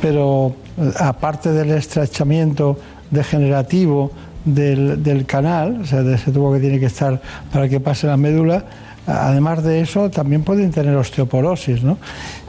Pero 0.00 0.56
aparte 0.98 1.52
del 1.52 1.70
estrechamiento 1.72 2.78
degenerativo 3.10 4.10
del, 4.46 5.02
del, 5.02 5.26
canal, 5.26 5.82
o 5.82 5.84
sea, 5.84 6.02
de 6.02 6.14
ese 6.14 6.32
tubo 6.32 6.52
que 6.54 6.60
tiene 6.60 6.80
que 6.80 6.86
estar 6.86 7.20
para 7.52 7.68
que 7.68 7.80
pase 7.80 8.06
la 8.06 8.16
médula, 8.16 8.64
además 9.06 9.62
de 9.62 9.80
eso 9.80 10.08
también 10.10 10.42
pueden 10.42 10.70
tener 10.70 10.96
osteoporosis, 10.96 11.82
¿no? 11.82 11.98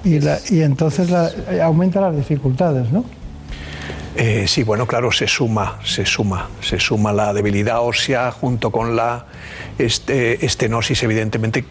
Y, 0.05 0.19
la, 0.19 0.39
y 0.49 0.61
entonces 0.61 1.09
la, 1.09 1.29
aumenta 1.63 1.99
las 1.99 2.15
dificultades, 2.15 2.91
¿no? 2.91 3.03
Eh, 4.15 4.45
sí, 4.47 4.63
bueno, 4.63 4.87
claro, 4.87 5.11
se 5.11 5.27
suma, 5.27 5.79
se 5.83 6.05
suma, 6.05 6.49
se 6.61 6.79
suma 6.79 7.13
la 7.13 7.33
debilidad 7.33 7.81
ósea 7.81 8.31
junto 8.31 8.71
con 8.71 8.95
la 8.95 9.25
este, 9.77 10.43
estenosis, 10.43 11.03
evidentemente, 11.03 11.65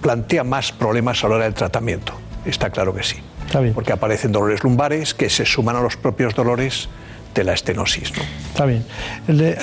plantea 0.00 0.44
más 0.44 0.70
problemas 0.70 1.24
a 1.24 1.28
la 1.28 1.36
hora 1.36 1.44
del 1.44 1.54
tratamiento. 1.54 2.12
Está 2.44 2.70
claro 2.70 2.94
que 2.94 3.02
sí. 3.02 3.16
Porque 3.74 3.92
aparecen 3.92 4.30
dolores 4.30 4.62
lumbares 4.62 5.14
que 5.14 5.30
se 5.30 5.44
suman 5.44 5.74
a 5.74 5.80
los 5.80 5.96
propios 5.96 6.34
dolores 6.34 6.88
de 7.38 7.44
la 7.44 7.52
estenosis. 7.52 8.12
¿no? 8.16 8.22
Está 8.48 8.66
bien. 8.66 8.84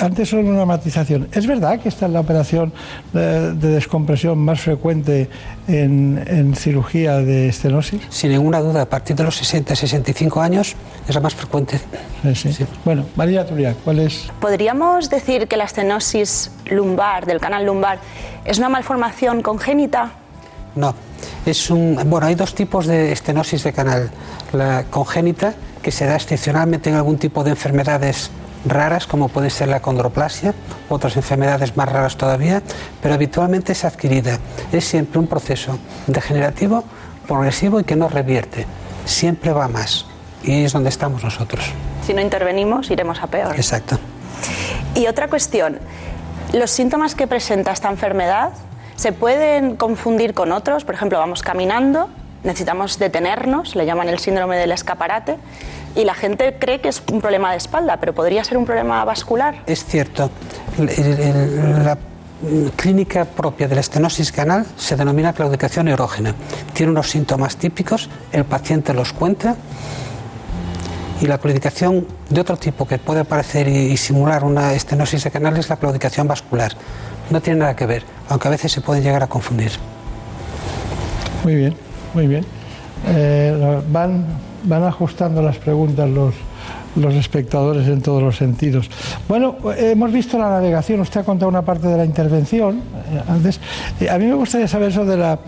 Antes 0.00 0.30
solo 0.30 0.48
una 0.48 0.64
matización. 0.64 1.28
¿Es 1.32 1.46
verdad 1.46 1.78
que 1.78 1.90
esta 1.90 2.06
es 2.06 2.12
la 2.12 2.20
operación 2.20 2.72
eh, 3.14 3.52
de 3.54 3.68
descompresión 3.68 4.38
más 4.38 4.60
frecuente 4.60 5.28
en, 5.68 6.22
en 6.26 6.56
cirugía 6.56 7.16
de 7.18 7.48
estenosis? 7.48 8.00
Sin 8.08 8.32
ninguna 8.32 8.60
duda, 8.60 8.82
a 8.82 8.88
partir 8.88 9.14
de 9.14 9.24
los 9.24 9.40
60-65 9.40 10.42
años 10.42 10.74
es 11.06 11.14
la 11.14 11.20
más 11.20 11.34
frecuente. 11.34 11.78
Sí, 12.34 12.52
sí. 12.52 12.66
Bueno, 12.84 13.04
María 13.14 13.46
Turia, 13.46 13.74
¿cuál 13.84 14.00
es? 14.00 14.30
¿Podríamos 14.40 15.10
decir 15.10 15.46
que 15.46 15.56
la 15.56 15.64
estenosis 15.64 16.50
lumbar, 16.70 17.26
del 17.26 17.40
canal 17.40 17.66
lumbar, 17.66 17.98
es 18.44 18.58
una 18.58 18.70
malformación 18.70 19.42
congénita? 19.42 20.12
No, 20.76 20.94
es 21.44 21.70
un, 21.70 21.98
bueno, 22.06 22.26
hay 22.26 22.34
dos 22.34 22.54
tipos 22.54 22.86
de 22.86 23.12
estenosis 23.12 23.64
de 23.64 23.72
canal. 23.72 24.10
La 24.52 24.84
congénita, 24.90 25.54
que 25.82 25.90
se 25.90 26.06
da 26.06 26.16
excepcionalmente 26.16 26.90
en 26.90 26.96
algún 26.96 27.18
tipo 27.18 27.42
de 27.42 27.50
enfermedades 27.50 28.30
raras, 28.66 29.06
como 29.06 29.28
puede 29.28 29.50
ser 29.50 29.68
la 29.68 29.80
condroplasia, 29.80 30.54
otras 30.88 31.16
enfermedades 31.16 31.76
más 31.76 31.90
raras 31.90 32.16
todavía, 32.16 32.62
pero 33.00 33.14
habitualmente 33.14 33.72
es 33.72 33.84
adquirida. 33.84 34.38
Es 34.72 34.84
siempre 34.84 35.18
un 35.18 35.26
proceso 35.26 35.78
degenerativo, 36.06 36.84
progresivo 37.26 37.80
y 37.80 37.84
que 37.84 37.96
no 37.96 38.08
revierte. 38.08 38.66
Siempre 39.04 39.52
va 39.52 39.68
más. 39.68 40.06
Y 40.42 40.64
es 40.64 40.72
donde 40.72 40.90
estamos 40.90 41.24
nosotros. 41.24 41.64
Si 42.06 42.12
no 42.12 42.20
intervenimos, 42.20 42.90
iremos 42.90 43.20
a 43.22 43.26
peor. 43.26 43.56
Exacto. 43.56 43.98
Y 44.94 45.06
otra 45.06 45.28
cuestión, 45.28 45.78
¿los 46.52 46.70
síntomas 46.70 47.14
que 47.14 47.26
presenta 47.26 47.72
esta 47.72 47.88
enfermedad 47.88 48.50
se 48.96 49.12
pueden 49.12 49.76
confundir 49.76 50.34
con 50.34 50.52
otros? 50.52 50.84
Por 50.84 50.94
ejemplo, 50.94 51.18
vamos 51.18 51.42
caminando, 51.42 52.08
necesitamos 52.42 52.98
detenernos, 52.98 53.76
le 53.76 53.86
llaman 53.86 54.08
el 54.08 54.18
síndrome 54.18 54.56
del 54.56 54.72
escaparate, 54.72 55.36
y 55.94 56.04
la 56.04 56.14
gente 56.14 56.56
cree 56.58 56.80
que 56.80 56.88
es 56.88 57.02
un 57.10 57.20
problema 57.20 57.50
de 57.52 57.56
espalda, 57.56 57.96
pero 57.98 58.14
podría 58.14 58.44
ser 58.44 58.58
un 58.58 58.66
problema 58.66 59.04
vascular. 59.04 59.62
Es 59.66 59.84
cierto. 59.84 60.30
La 60.78 61.96
clínica 62.76 63.24
propia 63.24 63.66
de 63.66 63.74
la 63.74 63.80
estenosis 63.80 64.30
canal 64.30 64.66
se 64.76 64.94
denomina 64.94 65.32
claudicación 65.32 65.88
erógena. 65.88 66.34
Tiene 66.74 66.92
unos 66.92 67.10
síntomas 67.10 67.56
típicos, 67.56 68.10
el 68.32 68.44
paciente 68.44 68.92
los 68.92 69.14
cuenta 69.14 69.56
y 71.18 71.26
la 71.26 71.38
claudicación 71.38 72.06
de 72.28 72.40
otro 72.42 72.58
tipo 72.58 72.86
que 72.86 72.98
puede 72.98 73.24
parecer 73.24 73.68
y, 73.68 73.92
y 73.92 73.96
simular 73.96 74.44
una 74.44 74.74
estenosis 74.74 75.24
de 75.24 75.30
canal 75.30 75.56
es 75.56 75.70
la 75.70 75.76
claudicación 75.76 76.28
vascular. 76.28 76.72
No 77.30 77.40
tiene 77.40 77.60
nada 77.60 77.74
que 77.74 77.86
ver, 77.86 78.04
aunque 78.28 78.48
a 78.48 78.50
veces 78.52 78.72
se 78.72 78.80
puede 78.80 79.02
llegar 79.02 79.22
a 79.22 79.26
confundir. 79.26 79.72
Muy 81.42 81.54
bien, 81.54 81.74
muy 82.14 82.26
bien. 82.26 82.44
Eh, 83.08 83.82
van, 83.90 84.24
van 84.64 84.84
ajustando 84.84 85.42
las 85.42 85.58
preguntas 85.58 86.08
los, 86.08 86.34
los 86.96 87.14
espectadores 87.14 87.86
en 87.88 88.00
todos 88.00 88.22
los 88.22 88.36
sentidos. 88.36 88.88
Bueno, 89.28 89.56
hemos 89.76 90.12
visto 90.12 90.38
la 90.38 90.48
navegación. 90.48 91.00
Usted 91.00 91.20
ha 91.20 91.24
contado 91.24 91.48
una 91.48 91.62
parte 91.62 91.88
de 91.88 91.96
la 91.96 92.04
intervención 92.04 92.76
eh, 92.78 93.22
antes. 93.28 93.60
Eh, 94.00 94.08
a 94.08 94.18
mí 94.18 94.26
me 94.26 94.34
gustaría 94.34 94.68
saber 94.68 94.90
eso 94.90 95.04
de 95.04 95.16
la, 95.16 95.38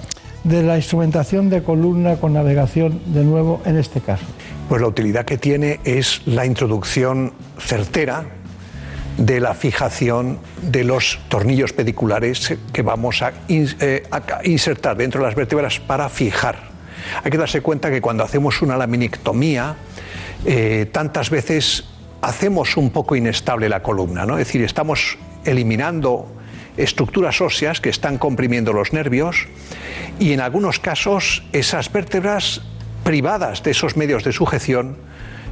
de 0.44 0.62
la 0.62 0.76
instrumentación 0.76 1.48
de 1.48 1.62
columna 1.62 2.16
con 2.16 2.32
navegación 2.32 3.00
de 3.06 3.24
nuevo 3.24 3.60
en 3.64 3.76
este 3.76 4.00
caso. 4.00 4.24
Pues 4.68 4.80
la 4.82 4.88
utilidad 4.88 5.24
que 5.24 5.38
tiene 5.38 5.80
es 5.84 6.22
la 6.26 6.44
introducción 6.44 7.32
certera 7.58 8.26
de 9.18 9.40
la 9.40 9.52
fijación 9.52 10.38
de 10.62 10.84
los 10.84 11.18
tornillos 11.28 11.72
pediculares 11.72 12.56
que 12.72 12.82
vamos 12.82 13.20
a, 13.20 13.32
eh, 13.48 14.02
insertar 14.44 14.96
dentro 14.96 15.20
de 15.20 15.26
las 15.26 15.34
vértebras 15.34 15.80
para 15.80 16.08
fijar. 16.08 16.68
Hay 17.22 17.30
que 17.30 17.36
darse 17.36 17.60
cuenta 17.60 17.90
que 17.90 18.00
cuando 18.00 18.22
hacemos 18.22 18.62
una 18.62 18.76
laminectomía, 18.76 19.76
eh, 20.46 20.88
tantas 20.92 21.30
veces 21.30 21.84
hacemos 22.22 22.76
un 22.76 22.90
poco 22.90 23.16
inestable 23.16 23.68
la 23.68 23.82
columna, 23.82 24.24
¿no? 24.24 24.38
Es 24.38 24.46
decir, 24.46 24.62
estamos 24.62 25.18
eliminando 25.44 26.30
estructuras 26.76 27.40
óseas 27.40 27.80
que 27.80 27.90
están 27.90 28.18
comprimiendo 28.18 28.72
los 28.72 28.92
nervios 28.92 29.48
y 30.20 30.32
en 30.32 30.40
algunos 30.40 30.78
casos 30.78 31.42
esas 31.52 31.92
vértebras 31.92 32.62
privadas 33.02 33.64
de 33.64 33.72
esos 33.72 33.96
medios 33.96 34.22
de 34.22 34.32
sujeción 34.32 34.96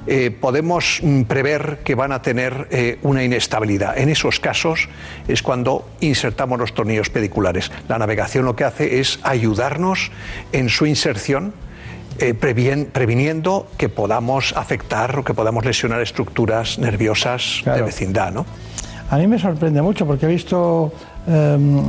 eh, 0.07 0.31
podemos 0.31 1.01
mm, 1.03 1.23
prever 1.23 1.79
que 1.85 1.95
van 1.95 2.13
a 2.13 2.23
tener 2.23 2.69
eh, 2.71 2.99
una 3.03 3.25
inestabilidad. 3.25 3.99
En 3.99 4.09
esos 4.09 4.41
casos 4.41 4.89
es 5.29 5.43
cuando 5.43 5.89
insertamos 6.01 6.59
los 6.59 6.75
tornillos 6.75 7.11
pediculares. 7.11 7.71
La 7.89 7.99
navegación 7.99 8.45
lo 8.45 8.55
que 8.57 8.65
hace 8.65 9.01
es 9.01 9.19
ayudarnos 9.23 10.11
en 10.53 10.69
su 10.69 10.87
inserción, 10.87 11.53
eh, 12.19 12.35
previen- 12.35 12.87
previniendo 12.87 13.69
que 13.77 13.89
podamos 13.89 14.55
afectar 14.57 15.19
o 15.19 15.25
que 15.25 15.35
podamos 15.35 15.65
lesionar 15.65 16.01
estructuras 16.01 16.79
nerviosas 16.79 17.63
de 17.65 17.83
vecindad. 17.83 18.33
¿no? 18.33 18.47
A 19.11 19.19
mí 19.19 19.27
me 19.27 19.39
sorprende 19.39 19.83
mucho 19.83 20.07
porque 20.07 20.27
he 20.27 20.29
visto 20.29 20.93
em, 21.29 21.85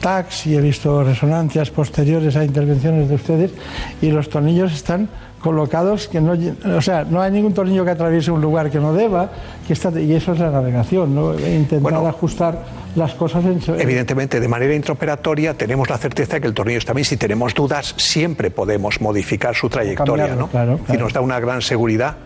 tags 0.00 0.46
y 0.46 0.56
he 0.56 0.60
visto 0.60 1.02
resonancias 1.02 1.70
posteriores 1.70 2.36
a 2.36 2.44
intervenciones 2.44 3.08
de 3.08 3.14
ustedes 3.16 3.50
y 4.00 4.10
los 4.10 4.28
tornillos 4.28 4.72
están 4.72 5.08
colocados 5.44 6.08
que 6.08 6.22
no, 6.22 6.32
o 6.74 6.80
sea, 6.80 7.04
no 7.04 7.20
hay 7.20 7.30
ningún 7.30 7.52
tornillo 7.52 7.84
que 7.84 7.90
atraviese 7.90 8.30
un 8.30 8.40
lugar 8.40 8.70
que 8.70 8.80
no 8.80 8.94
deba, 8.94 9.28
que 9.66 9.74
está, 9.74 9.90
y 10.00 10.14
eso 10.14 10.32
es 10.32 10.38
la 10.40 10.50
navegación, 10.50 11.14
¿no? 11.14 11.34
intentar 11.38 12.06
ajustar 12.06 12.62
las 12.96 13.12
cosas 13.12 13.44
en 13.44 13.60
su- 13.60 13.74
Evidentemente, 13.74 14.40
de 14.40 14.48
manera 14.48 14.74
intraoperatoria 14.74 15.52
tenemos 15.52 15.90
la 15.90 15.98
certeza 15.98 16.36
de 16.36 16.40
que 16.40 16.46
el 16.46 16.54
tornillo 16.54 16.78
está 16.78 16.94
bien. 16.94 17.04
Si 17.04 17.18
tenemos 17.18 17.52
dudas, 17.52 17.92
siempre 17.98 18.50
podemos 18.50 19.02
modificar 19.02 19.54
su 19.54 19.68
trayectoria. 19.68 20.34
¿no? 20.34 20.48
claro, 20.48 20.78
claro. 20.86 21.00
nos 21.02 21.12
da 21.12 21.20
una 21.20 21.38
gran 21.40 21.60
seguridad. 21.60 22.16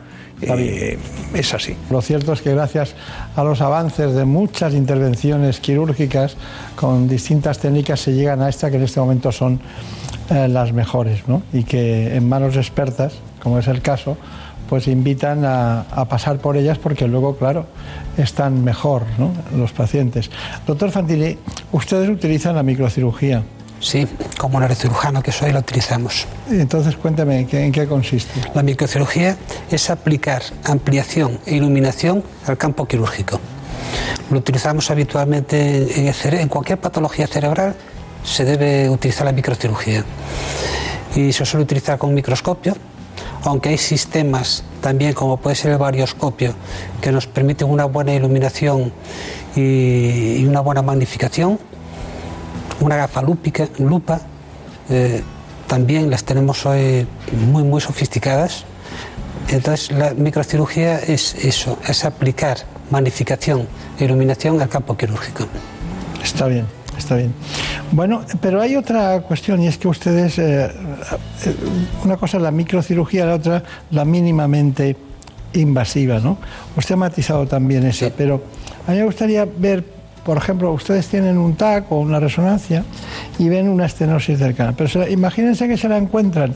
Eh, 0.41 0.99
es 1.35 1.55
así. 1.55 1.77
Lo 1.91 2.01
cierto 2.01 2.33
es 2.33 2.43
que 2.43 2.53
gracias 2.53 2.95
a 3.35 3.43
los 3.45 3.61
avances 3.61 4.15
de 4.15 4.25
muchas 4.25 4.75
intervenciones 4.75 5.61
quirúrgicas 5.61 6.37
con 6.77 7.09
distintas 7.09 7.59
técnicas 7.59 8.01
se 8.01 8.13
llegan 8.13 8.43
a 8.43 8.49
esta 8.49 8.71
que 8.71 8.77
en 8.77 8.85
este 8.85 9.01
momento 9.01 9.33
son 9.33 9.61
eh, 10.31 10.49
las 10.49 10.73
mejores 10.73 11.27
¿no? 11.27 11.43
y 11.53 11.65
que 11.65 12.15
en 12.15 12.29
manos 12.29 12.57
expertas, 12.57 13.15
como 13.43 13.59
es 13.59 13.67
el 13.67 13.83
caso, 13.83 14.17
pues 14.69 14.87
invitan 14.87 15.45
a, 15.45 15.81
a 15.91 16.05
pasar 16.05 16.39
por 16.39 16.57
ellas 16.57 16.79
porque 16.79 17.09
luego, 17.09 17.37
claro, 17.37 17.67
están 18.17 18.63
mejor 18.63 19.05
¿no? 19.19 19.33
los 19.57 19.73
pacientes. 19.73 20.31
Doctor 20.67 20.91
Fantini, 20.91 21.37
ustedes 21.73 22.09
utilizan 22.11 22.55
la 22.55 22.63
microcirugía. 22.63 23.43
Sí, 23.81 24.07
como 24.39 24.59
neurocirujano 24.59 25.23
que 25.23 25.31
soy, 25.31 25.53
la 25.53 25.61
utilizamos. 25.61 26.27
Entonces 26.51 26.97
cuéntame, 26.97 27.47
¿en 27.51 27.73
qué, 27.73 27.87
consiste? 27.87 28.41
La 28.55 28.63
microcirugía 28.63 29.37
es 29.71 29.89
aplicar 29.91 30.43
ampliación 30.65 31.39
e 31.47 31.55
iluminación 31.57 32.25
al 32.47 32.57
campo 32.59 32.87
quirúrgico. 32.87 33.39
Lo 34.31 34.39
utilizamos 34.39 34.91
habitualmente 34.91 36.07
en, 36.07 36.13
cere- 36.13 36.41
en 36.41 36.49
cualquier 36.49 36.79
patología 36.79 37.27
cerebral, 37.29 37.75
se 38.25 38.45
debe 38.45 38.91
utilizar 38.91 39.25
la 39.25 39.33
microcirugía. 39.33 40.05
Y 41.15 41.33
se 41.33 41.45
suele 41.47 41.63
utilizar 41.63 41.99
con 41.99 42.11
un 42.11 42.17
microscopio, 42.17 42.77
aunque 43.45 43.69
hay 43.71 43.79
sistemas 43.79 44.65
también, 44.83 45.13
como 45.15 45.37
puede 45.37 45.55
ser 45.57 45.71
el 45.71 45.79
varioscopio, 45.79 46.53
que 47.01 47.13
nos 47.13 47.27
permiten 47.29 47.71
una 47.71 47.85
buena 47.85 48.13
iluminación 48.13 48.93
y 49.55 50.45
una 50.45 50.61
buena 50.61 50.83
magnificación. 50.83 51.59
Una 52.81 52.97
gafa 52.97 53.23
lúpica, 53.23 53.69
lupa, 53.79 54.21
eh, 54.89 55.23
también 55.67 56.11
las 56.11 56.25
tenemos 56.25 56.65
hoy 56.67 57.07
muy, 57.51 57.63
muy 57.63 57.81
sofisticadas. 57.81 58.65
Entonces, 59.49 59.91
la 59.93 60.15
microcirugía 60.15 60.99
es 60.99 61.35
eso, 61.35 61.79
es 61.87 62.05
aplicar 62.05 62.59
magnificación 62.91 63.67
e 63.99 64.05
iluminación 64.05 64.61
al 64.61 64.69
campo 64.69 64.97
quirúrgico. 64.97 65.45
Está 66.23 66.47
bien, 66.47 66.67
está 66.97 67.17
bien. 67.17 67.35
Bueno, 67.93 68.23
pero 68.41 68.61
hay 68.61 68.77
otra 68.77 69.21
cuestión 69.23 69.63
y 69.63 69.67
es 69.67 69.79
que 69.79 69.89
ustedes, 69.89 70.39
eh, 70.39 70.67
eh, 70.67 71.55
una 72.05 72.17
cosa 72.17 72.37
es 72.37 72.43
la 72.43 72.51
microcirugía, 72.51 73.27
la 73.27 73.35
otra 73.35 73.63
la 73.91 74.05
mínimamente 74.05 74.97
invasiva, 75.55 76.19
¿no? 76.21 76.39
Usted 76.77 76.95
ha 76.95 76.99
matizado 76.99 77.47
también 77.47 77.87
esa, 77.87 78.11
pero 78.11 78.43
a 78.87 78.91
mí 78.91 78.99
me 78.99 79.05
gustaría 79.05 79.47
ver, 79.47 79.85
por 80.29 80.37
ejemplo, 80.37 80.71
ustedes 80.73 81.09
tienen 81.09 81.39
un 81.39 81.57
TAC 81.57 81.91
o 81.91 82.01
una 82.01 82.21
resonancia 82.21 82.85
y 83.39 83.49
ven 83.49 83.67
una 83.67 83.87
estenosis 83.87 84.39
del 84.39 84.55
canal, 84.55 84.75
pero 84.77 84.87
se 84.87 84.99
la- 84.99 85.09
imagínense 85.09 85.67
que 85.67 85.79
se 85.79 85.89
la 85.89 85.97
encuentran 85.97 86.55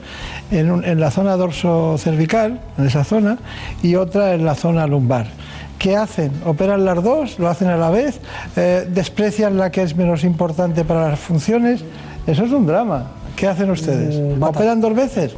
en, 0.51 0.70
un- 0.70 0.85
en 0.85 1.01
la 1.01 1.11
zona 1.11 1.39
dorso 1.39 1.97
cervical, 1.97 2.61
en 2.77 2.85
esa 2.86 3.03
zona, 3.03 3.39
y 3.82 3.94
otra 3.94 4.35
en 4.35 4.44
la 4.44 4.55
zona 4.57 4.86
lumbar. 4.86 5.28
¿Qué 5.78 5.97
hacen? 5.97 6.32
¿Operan 6.44 6.85
las 6.85 7.03
dos? 7.03 7.39
¿Lo 7.39 7.49
hacen 7.49 7.69
a 7.69 7.78
la 7.78 7.89
vez? 7.89 8.20
Eh, 8.57 8.86
¿Desprecian 8.90 9.57
la 9.57 9.70
que 9.70 9.81
es 9.82 9.97
menos 9.97 10.23
importante 10.23 10.85
para 10.85 11.09
las 11.09 11.19
funciones? 11.19 11.82
Eso 12.27 12.44
es 12.44 12.53
un 12.53 12.66
drama. 12.66 13.07
¿Qué 13.36 13.47
hacen 13.49 13.70
ustedes? 13.70 14.20
¿Operan 14.39 14.82
dos 14.82 14.94
veces? 14.94 15.32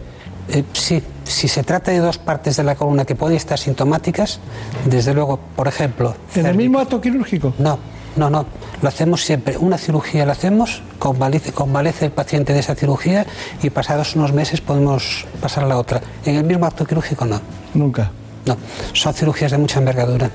Eh, 0.48 0.64
sí, 0.72 1.00
si 1.22 1.46
se 1.46 1.62
trata 1.62 1.92
de 1.92 1.98
dos 2.00 2.18
partes 2.18 2.56
de 2.56 2.64
la 2.64 2.74
columna 2.74 3.04
que 3.04 3.14
pueden 3.14 3.36
estar 3.36 3.60
sintomáticas, 3.60 4.40
desde 4.86 5.14
luego, 5.14 5.38
por 5.54 5.68
ejemplo... 5.68 6.16
¿En 6.34 6.46
el 6.46 6.56
mismo 6.56 6.80
acto 6.80 7.00
quirúrgico? 7.00 7.54
No, 7.60 7.78
no, 8.16 8.30
no. 8.30 8.46
Lo 8.80 8.88
hacemos 8.88 9.24
siempre. 9.24 9.56
Una 9.58 9.78
cirugía 9.78 10.26
la 10.26 10.32
hacemos, 10.32 10.82
convalece, 10.98 11.52
convalece 11.52 12.06
el 12.06 12.12
paciente 12.12 12.52
de 12.52 12.60
esa 12.60 12.74
cirugía 12.74 13.26
y 13.62 13.70
pasados 13.70 14.14
unos 14.16 14.32
meses 14.32 14.60
podemos 14.60 15.26
pasar 15.40 15.64
a 15.64 15.66
la 15.66 15.78
otra. 15.78 16.00
En 16.24 16.36
el 16.36 16.44
mismo 16.44 16.66
acto 16.66 16.84
quirúrgico 16.84 17.24
no. 17.24 17.40
Nunca. 17.74 18.10
No. 18.46 18.56
Son 18.92 19.14
cirugías 19.14 19.50
de 19.50 19.58
mucha 19.58 19.78
envergadura. 19.78 20.30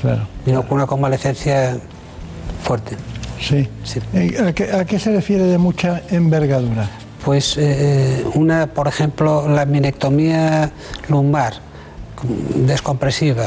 Claro. 0.00 0.26
Y 0.44 0.52
no 0.52 0.62
con 0.62 0.76
una 0.76 0.86
convalecencia 0.86 1.78
fuerte. 2.62 2.96
Sí. 3.40 3.68
Eh, 4.14 4.36
¿A 4.48 4.52
qué, 4.52 4.72
¿A 4.72 4.84
qué 4.84 4.98
se 4.98 5.12
refiere 5.12 5.44
de 5.44 5.58
mucha 5.58 6.02
envergadura? 6.10 6.88
Pues 7.24 7.56
eh, 7.58 8.24
una, 8.34 8.66
por 8.66 8.88
ejemplo, 8.88 9.48
la 9.48 9.64
minectomía 9.66 10.70
lumbar 11.08 11.54
descompresiva 12.54 13.46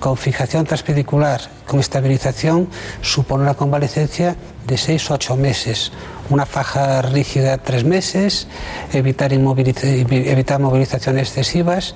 con 0.00 0.16
fijación 0.16 0.64
transpedicular, 0.64 1.40
con 1.66 1.80
estabilización, 1.80 2.68
supone 3.02 3.44
una 3.44 3.54
convalecencia 3.54 4.36
de 4.66 4.76
6 4.76 5.10
o 5.10 5.14
8 5.14 5.36
meses. 5.36 5.92
Una 6.28 6.44
faja 6.44 7.02
rígida 7.02 7.58
tres 7.58 7.84
meses, 7.84 8.48
evitar, 8.92 9.32
inmoviliza- 9.32 9.86
evitar 9.86 10.60
movilizaciones 10.60 11.28
excesivas 11.28 11.94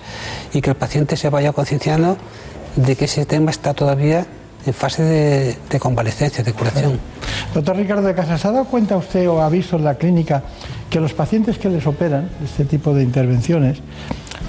y 0.52 0.60
que 0.60 0.70
el 0.70 0.76
paciente 0.76 1.16
se 1.16 1.28
vaya 1.30 1.52
concienciando 1.52 2.16
de 2.76 2.94
que 2.96 3.06
ese 3.06 3.26
tema 3.26 3.50
está 3.50 3.74
todavía 3.74 4.26
en 4.66 4.74
fase 4.74 5.02
de, 5.02 5.80
convalecencia, 5.80 6.44
de 6.44 6.52
curación. 6.52 7.00
Doctor 7.54 7.76
Ricardo 7.76 8.06
de 8.06 8.14
Casas, 8.14 8.40
¿se 8.42 8.48
ha 8.48 8.52
dado 8.52 8.66
cuenta 8.66 8.96
usted 8.96 9.28
o 9.28 9.40
ha 9.42 9.48
visto 9.48 9.76
en 9.76 9.84
la 9.84 9.94
clínica 9.96 10.42
que 10.90 11.00
los 11.00 11.12
pacientes 11.14 11.58
que 11.58 11.68
les 11.68 11.86
operan 11.86 12.28
este 12.44 12.64
tipo 12.66 12.92
de 12.94 13.02
intervenciones, 13.02 13.78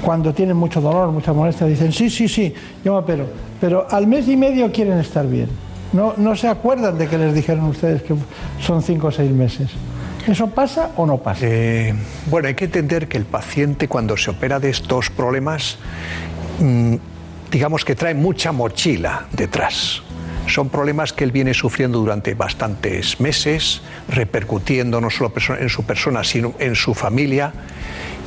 cuando 0.01 0.33
tienen 0.33 0.57
mucho 0.57 0.81
dolor, 0.81 1.11
mucha 1.11 1.33
molestia, 1.33 1.67
dicen, 1.67 1.91
sí, 1.91 2.09
sí, 2.09 2.27
sí, 2.27 2.53
yo 2.83 2.93
me 2.93 2.99
opero, 2.99 3.25
pero 3.59 3.87
al 3.89 4.07
mes 4.07 4.27
y 4.27 4.35
medio 4.35 4.71
quieren 4.71 4.97
estar 4.99 5.27
bien. 5.27 5.49
No, 5.93 6.13
no 6.17 6.35
se 6.35 6.47
acuerdan 6.47 6.97
de 6.97 7.07
que 7.07 7.17
les 7.17 7.33
dijeron 7.33 7.65
ustedes 7.65 8.01
que 8.01 8.15
son 8.61 8.81
cinco 8.81 9.07
o 9.07 9.11
seis 9.11 9.31
meses. 9.31 9.69
¿Eso 10.27 10.47
pasa 10.47 10.91
o 10.97 11.05
no 11.05 11.17
pasa? 11.17 11.45
Eh, 11.45 11.93
bueno, 12.29 12.47
hay 12.47 12.53
que 12.53 12.65
entender 12.65 13.07
que 13.07 13.17
el 13.17 13.25
paciente 13.25 13.87
cuando 13.87 14.15
se 14.17 14.29
opera 14.29 14.59
de 14.59 14.69
estos 14.69 15.09
problemas, 15.09 15.77
mm, 16.59 16.95
digamos 17.51 17.83
que 17.83 17.95
trae 17.95 18.13
mucha 18.13 18.51
mochila 18.51 19.25
detrás. 19.31 20.03
Son 20.47 20.69
problemas 20.69 21.13
que 21.13 21.23
él 21.23 21.31
viene 21.31 21.53
sufriendo 21.53 21.99
durante 21.99 22.33
bastantes 22.33 23.19
meses, 23.19 23.81
repercutiendo 24.09 24.99
no 24.99 25.09
solo 25.09 25.31
en 25.59 25.69
su 25.69 25.83
persona, 25.83 26.23
sino 26.23 26.53
en 26.59 26.75
su 26.75 26.93
familia. 26.93 27.53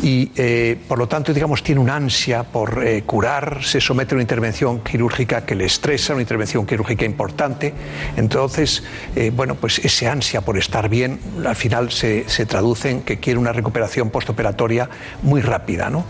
Y 0.04 0.30
eh, 0.36 0.76
por 0.86 0.98
lo 0.98 1.08
tanto, 1.08 1.32
digamos, 1.32 1.62
tiene 1.62 1.80
una 1.80 1.96
ansia 1.96 2.42
por 2.42 2.86
eh, 2.86 3.04
curar, 3.04 3.60
se 3.64 3.80
somete 3.80 4.14
a 4.14 4.16
una 4.16 4.22
intervención 4.22 4.80
quirúrgica 4.80 5.46
que 5.46 5.54
le 5.54 5.64
estresa, 5.64 6.12
una 6.12 6.20
intervención 6.20 6.66
quirúrgica 6.66 7.06
importante. 7.06 7.72
Entonces, 8.14 8.84
eh, 9.16 9.32
bueno, 9.34 9.54
pues 9.54 9.78
ese 9.78 10.06
ansia 10.06 10.42
por 10.42 10.58
estar 10.58 10.90
bien 10.90 11.18
al 11.46 11.56
final 11.56 11.90
se, 11.90 12.28
se 12.28 12.44
traduce 12.44 12.90
en 12.90 13.00
que 13.00 13.18
quiere 13.18 13.38
una 13.38 13.54
recuperación 13.54 14.10
postoperatoria 14.10 14.90
muy 15.22 15.40
rápida. 15.40 15.88
¿no? 15.88 16.04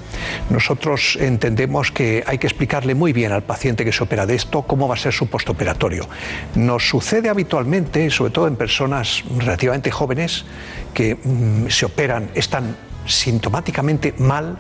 Nosotros 0.51 1.17
entendemos 1.21 1.93
que 1.93 2.25
hay 2.27 2.39
que 2.39 2.49
explicarle 2.49 2.97
muy 2.97 3.13
bien 3.13 3.31
al 3.31 3.45
paciente 3.45 3.85
que 3.85 3.93
se 3.93 4.03
opera 4.03 4.27
de 4.27 4.35
esto 4.35 4.63
cómo 4.63 4.89
va 4.89 4.95
a 4.95 4.99
ser 4.99 5.13
su 5.13 5.29
postoperatorio. 5.29 6.09
Nos 6.57 6.89
sucede 6.89 7.29
habitualmente, 7.29 8.11
sobre 8.11 8.33
todo 8.33 8.49
en 8.49 8.57
personas 8.57 9.23
relativamente 9.39 9.93
jóvenes, 9.93 10.45
que 10.93 11.15
mm, 11.15 11.69
se 11.69 11.87
operan, 11.87 12.29
están 12.35 12.75
sintomáticamente 13.07 14.15
mal 14.19 14.59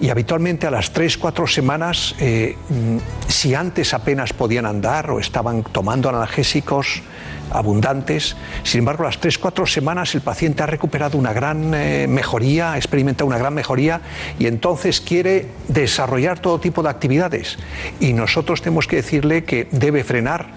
y 0.00 0.08
habitualmente 0.08 0.66
a 0.66 0.70
las 0.70 0.94
3-4 0.94 1.46
semanas, 1.46 2.14
eh, 2.20 2.56
mm, 2.68 2.96
si 3.28 3.54
antes 3.54 3.92
apenas 3.92 4.32
podían 4.32 4.64
andar 4.64 5.10
o 5.10 5.20
estaban 5.20 5.62
tomando 5.62 6.08
analgésicos 6.08 7.02
abundantes, 7.50 8.36
sin 8.62 8.80
embargo 8.80 9.02
a 9.02 9.06
las 9.06 9.20
3-4 9.20 9.66
semanas 9.66 10.14
el 10.14 10.22
paciente 10.22 10.62
ha 10.62 10.66
recuperado 10.66 11.18
una 11.18 11.34
gran 11.34 11.74
eh, 11.74 12.06
mejoría, 12.08 12.72
ha 12.72 12.76
experimentado 12.78 13.26
una 13.26 13.36
gran 13.36 13.52
mejoría 13.52 14.00
y 14.38 14.46
entonces 14.46 15.02
quiere 15.02 15.48
desarrollar 15.68 16.38
todo 16.38 16.60
tipo 16.60 16.82
de 16.82 16.88
actividades. 16.88 17.58
Y 17.98 18.14
nosotros 18.14 18.62
tenemos 18.62 18.86
que 18.86 18.96
decirle 18.96 19.44
que 19.44 19.68
debe 19.70 20.02
frenar 20.02 20.48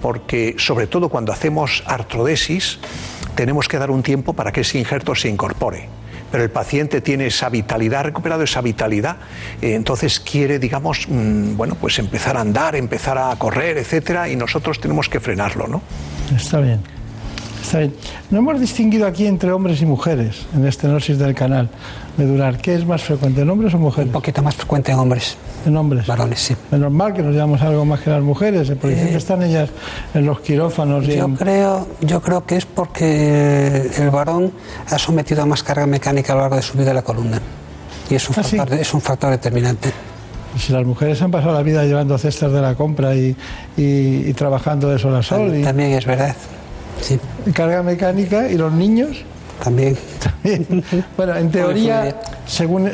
porque 0.00 0.56
sobre 0.58 0.88
todo 0.88 1.08
cuando 1.08 1.32
hacemos 1.32 1.84
artrodesis 1.86 2.78
tenemos 3.36 3.68
que 3.68 3.78
dar 3.78 3.92
un 3.92 4.02
tiempo 4.02 4.32
para 4.32 4.50
que 4.50 4.62
ese 4.62 4.78
injerto 4.78 5.14
se 5.14 5.28
incorpore 5.28 5.97
pero 6.30 6.44
el 6.44 6.50
paciente 6.50 7.00
tiene 7.00 7.26
esa 7.26 7.48
vitalidad, 7.48 8.00
ha 8.00 8.04
recuperado 8.04 8.42
esa 8.42 8.60
vitalidad, 8.60 9.16
eh, 9.60 9.74
entonces 9.74 10.20
quiere, 10.20 10.58
digamos, 10.58 11.06
mm, 11.08 11.56
bueno, 11.56 11.76
pues 11.80 11.98
empezar 11.98 12.36
a 12.36 12.40
andar, 12.40 12.76
empezar 12.76 13.18
a 13.18 13.34
correr, 13.36 13.78
etcétera, 13.78 14.28
y 14.28 14.36
nosotros 14.36 14.80
tenemos 14.80 15.08
que 15.08 15.20
frenarlo, 15.20 15.66
¿no? 15.66 15.82
Está 16.34 16.60
bien. 16.60 16.97
Está 17.62 17.78
bien. 17.80 17.94
No 18.30 18.38
hemos 18.38 18.60
distinguido 18.60 19.06
aquí 19.06 19.26
entre 19.26 19.52
hombres 19.52 19.80
y 19.82 19.86
mujeres 19.86 20.46
en 20.54 20.66
estenosis 20.66 21.18
del 21.18 21.34
canal 21.34 21.68
medular. 22.16 22.56
¿Qué 22.58 22.74
es 22.74 22.86
más 22.86 23.02
frecuente, 23.02 23.42
en 23.42 23.50
hombres 23.50 23.74
o 23.74 23.78
mujeres? 23.78 24.06
Un 24.06 24.12
poquito 24.12 24.42
más 24.42 24.54
frecuente 24.54 24.92
en 24.92 24.98
hombres. 24.98 25.36
En 25.66 25.76
hombres. 25.76 26.06
Varones, 26.06 26.40
sí. 26.40 26.56
Es 26.72 26.78
normal 26.78 27.12
que 27.12 27.22
nos 27.22 27.34
llamamos 27.34 27.60
algo 27.62 27.84
más 27.84 28.00
que 28.00 28.10
las 28.10 28.22
mujeres, 28.22 28.68
porque 28.80 28.94
siempre 28.96 29.16
están 29.18 29.42
ellas 29.42 29.68
en 30.14 30.24
los 30.24 30.40
quirófanos 30.40 31.04
y 31.06 31.16
Yo 31.16 31.24
en- 31.26 31.36
creo, 31.36 31.86
yo 32.00 32.22
creo 32.22 32.46
que 32.46 32.56
es 32.56 32.64
porque 32.64 33.90
el 33.98 34.10
varón 34.10 34.52
ha 34.90 34.98
sometido 34.98 35.42
a 35.42 35.46
más 35.46 35.62
carga 35.62 35.86
mecánica 35.86 36.32
a 36.32 36.36
lo 36.36 36.42
largo 36.42 36.56
de 36.56 36.62
su 36.62 36.78
vida 36.78 36.94
la 36.94 37.02
columna. 37.02 37.40
Y 38.08 38.14
es 38.14 38.28
un, 38.30 38.36
Ah, 38.38 38.42
sí. 38.42 38.56
factor, 38.56 38.78
es 38.78 38.94
un 38.94 39.00
factor 39.02 39.30
determinante. 39.30 39.90
Si 40.58 40.72
las 40.72 40.84
mujeres 40.86 41.20
han 41.20 41.30
pasado 41.30 41.52
la 41.52 41.62
vida 41.62 41.84
llevando 41.84 42.16
cestas 42.16 42.50
de 42.52 42.60
la 42.62 42.74
compra 42.74 43.14
y, 43.14 43.36
y- 43.76 44.24
y 44.26 44.32
trabajando 44.34 44.88
de 44.88 44.98
sol 44.98 45.14
a 45.14 45.22
sol. 45.22 45.54
y, 45.54 45.62
También 45.62 45.90
es 45.92 46.06
verdad. 46.06 46.34
Sí. 47.00 47.18
carga 47.52 47.82
mecánica 47.82 48.48
y 48.48 48.56
los 48.56 48.72
niños. 48.72 49.24
También. 49.62 49.96
bueno, 51.16 51.36
en 51.36 51.50
teoría, 51.50 52.14
según 52.46 52.90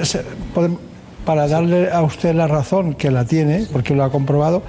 para 1.25 1.49
darle 1.49 1.91
a 1.91 2.03
usted 2.03 2.35
la 2.35 2.47
razón 2.47 2.95
que 2.95 3.11
la 3.11 3.25
tiene, 3.25 3.67
porque 3.73 3.95
lo 3.95 4.05
ha 4.05 4.11
comprobado, 4.11 4.63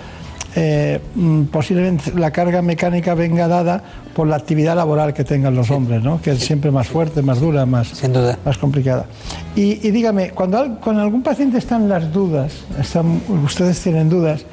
eh, 0.57 1.01
mm, 1.15 1.43
posiblemente 1.45 2.13
la 2.15 2.31
carga 2.31 2.61
mecánica 2.61 3.13
venga 3.13 3.47
dada 3.49 3.83
por 4.15 4.25
la 4.27 4.37
actividad 4.37 4.75
laboral 4.77 5.13
que 5.13 5.25
tengan 5.25 5.53
los 5.53 5.69
hombres, 5.69 6.01
¿no? 6.01 6.21
que 6.21 6.31
es 6.31 6.39
siempre 6.39 6.71
más 6.71 6.87
fuerte, 6.87 7.21
más 7.21 7.41
dura, 7.41 7.65
más, 7.65 7.91
más 8.45 8.57
complicada. 8.57 9.05
Y, 9.53 9.85
y 9.85 9.91
dígame, 9.91 10.29
cuando, 10.29 10.57
al- 10.59 10.79
cuando 10.79 11.01
algún 11.01 11.23
paciente 11.23 11.57
está 11.57 11.75
en 11.75 11.89
las 11.89 12.11
dudas, 12.13 12.53
están- 12.79 13.21
ustedes 13.43 13.81
tienen 13.81 14.09
dudas, 14.09 14.45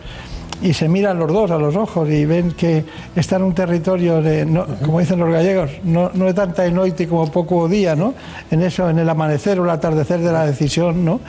y 0.62 0.72
se 0.74 0.88
miran 0.88 1.18
los 1.18 1.32
dos 1.32 1.50
a 1.50 1.58
los 1.58 1.74
ojos 1.76 2.08
y 2.08 2.24
ven 2.24 2.52
que 2.52 2.84
está 3.16 3.36
en 3.36 3.42
un 3.42 3.54
territorio 3.54 4.22
de, 4.22 4.46
no- 4.46 4.64
como 4.84 5.00
dicen 5.00 5.18
los 5.18 5.30
gallegos, 5.30 5.70
no, 5.84 6.10
no 6.14 6.26
de 6.26 6.34
tanta 6.34 6.68
noite 6.70 7.08
como 7.08 7.30
poco 7.30 7.68
día, 7.68 7.96
¿no? 7.96 8.14
En 8.50 8.62
eso, 8.62 8.88
en 8.88 8.98
el 8.98 9.08
amanecer 9.08 9.58
o 9.60 9.64
el 9.64 9.70
atardecer 9.70 10.20
de 10.20 10.30
la 10.32 10.46
decisión, 10.46 11.04
¿no? 11.04 11.20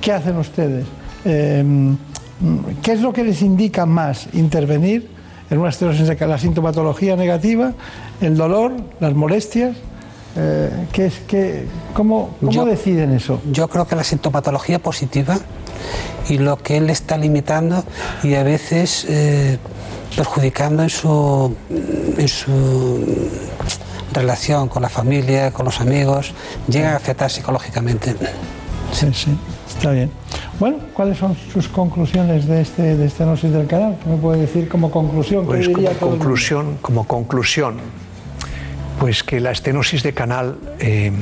¿Qué 0.00 0.12
hacen 0.12 0.36
ustedes? 0.36 0.84
Eh, 1.24 1.64
¿Qué 2.82 2.92
es 2.92 3.00
lo 3.00 3.12
que 3.12 3.22
les 3.22 3.42
indica 3.42 3.84
más 3.86 4.26
intervenir 4.32 5.08
en 5.50 5.58
una 5.58 5.68
estenosis 5.68 6.06
de 6.08 6.26
la 6.26 6.38
sintomatología 6.38 7.14
negativa, 7.16 7.72
el 8.20 8.36
dolor, 8.36 8.72
las 8.98 9.14
molestias? 9.14 9.76
Eh, 10.36 10.70
¿qué 10.92 11.06
es, 11.06 11.20
qué, 11.26 11.64
¿Cómo, 11.92 12.30
cómo 12.40 12.52
Yo- 12.52 12.64
deciden 12.64 13.12
eso? 13.12 13.40
Yo 13.52 13.68
creo 13.68 13.86
que 13.86 13.96
la 13.96 14.04
sintomatología 14.04 14.78
positiva 14.78 15.36
y 16.28 16.38
lo 16.38 16.56
que 16.58 16.76
él 16.76 16.90
está 16.90 17.16
limitando 17.18 17.84
y 18.22 18.34
a 18.34 18.42
veces 18.42 19.06
eh, 19.08 19.58
perjudicando 20.16 20.82
en 20.82 20.90
su, 20.90 21.54
en 22.18 22.28
su 22.28 23.30
relación 24.12 24.68
con 24.68 24.82
la 24.82 24.88
familia, 24.88 25.52
con 25.52 25.64
los 25.64 25.80
amigos, 25.80 26.32
llega 26.68 26.92
a 26.92 26.96
afectar 26.96 27.30
psicológicamente. 27.30 28.14
Sí, 28.92 29.06
sí, 29.12 29.36
está 29.68 29.92
bien. 29.92 30.10
Bueno, 30.58 30.78
¿cuáles 30.94 31.18
son 31.18 31.36
sus 31.52 31.68
conclusiones 31.68 32.46
de 32.46 32.60
este 32.60 32.96
de 32.96 33.06
estenosis 33.06 33.52
del 33.52 33.66
canal? 33.66 33.96
¿Qué 34.02 34.10
me 34.10 34.16
puede 34.16 34.42
decir 34.42 34.68
como 34.68 34.90
conclusión? 34.90 35.42
¿Qué 35.42 35.48
Pues 35.48 35.68
como 35.68 35.90
conclusión, 35.92 36.78
como 36.82 37.06
conclusión, 37.06 37.76
pues 38.98 39.22
que 39.22 39.40
la 39.40 39.52
estenosis 39.52 40.02
de 40.02 40.12
canal 40.12 40.58
eh, 40.80 41.12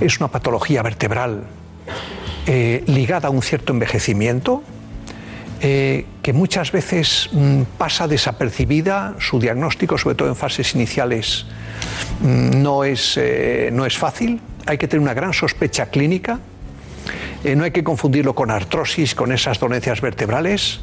es 0.00 0.18
una 0.18 0.28
patología 0.28 0.82
vertebral 0.82 1.44
eh, 2.46 2.82
ligada 2.86 3.28
a 3.28 3.30
un 3.30 3.42
cierto 3.42 3.72
envejecimiento, 3.72 4.62
eh, 5.60 6.06
que 6.22 6.32
muchas 6.32 6.72
veces 6.72 7.28
mm, 7.30 7.62
pasa 7.78 8.08
desapercibida, 8.08 9.14
su 9.20 9.38
diagnóstico, 9.38 9.96
sobre 9.96 10.16
todo 10.16 10.28
en 10.28 10.34
fases 10.34 10.74
iniciales, 10.74 11.46
mm, 12.20 12.60
no, 12.60 12.82
es, 12.82 13.16
eh, 13.16 13.70
no 13.72 13.86
es 13.86 13.96
fácil, 13.96 14.40
hay 14.66 14.76
que 14.76 14.88
tener 14.88 15.02
una 15.02 15.14
gran 15.14 15.32
sospecha 15.32 15.86
clínica. 15.86 16.40
Eh, 17.44 17.56
no 17.56 17.64
hay 17.64 17.72
que 17.72 17.82
confundirlo 17.82 18.34
con 18.34 18.50
artrosis, 18.50 19.14
con 19.14 19.32
esas 19.32 19.58
dolencias 19.58 20.00
vertebrales. 20.00 20.80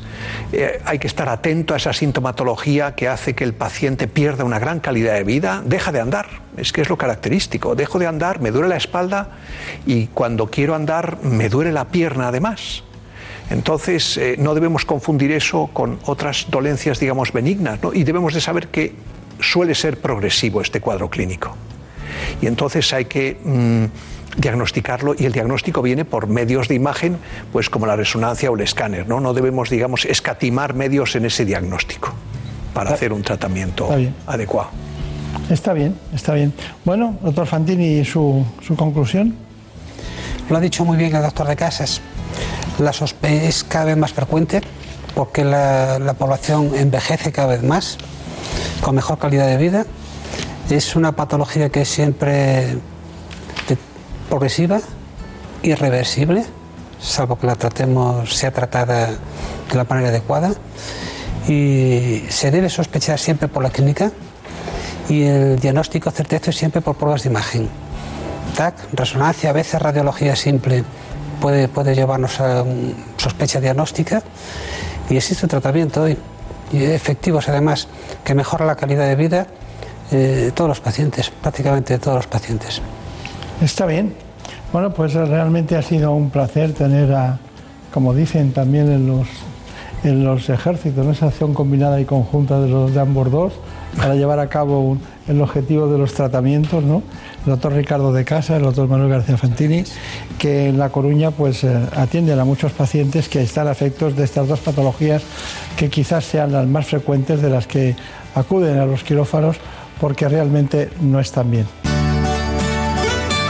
Eh, 0.51 0.81
hay 0.83 0.99
que 0.99 1.07
estar 1.07 1.29
atento 1.29 1.73
a 1.73 1.77
esa 1.77 1.93
sintomatología 1.93 2.95
que 2.95 3.07
hace 3.07 3.33
que 3.33 3.45
el 3.45 3.53
paciente 3.53 4.07
pierda 4.07 4.43
una 4.43 4.59
gran 4.59 4.79
calidad 4.79 5.13
de 5.13 5.23
vida, 5.23 5.61
deja 5.65 5.91
de 5.91 6.01
andar. 6.01 6.27
Es 6.57 6.73
que 6.73 6.81
es 6.81 6.89
lo 6.89 6.97
característico. 6.97 7.75
Dejo 7.75 7.97
de 7.97 8.07
andar, 8.07 8.41
me 8.41 8.51
duele 8.51 8.67
la 8.69 8.77
espalda 8.77 9.29
y 9.85 10.07
cuando 10.07 10.47
quiero 10.47 10.75
andar 10.75 11.19
me 11.23 11.47
duele 11.47 11.71
la 11.71 11.85
pierna 11.85 12.27
además. 12.27 12.83
Entonces, 13.49 14.17
eh, 14.17 14.35
no 14.37 14.53
debemos 14.53 14.85
confundir 14.85 15.31
eso 15.31 15.69
con 15.73 15.99
otras 16.05 16.47
dolencias, 16.49 16.99
digamos, 16.99 17.31
benignas, 17.31 17.79
y 17.93 18.03
debemos 18.03 18.33
de 18.33 18.41
saber 18.41 18.67
que 18.67 18.93
suele 19.39 19.73
ser 19.73 19.99
progresivo 19.99 20.61
este 20.61 20.81
cuadro 20.81 21.09
clínico. 21.09 21.55
Y 22.41 22.47
entonces 22.47 22.91
hay 22.93 23.05
que 23.05 23.37
mm, 23.43 23.85
diagnosticarlo 24.39 25.15
y 25.17 25.25
el 25.25 25.33
diagnóstico 25.33 25.81
viene 25.81 26.05
por 26.05 26.27
medios 26.27 26.67
de 26.67 26.75
imagen, 26.75 27.17
pues 27.51 27.69
como 27.69 27.85
la 27.85 27.95
resonancia 27.95 28.49
o 28.49 28.55
el 28.55 28.61
escáner, 28.61 29.07
¿no? 29.07 29.19
No 29.19 29.33
debemos, 29.33 29.69
digamos, 29.69 30.05
escatimar 30.05 30.73
medios 30.73 31.15
en 31.15 31.25
ese 31.25 31.45
diagnóstico 31.45 32.13
para 32.73 32.91
hacer 32.91 33.11
un 33.11 33.21
tratamiento 33.21 33.89
adecuado. 34.25 34.69
Está 35.49 35.73
bien, 35.73 35.95
está 36.13 36.33
bien. 36.33 36.53
Bueno, 36.85 37.17
doctor 37.21 37.47
Fantini, 37.47 38.05
¿su, 38.05 38.45
su 38.61 38.75
conclusión? 38.75 39.35
Lo 40.49 40.57
ha 40.57 40.59
dicho 40.59 40.85
muy 40.85 40.97
bien 40.97 41.15
el 41.15 41.21
doctor 41.21 41.47
de 41.47 41.55
Casas. 41.55 42.01
La 42.79 42.93
sospe 42.93 43.47
es 43.47 43.63
cada 43.63 43.85
vez 43.85 43.97
más 43.97 44.13
frecuente 44.13 44.61
porque 45.15 45.43
la, 45.43 45.99
la 45.99 46.13
población 46.13 46.71
envejece 46.75 47.31
cada 47.31 47.49
vez 47.49 47.63
más, 47.63 47.97
con 48.81 48.95
mejor 48.95 49.17
calidad 49.17 49.47
de 49.47 49.57
vida. 49.57 49.85
Es 50.69 50.95
una 50.95 51.11
patología 51.11 51.69
que 51.69 51.83
siempre 51.83 52.77
progresiva, 54.29 54.79
irreversible, 55.63 56.45
salvo 57.01 57.37
que 57.37 57.47
la 57.47 57.55
tratemos, 57.55 58.35
sea 58.35 58.51
tratada 58.51 59.07
de 59.07 59.75
la 59.75 59.83
manera 59.83 60.09
adecuada. 60.09 60.51
Y 61.47 62.23
se 62.29 62.51
debe 62.51 62.69
sospechar 62.69 63.17
siempre 63.17 63.47
por 63.47 63.63
la 63.63 63.71
clínica 63.71 64.11
y 65.09 65.23
el 65.23 65.59
diagnóstico 65.59 66.11
certeza 66.11 66.51
es 66.51 66.57
siempre 66.57 66.81
por 66.81 66.95
pruebas 66.95 67.23
de 67.23 67.29
imagen. 67.29 67.67
TAC, 68.55 68.75
resonancia, 68.93 69.49
a 69.49 69.53
veces 69.53 69.81
radiología 69.81 70.35
simple 70.35 70.83
puede, 71.41 71.67
puede 71.67 71.95
llevarnos 71.95 72.39
a 72.39 72.63
sospecha 73.17 73.59
diagnóstica 73.59 74.21
y 75.09 75.17
existe 75.17 75.45
un 75.45 75.49
tratamiento 75.49 76.03
hoy, 76.03 76.17
efectivos 76.71 77.49
además, 77.49 77.87
que 78.23 78.35
mejora 78.35 78.65
la 78.65 78.75
calidad 78.75 79.07
de 79.07 79.15
vida 79.15 79.47
eh, 80.11 80.15
de 80.15 80.51
todos 80.51 80.67
los 80.67 80.79
pacientes, 80.81 81.31
prácticamente 81.31 81.93
de 81.93 81.99
todos 81.99 82.17
los 82.17 82.27
pacientes. 82.27 82.81
Está 83.61 83.85
bien. 83.85 84.13
Bueno, 84.71 84.93
pues 84.93 85.13
realmente 85.13 85.75
ha 85.75 85.81
sido 85.81 86.13
un 86.13 86.29
placer 86.29 86.73
tener 86.73 87.13
a, 87.13 87.39
como 87.93 88.13
dicen 88.13 88.53
también 88.53 88.89
en 88.89 89.07
los, 89.07 89.27
en 90.05 90.23
los 90.23 90.49
ejércitos, 90.49 91.05
esa 91.07 91.27
acción 91.27 91.53
combinada 91.53 91.99
y 91.99 92.05
conjunta 92.05 92.61
de 92.61 92.69
los 92.69 92.93
de 92.93 93.01
ambos 93.01 93.29
dos 93.29 93.53
para 93.97 94.15
llevar 94.15 94.39
a 94.39 94.47
cabo 94.47 94.97
el 95.27 95.41
objetivo 95.41 95.87
de 95.87 95.97
los 95.97 96.13
tratamientos, 96.13 96.85
¿no? 96.85 97.03
El 97.45 97.51
doctor 97.51 97.73
Ricardo 97.73 98.13
de 98.13 98.23
Casa, 98.23 98.55
el 98.55 98.63
doctor 98.63 98.87
Manuel 98.87 99.09
García 99.09 99.37
Fantini, 99.37 99.83
que 100.37 100.69
en 100.69 100.77
La 100.77 100.89
Coruña 100.89 101.31
pues 101.31 101.65
eh, 101.65 101.79
atienden 101.97 102.39
a 102.39 102.45
muchos 102.45 102.71
pacientes 102.71 103.27
que 103.27 103.41
están 103.41 103.67
afectos 103.67 104.15
de 104.15 104.23
estas 104.23 104.47
dos 104.47 104.59
patologías 104.59 105.21
que 105.75 105.89
quizás 105.89 106.23
sean 106.23 106.53
las 106.53 106.65
más 106.65 106.87
frecuentes 106.87 107.41
de 107.41 107.49
las 107.49 107.67
que 107.67 107.95
acuden 108.35 108.79
a 108.79 108.85
los 108.85 109.03
quirófanos 109.03 109.57
porque 109.99 110.29
realmente 110.29 110.89
no 111.01 111.19
están 111.19 111.51
bien. 111.51 111.78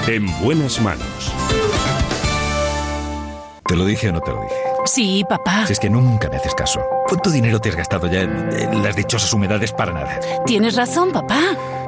En 0.09 0.25
buenas 0.41 0.81
manos. 0.81 1.31
¿Te 3.67 3.75
lo 3.75 3.85
dije 3.85 4.09
o 4.09 4.11
no 4.11 4.21
te 4.21 4.31
lo 4.31 4.41
dije? 4.41 4.55
Sí, 4.85 5.23
papá. 5.29 5.67
Si 5.67 5.73
es 5.73 5.79
que 5.79 5.87
nunca 5.87 6.27
me 6.29 6.37
haces 6.37 6.55
caso. 6.55 6.81
¿Cuánto 7.07 7.29
dinero 7.29 7.61
te 7.61 7.69
has 7.69 7.75
gastado 7.75 8.07
ya 8.07 8.21
en, 8.21 8.49
en 8.51 8.81
las 8.81 8.95
dichosas 8.95 9.31
humedades 9.33 9.71
para 9.71 9.93
nada? 9.93 10.19
Tienes 10.47 10.75
razón, 10.75 11.11
papá. 11.11 11.39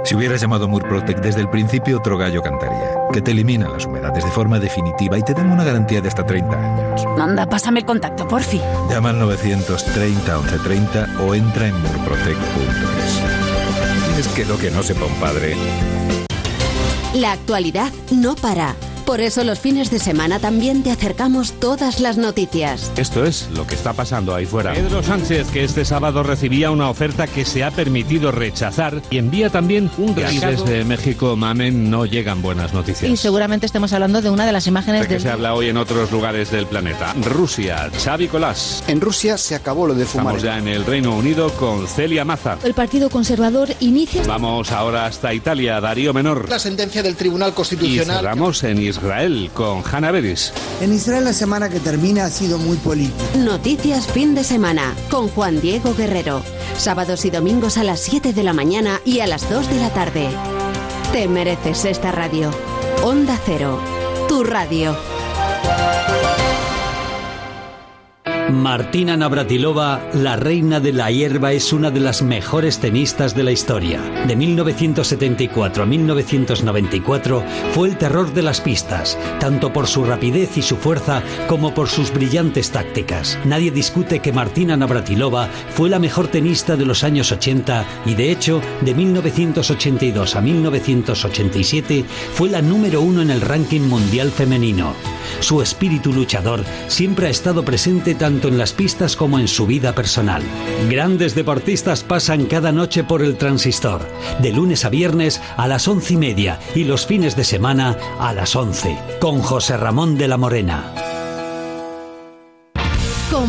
Si 0.03 0.13
hubieras 0.13 0.39
llamado 0.39 0.67
Murprotec 0.67 1.19
desde 1.19 1.41
el 1.41 1.49
principio, 1.49 1.97
otro 1.97 2.15
gallo 2.15 2.43
cantaría. 2.43 2.95
Que 3.11 3.23
te 3.23 3.31
elimina 3.31 3.67
las 3.67 3.87
humedades 3.87 4.23
de 4.23 4.29
forma 4.29 4.59
definitiva 4.59 5.17
y 5.17 5.23
te 5.23 5.33
dan 5.33 5.51
una 5.51 5.63
garantía 5.63 5.99
de 5.99 6.09
hasta 6.09 6.23
30 6.23 6.55
años. 6.55 7.03
Anda, 7.19 7.47
pásame 7.47 7.79
el 7.79 7.87
contacto, 7.87 8.27
porfi. 8.27 8.61
Llama 8.87 9.09
al 9.09 9.17
930 9.17 10.37
1130 10.37 11.23
o 11.23 11.33
entra 11.33 11.69
en 11.69 11.81
murprotec.es. 11.81 13.21
Es 14.19 14.27
que 14.27 14.45
lo 14.45 14.59
que 14.59 14.69
no 14.69 14.83
sepa 14.83 15.05
un 15.05 15.15
padre. 15.15 15.55
La 17.13 17.33
actualidad 17.33 17.91
no 18.09 18.35
para. 18.35 18.90
Por 19.05 19.19
eso 19.19 19.43
los 19.43 19.59
fines 19.59 19.91
de 19.91 19.99
semana 19.99 20.39
también 20.39 20.83
te 20.83 20.91
acercamos 20.91 21.53
todas 21.59 21.99
las 21.99 22.17
noticias. 22.17 22.91
Esto 22.95 23.25
es 23.25 23.49
lo 23.53 23.67
que 23.67 23.75
está 23.75 23.93
pasando 23.93 24.33
ahí 24.33 24.45
fuera. 24.45 24.73
Pedro 24.73 25.03
Sánchez, 25.03 25.47
que 25.51 25.63
este 25.63 25.83
sábado 25.83 26.23
recibía 26.23 26.71
una 26.71 26.89
oferta 26.89 27.27
que 27.27 27.43
se 27.43 27.63
ha 27.63 27.71
permitido 27.71 28.31
rechazar 28.31 29.01
y 29.09 29.17
envía 29.17 29.49
también 29.49 29.91
un 29.97 30.11
Y 30.11 30.37
desde 30.39 30.85
México, 30.85 31.35
Mamen, 31.35 31.89
no 31.89 32.05
llegan 32.05 32.41
buenas 32.41 32.73
noticias. 32.73 33.11
Y 33.11 33.17
seguramente 33.17 33.65
estemos 33.65 33.91
hablando 33.91 34.21
de 34.21 34.29
una 34.29 34.45
de 34.45 34.53
las 34.53 34.67
imágenes 34.67 35.01
¿De 35.01 35.07
qué 35.07 35.13
del... 35.15 35.23
se 35.23 35.29
habla 35.29 35.53
hoy 35.55 35.67
en 35.67 35.77
otros 35.77 36.09
lugares 36.11 36.49
del 36.51 36.67
planeta? 36.67 37.13
Rusia, 37.21 37.89
Xavi 38.03 38.27
Colás. 38.29 38.83
En 38.87 39.01
Rusia 39.01 39.37
se 39.37 39.55
acabó 39.55 39.87
lo 39.87 39.93
de 39.93 40.05
fumar. 40.05 40.37
Estamos 40.37 40.43
ya 40.43 40.57
en 40.57 40.67
el 40.69 40.85
Reino 40.85 41.15
Unido 41.15 41.49
con 41.53 41.87
Celia 41.87 42.23
Maza. 42.23 42.57
El 42.63 42.73
Partido 42.73 43.09
Conservador 43.09 43.69
inicia... 43.81 44.23
Vamos 44.25 44.71
ahora 44.71 45.05
hasta 45.05 45.33
Italia, 45.33 45.81
Darío 45.81 46.13
Menor. 46.13 46.47
La 46.49 46.59
sentencia 46.59 47.03
del 47.03 47.15
Tribunal 47.15 47.49
Y 47.49 47.53
Constitucional. 47.53 48.17
cerramos 48.17 48.63
en 48.63 48.81
Israel 48.81 49.00
con 49.53 49.83
Hanna 49.83 50.11
Beris. 50.11 50.53
En 50.79 50.93
Israel 50.93 51.25
la 51.25 51.33
semana 51.33 51.69
que 51.69 51.79
termina 51.79 52.25
ha 52.25 52.29
sido 52.29 52.57
muy 52.57 52.77
política. 52.77 53.37
Noticias 53.37 54.07
fin 54.07 54.35
de 54.35 54.43
semana 54.43 54.93
con 55.09 55.27
Juan 55.29 55.59
Diego 55.59 55.95
Guerrero. 55.95 56.43
Sábados 56.77 57.25
y 57.25 57.31
domingos 57.31 57.77
a 57.77 57.83
las 57.83 57.99
7 58.01 58.33
de 58.33 58.43
la 58.43 58.53
mañana 58.53 59.01
y 59.03 59.21
a 59.21 59.27
las 59.27 59.49
2 59.49 59.69
de 59.69 59.79
la 59.79 59.89
tarde. 59.89 60.29
Te 61.11 61.27
mereces 61.27 61.85
esta 61.85 62.11
radio. 62.11 62.51
Onda 63.03 63.39
Cero, 63.45 63.79
tu 64.27 64.43
radio. 64.43 64.95
Martina 68.51 69.15
Navratilova, 69.15 70.09
la 70.13 70.35
reina 70.35 70.79
de 70.79 70.91
la 70.91 71.09
hierba, 71.09 71.53
es 71.53 71.71
una 71.73 71.89
de 71.89 71.99
las 71.99 72.21
mejores 72.21 72.79
tenistas 72.79 73.33
de 73.35 73.43
la 73.43 73.51
historia. 73.51 74.01
De 74.27 74.35
1974 74.35 75.83
a 75.83 75.85
1994 75.85 77.43
fue 77.71 77.89
el 77.89 77.97
terror 77.97 78.33
de 78.33 78.41
las 78.41 78.61
pistas, 78.61 79.17
tanto 79.39 79.71
por 79.71 79.87
su 79.87 80.03
rapidez 80.03 80.57
y 80.57 80.61
su 80.61 80.75
fuerza 80.75 81.23
como 81.47 81.73
por 81.73 81.87
sus 81.87 82.13
brillantes 82.13 82.71
tácticas. 82.71 83.39
Nadie 83.45 83.71
discute 83.71 84.19
que 84.19 84.33
Martina 84.33 84.75
Navratilova 84.75 85.47
fue 85.69 85.89
la 85.89 85.99
mejor 85.99 86.27
tenista 86.27 86.75
de 86.75 86.85
los 86.85 87.03
años 87.03 87.31
80 87.31 87.85
y 88.05 88.15
de 88.15 88.31
hecho 88.31 88.61
de 88.81 88.93
1982 88.93 90.35
a 90.35 90.41
1987 90.41 92.05
fue 92.33 92.49
la 92.49 92.61
número 92.61 93.01
uno 93.01 93.21
en 93.21 93.31
el 93.31 93.41
ranking 93.41 93.81
mundial 93.81 94.29
femenino. 94.31 94.93
Su 95.39 95.61
espíritu 95.61 96.13
luchador 96.13 96.63
siempre 96.87 97.27
ha 97.27 97.29
estado 97.29 97.63
presente 97.63 98.15
tanto 98.15 98.47
en 98.47 98.57
las 98.57 98.73
pistas 98.73 99.15
como 99.15 99.39
en 99.39 99.47
su 99.47 99.65
vida 99.65 99.93
personal. 99.93 100.43
Grandes 100.89 101.35
deportistas 101.35 102.03
pasan 102.03 102.45
cada 102.45 102.71
noche 102.71 103.03
por 103.03 103.21
el 103.21 103.37
transistor, 103.37 104.07
de 104.39 104.51
lunes 104.51 104.85
a 104.85 104.89
viernes 104.89 105.41
a 105.57 105.67
las 105.67 105.87
once 105.87 106.13
y 106.13 106.17
media 106.17 106.59
y 106.75 106.83
los 106.83 107.05
fines 107.05 107.35
de 107.35 107.43
semana 107.43 107.97
a 108.19 108.33
las 108.33 108.55
once, 108.55 108.97
con 109.19 109.41
José 109.41 109.77
Ramón 109.77 110.17
de 110.17 110.27
la 110.27 110.37
Morena. 110.37 111.10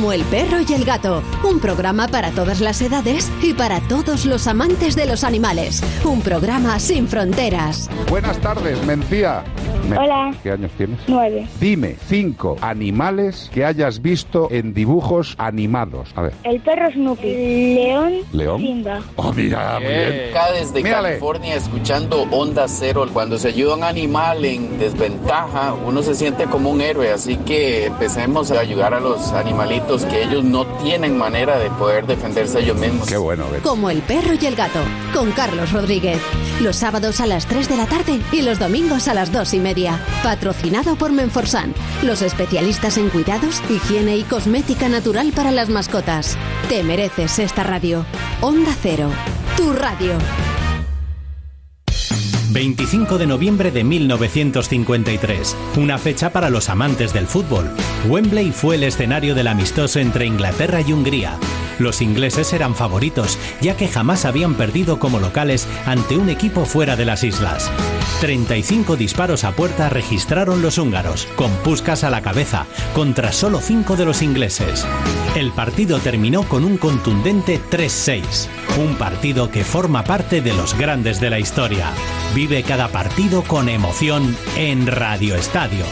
Como 0.02 0.14
el 0.14 0.24
perro 0.24 0.56
y 0.68 0.72
el 0.72 0.84
gato, 0.84 1.22
un 1.48 1.60
programa 1.60 2.08
para 2.08 2.32
todas 2.32 2.60
las 2.60 2.82
edades 2.82 3.30
y 3.40 3.54
para 3.54 3.78
todos 3.82 4.24
los 4.24 4.48
amantes 4.48 4.96
de 4.96 5.06
los 5.06 5.22
animales. 5.22 5.80
Un 6.04 6.22
programa 6.22 6.80
sin 6.80 7.06
fronteras. 7.06 7.88
Buenas 8.10 8.36
tardes, 8.40 8.84
Mencía. 8.84 9.44
Men- 9.88 9.98
Hola. 9.98 10.32
¿Qué 10.42 10.50
años 10.50 10.70
tienes? 10.76 10.98
Nueve. 11.06 11.46
Dime 11.60 11.96
cinco 12.08 12.56
animales 12.60 13.48
que 13.52 13.64
hayas 13.64 14.00
visto 14.02 14.48
en 14.50 14.74
dibujos 14.74 15.34
animados. 15.38 16.10
A 16.16 16.22
ver. 16.22 16.32
El 16.44 16.60
perro 16.60 16.90
Snoopy. 16.92 17.74
León. 17.74 18.12
¿León? 18.32 18.60
Simba. 18.60 19.00
Oh, 19.16 19.32
mira, 19.32 19.78
muy 19.80 19.88
bien. 19.88 20.30
Acá 20.30 20.52
desde 20.52 20.82
Mírale. 20.82 21.08
California 21.10 21.54
escuchando 21.56 22.22
Onda 22.30 22.66
Cero. 22.68 23.06
Cuando 23.12 23.38
se 23.38 23.48
ayuda 23.48 23.74
a 23.74 23.76
un 23.76 23.84
animal 23.84 24.44
en 24.44 24.78
desventaja, 24.78 25.74
uno 25.74 26.02
se 26.02 26.14
siente 26.14 26.44
como 26.44 26.70
un 26.70 26.80
héroe. 26.80 27.12
Así 27.12 27.36
que 27.38 27.86
empecemos 27.86 28.50
a 28.52 28.60
ayudar 28.60 28.94
a 28.94 29.00
los 29.00 29.32
animalitos 29.32 29.91
que 30.00 30.22
ellos 30.22 30.42
no 30.42 30.64
tienen 30.78 31.18
manera 31.18 31.58
de 31.58 31.68
poder 31.70 32.06
defenderse 32.06 32.60
ellos 32.60 32.78
mismos. 32.78 33.06
Qué 33.06 33.18
bueno, 33.18 33.44
Como 33.62 33.90
el 33.90 34.00
perro 34.00 34.32
y 34.40 34.46
el 34.46 34.56
gato, 34.56 34.80
con 35.12 35.32
Carlos 35.32 35.70
Rodríguez. 35.72 36.18
Los 36.60 36.76
sábados 36.76 37.20
a 37.20 37.26
las 37.26 37.46
3 37.46 37.68
de 37.68 37.76
la 37.76 37.86
tarde 37.86 38.20
y 38.32 38.40
los 38.40 38.58
domingos 38.58 39.06
a 39.08 39.14
las 39.14 39.32
2 39.32 39.52
y 39.54 39.58
media. 39.58 40.00
Patrocinado 40.22 40.96
por 40.96 41.12
Menforsan, 41.12 41.74
los 42.02 42.22
especialistas 42.22 42.96
en 42.96 43.10
cuidados, 43.10 43.60
higiene 43.68 44.16
y 44.16 44.22
cosmética 44.22 44.88
natural 44.88 45.32
para 45.32 45.50
las 45.50 45.68
mascotas. 45.68 46.38
Te 46.70 46.82
mereces 46.82 47.38
esta 47.38 47.62
radio. 47.62 48.06
Onda 48.40 48.74
Cero, 48.80 49.10
tu 49.56 49.72
radio. 49.74 50.14
25 52.52 53.16
de 53.18 53.26
noviembre 53.26 53.70
de 53.70 53.82
1953, 53.82 55.56
una 55.76 55.98
fecha 55.98 56.30
para 56.30 56.50
los 56.50 56.68
amantes 56.68 57.12
del 57.12 57.26
fútbol. 57.26 57.70
Wembley 58.08 58.52
fue 58.52 58.76
el 58.76 58.84
escenario 58.84 59.34
del 59.34 59.48
amistoso 59.48 60.00
entre 60.00 60.26
Inglaterra 60.26 60.80
y 60.82 60.92
Hungría. 60.92 61.38
Los 61.78 62.02
ingleses 62.02 62.52
eran 62.52 62.74
favoritos, 62.74 63.38
ya 63.60 63.76
que 63.76 63.88
jamás 63.88 64.24
habían 64.24 64.54
perdido 64.54 64.98
como 64.98 65.20
locales 65.20 65.66
ante 65.86 66.16
un 66.16 66.28
equipo 66.28 66.64
fuera 66.64 66.96
de 66.96 67.04
las 67.04 67.24
islas. 67.24 67.70
35 68.20 68.96
disparos 68.96 69.42
a 69.44 69.50
puerta 69.50 69.88
registraron 69.88 70.62
los 70.62 70.78
húngaros, 70.78 71.26
con 71.34 71.50
Puskas 71.64 72.04
a 72.04 72.10
la 72.10 72.22
cabeza, 72.22 72.66
contra 72.94 73.32
solo 73.32 73.60
5 73.60 73.96
de 73.96 74.04
los 74.04 74.22
ingleses. 74.22 74.86
El 75.34 75.50
partido 75.50 75.98
terminó 75.98 76.44
con 76.44 76.64
un 76.64 76.76
contundente 76.76 77.60
3-6, 77.70 78.46
un 78.78 78.94
partido 78.96 79.50
que 79.50 79.64
forma 79.64 80.04
parte 80.04 80.40
de 80.40 80.52
los 80.52 80.78
grandes 80.78 81.20
de 81.20 81.30
la 81.30 81.40
historia. 81.40 81.90
Vive 82.34 82.62
cada 82.62 82.88
partido 82.88 83.42
con 83.42 83.68
emoción 83.68 84.36
en 84.56 84.86
Radio 84.86 85.34
Estadio, 85.34 85.84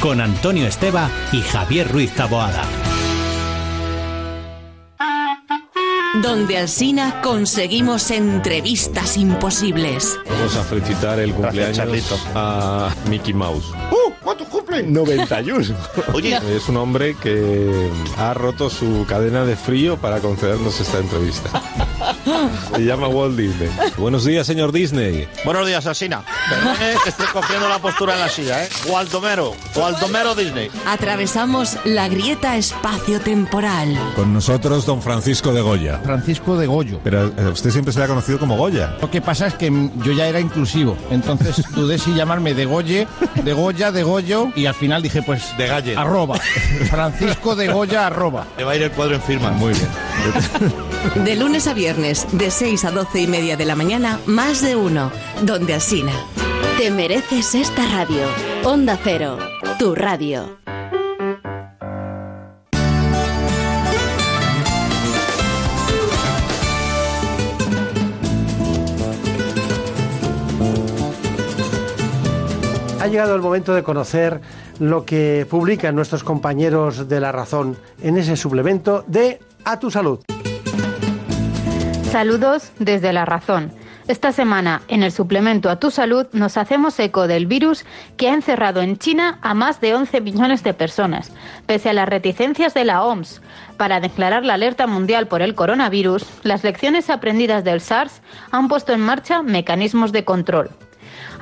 con 0.00 0.20
Antonio 0.20 0.66
Esteba 0.66 1.10
y 1.32 1.42
Javier 1.42 1.90
Ruiz 1.92 2.12
Taboada. 2.12 2.64
Donde 6.22 6.56
Alsina 6.56 7.20
conseguimos 7.22 8.12
entrevistas 8.12 9.16
imposibles. 9.16 10.16
Vamos 10.28 10.56
a 10.56 10.62
felicitar 10.62 11.18
el 11.18 11.34
cumpleaños 11.34 12.12
a 12.36 12.94
Mickey 13.10 13.34
Mouse. 13.34 13.72
¡Uh! 13.90 14.12
¿Cuánto 14.22 14.44
cumple? 14.44 14.63
91. 14.82 15.74
Oye. 16.12 16.40
Es 16.54 16.68
un 16.68 16.76
hombre 16.76 17.16
que 17.20 17.90
ha 18.16 18.32
roto 18.34 18.70
su 18.70 19.04
cadena 19.08 19.44
de 19.44 19.56
frío 19.56 19.96
para 19.96 20.20
concedernos 20.20 20.80
esta 20.80 20.98
entrevista. 20.98 21.50
Se 22.74 22.84
llama 22.84 23.08
Walt 23.08 23.36
Disney. 23.36 23.68
Buenos 23.96 24.24
días, 24.24 24.46
señor 24.46 24.72
Disney. 24.72 25.28
Buenos 25.44 25.66
días, 25.66 25.86
Alsina. 25.86 26.22
Perdone 26.48 26.94
que 27.02 27.08
estoy 27.08 27.26
cogiendo 27.26 27.68
la 27.68 27.78
postura 27.78 28.14
en 28.14 28.20
la 28.20 28.28
silla, 28.28 28.64
¿eh? 28.64 28.68
Waldomero. 28.88 29.54
Waldomero 29.74 30.34
Disney. 30.34 30.70
Atravesamos 30.86 31.76
la 31.84 32.08
grieta 32.08 32.56
espacio-temporal. 32.56 33.98
Con 34.14 34.32
nosotros, 34.32 34.86
don 34.86 35.02
Francisco 35.02 35.52
de 35.52 35.60
Goya. 35.60 36.00
Francisco 36.04 36.56
de 36.56 36.66
Goyo. 36.66 37.00
Pero 37.02 37.26
eh, 37.26 37.48
usted 37.52 37.70
siempre 37.70 37.92
se 37.92 37.98
le 37.98 38.06
ha 38.06 38.08
conocido 38.08 38.38
como 38.38 38.56
Goya. 38.56 38.96
Lo 39.00 39.10
que 39.10 39.20
pasa 39.20 39.46
es 39.46 39.54
que 39.54 39.70
yo 40.02 40.12
ya 40.12 40.26
era 40.26 40.40
inclusivo, 40.40 40.96
entonces 41.10 41.64
dudé 41.74 41.98
si 41.98 42.14
llamarme 42.14 42.54
de 42.54 42.64
Goye, 42.64 43.06
de 43.42 43.52
Goya, 43.52 43.92
de 43.92 44.02
Goyo, 44.02 44.48
y 44.54 44.63
al 44.66 44.74
final 44.74 45.02
dije, 45.02 45.22
pues, 45.22 45.56
De 45.56 45.66
Galle. 45.66 45.96
arroba. 45.96 46.38
Francisco 46.90 47.54
de 47.56 47.68
Goya, 47.68 48.06
arroba. 48.06 48.46
Le 48.56 48.64
va 48.64 48.72
a 48.72 48.76
ir 48.76 48.82
el 48.82 48.90
cuadro 48.92 49.14
en 49.16 49.22
firma. 49.22 49.50
Muy 49.50 49.72
bien. 49.74 51.24
De 51.24 51.36
lunes 51.36 51.66
a 51.66 51.74
viernes, 51.74 52.26
de 52.32 52.50
6 52.50 52.84
a 52.84 52.90
12 52.90 53.20
y 53.20 53.26
media 53.26 53.56
de 53.56 53.64
la 53.64 53.74
mañana, 53.76 54.18
más 54.26 54.62
de 54.62 54.76
uno. 54.76 55.10
Donde 55.42 55.74
Alsina. 55.74 56.12
Te 56.78 56.90
mereces 56.90 57.54
esta 57.54 57.86
radio. 57.86 58.22
Onda 58.64 58.98
Cero, 59.02 59.38
tu 59.78 59.94
radio. 59.94 60.63
Ha 73.04 73.08
llegado 73.08 73.34
el 73.34 73.42
momento 73.42 73.74
de 73.74 73.82
conocer 73.82 74.40
lo 74.78 75.04
que 75.04 75.46
publican 75.50 75.94
nuestros 75.94 76.24
compañeros 76.24 77.06
de 77.06 77.20
La 77.20 77.32
Razón 77.32 77.76
en 78.00 78.16
ese 78.16 78.34
suplemento 78.34 79.04
de 79.06 79.40
A 79.66 79.78
tu 79.78 79.90
Salud. 79.90 80.20
Saludos 82.10 82.72
desde 82.78 83.12
La 83.12 83.26
Razón. 83.26 83.72
Esta 84.08 84.32
semana, 84.32 84.80
en 84.88 85.02
el 85.02 85.12
suplemento 85.12 85.68
A 85.68 85.78
Tu 85.78 85.90
Salud, 85.90 86.26
nos 86.32 86.56
hacemos 86.56 86.98
eco 86.98 87.26
del 87.26 87.44
virus 87.44 87.84
que 88.16 88.30
ha 88.30 88.34
encerrado 88.34 88.80
en 88.80 88.96
China 88.96 89.38
a 89.42 89.52
más 89.52 89.82
de 89.82 89.94
11 89.94 90.22
millones 90.22 90.62
de 90.62 90.72
personas, 90.72 91.30
pese 91.66 91.90
a 91.90 91.92
las 91.92 92.08
reticencias 92.08 92.72
de 92.72 92.86
la 92.86 93.04
OMS. 93.04 93.42
Para 93.76 94.00
declarar 94.00 94.46
la 94.46 94.54
alerta 94.54 94.86
mundial 94.86 95.26
por 95.26 95.42
el 95.42 95.54
coronavirus, 95.54 96.24
las 96.42 96.64
lecciones 96.64 97.10
aprendidas 97.10 97.64
del 97.64 97.82
SARS 97.82 98.22
han 98.50 98.68
puesto 98.68 98.94
en 98.94 99.00
marcha 99.00 99.42
mecanismos 99.42 100.10
de 100.10 100.24
control. 100.24 100.70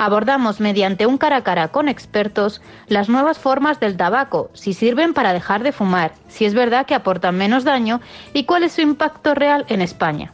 Abordamos 0.04 0.58
mediante 0.58 1.06
un 1.06 1.16
cara 1.16 1.36
a 1.36 1.44
cara 1.44 1.68
con 1.68 1.88
expertos 1.88 2.60
las 2.88 3.08
nuevas 3.08 3.38
formas 3.38 3.78
del 3.78 3.96
tabaco, 3.96 4.50
si 4.52 4.72
sirven 4.72 5.14
para 5.14 5.32
dejar 5.32 5.62
de 5.62 5.70
fumar, 5.70 6.10
si 6.26 6.44
es 6.44 6.54
verdad 6.54 6.86
que 6.86 6.96
aportan 6.96 7.36
menos 7.36 7.62
daño 7.62 8.00
y 8.32 8.42
cuál 8.42 8.64
es 8.64 8.72
su 8.72 8.80
impacto 8.80 9.32
real 9.32 9.64
en 9.68 9.80
España. 9.80 10.32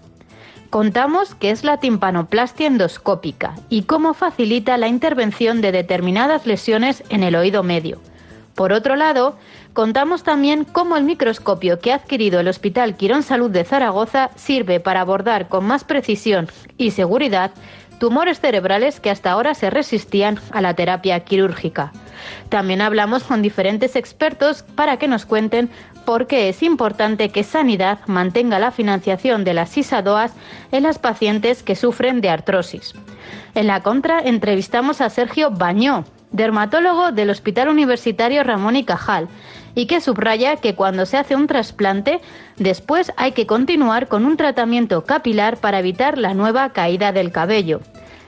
Contamos 0.70 1.34
qué 1.34 1.50
es 1.50 1.64
la 1.64 1.76
timpanoplastia 1.76 2.66
endoscópica 2.66 3.56
y 3.68 3.82
cómo 3.82 4.14
facilita 4.14 4.78
la 4.78 4.88
intervención 4.88 5.60
de 5.60 5.70
determinadas 5.70 6.46
lesiones 6.46 7.04
en 7.10 7.22
el 7.22 7.36
oído 7.36 7.62
medio. 7.62 8.00
Por 8.54 8.72
otro 8.72 8.96
lado, 8.96 9.36
contamos 9.74 10.22
también 10.22 10.64
cómo 10.64 10.96
el 10.96 11.04
microscopio 11.04 11.78
que 11.78 11.92
ha 11.92 11.96
adquirido 11.96 12.40
el 12.40 12.48
Hospital 12.48 12.96
Quirón 12.96 13.22
Salud 13.22 13.50
de 13.50 13.64
Zaragoza 13.64 14.30
sirve 14.34 14.80
para 14.80 15.02
abordar 15.02 15.48
con 15.48 15.66
más 15.66 15.84
precisión 15.84 16.48
y 16.78 16.90
seguridad 16.90 17.50
tumores 17.98 18.40
cerebrales 18.40 19.00
que 19.00 19.10
hasta 19.10 19.30
ahora 19.30 19.54
se 19.54 19.70
resistían 19.70 20.38
a 20.52 20.60
la 20.60 20.74
terapia 20.74 21.20
quirúrgica. 21.20 21.92
También 22.48 22.80
hablamos 22.80 23.24
con 23.24 23.42
diferentes 23.42 23.96
expertos 23.96 24.62
para 24.62 24.96
que 24.96 25.08
nos 25.08 25.26
cuenten 25.26 25.70
por 26.04 26.26
qué 26.26 26.48
es 26.48 26.62
importante 26.62 27.28
que 27.28 27.44
Sanidad 27.44 27.98
mantenga 28.06 28.58
la 28.58 28.70
financiación 28.70 29.44
de 29.44 29.54
las 29.54 29.76
ISADOAS 29.76 30.32
en 30.72 30.84
las 30.84 30.98
pacientes 30.98 31.62
que 31.62 31.76
sufren 31.76 32.20
de 32.20 32.30
artrosis. 32.30 32.94
En 33.54 33.66
la 33.66 33.82
contra 33.82 34.20
entrevistamos 34.20 35.00
a 35.00 35.10
Sergio 35.10 35.50
Bañó, 35.50 36.04
dermatólogo 36.30 37.12
del 37.12 37.30
Hospital 37.30 37.68
Universitario 37.68 38.42
Ramón 38.42 38.76
y 38.76 38.84
Cajal, 38.84 39.28
y 39.78 39.86
que 39.86 40.00
subraya 40.00 40.56
que 40.56 40.74
cuando 40.74 41.06
se 41.06 41.18
hace 41.18 41.36
un 41.36 41.46
trasplante, 41.46 42.20
después 42.56 43.12
hay 43.16 43.30
que 43.30 43.46
continuar 43.46 44.08
con 44.08 44.26
un 44.26 44.36
tratamiento 44.36 45.04
capilar 45.04 45.58
para 45.58 45.78
evitar 45.78 46.18
la 46.18 46.34
nueva 46.34 46.70
caída 46.70 47.12
del 47.12 47.30
cabello. 47.30 47.80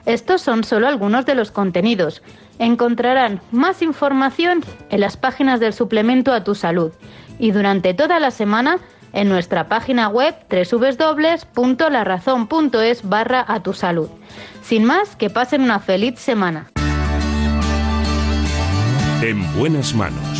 Estos 0.07 0.43
son 0.43 0.63
solo 0.63 0.87
algunos 0.87 1.27
de 1.27 1.35
los 1.35 1.51
contenidos. 1.51 2.23
Encontrarán 2.61 3.41
más 3.51 3.83
información 3.83 4.63
en 4.91 5.01
las 5.01 5.17
páginas 5.17 5.59
del 5.59 5.73
suplemento 5.73 6.33
a 6.33 6.45
tu 6.45 6.55
salud 6.55 6.93
y 7.41 7.51
durante 7.51 7.95
toda 7.95 8.21
la 8.21 8.31
semana 8.31 8.79
en 9.13 9.29
nuestra 9.29 9.69
página 9.69 10.07
web 10.07 10.37
www.larazón.es 10.49 13.09
barra 13.09 13.45
a 13.49 13.61
tu 13.61 13.73
salud. 13.73 14.09
Sin 14.63 14.85
más, 14.85 15.17
que 15.17 15.31
pasen 15.31 15.63
una 15.63 15.81
feliz 15.81 16.21
semana. 16.21 16.71
En 19.21 19.53
buenas 19.59 19.93
manos. 19.97 20.40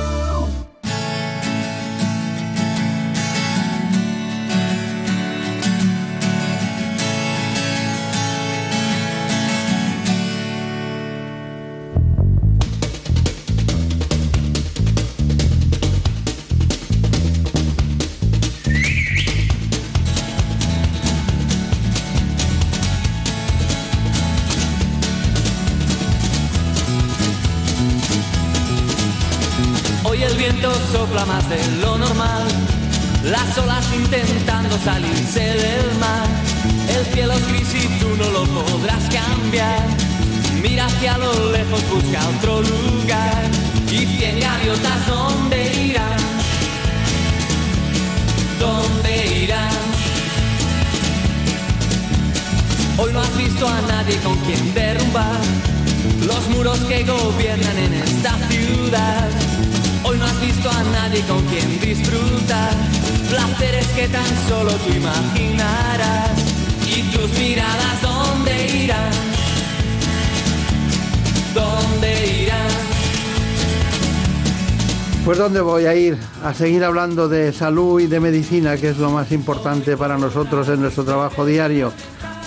Seguir 76.53 76.83
hablando 76.83 77.29
de 77.29 77.53
salud 77.53 77.99
y 77.99 78.07
de 78.07 78.19
medicina, 78.19 78.77
que 78.77 78.89
es 78.89 78.97
lo 78.97 79.11
más 79.11 79.31
importante 79.31 79.95
para 79.95 80.17
nosotros 80.17 80.67
en 80.69 80.81
nuestro 80.81 81.03
trabajo 81.03 81.45
diario. 81.45 81.91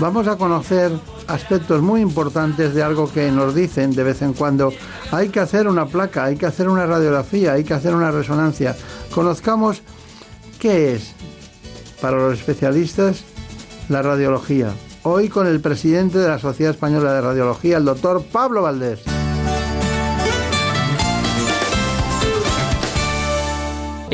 Vamos 0.01 0.27
a 0.27 0.37
conocer 0.37 0.93
aspectos 1.29 1.81
muy 1.81 2.01
importantes 2.01 2.75
de 2.75 2.83
algo 2.83 3.11
que 3.13 3.31
nos 3.31 3.55
dicen 3.55 3.93
de 3.93 4.03
vez 4.03 4.23
en 4.23 4.33
cuando. 4.33 4.73
Hay 5.13 5.29
que 5.29 5.41
hacer 5.41 5.69
una 5.69 5.87
placa, 5.87 6.25
hay 6.25 6.37
que 6.37 6.47
hacer 6.47 6.69
una 6.69 6.87
radiografía, 6.87 7.53
hay 7.53 7.65
que 7.65 7.75
hacer 7.75 7.95
una 7.95 8.11
resonancia. 8.11 8.77
Conozcamos 9.15 9.83
qué 10.59 10.95
es 10.95 11.15
para 12.01 12.17
los 12.17 12.39
especialistas 12.39 13.25
la 13.89 14.03
radiología. 14.03 14.73
Hoy 15.05 15.29
con 15.29 15.47
el 15.47 15.61
presidente 15.61 16.19
de 16.19 16.29
la 16.29 16.39
Sociedad 16.39 16.73
Española 16.73 17.13
de 17.13 17.21
Radiología, 17.21 17.77
el 17.77 17.85
doctor 17.85 18.25
Pablo 18.33 18.63
Valdés. 18.63 19.14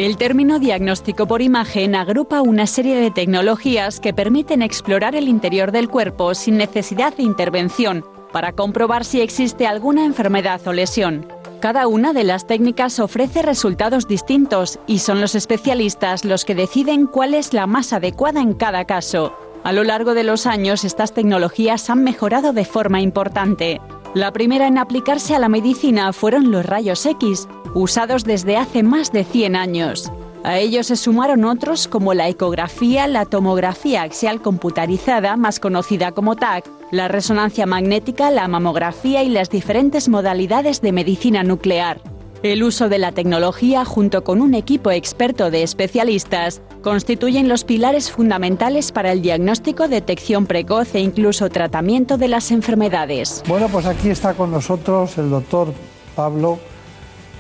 El 0.01 0.17
término 0.17 0.59
diagnóstico 0.59 1.27
por 1.27 1.43
imagen 1.43 1.95
agrupa 1.95 2.41
una 2.41 2.67
serie 2.67 2.97
de 2.97 3.11
tecnologías 3.11 4.01
que 4.01 4.15
permiten 4.15 4.63
explorar 4.63 5.15
el 5.15 5.29
interior 5.29 5.73
del 5.73 5.91
cuerpo 5.91 6.35
sin 6.35 6.57
necesidad 6.57 7.15
de 7.15 7.23
intervención 7.23 8.07
para 8.33 8.53
comprobar 8.53 9.05
si 9.05 9.21
existe 9.21 9.67
alguna 9.67 10.07
enfermedad 10.07 10.67
o 10.67 10.73
lesión. 10.73 11.27
Cada 11.61 11.87
una 11.87 12.15
de 12.15 12.25
las 12.25 12.47
técnicas 12.47 12.99
ofrece 12.99 13.43
resultados 13.43 14.09
distintos 14.09 14.79
y 14.87 15.01
son 15.01 15.21
los 15.21 15.35
especialistas 15.35 16.25
los 16.25 16.47
que 16.47 16.55
deciden 16.55 17.07
cuál 17.07 17.35
es 17.35 17.53
la 17.53 17.67
más 17.67 17.93
adecuada 17.93 18.41
en 18.41 18.55
cada 18.55 18.87
caso. 18.87 19.37
A 19.65 19.73
lo 19.75 19.85
largo 19.85 20.15
de 20.15 20.25
los 20.25 20.47
años 20.47 20.85
estas 20.85 21.13
tecnologías 21.13 21.91
han 21.91 22.03
mejorado 22.03 22.55
de 22.55 22.65
forma 22.65 23.03
importante. 23.03 23.83
La 24.13 24.33
primera 24.33 24.67
en 24.67 24.77
aplicarse 24.77 25.37
a 25.37 25.39
la 25.39 25.49
medicina 25.49 26.13
fueron 26.13 26.51
los 26.51 26.67
rayos 26.67 27.07
X, 27.07 27.47
usados 27.75 28.25
desde 28.25 28.57
hace 28.57 28.83
más 28.83 29.13
de 29.13 29.23
100 29.23 29.55
años. 29.55 30.11
A 30.43 30.59
ellos 30.59 30.89
se 30.89 30.97
sumaron 30.97 31.45
otros 31.45 31.87
como 31.87 32.13
la 32.13 32.29
ecografía, 32.29 33.07
la 33.07 33.25
tomografía 33.25 34.03
axial 34.03 34.43
computarizada, 34.43 35.37
más 35.37 35.61
conocida 35.61 36.11
como 36.11 36.35
TAC, 36.35 36.69
la 36.91 37.07
resonancia 37.07 37.67
magnética, 37.67 38.33
la 38.33 38.49
mamografía 38.49 39.23
y 39.23 39.29
las 39.29 39.49
diferentes 39.49 40.09
modalidades 40.09 40.81
de 40.81 40.91
medicina 40.91 41.45
nuclear. 41.45 42.01
El 42.43 42.63
uso 42.63 42.89
de 42.89 42.97
la 42.97 43.13
tecnología 43.13 43.85
junto 43.85 44.25
con 44.25 44.41
un 44.41 44.55
equipo 44.55 44.91
experto 44.91 45.51
de 45.51 45.63
especialistas 45.63 46.63
constituyen 46.83 47.51
los 47.51 47.65
pilares 47.65 48.11
fundamentales 48.11 48.93
para 48.93 49.13
el 49.13 49.21
diagnóstico, 49.21 49.89
detección 49.89 50.47
precoz 50.47 50.95
e 50.95 51.01
incluso 51.01 51.51
tratamiento 51.51 52.17
de 52.17 52.29
las 52.29 52.51
enfermedades. 52.51 53.43
Bueno, 53.47 53.69
pues 53.69 53.85
aquí 53.85 54.09
está 54.09 54.33
con 54.33 54.51
nosotros 54.51 55.19
el 55.19 55.29
doctor 55.29 55.75
Pablo 56.17 56.59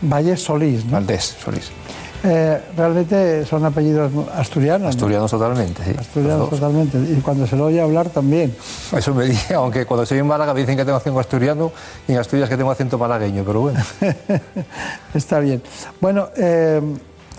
Valles 0.02 0.42
Solís. 0.42 0.84
¿no? 0.84 0.92
Valdés 0.92 1.34
Solís. 1.42 1.70
Eh, 2.22 2.60
realmente 2.76 3.46
son 3.46 3.64
apellidos 3.64 4.12
asturianos. 4.34 4.82
¿no? 4.82 4.88
Asturianos 4.88 5.30
totalmente, 5.30 5.82
sí. 5.84 5.94
Asturianos 5.98 6.50
totalmente. 6.50 6.98
Y 6.98 7.20
cuando 7.20 7.46
se 7.46 7.56
lo 7.56 7.66
oye 7.66 7.80
hablar 7.80 8.10
también. 8.10 8.54
Eso 8.94 9.14
me 9.14 9.24
dice, 9.24 9.54
aunque 9.54 9.86
cuando 9.86 10.04
soy 10.04 10.18
en 10.18 10.26
Málaga 10.26 10.52
me 10.52 10.60
dicen 10.60 10.76
que 10.76 10.84
tengo 10.84 10.98
acento 10.98 11.18
asturiano 11.18 11.72
y 12.06 12.12
en 12.12 12.18
Asturias 12.18 12.48
que 12.48 12.56
tengo 12.56 12.70
acento 12.70 12.98
malagueño, 12.98 13.42
pero 13.44 13.60
bueno. 13.62 13.80
Está 15.14 15.40
bien. 15.40 15.62
Bueno, 16.00 16.28
eh, 16.36 16.80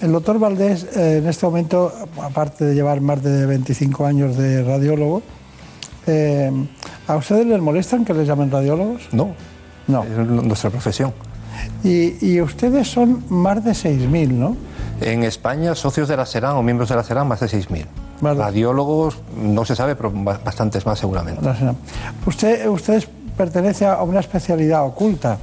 el 0.01 0.11
doctor 0.11 0.39
Valdés 0.39 0.83
eh, 0.95 1.17
en 1.17 1.27
este 1.27 1.45
momento, 1.45 1.93
aparte 2.19 2.65
de 2.65 2.73
llevar 2.73 3.01
más 3.01 3.21
de 3.21 3.45
25 3.45 4.05
años 4.05 4.35
de 4.35 4.63
radiólogo, 4.63 5.21
¿a 7.07 7.15
ustedes 7.15 7.45
les 7.45 7.61
molestan 7.61 8.03
que 8.03 8.13
les 8.15 8.27
llamen 8.27 8.49
radiólogos? 8.49 9.09
No. 9.11 9.35
No. 9.87 10.03
Es 10.03 10.17
nuestra 10.27 10.71
profesión. 10.71 11.13
Y, 11.83 12.25
y 12.25 12.41
ustedes 12.41 12.87
son 12.87 13.23
más 13.29 13.63
de 13.63 13.71
6.000, 13.71 14.29
¿no? 14.29 14.55
En 15.01 15.23
España, 15.23 15.73
socios 15.75 16.07
de 16.07 16.15
la 16.15 16.25
SERAN 16.25 16.55
o 16.57 16.63
miembros 16.63 16.89
de 16.89 16.95
la 16.95 17.03
SERAN, 17.03 17.27
más 17.27 17.39
de 17.39 17.47
6.000. 17.47 17.85
Radiólogos, 18.37 19.17
no 19.35 19.65
se 19.65 19.75
sabe, 19.75 19.95
pero 19.95 20.11
ba- 20.13 20.39
bastantes 20.43 20.85
más 20.85 20.99
seguramente. 20.99 21.41
Usted, 22.25 22.67
ustedes 22.69 23.07
pertenece 23.35 23.85
a 23.87 24.01
una 24.03 24.19
especialidad 24.19 24.85
oculta, 24.85 25.37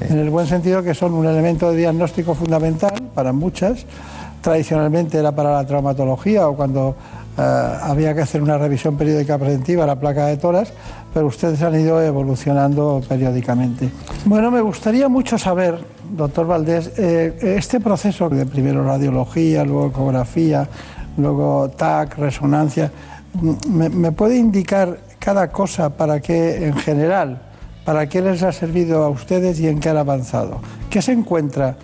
en 0.00 0.18
el 0.18 0.30
buen 0.30 0.46
sentido 0.46 0.82
que 0.82 0.94
son 0.94 1.12
un 1.12 1.26
elemento 1.26 1.70
de 1.70 1.76
diagnóstico 1.78 2.34
fundamental 2.34 2.94
para 3.14 3.32
muchas. 3.32 3.84
Tradicionalmente 4.40 5.18
era 5.18 5.32
para 5.32 5.52
la 5.52 5.66
traumatología 5.66 6.48
o 6.48 6.54
cuando 6.56 6.96
eh, 7.36 7.78
había 7.82 8.14
que 8.14 8.22
hacer 8.22 8.42
una 8.42 8.58
revisión 8.58 8.96
periódica 8.96 9.38
preventiva, 9.38 9.86
la 9.86 9.96
placa 9.96 10.26
de 10.26 10.36
toras, 10.36 10.72
pero 11.12 11.26
ustedes 11.26 11.62
han 11.62 11.78
ido 11.78 12.02
evolucionando 12.02 13.02
periódicamente. 13.08 13.90
Bueno, 14.24 14.50
me 14.50 14.60
gustaría 14.60 15.08
mucho 15.08 15.38
saber, 15.38 15.78
doctor 16.10 16.46
Valdés, 16.46 16.92
eh, 16.96 17.36
este 17.56 17.80
proceso 17.80 18.28
de 18.28 18.46
primero 18.46 18.84
radiología, 18.84 19.64
luego 19.64 19.88
ecografía, 19.88 20.68
luego 21.16 21.70
TAC, 21.70 22.18
resonancia, 22.18 22.90
¿me, 23.68 23.88
me 23.88 24.12
puede 24.12 24.36
indicar 24.36 24.98
cada 25.18 25.50
cosa 25.50 25.90
para 25.90 26.20
qué, 26.20 26.66
en 26.66 26.74
general, 26.74 27.40
para 27.84 28.08
qué 28.08 28.20
les 28.20 28.42
ha 28.42 28.52
servido 28.52 29.02
a 29.04 29.08
ustedes 29.08 29.60
y 29.60 29.68
en 29.68 29.80
qué 29.80 29.90
han 29.90 29.96
avanzado? 29.96 30.60
¿Qué 30.90 31.02
se 31.02 31.12
encuentra, 31.12 31.76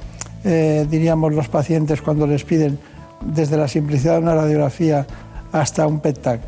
eh, 0.44 0.86
diríamos, 0.88 1.34
los 1.34 1.48
pacientes 1.48 2.02
cuando 2.02 2.26
les 2.26 2.44
piden 2.44 2.78
desde 3.20 3.56
la 3.56 3.68
simplicidad 3.68 4.14
de 4.14 4.20
una 4.20 4.34
radiografía 4.34 5.06
hasta 5.52 5.86
un 5.86 6.00
PET-TAC? 6.00 6.40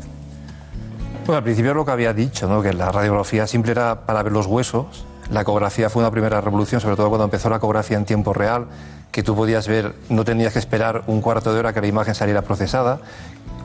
Bueno, 1.25 1.37
al 1.37 1.43
principio 1.43 1.73
lo 1.73 1.85
que 1.85 1.91
había 1.91 2.13
dicho, 2.13 2.47
¿no? 2.47 2.61
que 2.61 2.73
la 2.73 2.91
radiografía 2.91 3.47
simple 3.47 3.71
era 3.71 4.01
para 4.05 4.23
ver 4.23 4.33
los 4.33 4.45
huesos. 4.45 5.05
La 5.31 5.41
ecografía 5.41 5.89
fue 5.89 6.01
una 6.01 6.11
primera 6.11 6.41
revolución, 6.41 6.81
sobre 6.81 6.97
todo 6.97 7.07
cuando 7.09 7.23
empezó 7.23 7.49
la 7.49 7.57
ecografía 7.57 7.97
en 7.97 8.03
tiempo 8.03 8.33
real, 8.33 8.67
que 9.11 9.23
tú 9.23 9.35
podías 9.35 9.67
ver, 9.67 9.95
no 10.09 10.25
tenías 10.25 10.51
que 10.53 10.59
esperar 10.59 11.03
un 11.07 11.21
cuarto 11.21 11.53
de 11.53 11.59
hora 11.59 11.71
que 11.71 11.79
la 11.79 11.87
imagen 11.87 12.13
saliera 12.13 12.41
procesada. 12.41 12.99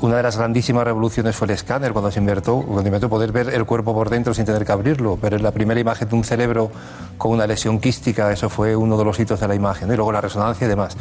Una 0.01 0.17
de 0.17 0.23
las 0.23 0.37
grandísimas 0.37 0.85
revoluciones 0.85 1.35
fue 1.35 1.47
el 1.47 1.55
escáner, 1.55 1.93
cuando 1.93 2.13
se 2.13 2.21
inventó, 2.21 2.63
cuando 2.63 2.87
inventó 2.87 3.09
poder 3.09 3.33
ver 3.33 3.49
el 3.49 3.65
cuerpo 3.65 3.93
por 3.93 4.11
dentro 4.11 4.33
sin 4.33 4.45
tener 4.45 4.65
que 4.65 4.71
abrirlo. 4.71 5.19
Pero 5.21 5.39
la 5.39 5.51
primera 5.51 5.81
imagen 5.81 6.09
de 6.09 6.15
un 6.15 6.23
cerebro 6.23 6.71
con 7.17 7.33
una 7.33 7.49
lesión 7.49 7.81
quística, 7.81 8.31
eso 8.31 8.49
fue 8.49 8.77
uno 8.77 8.97
de 8.97 9.05
los 9.05 9.19
hitos 9.19 9.41
de 9.41 9.49
la 9.49 9.57
imagen. 9.57 9.89
¿no? 9.89 9.95
Y 9.95 9.97
luego 9.97 10.13
la 10.13 10.21
resonancia 10.21 10.67
y 10.67 10.69
demás. 10.69 10.97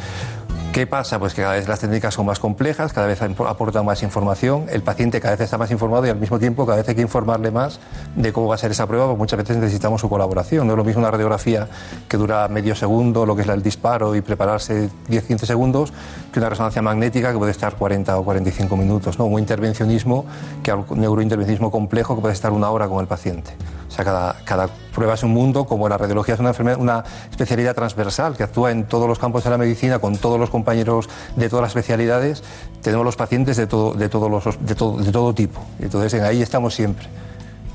¿Qué 0.78 0.86
pasa? 0.86 1.18
Pues 1.18 1.34
que 1.34 1.42
cada 1.42 1.56
vez 1.56 1.68
las 1.68 1.80
técnicas 1.80 2.14
son 2.14 2.28
más 2.28 2.38
complejas, 2.38 2.94
cada 2.94 3.08
vez 3.08 3.20
aportan 3.22 3.84
más 3.84 4.04
información, 4.04 4.68
el 4.70 4.84
paciente 4.84 5.20
cada 5.20 5.34
vez 5.34 5.42
está 5.42 5.58
más 5.58 5.72
informado 5.72 6.06
y 6.06 6.10
al 6.10 6.20
mismo 6.20 6.38
tiempo 6.38 6.68
cada 6.68 6.78
vez 6.78 6.88
hay 6.88 6.94
que 6.94 7.02
informarle 7.02 7.50
más 7.50 7.80
de 8.16 8.32
cómo 8.32 8.48
va 8.48 8.56
a 8.56 8.58
ser 8.60 8.70
esa 8.70 8.86
prueba, 8.86 9.08
porque 9.08 9.18
muchas 9.18 9.40
veces 9.40 9.58
necesitamos 9.58 10.02
su 10.02 10.08
colaboración. 10.08 10.68
No 10.68 10.74
es 10.74 10.78
lo 10.78 10.84
mismo 10.84 11.00
una 11.00 11.10
radiografía 11.10 11.68
que 12.08 12.18
dura 12.18 12.48
medio 12.48 12.76
segundo, 12.76 13.26
lo 13.26 13.36
que 13.36 13.42
es 13.42 13.48
el 13.48 13.64
disparo 13.64 14.16
y 14.16 14.22
prepararse 14.22 14.92
10-15 15.10 15.46
segundos, 15.46 15.94
que 16.32 16.38
una 16.38 16.50
resonancia 16.50 16.84
magnética 16.84 17.32
que 17.32 17.40
puede 17.40 17.54
estar 17.54 17.76
40 17.76 18.16
o 18.16 18.24
45 18.24 18.78
minutos. 18.78 18.87
¿No? 18.88 19.26
Un 19.26 19.40
intervencionismo, 19.40 20.26
que, 20.64 20.74
un 20.74 21.00
neurointervencionismo 21.00 21.72
complejo 21.72 22.16
que 22.16 22.22
puede 22.22 22.34
estar 22.34 22.52
una 22.52 22.70
hora 22.70 22.88
con 22.88 23.00
el 23.00 23.08
paciente. 23.08 23.52
O 23.88 23.92
sea, 23.92 24.04
cada, 24.04 24.36
cada 24.44 24.68
prueba 24.94 25.14
es 25.14 25.24
un 25.24 25.32
mundo, 25.32 25.66
como 25.66 25.88
la 25.88 25.98
radiología 25.98 26.34
es 26.34 26.40
una, 26.40 26.50
enfermedad, 26.50 26.80
una 26.80 27.04
especialidad 27.30 27.76
transversal 27.76 28.36
que 28.36 28.44
actúa 28.44 28.72
en 28.72 28.86
todos 28.86 29.08
los 29.08 29.20
campos 29.20 29.44
de 29.44 29.50
la 29.50 29.58
medicina, 29.58 30.00
con 30.00 30.18
todos 30.18 30.40
los 30.40 30.50
compañeros 30.50 31.10
de 31.36 31.50
todas 31.50 31.64
las 31.64 31.70
especialidades, 31.70 32.44
tenemos 32.82 33.06
los 33.06 33.16
pacientes 33.16 33.58
de 33.58 33.68
todo, 33.68 33.94
de 33.94 34.10
los, 34.10 34.66
de 34.66 34.76
todo, 34.76 34.98
de 34.98 35.12
todo 35.12 35.34
tipo. 35.34 35.62
Entonces 35.80 36.14
en 36.14 36.24
ahí 36.24 36.42
estamos 36.42 36.74
siempre. 36.74 37.08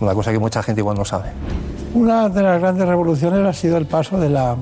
Una 0.01 0.15
cosa 0.15 0.33
que 0.33 0.39
mucha 0.39 0.63
gente 0.63 0.81
igual 0.81 0.97
no 0.99 1.05
sabe. 1.05 1.31
Una 1.95 2.29
de 2.29 2.43
las 2.43 2.61
grandes 2.61 2.89
revoluciones 2.89 3.47
ha 3.47 3.53
sido 3.53 3.77
el 3.77 3.87
paso 3.87 4.19
de 4.19 4.31
la, 4.31 4.57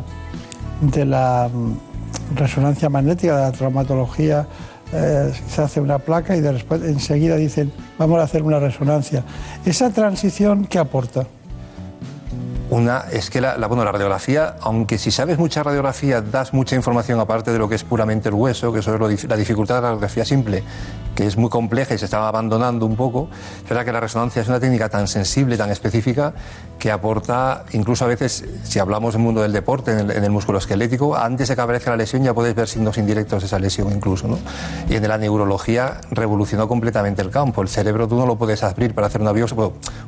de 0.80 1.04
la 1.06 1.48
mm, 1.52 2.36
resonancia 2.36 2.90
magnética, 2.90 3.36
de 3.36 3.42
la 3.42 3.52
traumatología. 3.52 4.46
Eh, 4.92 5.32
se 5.48 5.62
hace 5.62 5.80
una 5.80 5.98
placa 5.98 6.36
y 6.36 6.40
después 6.40 6.82
enseguida 6.82 7.36
dicen, 7.36 7.72
vamos 7.98 8.18
a 8.18 8.24
hacer 8.24 8.42
una 8.42 8.58
resonancia. 8.58 9.24
¿Esa 9.64 9.90
transición 9.90 10.66
qué 10.66 10.78
aporta? 10.78 11.26
Una 12.70 13.06
es 13.10 13.30
que 13.30 13.40
la, 13.40 13.58
la, 13.58 13.66
bueno, 13.66 13.84
la 13.84 13.90
radiografía, 13.90 14.54
aunque 14.60 14.96
si 14.96 15.10
sabes 15.10 15.38
mucha 15.38 15.64
radiografía, 15.64 16.20
das 16.20 16.52
mucha 16.52 16.76
información 16.76 17.18
aparte 17.18 17.50
de 17.52 17.58
lo 17.58 17.68
que 17.68 17.74
es 17.74 17.82
puramente 17.82 18.28
el 18.28 18.34
hueso, 18.36 18.72
que 18.72 18.78
eso 18.78 18.94
es 18.94 19.00
lo, 19.00 19.08
la 19.08 19.36
dificultad 19.36 19.74
de 19.74 19.80
la 19.80 19.88
radiografía 19.88 20.24
simple, 20.24 20.62
que 21.16 21.26
es 21.26 21.36
muy 21.36 21.50
compleja 21.50 21.94
y 21.94 21.98
se 21.98 22.04
estaba 22.04 22.28
abandonando 22.28 22.86
un 22.86 22.94
poco. 22.94 23.28
Es 23.64 23.68
verdad 23.68 23.84
que 23.84 23.92
la 23.92 23.98
resonancia 23.98 24.40
es 24.42 24.48
una 24.48 24.60
técnica 24.60 24.88
tan 24.88 25.08
sensible, 25.08 25.56
tan 25.56 25.70
específica, 25.70 26.32
que 26.78 26.92
aporta, 26.92 27.64
incluso 27.72 28.04
a 28.04 28.08
veces, 28.08 28.44
si 28.62 28.78
hablamos 28.78 29.14
del 29.14 29.22
mundo 29.22 29.42
del 29.42 29.52
deporte, 29.52 29.90
en 29.90 30.10
el, 30.10 30.24
en 30.24 30.32
músculo 30.32 30.58
esquelético, 30.58 31.16
antes 31.16 31.48
de 31.48 31.56
que 31.56 31.60
aparezca 31.60 31.90
la 31.90 31.96
lesión 31.96 32.22
ya 32.22 32.32
puedes 32.32 32.54
ver 32.54 32.68
signos 32.68 32.96
indirectos 32.98 33.42
de 33.42 33.46
esa 33.46 33.58
lesión 33.58 33.92
incluso. 33.92 34.28
¿no? 34.28 34.38
Y 34.88 34.94
en 34.94 35.08
la 35.08 35.18
neurología 35.18 36.00
revolucionó 36.12 36.68
completamente 36.68 37.20
el 37.20 37.30
campo. 37.30 37.62
El 37.62 37.68
cerebro 37.68 38.06
tú 38.06 38.16
no 38.16 38.26
lo 38.26 38.36
puedes 38.36 38.62
abrir 38.62 38.94
para 38.94 39.08
hacer 39.08 39.20
una 39.20 39.32
biopsia, 39.32 39.56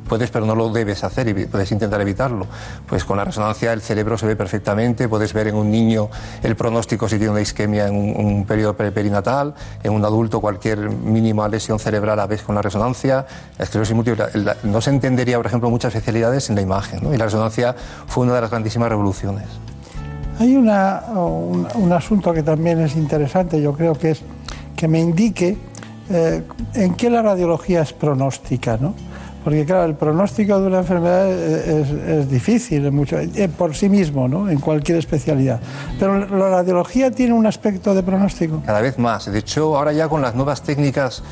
puedes, 0.07 0.31
pero 0.31 0.45
no 0.45 0.55
lo 0.55 0.69
debes 0.69 1.03
hacer 1.03 1.27
y 1.27 1.45
puedes 1.45 1.71
intentar 1.71 1.99
evitarlo. 1.99 2.47
Pues 2.87 3.03
con 3.03 3.17
la 3.17 3.25
resonancia 3.25 3.73
el 3.73 3.81
cerebro 3.81 4.17
se 4.17 4.27
ve 4.27 4.35
perfectamente, 4.35 5.09
puedes 5.09 5.33
ver 5.33 5.47
en 5.47 5.55
un 5.55 5.71
niño 5.71 6.09
el 6.43 6.55
pronóstico 6.55 7.09
si 7.09 7.17
tiene 7.17 7.31
una 7.31 7.41
isquemia 7.41 7.87
en 7.87 7.95
un, 7.95 8.25
un 8.25 8.45
periodo 8.45 8.75
perinatal, 8.75 9.53
en 9.83 9.93
un 9.93 10.05
adulto 10.05 10.39
cualquier 10.39 10.89
mínima 10.89 11.47
lesión 11.47 11.79
cerebral 11.79 12.17
la 12.17 12.27
ves 12.27 12.43
con 12.43 12.55
la 12.55 12.61
resonancia, 12.61 13.25
no 14.63 14.81
se 14.81 14.89
entendería, 14.89 15.37
por 15.37 15.47
ejemplo, 15.47 15.69
muchas 15.69 15.93
especialidades 15.95 16.49
en 16.49 16.55
la 16.55 16.61
imagen, 16.61 17.13
y 17.13 17.17
la 17.17 17.25
resonancia 17.25 17.75
fue 18.07 18.25
una 18.25 18.35
de 18.35 18.41
las 18.41 18.49
grandísimas 18.49 18.89
revoluciones. 18.89 19.45
Hay 20.39 20.55
un 20.55 20.69
asunto 21.91 22.33
que 22.33 22.43
también 22.43 22.79
es 22.81 22.95
interesante, 22.95 23.61
yo 23.61 23.73
creo 23.73 23.93
que 23.93 24.11
es 24.11 24.21
que 24.75 24.87
me 24.87 24.99
indique 24.99 25.57
eh, 26.09 26.43
en 26.73 26.95
qué 26.95 27.09
la 27.09 27.21
radiología 27.21 27.81
es 27.81 27.93
pronóstica, 27.93 28.77
¿no? 28.77 28.95
Porque 29.43 29.65
claro, 29.65 29.85
el 29.85 29.95
pronóstico 29.95 30.59
de 30.59 30.67
una 30.67 30.79
enfermedad 30.79 31.31
es, 31.31 31.89
es 31.89 32.29
difícil 32.29 32.91
mucho, 32.91 33.17
eh, 33.19 33.49
por 33.57 33.75
sí 33.75 33.89
mismo, 33.89 34.27
¿no? 34.27 34.49
En 34.49 34.59
cualquier 34.59 34.97
especialidad. 34.97 35.59
Pero 35.99 36.25
la 36.25 36.49
radiología 36.49 37.11
tiene 37.11 37.33
un 37.33 37.45
aspecto 37.45 37.93
de 37.93 38.03
pronóstico. 38.03 38.61
Cada 38.65 38.81
vez 38.81 38.97
más. 38.97 39.31
De 39.31 39.39
hecho, 39.39 39.77
ahora 39.77 39.91
ya 39.91 40.07
con 40.07 40.21
las 40.21 40.35
nuevas 40.35 40.61
técnicas 40.61 41.23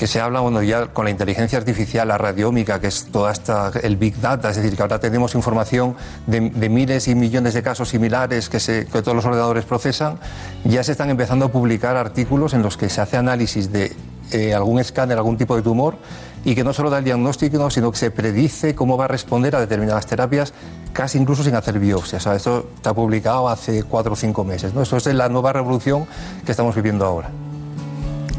que 0.00 0.06
se 0.06 0.18
habla, 0.18 0.40
bueno, 0.40 0.62
ya 0.62 0.86
con 0.86 1.04
la 1.04 1.10
inteligencia 1.10 1.58
artificial, 1.58 2.08
la 2.08 2.16
radiómica, 2.16 2.80
que 2.80 2.86
es 2.86 3.08
toda 3.12 3.30
esta, 3.32 3.70
el 3.82 3.98
big 3.98 4.18
data, 4.18 4.48
es 4.48 4.56
decir, 4.56 4.74
que 4.74 4.80
ahora 4.80 4.98
tenemos 4.98 5.34
información 5.34 5.94
de, 6.26 6.48
de 6.48 6.68
miles 6.70 7.06
y 7.06 7.14
millones 7.14 7.52
de 7.52 7.62
casos 7.62 7.90
similares 7.90 8.48
que, 8.48 8.60
se, 8.60 8.86
que 8.86 9.02
todos 9.02 9.14
los 9.14 9.26
ordenadores 9.26 9.66
procesan, 9.66 10.18
ya 10.64 10.82
se 10.82 10.92
están 10.92 11.10
empezando 11.10 11.44
a 11.44 11.52
publicar 11.52 11.98
artículos 11.98 12.54
en 12.54 12.62
los 12.62 12.78
que 12.78 12.88
se 12.88 13.02
hace 13.02 13.18
análisis 13.18 13.70
de 13.70 13.92
eh, 14.32 14.54
algún 14.54 14.78
escáner, 14.80 15.18
algún 15.18 15.36
tipo 15.36 15.54
de 15.54 15.60
tumor, 15.60 15.96
y 16.44 16.54
que 16.54 16.64
no 16.64 16.72
solo 16.72 16.90
da 16.90 16.98
el 16.98 17.04
diagnóstico, 17.04 17.70
sino 17.70 17.90
que 17.90 17.98
se 17.98 18.10
predice 18.10 18.74
cómo 18.74 18.96
va 18.96 19.04
a 19.04 19.08
responder 19.08 19.54
a 19.56 19.60
determinadas 19.60 20.06
terapias, 20.06 20.52
casi 20.92 21.18
incluso 21.18 21.44
sin 21.44 21.54
hacer 21.54 21.78
sea, 22.06 22.34
esto 22.34 22.70
está 22.76 22.94
publicado 22.94 23.48
hace 23.48 23.82
cuatro 23.84 24.12
o 24.12 24.16
cinco 24.16 24.44
meses. 24.44 24.74
¿no? 24.74 24.82
Es 24.82 25.06
la 25.06 25.28
nueva 25.28 25.52
revolución 25.52 26.06
que 26.44 26.52
estamos 26.52 26.74
viviendo 26.74 27.04
ahora. 27.04 27.30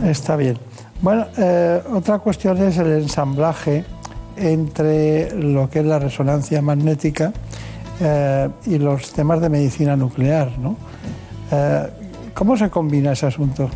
Está 0.04 0.36
bien. 0.36 0.58
Bueno, 1.02 1.26
eh, 1.38 1.82
otra 1.94 2.20
cuestión 2.20 2.58
es 2.62 2.78
el 2.78 2.92
ensamblaje 2.92 3.86
entre 4.36 5.36
lo 5.36 5.70
que 5.70 5.80
es 5.80 5.86
la 5.86 6.00
resonancia 6.00 6.62
magnética 6.62 7.34
eh, 8.00 8.50
y 8.66 8.78
los 8.78 9.12
temas 9.12 9.42
de 9.42 9.50
medicina 9.50 9.96
nuclear. 9.96 10.52
Eh, 11.52 11.90
¿Cómo 12.34 12.58
se 12.58 12.70
combina 12.70 13.12
ese 13.12 13.28
asunto? 13.28 13.70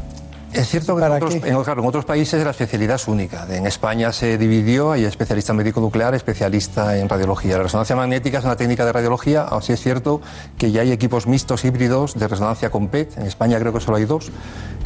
Es 0.56 0.69
cierto 0.69 0.95
que 0.95 1.03
en 1.03 1.11
otros, 1.11 1.36
en, 1.36 1.64
claro, 1.64 1.82
en 1.82 1.88
otros, 1.88 2.06
países 2.06 2.44
la 2.44 2.52
especialidad 2.52 2.95
es 2.95 3.07
única. 3.07 3.45
En 3.49 3.65
España 3.68 4.11
se 4.11 4.38
dividió, 4.38 4.91
hay 4.91 5.06
especialista 5.06 5.52
en 5.52 5.57
médico 5.57 5.82
nuclear, 5.82 6.15
especialista 6.15 6.98
en 6.98 7.10
radiología. 7.10 7.57
La 7.57 7.64
resonancia 7.64 7.95
magnética 7.95 8.40
es 8.40 8.45
una 8.45 8.56
técnica 8.56 8.86
de 8.86 8.94
radiología, 8.94 9.44
así 9.44 9.73
es 9.73 9.82
cierto 9.82 10.22
que 10.57 10.72
ya 10.72 10.82
hay 10.82 10.91
equipos 10.91 11.27
mixtos 11.27 11.65
híbridos 11.65 12.15
de 12.15 12.27
resonancia 12.27 12.69
con 12.69 12.88
PET. 12.88 13.18
En 13.18 13.26
España 13.26 13.60
creo 13.60 13.73
que 13.73 13.82
solo 13.82 13.98
hay 13.98 14.06
dos, 14.06 14.32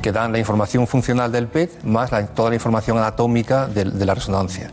que 0.02 0.12
dan 0.12 0.32
la 0.32 0.40
información 0.40 0.88
funcional 0.88 1.32
del 1.32 1.48
PET 1.48 1.84
más 1.84 2.12
la, 2.12 2.26
toda 2.28 2.50
la 2.50 2.56
información 2.56 2.98
anatómica 2.98 3.68
de, 3.68 3.86
de 3.86 4.06
la 4.06 4.16
resonancia. 4.16 4.70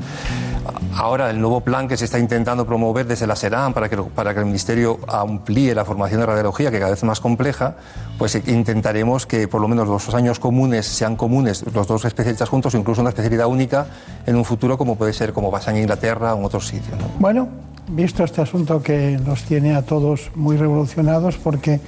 Ahora, 0.94 1.30
el 1.30 1.40
nuevo 1.40 1.60
plan 1.60 1.88
que 1.88 1.96
se 1.96 2.04
está 2.04 2.18
intentando 2.18 2.66
promover 2.66 3.06
desde 3.06 3.26
la 3.26 3.36
SERAM 3.36 3.72
para 3.74 3.88
que, 3.88 3.96
para 3.96 4.32
que 4.32 4.40
el 4.40 4.46
Ministerio 4.46 4.98
amplíe 5.08 5.74
la 5.74 5.84
formación 5.84 6.20
de 6.20 6.26
radiología, 6.26 6.70
que 6.70 6.78
cada 6.78 6.90
vez 6.90 7.00
es 7.00 7.04
más 7.04 7.20
compleja, 7.20 7.76
pues 8.18 8.34
intentaremos 8.46 9.26
que 9.26 9.48
por 9.48 9.60
lo 9.60 9.68
menos 9.68 9.88
los 9.88 10.06
dos 10.06 10.14
años 10.14 10.38
comunes 10.38 10.86
sean 10.86 11.16
comunes, 11.16 11.64
los 11.72 11.86
dos 11.86 12.04
especialistas 12.04 12.48
juntos, 12.48 12.74
incluso 12.74 13.00
una 13.00 13.10
especialidad 13.10 13.46
única 13.46 13.86
en 14.26 14.36
un 14.36 14.44
futuro, 14.44 14.78
como 14.78 14.96
puede 14.96 15.12
ser, 15.12 15.32
como 15.32 15.50
pasa 15.50 15.70
en 15.70 15.78
Inglaterra 15.78 16.34
o 16.34 16.38
en 16.38 16.44
otros 16.44 16.66
sitios. 16.66 16.98
¿no? 16.98 17.06
Bueno, 17.18 17.48
visto 17.88 18.24
este 18.24 18.42
asunto 18.42 18.82
que 18.82 19.18
nos 19.24 19.42
tiene 19.44 19.74
a 19.74 19.82
todos 19.82 20.30
muy 20.34 20.56
revolucionados, 20.56 21.36
porque 21.36 21.80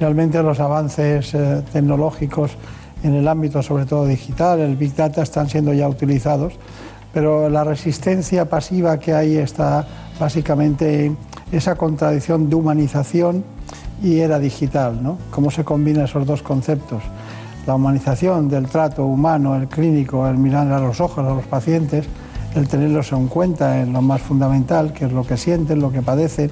realmente 0.00 0.42
los 0.42 0.60
avances 0.60 1.34
eh, 1.34 1.62
tecnológicos 1.72 2.52
en 3.02 3.14
el 3.14 3.28
ámbito, 3.28 3.62
sobre 3.62 3.84
todo 3.84 4.06
digital, 4.06 4.60
el 4.60 4.76
Big 4.76 4.96
Data, 4.96 5.22
están 5.22 5.48
siendo 5.48 5.72
ya 5.74 5.88
utilizados 5.88 6.54
pero 7.14 7.48
la 7.48 7.62
resistencia 7.62 8.46
pasiva 8.46 8.98
que 8.98 9.14
hay 9.14 9.36
está 9.36 9.86
básicamente 10.18 11.06
en 11.06 11.16
esa 11.52 11.76
contradicción 11.76 12.50
de 12.50 12.56
humanización 12.56 13.44
y 14.02 14.18
era 14.18 14.40
digital, 14.40 15.00
¿no? 15.02 15.16
¿Cómo 15.30 15.50
se 15.50 15.64
combinan 15.64 16.04
esos 16.04 16.26
dos 16.26 16.42
conceptos? 16.42 17.02
La 17.66 17.76
humanización 17.76 18.48
del 18.48 18.66
trato 18.66 19.06
humano, 19.06 19.54
el 19.56 19.68
clínico, 19.68 20.26
el 20.28 20.36
mirar 20.36 20.70
a 20.72 20.80
los 20.80 21.00
ojos 21.00 21.24
a 21.24 21.34
los 21.34 21.46
pacientes, 21.46 22.06
el 22.56 22.68
tenerlos 22.68 23.12
en 23.12 23.28
cuenta 23.28 23.80
en 23.80 23.92
lo 23.92 24.02
más 24.02 24.20
fundamental, 24.20 24.92
que 24.92 25.06
es 25.06 25.12
lo 25.12 25.24
que 25.24 25.36
sienten, 25.36 25.80
lo 25.80 25.92
que 25.92 26.02
padecen, 26.02 26.50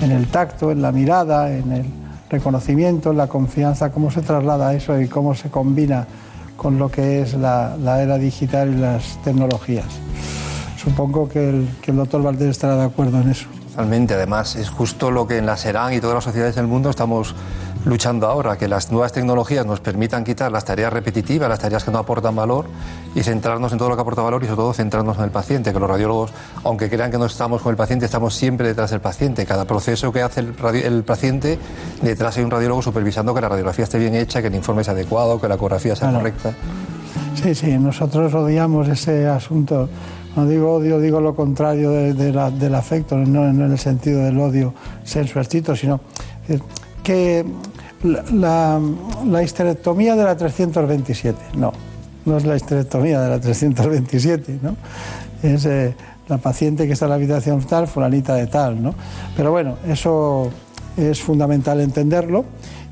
en 0.00 0.10
el 0.10 0.28
tacto, 0.28 0.72
en 0.72 0.80
la 0.80 0.92
mirada, 0.92 1.52
en 1.52 1.72
el 1.72 1.86
reconocimiento, 2.30 3.10
en 3.10 3.18
la 3.18 3.26
confianza, 3.26 3.92
cómo 3.92 4.10
se 4.10 4.22
traslada 4.22 4.74
eso 4.74 4.98
y 4.98 5.08
cómo 5.08 5.34
se 5.34 5.50
combina 5.50 6.06
con 6.60 6.78
lo 6.78 6.90
que 6.90 7.22
es 7.22 7.32
la, 7.32 7.74
era 8.02 8.18
digital 8.18 8.74
y 8.74 8.76
las 8.76 9.16
tecnologías. 9.24 9.86
Supongo 10.76 11.26
que 11.26 11.48
el, 11.48 11.68
que 11.80 11.90
el 11.90 11.96
doctor 11.96 12.22
Valdés 12.22 12.50
estará 12.50 12.76
de 12.76 12.84
acuerdo 12.84 13.18
en 13.18 13.30
eso. 13.30 13.46
Totalmente, 13.70 14.14
además 14.14 14.56
es 14.56 14.68
justo 14.68 15.10
lo 15.10 15.26
que 15.26 15.38
en 15.38 15.46
la 15.46 15.56
SERAN 15.56 15.92
y 15.94 16.00
todas 16.00 16.14
las 16.14 16.24
sociedades 16.24 16.56
del 16.56 16.66
mundo 16.66 16.90
estamos 16.90 17.34
luchando 17.86 18.26
ahora, 18.26 18.58
que 18.58 18.68
las 18.68 18.90
nuevas 18.92 19.12
tecnologías 19.12 19.64
nos 19.64 19.80
permitan 19.80 20.22
quitar 20.22 20.52
las 20.52 20.66
tareas 20.66 20.92
repetitivas, 20.92 21.48
las 21.48 21.60
tareas 21.60 21.82
que 21.82 21.90
no 21.90 21.98
aportan 21.98 22.36
valor 22.36 22.66
y 23.14 23.22
centrarnos 23.22 23.72
en 23.72 23.78
todo 23.78 23.88
lo 23.88 23.94
que 23.96 24.02
aporta 24.02 24.20
valor 24.20 24.42
y 24.42 24.46
sobre 24.46 24.56
todo 24.56 24.72
centrarnos 24.74 25.16
en 25.16 25.24
el 25.24 25.30
paciente, 25.30 25.72
que 25.72 25.80
los 25.80 25.88
radiólogos, 25.88 26.30
aunque 26.64 26.90
crean 26.90 27.10
que 27.10 27.16
no 27.16 27.24
estamos 27.24 27.62
con 27.62 27.70
el 27.70 27.76
paciente, 27.76 28.04
estamos 28.04 28.34
siempre 28.34 28.68
detrás 28.68 28.90
del 28.90 29.00
paciente. 29.00 29.46
Cada 29.46 29.64
proceso 29.64 30.12
que 30.12 30.20
hace 30.20 30.40
el, 30.40 30.54
el 30.74 31.04
paciente, 31.04 31.58
detrás 32.02 32.36
hay 32.36 32.44
un 32.44 32.50
radiólogo 32.50 32.82
supervisando 32.82 33.32
que 33.34 33.40
la 33.40 33.48
radiografía 33.48 33.84
esté 33.84 33.98
bien 33.98 34.14
hecha, 34.14 34.42
que 34.42 34.48
el 34.48 34.54
informe 34.56 34.84
sea 34.84 34.92
adecuado, 34.92 35.40
que 35.40 35.48
la 35.48 35.54
ecografía 35.54 35.96
sea 35.96 36.08
Claro. 36.10 36.18
correcta. 36.24 36.52
Sí, 37.42 37.54
sí, 37.54 37.78
nosotros 37.78 38.34
odiamos 38.34 38.88
ese 38.88 39.26
asunto. 39.26 39.88
No 40.36 40.46
digo 40.46 40.74
odio, 40.74 41.00
digo 41.00 41.20
lo 41.20 41.34
contrario 41.34 41.90
del 41.90 42.74
afecto, 42.74 43.16
no 43.16 43.48
en 43.48 43.60
el 43.60 43.78
sentido 43.78 44.22
del 44.22 44.38
odio 44.38 44.74
sensu 45.04 45.40
estricto, 45.40 45.74
sino 45.74 46.00
que 47.02 47.44
la 48.02 49.42
histerectomía 49.42 50.14
de 50.16 50.24
la 50.24 50.36
327, 50.36 51.56
no, 51.56 51.72
no 52.24 52.36
es 52.36 52.44
la 52.44 52.56
histerectomía 52.56 53.20
de 53.20 53.28
la 53.28 53.40
327, 53.40 54.58
¿no? 54.62 54.76
Es 55.42 55.66
eh, 55.66 55.94
la 56.28 56.38
paciente 56.38 56.86
que 56.86 56.92
está 56.92 57.06
en 57.06 57.10
la 57.10 57.14
habitación 57.16 57.60
tal, 57.62 57.88
fulanita 57.88 58.34
de 58.34 58.46
tal, 58.46 58.82
¿no? 58.82 58.94
Pero 59.36 59.50
bueno, 59.50 59.76
eso 59.86 60.50
es 60.96 61.20
fundamental 61.20 61.80
entenderlo. 61.80 62.44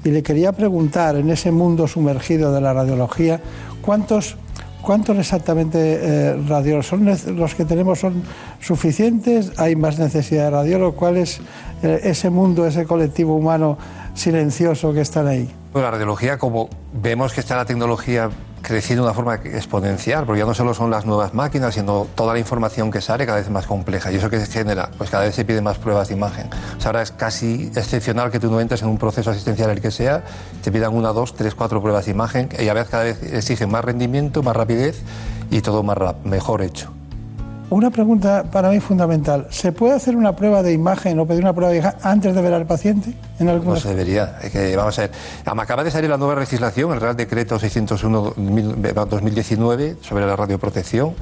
Y 0.05 0.11
le 0.11 0.23
quería 0.23 0.53
preguntar, 0.53 1.17
en 1.17 1.31
ese 1.31 1.51
mundo 1.51 1.89
sumergido 1.89 2.53
de 2.53 2.61
la 2.61 2.73
radiología, 2.73 3.41
¿cuántos, 3.83 4.37
cuántos 4.83 5.17
exactamente 5.19 5.79
eh, 5.79 6.43
radiólogos 6.47 6.87
son 6.87 7.05
los 7.37 7.55
que 7.55 7.65
tenemos 7.65 7.99
son 8.01 8.23
suficientes? 8.61 9.53
¿Hay 9.57 9.77
más 9.77 9.99
necesidad 9.99 10.45
de 10.45 10.51
radiólogos? 10.51 10.95
¿Cuál 10.95 11.17
es 11.17 11.41
eh, 11.83 12.01
ese 12.05 12.31
mundo, 12.31 12.67
ese 12.67 12.85
colectivo 12.85 13.37
humano 13.37 13.79
silencioso 14.15 14.93
que 14.93 15.01
están 15.01 15.27
ahí? 15.27 15.49
Pues 15.73 15.85
la 15.85 15.91
radiología, 15.91 16.39
como 16.39 16.69
vemos 16.93 17.33
que 17.33 17.41
está 17.41 17.57
la 17.57 17.65
tecnología 17.65 18.31
creciendo 18.69 19.03
de 19.03 19.09
una 19.09 19.15
forma 19.15 19.35
exponencial, 19.37 20.27
porque 20.27 20.41
ya 20.41 20.47
no 20.47 20.55
solo 20.55 20.75
son 20.75 20.91
las 20.91 21.07
nuevas 21.07 21.33
máquinas, 21.33 21.75
sino 21.75 22.07
toda 22.15 22.35
la 22.35 22.39
información 22.39 22.91
que 22.91 23.01
sale 23.01 23.25
cada 23.25 23.39
vez 23.39 23.49
más 23.49 23.67
compleja. 23.67 24.13
¿Y 24.13 24.17
eso 24.17 24.29
que 24.29 24.39
genera? 24.47 24.91
Pues 24.99 25.09
cada 25.09 25.25
vez 25.25 25.35
se 25.35 25.45
piden 25.45 25.65
más 25.65 25.79
pruebas 25.79 26.09
de 26.09 26.15
imagen. 26.15 26.51
O 26.77 26.81
sea, 26.81 26.91
ahora 26.91 27.03
es 27.03 27.11
casi 27.11 27.73
excepcional 27.75 28.31
que 28.31 28.39
tú 28.39 28.51
no 28.51 28.61
entres 28.61 28.83
en 28.83 28.89
un 28.89 28.99
proceso 28.99 29.31
asistencial 29.31 29.71
el 29.71 29.81
que 29.81 29.91
sea, 29.91 30.23
te 30.63 30.71
pidan 30.71 30.95
una, 30.95 31.13
dos, 31.13 31.35
tres, 31.35 31.55
cuatro 31.55 31.81
pruebas 31.81 32.05
de 32.05 32.11
imagen 32.11 32.51
y 32.59 32.69
a 32.69 32.75
veces 32.75 32.91
cada 32.91 33.05
vez 33.05 33.23
exigen 33.23 33.71
más 33.71 33.85
rendimiento, 33.85 34.43
más 34.43 34.55
rapidez 34.55 35.01
y 35.51 35.63
todo 35.63 35.83
más 35.83 35.97
mejor 36.25 36.61
hecho. 36.63 36.98
Una 37.71 37.91
pregunta 37.91 38.45
para 38.51 38.71
mí 38.71 38.81
fundamental. 38.81 39.47
¿Se 39.51 39.73
puede 39.73 39.93
hacer 39.95 40.17
una 40.17 40.35
prueba 40.35 40.63
de 40.63 40.73
imagen 40.73 41.19
o 41.19 41.27
pedir 41.27 41.43
una 41.43 41.53
prueba 41.53 41.71
de 41.71 41.81
imagen 41.81 42.01
antes 42.03 42.35
de 42.35 42.41
ver 42.41 42.55
al 42.55 42.65
paciente? 42.65 43.13
En 43.39 43.45
No 43.47 43.53
algunas... 43.53 43.81
se 43.81 43.91
debería. 43.91 44.39
Es 44.43 44.51
que, 44.51 44.75
vamos 44.75 44.99
a 44.99 45.03
ver. 45.03 45.11
Acaba 45.45 45.85
de 45.85 45.91
salir 45.91 46.09
la 46.09 46.17
nueva 46.17 46.41
legislación, 46.41 46.93
el 46.93 47.01
Real 47.01 47.15
Decreto 47.15 47.61
601-2019 47.61 49.97
sobre 50.01 50.27
la 50.27 50.35
radioprotección. 50.35 51.15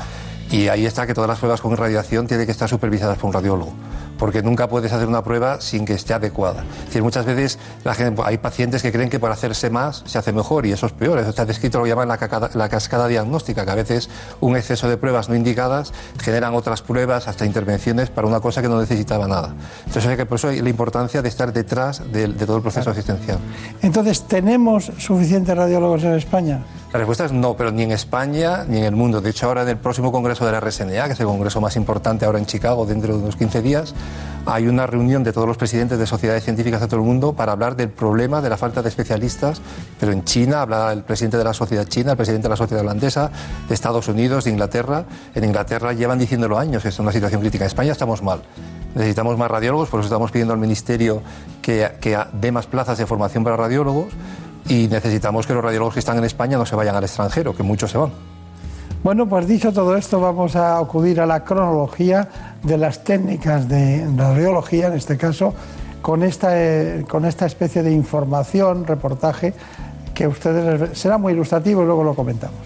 Y 0.53 0.69
ahí 0.69 0.87
está 0.87 1.05
que 1.05 1.15
todas 1.15 1.27
las 1.29 1.41
pruebas 1.41 1.61
con 1.61 1.77
radiación 1.77 2.29
tienen 2.29 2.47
que 2.47 2.53
estar 2.53 2.69
supervisadas 2.69 3.19
por 3.19 3.27
un 3.27 3.33
radiólogo. 3.33 3.73
Porque 4.19 4.43
nunca 4.43 4.69
puedes 4.69 4.93
hacer 4.93 5.07
una 5.09 5.23
prueba 5.23 5.61
sin 5.61 5.85
que 5.85 5.95
esté 5.95 6.15
adecuada. 6.15 6.65
Es 6.81 6.87
decir, 6.87 7.03
muchas 7.03 7.25
veces 7.27 7.59
la 7.85 7.95
gente, 7.95 8.23
hay 8.25 8.39
pacientes 8.39 8.83
que 8.83 8.93
creen 8.93 9.11
que 9.11 9.19
por 9.21 9.31
hacerse 9.31 9.71
más 9.71 10.03
se 10.07 10.19
hace 10.19 10.33
mejor 10.33 10.67
y 10.67 10.73
eso 10.73 10.87
es 10.87 10.93
peor. 10.93 11.19
Eso 11.19 11.31
está 11.31 11.45
descrito, 11.45 11.79
lo 11.79 11.87
llaman 11.87 12.09
la, 12.09 12.17
cacada- 12.19 12.51
la 12.55 12.69
cascada 12.69 13.09
diagnóstica, 13.09 13.65
que 13.65 13.71
a 13.71 13.75
veces 13.75 14.09
un 14.41 14.57
exceso 14.57 14.89
de 14.89 14.97
pruebas 14.97 15.29
no 15.29 15.35
indicadas 15.35 15.93
generan 16.19 16.55
otras 16.55 16.83
pruebas, 16.83 17.29
hasta 17.29 17.45
intervenciones 17.47 18.11
para 18.11 18.27
una 18.27 18.41
cosa 18.41 18.63
que 18.63 18.69
no 18.69 18.81
necesitaba 18.81 19.29
nada. 19.29 19.55
Entonces, 19.87 20.07
hay 20.07 20.17
que- 20.17 20.27
por 20.27 20.37
eso 20.39 20.49
hay 20.49 20.61
la 20.61 20.69
importancia 20.71 21.23
de 21.23 21.29
estar 21.29 21.53
detrás 21.53 22.03
de, 22.13 22.29
de 22.29 22.47
todo 22.47 22.57
el 22.57 22.63
proceso 22.63 22.91
asistencial. 22.91 23.39
Entonces, 23.83 24.23
¿tenemos 24.27 24.91
suficientes 24.99 25.57
radiólogos 25.57 26.03
en 26.05 26.13
España? 26.15 26.65
La 26.93 26.99
respuesta 27.01 27.27
es 27.27 27.33
no, 27.33 27.57
pero 27.57 27.71
ni 27.73 27.83
en 27.83 27.91
España 27.93 28.65
ni 28.67 28.79
en 28.79 28.85
el 28.85 28.97
mundo. 28.97 29.21
De 29.21 29.31
hecho, 29.31 29.47
ahora 29.47 29.63
en 29.63 29.69
el 29.69 29.77
próximo 29.77 30.11
congreso 30.13 30.47
de 30.47 30.53
la 30.53 30.61
RSNA, 30.61 31.07
que 31.07 31.13
es 31.13 31.21
el 31.21 31.27
congreso 31.27 31.61
más 31.61 31.77
importante 31.77 32.25
ahora 32.25 32.39
en 32.39 32.47
Chicago, 32.47 32.87
dentro 32.87 33.15
de 33.17 33.23
unos 33.23 33.37
15 33.37 33.61
días, 33.61 33.95
hay 34.47 34.69
una 34.69 34.87
reunión 34.87 35.25
de 35.25 35.33
todos 35.33 35.49
los 35.49 35.57
presidentes 35.57 35.99
de 35.99 36.07
sociedades 36.07 36.45
científicas 36.45 36.81
de 36.81 36.87
todo 36.87 37.01
el 37.01 37.07
mundo 37.07 37.33
para 37.33 37.53
hablar 37.53 37.75
del 37.75 37.91
problema 37.91 38.41
de 38.41 38.49
la 38.49 38.57
falta 38.57 38.81
de 38.81 38.89
especialistas. 38.89 39.61
Pero 39.99 40.13
en 40.13 40.25
China 40.25 40.63
habla 40.63 40.93
el 40.93 41.03
presidente 41.03 41.37
de 41.37 41.45
la 41.45 41.53
sociedad 41.53 41.85
china, 41.85 42.13
el 42.13 42.17
presidente 42.17 42.45
de 42.45 42.51
la 42.51 42.57
sociedad 42.57 42.83
holandesa, 42.85 43.31
de 43.69 43.75
Estados 43.75 44.07
Unidos, 44.07 44.45
de 44.45 44.53
Inglaterra. 44.53 45.05
En 45.35 45.45
Inglaterra 45.45 45.93
llevan 45.93 46.21
diciéndolo 46.21 46.59
años 46.59 46.85
es 46.85 46.99
una 47.01 47.11
situación 47.11 47.41
crítica. 47.41 47.65
En 47.65 47.69
España 47.69 47.91
estamos 47.91 48.23
mal. 48.23 48.43
Necesitamos 48.95 49.37
más 49.37 49.51
radiólogos, 49.51 49.89
por 49.89 50.01
eso 50.01 50.07
estamos 50.07 50.31
pidiendo 50.31 50.55
al 50.55 50.61
Ministerio 50.61 51.23
que, 51.61 51.91
que 52.01 52.17
dé 52.33 52.53
más 52.53 52.67
plazas 52.67 52.97
de 52.99 53.07
formación 53.07 53.43
para 53.43 53.57
radiólogos 53.57 54.13
y 54.69 54.87
necesitamos 54.89 55.47
que 55.47 55.55
los 55.55 55.63
radiólogos 55.63 55.95
que 55.95 56.01
están 56.01 56.19
en 56.19 56.25
España 56.25 56.57
no 56.57 56.67
se 56.67 56.77
vayan 56.77 56.95
al 56.95 57.05
extranjero, 57.05 57.55
que 57.55 57.63
muchos 57.63 57.91
se 57.91 57.99
van. 57.99 58.36
Bueno, 59.03 59.29
pues 59.29 59.47
dicho 59.47 59.73
todo 59.73 59.97
esto, 59.97 60.21
vamos 60.21 60.57
a 60.57 60.79
acudir 60.79 61.21
a 61.21 61.27
la 61.27 61.45
cronología 61.45 62.29
de 62.63 62.77
las 62.77 63.05
técnicas 63.05 63.69
de 63.69 64.07
radiología, 64.17 64.89
en 64.89 64.95
este 64.95 65.17
caso, 65.17 65.55
con 66.03 66.23
esta, 66.23 66.51
eh, 66.53 67.05
con 67.09 67.25
esta 67.25 67.47
especie 67.47 67.83
de 67.83 67.93
información, 67.93 68.87
reportaje, 68.87 69.55
que 70.15 70.27
ustedes 70.27 70.99
será 70.99 71.19
muy 71.19 71.35
ilustrativo 71.35 71.83
y 71.83 71.87
luego 71.87 72.03
lo 72.03 72.15
comentamos. 72.15 72.59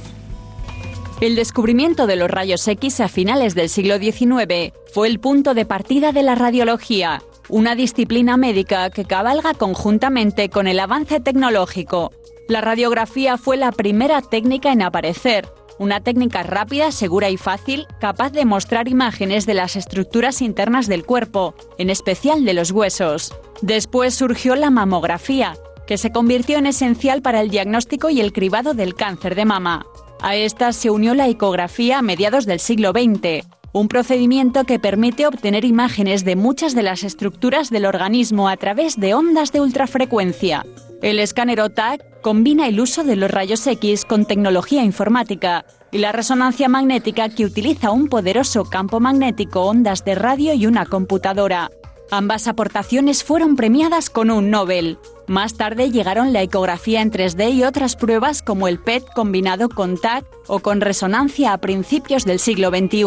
El 1.20 1.36
descubrimiento 1.36 2.06
de 2.06 2.16
los 2.16 2.30
rayos 2.30 2.66
X 2.66 3.00
a 3.00 3.08
finales 3.08 3.54
del 3.54 3.68
siglo 3.68 3.98
XIX 3.98 4.72
fue 4.94 5.08
el 5.08 5.20
punto 5.20 5.52
de 5.52 5.66
partida 5.66 6.12
de 6.12 6.22
la 6.22 6.34
radiología, 6.34 7.22
una 7.50 7.74
disciplina 7.74 8.38
médica 8.38 8.88
que 8.88 9.04
cabalga 9.04 9.52
conjuntamente 9.52 10.48
con 10.48 10.66
el 10.66 10.80
avance 10.80 11.20
tecnológico. 11.20 12.12
La 12.48 12.62
radiografía 12.62 13.36
fue 13.36 13.58
la 13.58 13.70
primera 13.70 14.22
técnica 14.22 14.72
en 14.72 14.80
aparecer, 14.80 15.52
una 15.80 16.00
técnica 16.00 16.42
rápida, 16.42 16.92
segura 16.92 17.30
y 17.30 17.38
fácil, 17.38 17.86
capaz 18.00 18.32
de 18.32 18.44
mostrar 18.44 18.86
imágenes 18.86 19.46
de 19.46 19.54
las 19.54 19.76
estructuras 19.76 20.42
internas 20.42 20.88
del 20.88 21.06
cuerpo, 21.06 21.54
en 21.78 21.88
especial 21.88 22.44
de 22.44 22.52
los 22.52 22.70
huesos. 22.70 23.34
Después 23.62 24.14
surgió 24.14 24.56
la 24.56 24.68
mamografía, 24.68 25.56
que 25.86 25.96
se 25.96 26.12
convirtió 26.12 26.58
en 26.58 26.66
esencial 26.66 27.22
para 27.22 27.40
el 27.40 27.48
diagnóstico 27.48 28.10
y 28.10 28.20
el 28.20 28.34
cribado 28.34 28.74
del 28.74 28.94
cáncer 28.94 29.34
de 29.34 29.46
mama. 29.46 29.86
A 30.20 30.36
esta 30.36 30.74
se 30.74 30.90
unió 30.90 31.14
la 31.14 31.28
ecografía 31.28 31.98
a 31.98 32.02
mediados 32.02 32.44
del 32.44 32.60
siglo 32.60 32.90
XX, 32.90 33.46
un 33.72 33.88
procedimiento 33.88 34.64
que 34.64 34.78
permite 34.78 35.26
obtener 35.26 35.64
imágenes 35.64 36.26
de 36.26 36.36
muchas 36.36 36.74
de 36.74 36.82
las 36.82 37.04
estructuras 37.04 37.70
del 37.70 37.86
organismo 37.86 38.50
a 38.50 38.58
través 38.58 39.00
de 39.00 39.14
ondas 39.14 39.50
de 39.50 39.62
ultrafrecuencia. 39.62 40.66
El 41.02 41.18
escáner 41.18 41.62
OTAC 41.62 42.20
combina 42.20 42.68
el 42.68 42.78
uso 42.78 43.04
de 43.04 43.16
los 43.16 43.30
rayos 43.30 43.66
X 43.66 44.04
con 44.04 44.26
tecnología 44.26 44.84
informática 44.84 45.64
y 45.90 45.98
la 45.98 46.12
resonancia 46.12 46.68
magnética 46.68 47.30
que 47.30 47.46
utiliza 47.46 47.90
un 47.90 48.08
poderoso 48.08 48.64
campo 48.64 49.00
magnético, 49.00 49.62
ondas 49.62 50.04
de 50.04 50.14
radio 50.14 50.52
y 50.52 50.66
una 50.66 50.84
computadora. 50.84 51.70
Ambas 52.10 52.48
aportaciones 52.48 53.24
fueron 53.24 53.56
premiadas 53.56 54.10
con 54.10 54.30
un 54.30 54.50
Nobel. 54.50 54.98
Más 55.26 55.54
tarde 55.54 55.90
llegaron 55.90 56.32
la 56.32 56.42
ecografía 56.42 57.00
en 57.00 57.10
3D 57.10 57.54
y 57.54 57.62
otras 57.62 57.96
pruebas 57.96 58.42
como 58.42 58.68
el 58.68 58.80
PET 58.80 59.04
combinado 59.14 59.68
con 59.68 59.96
TAC 59.96 60.26
o 60.48 60.58
con 60.58 60.80
resonancia 60.80 61.52
a 61.52 61.58
principios 61.58 62.24
del 62.24 62.40
siglo 62.40 62.70
XXI. 62.70 63.06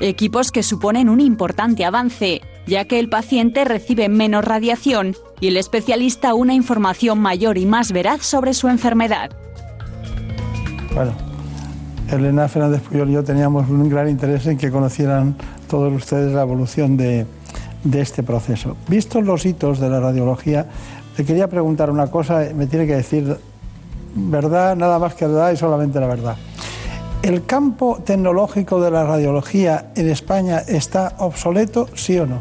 Equipos 0.00 0.50
que 0.50 0.64
suponen 0.64 1.08
un 1.08 1.20
importante 1.20 1.84
avance, 1.84 2.42
ya 2.66 2.84
que 2.84 2.98
el 2.98 3.08
paciente 3.08 3.64
recibe 3.64 4.08
menos 4.08 4.44
radiación 4.44 5.14
y 5.40 5.48
el 5.48 5.56
especialista 5.56 6.34
una 6.34 6.54
información 6.54 7.18
mayor 7.18 7.58
y 7.58 7.66
más 7.66 7.92
veraz 7.92 8.22
sobre 8.22 8.54
su 8.54 8.68
enfermedad. 8.68 9.30
Bueno, 10.94 11.12
Elena 12.10 12.48
Fernández 12.48 12.82
Puyol 12.82 13.10
y 13.10 13.12
yo 13.14 13.24
teníamos 13.24 13.68
un 13.68 13.88
gran 13.88 14.08
interés 14.08 14.46
en 14.46 14.58
que 14.58 14.70
conocieran 14.70 15.34
todos 15.68 15.92
ustedes 15.92 16.32
la 16.32 16.42
evolución 16.42 16.96
de, 16.96 17.26
este 17.94 18.22
proceso. 18.22 18.76
Vistos 18.88 19.24
los 19.24 19.44
hitos 19.46 19.80
de 19.80 19.88
la 19.88 20.00
radiología, 20.00 20.66
le 21.16 21.24
quería 21.24 21.48
preguntar 21.48 21.90
una 21.90 22.08
cosa, 22.08 22.46
me 22.54 22.66
tiene 22.66 22.86
que 22.86 22.96
decir 22.96 23.36
verdad, 24.14 24.76
nada 24.76 24.98
más 24.98 25.14
que 25.14 25.26
verdad 25.26 25.52
y 25.52 25.56
solamente 25.56 25.98
la 25.98 26.06
verdad. 26.06 26.36
¿El 27.22 27.46
campo 27.46 28.00
tecnológico 28.04 28.80
de 28.80 28.90
la 28.90 29.04
radiología 29.04 29.92
en 29.94 30.10
España 30.10 30.58
está 30.66 31.14
obsoleto, 31.18 31.88
sí 31.94 32.18
o 32.18 32.26
no? 32.26 32.40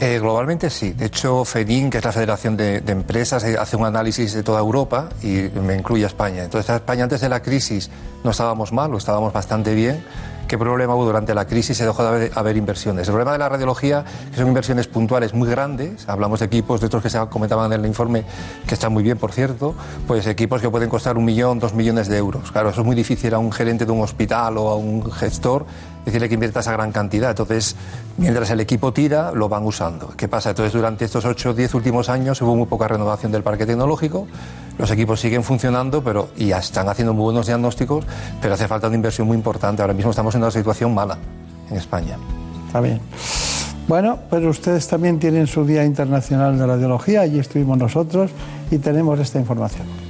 Eh, 0.00 0.18
globalmente 0.18 0.70
sí. 0.70 0.92
De 0.92 1.06
hecho, 1.06 1.44
FEDIN, 1.44 1.88
que 1.88 1.98
es 1.98 2.04
la 2.04 2.10
Federación 2.10 2.56
de, 2.56 2.82
Empresas, 2.88 3.44
eh, 3.44 3.56
hace 3.56 3.76
un 3.76 3.86
análisis 3.86 4.32
de 4.32 4.42
toda 4.42 4.58
Europa 4.58 5.08
y 5.22 5.48
me 5.60 5.76
incluye 5.76 6.02
a 6.02 6.08
España. 6.08 6.42
Entonces, 6.42 6.68
a 6.68 6.76
España 6.76 7.04
antes 7.04 7.20
de 7.20 7.28
la 7.28 7.42
crisis 7.42 7.90
no 8.24 8.32
estábamos 8.32 8.72
mal, 8.72 8.92
o 8.92 8.98
estábamos 8.98 9.32
bastante 9.32 9.72
bien 9.72 10.02
¿Qué 10.48 10.58
problema 10.58 10.94
hubo 10.94 11.06
durante 11.06 11.34
la 11.34 11.46
crisis? 11.46 11.76
Se 11.76 11.86
dejó 11.86 12.02
de 12.04 12.30
haber, 12.34 12.56
inversiones. 12.56 13.08
El 13.08 13.12
problema 13.12 13.32
de 13.32 13.38
la 13.38 13.48
radiología, 13.48 14.04
que 14.30 14.36
son 14.36 14.46
inversiones 14.46 14.86
puntuales 14.86 15.32
muy 15.32 15.48
grandes, 15.48 16.06
hablamos 16.08 16.40
de 16.40 16.46
equipos 16.46 16.80
de 16.80 16.86
estos 16.86 17.02
que 17.02 17.08
se 17.08 17.18
comentaban 17.28 17.72
en 17.72 17.80
el 17.80 17.86
informe, 17.86 18.24
que 18.66 18.74
están 18.74 18.92
muy 18.92 19.02
bien, 19.02 19.16
por 19.16 19.32
cierto, 19.32 19.74
pues 20.06 20.26
equipos 20.26 20.60
que 20.60 20.68
pueden 20.68 20.90
costar 20.90 21.16
un 21.16 21.24
millón, 21.24 21.58
dos 21.60 21.72
millones 21.72 22.08
de 22.08 22.18
euros. 22.18 22.52
Claro, 22.52 22.68
eso 22.68 22.82
es 22.82 22.86
muy 22.86 22.94
difícil 22.94 23.32
a 23.32 23.38
un 23.38 23.52
gerente 23.52 23.86
de 23.86 23.92
un 23.92 24.02
hospital 24.02 24.58
o 24.58 24.68
a 24.68 24.76
un 24.76 25.10
gestor 25.10 25.64
decirle 26.04 26.28
que 26.28 26.34
invierta 26.34 26.60
esa 26.60 26.72
gran 26.72 26.92
cantidad. 26.92 27.30
Entonces, 27.30 27.76
mientras 28.16 28.50
el 28.50 28.60
equipo 28.60 28.92
tira, 28.92 29.32
lo 29.32 29.48
van 29.48 29.64
usando. 29.64 30.14
¿Qué 30.16 30.28
pasa? 30.28 30.50
Entonces, 30.50 30.72
durante 30.72 31.04
estos 31.04 31.24
8 31.24 31.50
o 31.50 31.54
10 31.54 31.74
últimos 31.74 32.08
años 32.08 32.40
hubo 32.42 32.54
muy 32.56 32.66
poca 32.66 32.88
renovación 32.88 33.32
del 33.32 33.42
parque 33.42 33.66
tecnológico. 33.66 34.26
Los 34.78 34.90
equipos 34.90 35.20
siguen 35.20 35.44
funcionando 35.44 36.02
pero, 36.02 36.28
y 36.36 36.50
están 36.50 36.88
haciendo 36.88 37.14
muy 37.14 37.24
buenos 37.24 37.46
diagnósticos, 37.46 38.04
pero 38.40 38.54
hace 38.54 38.68
falta 38.68 38.88
una 38.88 38.96
inversión 38.96 39.26
muy 39.26 39.36
importante. 39.36 39.82
Ahora 39.82 39.94
mismo 39.94 40.10
estamos 40.10 40.34
en 40.34 40.42
una 40.42 40.50
situación 40.50 40.94
mala 40.94 41.16
en 41.70 41.76
España. 41.76 42.18
Está 42.66 42.80
bien. 42.80 43.00
Bueno, 43.86 44.18
pero 44.30 44.48
ustedes 44.48 44.88
también 44.88 45.18
tienen 45.18 45.46
su 45.46 45.64
Día 45.64 45.84
Internacional 45.84 46.58
de 46.58 46.66
Radiología, 46.66 47.20
allí 47.20 47.38
estuvimos 47.38 47.76
nosotros 47.76 48.30
y 48.70 48.78
tenemos 48.78 49.20
esta 49.20 49.38
información. 49.38 50.03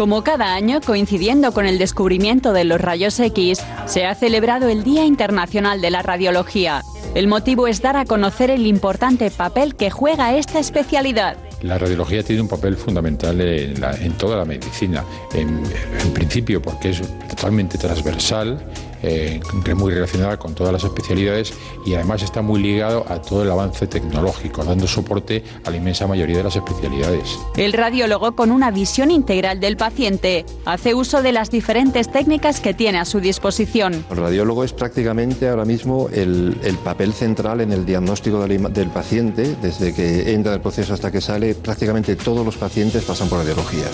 Como 0.00 0.24
cada 0.24 0.54
año, 0.54 0.80
coincidiendo 0.80 1.52
con 1.52 1.66
el 1.66 1.76
descubrimiento 1.76 2.54
de 2.54 2.64
los 2.64 2.80
rayos 2.80 3.20
X, 3.20 3.60
se 3.84 4.06
ha 4.06 4.14
celebrado 4.14 4.70
el 4.70 4.82
Día 4.82 5.04
Internacional 5.04 5.82
de 5.82 5.90
la 5.90 6.00
Radiología. 6.00 6.80
El 7.14 7.28
motivo 7.28 7.66
es 7.66 7.82
dar 7.82 7.98
a 7.98 8.06
conocer 8.06 8.48
el 8.48 8.66
importante 8.66 9.30
papel 9.30 9.76
que 9.76 9.90
juega 9.90 10.34
esta 10.34 10.58
especialidad 10.58 11.36
la 11.62 11.76
radiología 11.76 12.22
tiene 12.22 12.40
un 12.40 12.48
papel 12.48 12.74
fundamental 12.74 13.38
en, 13.38 14.12
toda 14.16 14.38
la 14.38 14.46
medicina. 14.46 15.04
En, 15.34 15.62
principio 16.14 16.62
porque 16.62 16.88
es 16.88 17.02
totalmente 17.28 17.76
transversal 17.76 18.64
eh, 19.02 19.40
muy 19.74 19.92
relacionada 19.92 20.38
con 20.38 20.54
todas 20.54 20.72
las 20.72 20.84
especialidades 20.84 21.52
y 21.86 21.94
además 21.94 22.22
está 22.22 22.42
muy 22.42 22.60
ligado 22.60 23.04
a 23.08 23.20
todo 23.22 23.42
el 23.42 23.50
avance 23.50 23.86
tecnológico, 23.86 24.64
dando 24.64 24.86
soporte 24.86 25.44
a 25.64 25.70
la 25.70 25.76
inmensa 25.76 26.06
mayoría 26.06 26.38
de 26.38 26.44
las 26.44 26.56
especialidades. 26.56 27.38
El 27.56 27.72
radiólogo, 27.72 28.32
con 28.32 28.50
una 28.50 28.70
visión 28.70 29.10
integral 29.10 29.60
del 29.60 29.76
paciente, 29.76 30.44
hace 30.64 30.94
uso 30.94 31.22
de 31.22 31.32
las 31.32 31.50
diferentes 31.50 32.10
técnicas 32.10 32.60
que 32.60 32.74
tiene 32.74 32.98
a 32.98 33.04
su 33.04 33.20
disposición. 33.20 34.04
El 34.10 34.16
radiólogo 34.16 34.64
es 34.64 34.72
prácticamente 34.72 35.48
ahora 35.48 35.64
mismo 35.64 36.08
el, 36.12 36.56
papel 36.84 37.12
central 37.12 37.60
en 37.60 37.72
el 37.72 37.84
diagnóstico 37.84 38.40
del, 38.46 38.72
del 38.72 38.88
paciente, 38.88 39.56
desde 39.60 39.94
que 39.94 40.32
entra 40.32 40.54
el 40.54 40.60
proceso 40.60 40.94
hasta 40.94 41.10
que 41.10 41.20
sale, 41.20 41.54
prácticamente 41.54 42.16
todos 42.16 42.44
los 42.44 42.56
pacientes 42.56 43.04
pasan 43.04 43.28
por 43.28 43.38
radiología. 43.38 43.86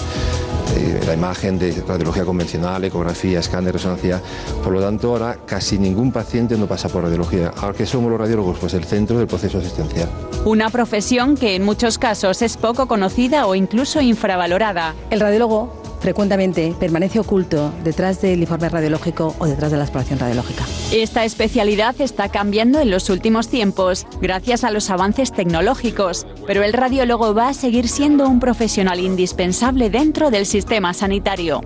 Eh, 0.75 1.01
la 1.07 1.15
imagen 1.15 1.59
de 1.59 1.83
radiología 1.87 2.25
convencional, 2.25 2.85
ecografía, 2.85 3.41
escáner, 3.41 3.73
resonancia. 3.73 4.21
Por 4.63 4.73
lo 4.73 4.81
tanto, 4.81 5.13
ahora 5.13 5.39
casi 5.47 5.79
ningún 5.79 6.13
paciente 6.13 6.57
no 6.57 6.67
pasa 6.67 6.89
por 6.89 7.03
radiología. 7.03 7.53
Ahora 7.57 7.77
que 7.77 7.87
somos 7.87 8.11
los 8.11 8.21
radiólogos, 8.21 8.59
pues 8.59 8.75
el 8.75 8.85
centro 8.85 9.19
del 9.19 9.27
proceso 9.27 9.59
asistencial. 9.59 10.09
Una 10.45 10.71
profesión 10.71 11.37
que 11.37 11.55
en 11.55 11.65
muchos 11.65 11.99
casos 11.99 12.43
es 12.43 12.57
poco 12.57 12.87
conocida 12.87 13.47
o 13.47 13.55
incluso 13.55 14.01
infravalorada. 14.01 14.95
El 15.11 15.21
radiólogo 15.21 15.73
frecuentemente 16.07 16.73
permanece 16.79 17.19
oculto 17.19 17.73
detrás 17.83 18.23
del 18.23 18.39
informe 18.39 18.69
radiológico 18.69 19.35
o 19.41 19.47
detrás 19.47 19.73
de 19.73 19.77
la 19.77 19.83
exploración 19.83 20.21
radiológica. 20.21 20.65
Esta 20.93 21.25
especialidad 21.25 22.01
está 22.01 22.29
cambiando 22.29 22.79
en 22.79 22.93
los 22.93 23.11
últimos 23.11 23.49
tiempos 23.49 24.07
gracias 24.21 24.63
a 24.63 24.71
los 24.71 24.89
avances 24.91 25.33
tecnológicos, 25.33 26.25
pero 26.47 26.63
el 26.63 26.75
radiólogo 26.75 27.35
va 27.35 27.49
a 27.49 27.55
seguir 27.55 27.89
siendo 27.89 28.29
un 28.29 28.39
profesional 28.39 29.01
indispensable 29.01 29.91
dentro 29.91 30.31
del 30.31 30.47
sistema 30.47 30.95
sanitario. 30.95 31.63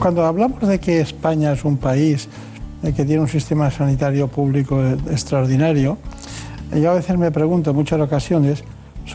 Cuando 0.00 0.26
hablamos 0.26 0.58
de 0.66 0.80
que 0.80 1.00
España 1.00 1.52
es 1.52 1.64
un 1.64 1.76
país 1.76 2.28
que 2.82 3.04
tiene 3.04 3.20
un 3.20 3.28
sistema 3.28 3.70
sanitario 3.70 4.26
público 4.26 4.82
extraordinario, 5.08 5.98
yo 6.74 6.90
a 6.90 6.94
veces 6.94 7.16
me 7.16 7.30
pregunto 7.30 7.70
en 7.70 7.76
muchas 7.76 8.00
ocasiones, 8.00 8.64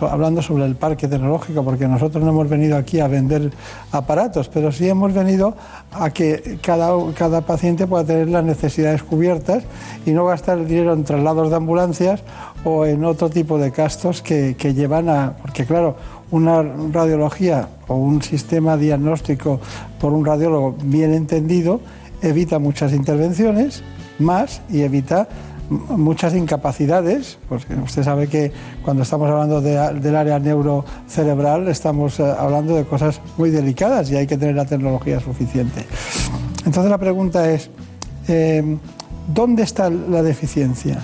hablando 0.01 0.41
sobre 0.41 0.65
el 0.65 0.75
parque 0.75 1.07
tecnológico, 1.07 1.63
porque 1.63 1.87
nosotros 1.87 2.23
no 2.23 2.31
hemos 2.31 2.49
venido 2.49 2.77
aquí 2.77 2.99
a 2.99 3.07
vender 3.07 3.51
aparatos, 3.91 4.49
pero 4.49 4.71
sí 4.71 4.89
hemos 4.89 5.13
venido 5.13 5.55
a 5.91 6.09
que 6.09 6.59
cada, 6.61 6.91
cada 7.13 7.41
paciente 7.41 7.87
pueda 7.87 8.03
tener 8.03 8.29
las 8.29 8.43
necesidades 8.43 9.03
cubiertas 9.03 9.63
y 10.05 10.11
no 10.11 10.25
gastar 10.25 10.57
el 10.57 10.67
dinero 10.67 10.93
en 10.93 11.03
traslados 11.03 11.49
de 11.49 11.55
ambulancias 11.55 12.21
o 12.63 12.85
en 12.85 13.05
otro 13.05 13.29
tipo 13.29 13.57
de 13.57 13.69
gastos 13.69 14.21
que, 14.21 14.55
que 14.57 14.73
llevan 14.73 15.09
a... 15.09 15.33
Porque 15.41 15.65
claro, 15.65 15.95
una 16.31 16.61
radiología 16.91 17.69
o 17.87 17.95
un 17.95 18.21
sistema 18.21 18.77
diagnóstico 18.77 19.59
por 19.99 20.13
un 20.13 20.25
radiólogo 20.25 20.75
bien 20.83 21.13
entendido 21.13 21.79
evita 22.21 22.59
muchas 22.59 22.93
intervenciones 22.93 23.83
más 24.19 24.61
y 24.69 24.81
evita 24.81 25.27
muchas 25.69 26.33
incapacidades, 26.33 27.37
porque 27.49 27.73
usted 27.75 28.03
sabe 28.03 28.27
que 28.27 28.51
cuando 28.83 29.03
estamos 29.03 29.29
hablando 29.29 29.61
del 29.61 30.15
área 30.15 30.39
neurocerebral 30.39 31.67
estamos 31.67 32.19
eh, 32.19 32.23
hablando 32.23 32.75
de 32.75 32.85
cosas 32.85 33.21
muy 33.37 33.49
delicadas 33.49 34.11
y 34.11 34.15
hay 34.15 34.27
que 34.27 34.37
tener 34.37 34.55
la 34.55 34.65
tecnología 34.65 35.19
suficiente. 35.19 35.85
Entonces 36.65 36.89
la 36.89 36.97
pregunta 36.97 37.49
es, 37.51 37.69
em, 38.27 38.79
¿Dónde 39.27 39.63
está 39.63 39.89
la 39.89 40.21
deficiencia? 40.21 40.99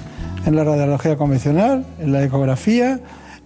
¿En 0.45 0.55
la 0.55 0.63
radiología 0.63 1.17
convencional? 1.17 1.85
¿En 1.99 2.11
la 2.11 2.23
ecografía? 2.23 2.99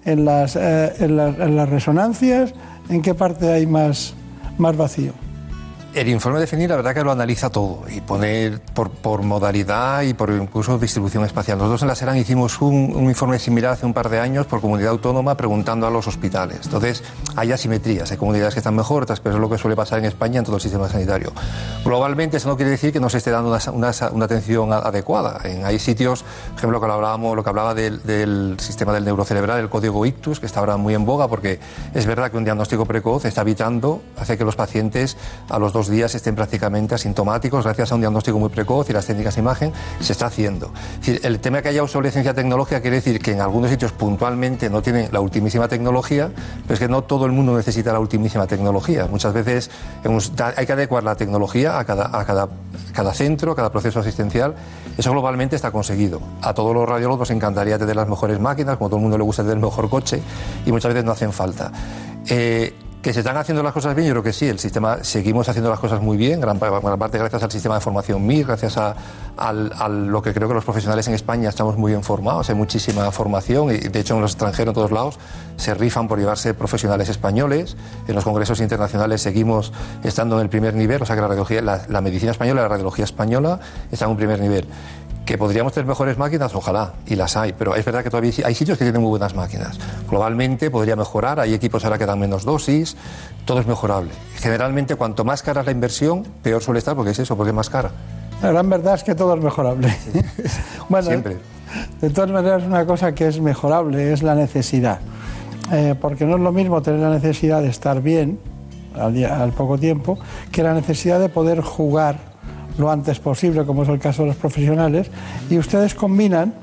¿En 0.03 0.25
las, 0.25 0.55
eh, 0.55 0.93
en 0.99 1.15
las, 1.15 1.69
resonancias? 1.69 2.53
¿En 2.89 3.01
qué 3.01 3.13
parte 3.13 3.51
hay 3.51 3.65
más, 3.65 4.13
más 4.57 4.75
vacío? 4.75 5.13
El 5.95 6.09
informe 6.09 6.41
de 6.41 6.47
FENI 6.47 6.67
la 6.67 6.75
verdad 6.75 6.93
que 6.93 7.05
lo 7.05 7.11
analiza 7.13 7.49
todo 7.49 7.83
y 7.89 8.01
pone 8.01 8.59
por, 8.73 8.89
por 8.89 9.23
modalidad 9.23 10.01
y 10.01 10.13
por 10.13 10.29
incluso 10.29 10.77
distribución 10.77 11.23
espacial. 11.23 11.57
Nosotros 11.57 11.83
en 11.83 11.87
la 11.87 11.95
SERAN 11.95 12.17
hicimos 12.17 12.61
un, 12.61 12.91
un, 12.93 13.05
informe 13.05 13.39
similar 13.39 13.71
hace 13.71 13.85
un 13.85 13.93
par 13.93 14.09
de 14.09 14.19
años 14.19 14.45
por 14.45 14.59
comunidad 14.59 14.89
autónoma 14.89 15.37
preguntando 15.37 15.87
a 15.87 15.89
los 15.89 16.05
hospitales. 16.05 16.59
Entonces 16.65 17.01
hay 17.37 17.53
asimetrías, 17.53 18.11
hay 18.11 18.17
comunidades 18.17 18.55
que 18.55 18.59
están 18.59 18.75
mejor, 18.75 19.03
otras, 19.03 19.21
pero 19.21 19.35
es 19.35 19.41
lo 19.41 19.49
que 19.49 19.57
suele 19.57 19.77
pasar 19.77 19.99
en 19.99 20.03
España 20.03 20.39
en 20.39 20.43
todo 20.43 20.57
el 20.57 20.61
sistema 20.61 20.89
sanitario. 20.89 21.31
Globalmente 21.85 22.35
eso 22.35 22.49
no 22.49 22.57
quiere 22.57 22.71
decir 22.71 22.91
que 22.91 22.99
no 22.99 23.07
se 23.07 23.19
esté 23.19 23.31
dando 23.31 23.47
una, 23.49 23.59
una, 23.71 23.91
una 24.11 24.25
atención 24.25 24.73
adecuada. 24.73 25.39
En, 25.45 25.63
hay 25.65 25.79
sitios, 25.79 26.23
por 26.23 26.57
ejemplo, 26.57 26.81
que 26.81 26.87
lo, 26.87 26.93
hablábamos, 26.93 27.37
lo 27.37 27.43
que 27.45 27.49
hablaba 27.49 27.73
del, 27.73 28.03
del 28.03 28.57
sistema 28.59 28.91
del 28.91 29.05
neurocerebral, 29.05 29.61
el 29.61 29.69
código 29.69 30.05
ictus, 30.05 30.41
que 30.41 30.45
está 30.45 30.59
ahora 30.59 30.75
muy 30.75 30.93
en 30.93 31.05
boga 31.05 31.29
porque 31.29 31.57
es 31.93 32.05
verdad 32.05 32.31
que 32.31 32.35
un 32.35 32.43
diagnóstico 32.43 32.85
precoz 32.85 33.23
está 33.23 33.43
evitando, 33.43 34.01
hace 34.17 34.37
que 34.37 34.43
los 34.43 34.57
pacientes 34.57 35.15
a 35.47 35.57
los 35.57 35.71
dos 35.71 35.84
días 35.89 36.13
estén 36.15 36.35
prácticamente 36.35 36.95
asintomáticos 36.95 37.63
gracias 37.63 37.91
a 37.91 37.95
un 37.95 38.01
diagnóstico 38.01 38.39
muy 38.39 38.49
precoz 38.49 38.89
y 38.89 38.93
las 38.93 39.05
técnicas 39.05 39.35
de 39.35 39.41
imagen 39.41 39.73
se 39.99 40.13
está 40.13 40.27
haciendo. 40.27 40.71
El 41.05 41.39
tema 41.39 41.61
que 41.61 41.69
haya 41.69 41.83
obsolescencia 41.83 42.33
tecnológica 42.33 42.81
quiere 42.81 42.97
decir 42.97 43.19
que 43.19 43.31
en 43.31 43.41
algunos 43.41 43.69
sitios 43.69 43.91
puntualmente 43.91 44.69
no 44.69 44.81
tienen 44.81 45.09
la 45.11 45.19
ultimísima 45.19 45.67
tecnología, 45.67 46.31
pero 46.63 46.73
es 46.73 46.79
que 46.79 46.87
no 46.87 47.03
todo 47.03 47.25
el 47.25 47.31
mundo 47.31 47.55
necesita 47.55 47.93
la 47.93 47.99
ultimísima 47.99 48.47
tecnología. 48.47 49.07
Muchas 49.07 49.33
veces 49.33 49.69
hay 50.55 50.65
que 50.65 50.73
adecuar 50.73 51.03
la 51.03 51.15
tecnología 51.15 51.79
a 51.79 51.85
cada, 51.85 52.17
a 52.17 52.25
cada, 52.25 52.49
cada 52.93 53.13
centro, 53.13 53.51
a 53.51 53.55
cada 53.55 53.71
proceso 53.71 53.99
asistencial. 53.99 54.55
Eso 54.97 55.11
globalmente 55.11 55.55
está 55.55 55.71
conseguido. 55.71 56.21
A 56.41 56.53
todos 56.53 56.73
los 56.73 56.87
radiólogos 56.87 57.29
encantaría 57.31 57.77
tener 57.77 57.95
las 57.95 58.07
mejores 58.07 58.39
máquinas, 58.39 58.77
como 58.77 58.87
a 58.87 58.89
todo 58.89 58.97
el 58.97 59.03
mundo 59.03 59.17
le 59.17 59.23
gusta 59.23 59.43
tener 59.43 59.57
el 59.57 59.63
mejor 59.63 59.89
coche, 59.89 60.21
y 60.65 60.71
muchas 60.71 60.93
veces 60.93 61.05
no 61.05 61.11
hacen 61.11 61.33
falta. 61.33 61.71
Eh, 62.27 62.73
¿Que 63.05 63.13
se 63.13 63.19
están 63.19 63.37
haciendo 63.37 63.61
las 63.61 63.71
cosas 63.71 63.93
bien? 63.93 64.07
Yo 64.07 64.13
creo 64.13 64.23
que 64.23 64.33
sí. 64.33 64.47
El 64.47 64.57
sistema, 64.57 65.03
seguimos 65.03 65.47
haciendo 65.47 65.69
las 65.69 65.79
cosas 65.79 66.01
muy 66.01 66.17
bien, 66.17 66.41
gran, 66.41 66.57
gran 66.57 66.97
parte 66.97 67.19
gracias 67.19 67.43
al 67.43 67.51
sistema 67.51 67.75
de 67.75 67.81
formación 67.81 68.25
MIR, 68.25 68.47
gracias 68.47 68.77
a, 68.77 68.95
a, 69.37 69.49
a, 69.49 69.89
lo 69.89 70.23
que 70.23 70.33
creo 70.33 70.47
que 70.47 70.55
los 70.55 70.63
profesionales 70.65 71.07
en 71.07 71.13
España 71.13 71.49
estamos 71.49 71.77
muy 71.77 71.91
bien 71.91 72.01
formados, 72.01 72.49
hay 72.49 72.55
muchísima 72.55 73.11
formación 73.11 73.69
y 73.69 73.77
de 73.77 73.99
hecho 73.99 74.15
en 74.15 74.21
los 74.21 74.31
extranjeros, 74.31 74.71
en 74.71 74.73
todos 74.73 74.91
lados, 74.91 75.19
se 75.55 75.75
rifan 75.75 76.07
por 76.07 76.17
llevarse 76.17 76.55
profesionales 76.55 77.07
españoles. 77.07 77.77
En 78.07 78.15
los 78.15 78.23
congresos 78.23 78.59
internacionales 78.59 79.21
seguimos 79.21 79.71
estando 80.03 80.37
en 80.37 80.41
el 80.41 80.49
primer 80.49 80.73
nivel, 80.73 80.99
o 81.03 81.05
sea 81.05 81.15
que 81.15 81.21
la, 81.21 81.27
radiología, 81.27 81.61
la, 81.61 81.85
la 81.87 82.01
medicina 82.01 82.31
española, 82.31 82.63
la 82.63 82.69
radiología 82.69 83.05
española 83.05 83.59
está 83.91 84.05
en 84.05 84.11
un 84.11 84.17
primer 84.17 84.39
nivel. 84.39 84.65
Que 85.25 85.37
podríamos 85.37 85.73
tener 85.73 85.87
mejores 85.87 86.17
máquinas, 86.17 86.53
ojalá, 86.53 86.93
y 87.07 87.15
las 87.15 87.35
hay, 87.35 87.53
pero 87.53 87.75
es 87.75 87.83
verdad 87.83 88.03
que 88.03 88.11
todavía 88.11 88.31
hay 88.45 88.53
sitios 88.53 88.77
que 88.77 88.85
tienen 88.85 89.01
muy 89.01 89.09
buenas 89.09 89.33
máquinas. 89.33 89.79
Globalmente 90.07 90.69
podría 90.69 90.95
mejorar, 90.95 91.39
hay 91.39 91.53
equipos 91.53 91.83
ahora 91.83 91.97
que 91.97 92.05
dan 92.05 92.19
menos 92.19 92.45
dosis, 92.45 92.95
todo 93.45 93.59
es 93.59 93.65
mejorable. 93.65 94.11
Generalmente, 94.35 94.95
cuanto 94.95 95.25
más 95.25 95.41
cara 95.41 95.61
es 95.61 95.65
la 95.65 95.71
inversión, 95.71 96.23
peor 96.43 96.61
suele 96.61 96.77
estar, 96.77 96.95
porque 96.95 97.11
es 97.11 97.19
eso, 97.19 97.35
porque 97.35 97.49
es 97.49 97.55
más 97.55 97.71
cara. 97.71 97.89
La 98.41 98.51
gran 98.51 98.69
verdad 98.69 98.95
es 98.95 99.03
que 99.03 99.15
todo 99.15 99.33
es 99.33 99.43
mejorable. 99.43 99.89
Sí. 99.89 100.19
bueno, 100.89 101.07
Siempre. 101.07 101.37
De 102.01 102.09
todas 102.09 102.29
maneras, 102.29 102.63
una 102.63 102.85
cosa 102.85 103.13
que 103.15 103.27
es 103.27 103.39
mejorable 103.39 104.13
es 104.13 104.21
la 104.21 104.35
necesidad. 104.35 104.99
Eh, 105.71 105.95
porque 105.99 106.25
no 106.25 106.35
es 106.35 106.41
lo 106.41 106.51
mismo 106.51 106.81
tener 106.81 106.99
la 106.99 107.09
necesidad 107.09 107.61
de 107.61 107.69
estar 107.69 108.01
bien 108.01 108.39
al, 108.93 109.13
día, 109.13 109.41
al 109.41 109.51
poco 109.51 109.77
tiempo 109.77 110.19
que 110.51 110.61
la 110.61 110.73
necesidad 110.73 111.19
de 111.19 111.29
poder 111.29 111.61
jugar 111.61 112.34
lo 112.77 112.91
antes 112.91 113.19
posible, 113.19 113.65
como 113.65 113.83
es 113.83 113.89
el 113.89 113.99
caso 113.99 114.23
de 114.23 114.29
los 114.29 114.37
profesionales, 114.37 115.09
y 115.49 115.57
ustedes 115.57 115.95
combinan 115.95 116.53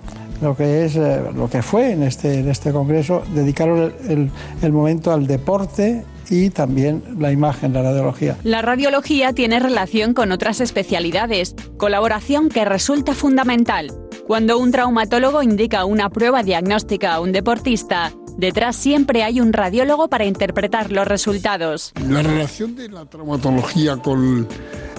lo 0.41 0.57
que 0.57 0.85
es 0.85 0.97
eh, 0.97 1.21
lo 1.35 1.49
que 1.49 1.63
fue 1.63 1.93
en 1.93 2.03
este, 2.03 2.41
en 2.41 2.49
este 2.49 2.73
congreso, 2.73 3.23
dedicaron 3.35 3.79
el, 3.79 4.11
el, 4.11 4.31
el 4.63 4.73
momento 4.73 5.13
al 5.13 5.27
deporte 5.27 6.05
y 6.31 6.51
también 6.51 7.03
la 7.19 7.31
imagen, 7.31 7.73
la 7.73 7.83
radiología. 7.83 8.37
La 8.43 8.63
radiología 8.63 9.33
tiene 9.33 9.61
relación 9.61 10.15
con 10.15 10.33
otras 10.33 10.61
especialidades, 10.61 11.55
colaboración 11.77 12.49
que 12.49 12.65
resulta 12.65 13.15
fundamental. 13.15 13.93
Cuando 14.27 14.59
un 14.59 14.71
traumatólogo 14.73 15.43
indica 15.43 15.85
una 15.85 16.09
prueba 16.09 16.43
diagnóstica 16.43 17.13
a 17.13 17.21
un 17.21 17.33
deportista, 17.33 18.13
detrás 18.37 18.77
siempre 18.77 19.23
hay 19.23 19.41
un 19.41 19.53
radiólogo 19.53 20.09
para 20.09 20.25
interpretar 20.25 20.91
los 20.93 21.07
resultados. 21.07 21.93
La 22.09 22.23
relación 22.23 22.75
de 22.77 22.89
la 22.89 23.05
traumatología 23.05 23.97
con 23.97 24.47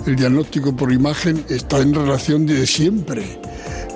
el 0.05 0.15
diagnóstico 0.15 0.75
por 0.75 0.91
imagen 0.91 1.45
está 1.49 1.79
en 1.79 1.93
relación 1.93 2.45
de 2.45 2.65
siempre. 2.67 3.39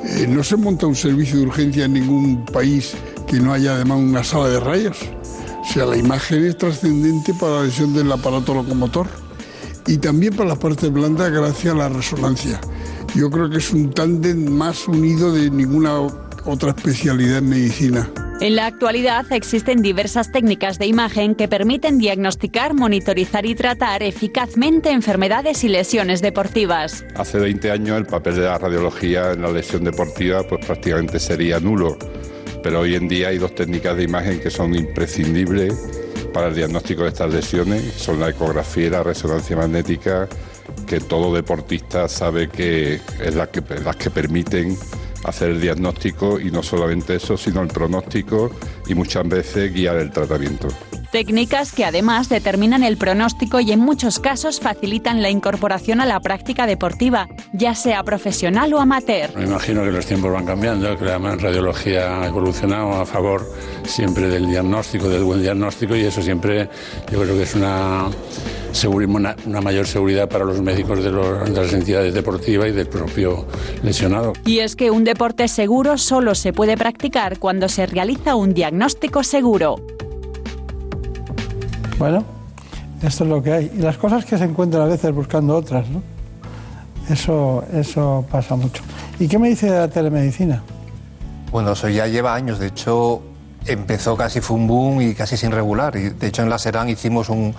Eh, 0.03 0.25
no 0.27 0.43
se 0.43 0.55
monta 0.55 0.87
un 0.87 0.95
servicio 0.95 1.37
de 1.37 1.47
urgencia 1.47 1.85
en 1.85 1.93
ningún 1.93 2.45
país 2.45 2.93
que 3.27 3.39
no 3.39 3.53
haya 3.53 3.75
además 3.75 3.99
una 3.99 4.23
sala 4.23 4.49
de 4.49 4.59
rayos. 4.59 4.97
O 5.61 5.65
sea, 5.65 5.85
la 5.85 5.97
imagen 5.97 6.45
es 6.45 6.57
trascendente 6.57 7.33
para 7.33 7.55
la 7.55 7.63
lesión 7.63 7.93
del 7.93 8.11
aparato 8.11 8.53
locomotor 8.53 9.07
y 9.85 9.97
también 9.97 10.35
para 10.35 10.49
la 10.49 10.55
parte 10.55 10.89
blanda 10.89 11.29
gracias 11.29 11.73
a 11.73 11.77
la 11.77 11.89
resonancia. 11.89 12.59
Yo 13.15 13.29
creo 13.29 13.49
que 13.49 13.57
es 13.57 13.71
un 13.71 13.91
tándem 13.91 14.49
más 14.49 14.87
unido 14.87 15.33
de 15.33 15.49
ninguna 15.49 16.01
otra 16.45 16.69
especialidad 16.69 17.39
en 17.39 17.49
medicina. 17.49 18.09
En 18.39 18.55
la 18.55 18.67
actualidad 18.67 19.25
existen 19.31 19.81
diversas 19.81 20.31
técnicas 20.31 20.77
de 20.77 20.85
imagen 20.85 21.33
que 21.33 21.47
permiten 21.47 21.97
diagnosticar, 21.97 22.75
monitorizar 22.75 23.47
y 23.47 23.55
tratar 23.55 24.03
eficazmente 24.03 24.91
enfermedades 24.91 25.63
y 25.63 25.69
lesiones 25.69 26.21
deportivas. 26.21 27.03
Hace 27.15 27.39
20 27.39 27.71
años 27.71 27.97
el 27.97 28.05
papel 28.05 28.35
de 28.35 28.43
la 28.43 28.59
radiología 28.59 29.31
en 29.31 29.41
la 29.41 29.51
lesión 29.51 29.83
deportiva 29.83 30.43
pues 30.47 30.63
prácticamente 30.63 31.17
sería 31.17 31.59
nulo, 31.59 31.97
pero 32.61 32.81
hoy 32.81 32.93
en 32.93 33.07
día 33.07 33.29
hay 33.29 33.39
dos 33.39 33.55
técnicas 33.55 33.97
de 33.97 34.03
imagen 34.03 34.39
que 34.39 34.51
son 34.51 34.75
imprescindibles 34.75 35.73
para 36.31 36.49
el 36.49 36.55
diagnóstico 36.55 37.03
de 37.03 37.09
estas 37.09 37.33
lesiones, 37.33 37.91
son 37.93 38.19
la 38.19 38.29
ecografía 38.29 38.85
y 38.85 38.89
la 38.91 39.01
resonancia 39.01 39.57
magnética, 39.57 40.29
que 40.85 40.99
todo 40.99 41.33
deportista 41.33 42.07
sabe 42.07 42.49
que 42.49 42.99
es 43.19 43.33
las 43.33 43.47
que, 43.47 43.63
las 43.83 43.95
que 43.95 44.11
permiten 44.11 44.77
hacer 45.23 45.51
el 45.51 45.61
diagnóstico 45.61 46.39
y 46.39 46.51
no 46.51 46.63
solamente 46.63 47.15
eso, 47.15 47.37
sino 47.37 47.61
el 47.61 47.67
pronóstico 47.67 48.51
y 48.87 48.95
muchas 48.95 49.27
veces 49.27 49.73
guiar 49.73 49.97
el 49.97 50.11
tratamiento. 50.11 50.67
Técnicas 51.11 51.71
que 51.71 51.85
además 51.85 52.27
determinan 52.27 52.83
el 52.83 52.97
pronóstico 52.97 53.61
y 53.61 53.71
en 53.71 53.79
muchos 53.79 54.19
casos 54.19 54.59
facilitan 54.59 55.21
la 55.21 55.29
incorporación 55.29 56.01
a 56.01 56.05
la 56.05 56.19
práctica 56.19 56.67
deportiva, 56.67 57.29
ya 57.53 57.75
sea 57.75 58.03
profesional 58.03 58.73
o 58.73 58.79
amateur. 58.79 59.31
Me 59.35 59.45
imagino 59.45 59.83
que 59.83 59.91
los 59.91 60.05
tiempos 60.05 60.33
van 60.33 60.45
cambiando, 60.45 60.97
que 60.97 61.05
la 61.05 61.17
radiología 61.17 62.21
ha 62.21 62.27
evolucionado 62.27 62.91
a 62.93 63.05
favor 63.05 63.49
siempre 63.85 64.27
del 64.27 64.47
diagnóstico, 64.47 65.07
del 65.07 65.23
buen 65.23 65.41
diagnóstico 65.41 65.95
y 65.95 66.01
eso 66.01 66.21
siempre 66.21 66.69
yo 67.09 67.21
creo 67.21 67.35
que 67.35 67.43
es 67.43 67.55
una, 67.55 68.09
una, 68.85 69.35
una 69.45 69.61
mayor 69.61 69.87
seguridad 69.87 70.27
para 70.27 70.43
los 70.43 70.61
médicos 70.61 71.01
de, 71.03 71.11
los, 71.11 71.45
de 71.45 71.61
las 71.61 71.73
entidades 71.73 72.13
deportivas 72.13 72.67
y 72.67 72.71
del 72.71 72.87
propio 72.87 73.45
lesionado. 73.81 74.33
Y 74.45 74.59
es 74.59 74.75
que 74.75 74.91
un 74.91 75.05
deporte 75.05 75.47
seguro 75.47 75.97
solo 75.97 76.35
se 76.35 76.51
puede 76.51 76.75
practicar 76.75 77.39
cuando 77.39 77.69
se 77.69 77.85
realiza 77.85 78.35
un 78.35 78.53
diagnóstico 78.53 78.76
seguro. 79.23 79.75
Bueno, 81.97 82.23
esto 83.01 83.23
es 83.23 83.29
lo 83.29 83.41
que 83.41 83.51
hay. 83.51 83.71
Y 83.75 83.81
las 83.81 83.97
cosas 83.97 84.25
que 84.25 84.37
se 84.37 84.43
encuentran 84.43 84.83
a 84.83 84.85
veces 84.85 85.13
buscando 85.13 85.55
otras, 85.55 85.89
¿no? 85.89 86.01
Eso, 87.09 87.63
eso 87.73 88.25
pasa 88.29 88.55
mucho. 88.55 88.83
¿Y 89.19 89.27
qué 89.27 89.39
me 89.39 89.49
dice 89.49 89.71
de 89.71 89.79
la 89.79 89.87
telemedicina? 89.87 90.61
Bueno, 91.51 91.71
eso 91.71 91.89
ya 91.89 92.07
lleva 92.07 92.35
años. 92.35 92.59
De 92.59 92.67
hecho, 92.67 93.21
empezó 93.65 94.15
casi 94.15 94.41
fue 94.41 94.57
un 94.57 94.67
boom 94.67 95.01
y 95.01 95.13
casi 95.13 95.37
sin 95.37 95.51
regular. 95.51 95.95
Y 95.95 96.09
de 96.09 96.27
hecho, 96.27 96.43
en 96.43 96.49
la 96.49 96.57
Serán 96.57 96.89
hicimos 96.89 97.29
un, 97.29 97.55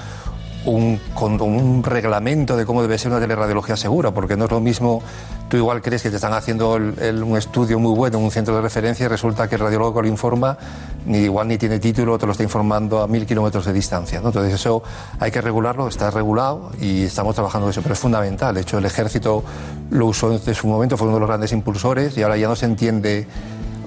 un, 0.70 1.82
reglamento 1.82 2.56
de 2.56 2.66
cómo 2.66 2.82
debe 2.82 2.98
ser 2.98 3.10
una 3.10 3.20
teleradiología 3.20 3.76
segura, 3.76 4.12
porque 4.12 4.36
no 4.36 4.44
es 4.44 4.50
lo 4.50 4.60
mismo, 4.60 5.02
tú 5.48 5.56
igual 5.56 5.82
crees 5.82 6.02
que 6.02 6.10
te 6.10 6.16
están 6.16 6.32
haciendo 6.32 6.76
el, 6.76 7.22
un 7.22 7.36
estudio 7.36 7.78
muy 7.78 7.94
bueno 7.94 8.18
en 8.18 8.24
un 8.24 8.30
centro 8.30 8.54
de 8.54 8.62
referencia 8.62 9.06
y 9.06 9.08
resulta 9.08 9.48
que 9.48 9.54
el 9.54 9.62
radiólogo 9.62 10.02
lo 10.02 10.08
informa 10.08 10.58
ni 11.06 11.18
igual 11.18 11.48
ni 11.48 11.56
tiene 11.58 11.78
título, 11.78 12.18
te 12.18 12.26
lo 12.26 12.32
está 12.32 12.42
informando 12.42 13.02
a 13.02 13.06
mil 13.06 13.24
kilómetros 13.26 13.64
de 13.64 13.72
distancia. 13.72 14.20
Entonces 14.22 14.52
eso 14.52 14.82
hay 15.18 15.30
que 15.30 15.40
regularlo, 15.40 15.88
está 15.88 16.10
regulado 16.10 16.70
y 16.80 17.04
estamos 17.04 17.34
trabajando 17.34 17.70
eso, 17.70 17.80
pero 17.82 17.94
es 17.94 18.00
fundamental. 18.00 18.54
De 18.54 18.60
hecho, 18.60 18.78
el 18.78 18.84
ejército 18.84 19.42
lo 19.90 20.06
usó 20.06 20.32
en 20.32 20.54
su 20.54 20.66
momento, 20.66 20.96
fue 20.96 21.06
uno 21.06 21.16
de 21.16 21.20
los 21.20 21.28
grandes 21.28 21.52
impulsores 21.52 22.16
y 22.18 22.22
ahora 22.22 22.36
ya 22.36 22.48
no 22.48 22.56
se 22.56 22.66
entiende 22.66 23.26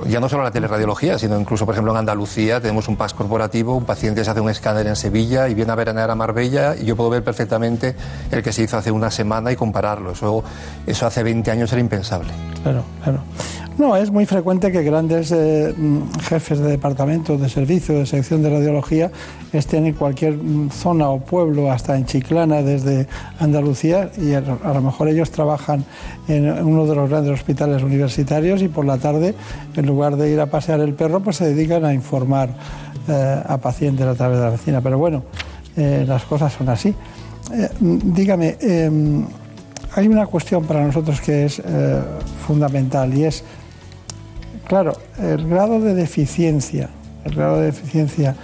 ya 0.07 0.19
no 0.19 0.29
solo 0.29 0.43
la 0.43 0.51
teleradiología, 0.51 1.17
sino 1.17 1.39
incluso, 1.39 1.65
por 1.65 1.75
ejemplo, 1.75 1.91
en 1.91 1.97
Andalucía 1.97 2.61
tenemos 2.61 2.87
un 2.87 2.95
PAS 2.95 3.13
corporativo, 3.13 3.75
un 3.75 3.85
paciente 3.85 4.23
se 4.23 4.31
hace 4.31 4.41
un 4.41 4.49
escáner 4.49 4.87
en 4.87 4.95
Sevilla 4.95 5.47
y 5.49 5.53
viene 5.53 5.71
a 5.71 5.75
veranear 5.75 6.09
a 6.11 6.15
Marbella 6.15 6.75
y 6.75 6.85
yo 6.85 6.95
puedo 6.95 7.09
ver 7.09 7.23
perfectamente 7.23 7.95
el 8.31 8.43
que 8.43 8.51
se 8.53 8.63
hizo 8.63 8.77
hace 8.77 8.91
una 8.91 9.11
semana 9.11 9.51
y 9.51 9.55
compararlo. 9.55 10.11
Eso, 10.11 10.43
eso 10.85 11.05
hace 11.05 11.23
20 11.23 11.51
años 11.51 11.71
era 11.71 11.81
impensable. 11.81 12.31
Claro, 12.63 12.83
claro. 13.03 13.21
No, 13.81 13.95
es 13.95 14.11
muy 14.11 14.27
frecuente 14.27 14.71
que 14.71 14.83
grandes 14.83 15.31
eh, 15.31 15.73
mm, 15.75 16.19
jefes 16.19 16.59
de 16.59 16.69
departamento, 16.69 17.35
de 17.35 17.49
servicio, 17.49 17.95
de 17.95 18.05
sección 18.05 18.43
de 18.43 18.51
radiología 18.51 19.09
estén 19.53 19.87
en 19.87 19.95
cualquier 19.95 20.35
mm, 20.35 20.69
zona 20.69 21.09
o 21.09 21.19
pueblo, 21.19 21.71
hasta 21.71 21.97
en 21.97 22.05
Chiclana, 22.05 22.61
desde 22.61 23.07
Andalucía, 23.39 24.11
y 24.19 24.33
a, 24.33 24.41
lo 24.41 24.81
mejor 24.83 25.07
ellos 25.07 25.31
trabajan 25.31 25.83
en 26.27 26.63
uno 26.63 26.85
de 26.85 26.93
los 26.93 27.09
grandes 27.09 27.33
hospitales 27.33 27.81
universitarios 27.81 28.61
y 28.61 28.67
por 28.67 28.85
la 28.85 28.99
tarde, 28.99 29.33
en 29.75 29.85
lugar 29.87 30.15
de 30.15 30.29
ir 30.29 30.39
a 30.39 30.45
pasear 30.45 30.79
el 30.81 30.93
perro, 30.93 31.21
pues 31.21 31.37
se 31.37 31.45
dedican 31.45 31.83
a 31.83 31.91
informar 31.91 32.49
eh, 33.07 33.43
a 33.43 33.57
pacientes 33.57 34.05
a 34.05 34.13
través 34.13 34.37
de 34.37 34.43
la 34.43 34.51
vecina. 34.51 34.81
Pero 34.81 34.99
bueno, 34.99 35.23
eh, 35.75 36.05
las 36.07 36.23
cosas 36.25 36.53
son 36.53 36.69
así. 36.69 36.93
Mm, 37.79 38.13
dígame, 38.13 38.57
em, 38.61 39.25
hay 39.95 40.07
una 40.07 40.27
cuestión 40.27 40.65
para 40.65 40.85
nosotros 40.85 41.19
que 41.19 41.45
es 41.45 41.61
fundamental 42.45 43.13
y 43.13 43.25
es, 43.25 43.43
claro, 44.72 44.93
el 45.22 45.45
grado 45.49 45.81
de 45.81 45.93
deficiencia, 45.93 46.88
el 47.26 47.35
grado 47.35 47.57
de 47.60 47.65
deficiencia 47.65 48.35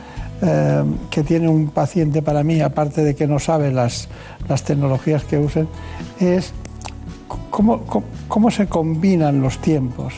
eh, 0.41 0.83
que 1.09 1.23
tiene 1.23 1.47
un 1.47 1.69
paciente 1.69 2.21
para 2.21 2.43
mí, 2.43 2.59
aparte 2.59 3.01
de 3.01 3.15
que 3.15 3.27
no 3.27 3.39
sabe 3.39 3.71
las, 3.71 4.09
las 4.49 4.61
tecnologías 4.63 5.23
que 5.23 5.37
usen, 5.37 5.69
es 6.19 6.51
cómo, 7.49 7.79
cómo, 8.27 8.51
se 8.51 8.67
combinan 8.67 9.39
los 9.41 9.59
tiempos. 9.59 10.15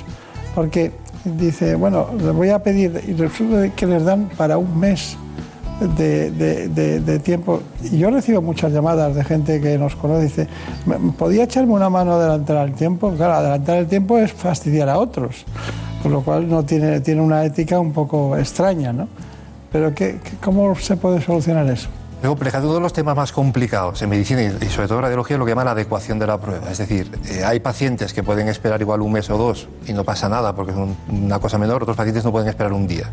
Porque 0.56 0.92
dice, 1.24 1.76
bueno, 1.76 2.08
le 2.18 2.32
voy 2.32 2.50
a 2.50 2.58
pedir, 2.64 3.04
y 3.08 3.14
resulta 3.14 3.70
que 3.76 3.86
les 3.86 4.04
dan 4.04 4.30
para 4.36 4.58
un 4.58 4.80
mes 4.80 5.16
de, 5.80 6.32
de- 6.32 7.20
tiempo. 7.20 7.62
Y 7.84 8.00
yo 8.00 8.10
recibo 8.10 8.42
muchas 8.42 8.74
llamadas 8.74 9.14
de 9.14 9.24
gente 9.24 9.62
que 9.62 9.78
nos 9.78 9.96
conoce 9.96 10.24
dice, 10.24 10.48
"¿Me- 10.88 10.98
¿podía 11.12 11.44
echarme 11.44 11.74
una 11.74 11.90
mano 11.92 12.14
adelantar 12.16 12.68
el 12.68 12.74
tiempo? 12.74 13.12
Claro, 13.16 13.34
adelantar 13.36 13.78
el 13.78 13.88
tiempo 13.88 14.18
es 14.18 14.34
fastidiar 14.34 14.90
a 14.90 14.98
otros, 14.98 15.46
con 16.02 16.12
lo 16.12 16.22
cual 16.22 16.50
no 16.50 16.64
tiene, 16.64 17.02
tiene 17.02 17.22
una 17.22 17.44
ética 17.44 17.80
un 17.80 17.92
poco 17.92 18.38
extraña, 18.38 18.94
¿no? 18.94 19.08
Pero 19.72 19.94
¿qué, 19.94 20.20
¿cómo 20.42 20.76
se 20.76 20.98
puede 20.98 21.22
solucionar 21.22 21.68
eso? 21.70 21.90
Es 22.22 22.28
complicado. 22.28 22.66
Uno 22.68 22.76
de 22.76 22.82
los 22.82 22.92
temas 22.92 23.16
más 23.16 23.32
complicados 23.32 24.02
en 24.02 24.10
medicina 24.10 24.42
y 24.42 24.66
sobre 24.70 24.90
todo 24.90 24.98
en 24.98 25.04
radiología 25.04 25.36
es 25.36 25.40
lo 25.40 25.46
que 25.46 25.52
llama 25.52 25.64
la 25.64 25.72
adecuación 25.72 26.20
de 26.20 26.28
la 26.28 26.38
prueba. 26.38 26.70
Es 26.70 26.78
decir, 26.78 27.18
eh, 27.30 27.46
hay 27.46 27.62
pacientes 27.62 28.14
que 28.14 28.24
pueden 28.24 28.50
esperar 28.50 28.82
igual 28.82 29.02
un 29.02 29.14
mes 29.14 29.30
o 29.30 29.38
dos 29.38 29.70
y 29.88 29.94
no 29.94 30.04
pasa 30.04 30.28
nada 30.28 30.54
porque 30.54 30.74
es 30.74 30.78
un- 30.78 30.98
una 31.10 31.40
cosa 31.40 31.58
menor, 31.58 31.82
otros 31.82 31.96
pacientes 31.96 32.26
no 32.26 32.32
pueden 32.34 32.50
esperar 32.50 32.74
un 32.74 32.88
día. 32.88 33.10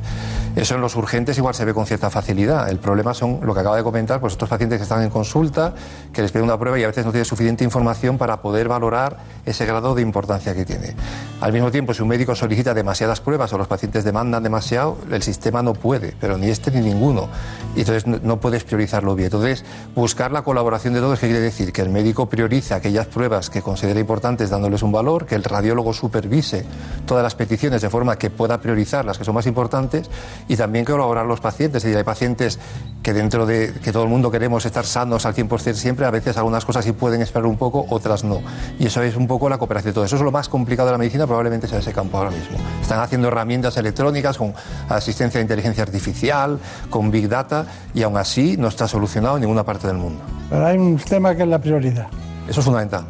Eso 0.56 0.74
en 0.74 0.80
los 0.80 0.96
urgentes 0.96 1.38
igual 1.38 1.54
se 1.54 1.64
ve 1.64 1.72
con 1.72 1.86
cierta 1.86 2.10
facilidad. 2.10 2.68
El 2.68 2.78
problema 2.78 3.14
son 3.14 3.38
lo 3.42 3.54
que 3.54 3.60
acaba 3.60 3.76
de 3.76 3.84
comentar, 3.84 4.18
pues 4.18 4.32
estos 4.32 4.48
pacientes 4.48 4.78
que 4.78 4.82
están 4.82 5.02
en 5.04 5.10
consulta, 5.10 5.72
que 6.12 6.22
les 6.22 6.32
piden 6.32 6.44
una 6.46 6.58
prueba 6.58 6.76
y 6.76 6.82
a 6.82 6.88
veces 6.88 7.04
no 7.04 7.12
tienen 7.12 7.26
suficiente 7.26 7.62
información 7.62 8.18
para 8.18 8.42
poder 8.42 8.66
valorar 8.66 9.18
ese 9.44 9.66
grado 9.66 9.94
de 9.94 10.02
importancia 10.02 10.52
que 10.54 10.64
tiene. 10.64 10.96
Al 11.40 11.52
mismo 11.52 11.70
tiempo, 11.70 11.94
si 11.94 12.02
un 12.02 12.08
médico 12.08 12.34
solicita 12.34 12.74
demasiadas 12.74 13.20
pruebas 13.20 13.52
o 13.52 13.58
los 13.58 13.68
pacientes 13.68 14.02
demandan 14.02 14.42
demasiado, 14.42 14.96
el 15.12 15.22
sistema 15.22 15.62
no 15.62 15.74
puede, 15.74 16.16
pero 16.20 16.38
ni 16.38 16.48
este 16.48 16.72
ni 16.72 16.80
ninguno. 16.80 17.28
Y 17.76 17.80
entonces 17.80 18.06
no, 18.06 18.38
puedes 18.40 18.64
bien. 19.04 19.26
Entonces, 19.26 19.64
buscar 19.94 20.32
la 20.32 20.42
colaboración 20.42 20.94
de 20.94 21.00
todos, 21.00 21.18
¿qué 21.18 21.26
quiere 21.26 21.40
decir? 21.40 21.72
Que 21.72 21.82
el 21.82 21.90
médico 21.90 22.28
priorice 22.28 22.74
aquellas 22.74 23.06
pruebas 23.06 23.50
que 23.50 23.62
considera 23.62 24.00
importantes 24.00 24.50
dándoles 24.50 24.82
un 24.82 24.92
valor, 24.92 25.26
que 25.26 25.34
el 25.34 25.44
radiólogo 25.44 25.92
supervise 25.92 26.64
todas 27.06 27.22
las 27.22 27.34
peticiones 27.34 27.82
de 27.82 27.90
forma 27.90 28.16
que 28.16 28.30
pueda 28.30 28.60
priorizar 28.60 29.04
las 29.04 29.18
que 29.18 29.24
son 29.24 29.34
más 29.34 29.46
importantes 29.46 30.08
y 30.48 30.56
también 30.56 30.84
colaborar 30.84 31.26
los 31.26 31.40
pacientes. 31.40 31.78
Es 31.78 31.84
decir, 31.84 31.98
hay 31.98 32.04
pacientes 32.04 32.58
que 33.02 33.12
dentro 33.12 33.46
de 33.46 33.72
que 33.82 33.92
todo 33.92 34.04
el 34.04 34.08
mundo 34.08 34.30
queremos 34.30 34.66
estar 34.66 34.84
sanos 34.84 35.26
al 35.26 35.34
100% 35.34 35.74
siempre, 35.74 36.06
a 36.06 36.10
veces 36.10 36.36
algunas 36.36 36.64
cosas 36.64 36.84
sí 36.84 36.92
pueden 36.92 37.22
esperar 37.22 37.46
un 37.46 37.56
poco, 37.56 37.86
otras 37.90 38.24
no. 38.24 38.40
Y 38.78 38.86
eso 38.86 39.02
es 39.02 39.16
un 39.16 39.26
poco 39.26 39.48
la 39.48 39.58
cooperación 39.58 39.90
de 39.90 39.94
todo. 39.94 40.04
Eso 40.04 40.16
es 40.16 40.22
lo 40.22 40.32
más 40.32 40.48
complicado 40.48 40.88
de 40.88 40.92
la 40.92 40.98
medicina, 40.98 41.26
probablemente 41.26 41.68
sea 41.68 41.78
ese 41.78 41.92
campo 41.92 42.18
ahora 42.18 42.30
mismo. 42.30 42.56
Están 42.80 43.00
haciendo 43.00 43.28
herramientas 43.28 43.76
electrónicas 43.76 44.36
con 44.38 44.54
asistencia 44.88 45.38
de 45.38 45.42
inteligencia 45.42 45.82
artificial, 45.82 46.58
con 46.90 47.10
Big 47.10 47.28
Data, 47.28 47.66
y 47.94 48.02
aún 48.02 48.16
así 48.16 48.56
no 48.56 48.68
está 48.68 48.85
solucionado 48.88 49.36
en 49.36 49.42
ninguna 49.42 49.64
parte 49.64 49.86
del 49.86 49.96
mundo. 49.96 50.20
Pero 50.50 50.66
hay 50.66 50.78
un 50.78 50.96
tema 50.96 51.34
que 51.34 51.42
es 51.42 51.48
la 51.48 51.58
prioridad. 51.60 52.06
Eso 52.48 52.60
es 52.60 52.64
fundamental. 52.66 53.04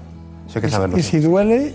Eso 0.48 0.58
hay 0.58 0.62
que 0.62 0.70
saberlo. 0.70 0.98
Y 0.98 1.02
si 1.02 1.18
duele, 1.20 1.74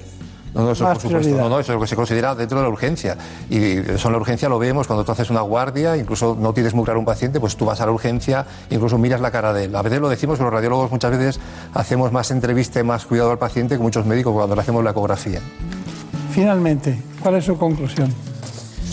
No, 0.53 0.63
no, 0.63 0.71
eso 0.71 0.83
más 0.83 0.93
por 0.93 1.01
supuesto. 1.03 1.19
prioridad. 1.19 1.43
No, 1.43 1.49
no, 1.49 1.59
eso 1.59 1.71
es 1.71 1.75
lo 1.75 1.81
que 1.81 1.87
se 1.87 1.95
considera 1.95 2.35
dentro 2.35 2.57
de 2.57 2.63
la 2.63 2.69
urgencia. 2.69 3.17
Y 3.49 3.77
eso 3.77 4.07
en 4.09 4.11
la 4.13 4.17
urgencia 4.19 4.49
lo 4.49 4.59
vemos 4.59 4.85
cuando 4.87 5.05
tú 5.05 5.11
haces 5.13 5.29
una 5.29 5.41
guardia, 5.41 5.95
incluso 5.95 6.35
no 6.39 6.53
tienes 6.53 6.73
muy 6.73 6.83
claro 6.83 6.99
un 6.99 7.05
paciente, 7.05 7.39
pues 7.39 7.55
tú 7.55 7.65
vas 7.65 7.79
a 7.81 7.85
la 7.85 7.91
urgencia, 7.93 8.45
incluso 8.69 8.97
miras 8.97 9.21
la 9.21 9.31
cara 9.31 9.53
de 9.53 9.65
él. 9.65 9.75
A 9.75 9.81
veces 9.81 10.01
lo 10.01 10.09
decimos 10.09 10.37
que 10.37 10.43
los 10.43 10.51
radiólogos 10.51 10.91
muchas 10.91 11.11
veces 11.11 11.39
hacemos 11.73 12.11
más 12.11 12.31
entrevista 12.31 12.79
y 12.79 12.83
más 12.83 13.05
cuidado 13.05 13.31
al 13.31 13.37
paciente 13.39 13.75
que 13.77 13.81
muchos 13.81 14.05
médicos 14.05 14.33
cuando 14.33 14.55
le 14.55 14.61
hacemos 14.61 14.83
la 14.83 14.91
ecografía. 14.91 15.39
finalmente, 16.33 16.99
¿cuál 17.21 17.35
es 17.35 17.45
su 17.45 17.57
conclusión? 17.57 18.13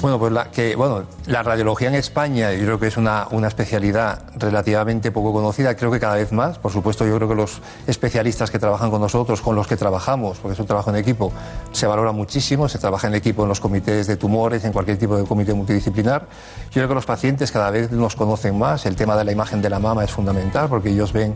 Bueno, 0.01 0.17
pues 0.21 0.31
la, 0.31 0.45
que, 0.53 0.77
bueno, 0.77 1.03
la 1.27 1.43
radiología 1.43 1.89
en 1.89 1.97
España 1.97 2.53
yo 2.53 2.63
creo 2.63 2.79
que 2.79 2.87
es 2.87 2.97
una, 2.97 3.27
especialidad 3.49 4.23
relativamente 4.37 5.11
poco 5.11 5.33
conocida, 5.33 5.75
creo 5.75 5.91
que 5.91 5.99
cada 5.99 6.15
vez 6.15 6.31
más. 6.31 6.57
Por 6.57 6.71
supuesto, 6.71 7.05
yo 7.05 7.17
creo 7.17 7.29
que 7.29 7.35
los 7.35 7.61
especialistas 7.89 8.53
que 8.53 8.61
trabajan 8.61 8.93
con 8.93 9.01
nosotros, 9.01 9.41
con 9.41 9.57
los 9.57 9.67
que 9.67 9.77
trabajamos, 9.77 10.39
porque 10.39 10.53
es 10.53 10.61
un 10.61 10.67
trabajo 10.67 10.91
en 10.91 10.97
equipo, 10.97 11.33
se 11.73 11.89
valora 11.89 12.13
muchísimo, 12.13 12.69
se 12.69 12.79
trabaja 12.79 13.09
en 13.09 13.17
equipo 13.17 13.43
en 13.43 13.49
los 13.49 13.59
comités 13.59 14.07
de 14.07 14.17
tumores, 14.17 14.65
en 14.65 14.73
cualquier 14.73 14.99
tipo 14.99 15.17
de 15.17 15.25
comité 15.25 15.53
multidisciplinar. 15.53 16.29
Yo 16.67 16.75
creo 16.75 16.89
que 16.89 16.95
los 16.95 17.07
pacientes 17.07 17.51
cada 17.51 17.73
vez 17.73 17.91
nos 17.91 18.15
conocen 18.15 18.57
más, 18.57 18.87
el 18.87 18.95
tema 18.95 19.17
de 19.17 19.25
la 19.25 19.33
imagen 19.33 19.61
de 19.63 19.69
la 19.69 19.81
mama 19.81 20.05
es 20.05 20.13
fundamental 20.13 20.69
porque 20.69 20.91
ellos 20.91 21.13
ven 21.13 21.35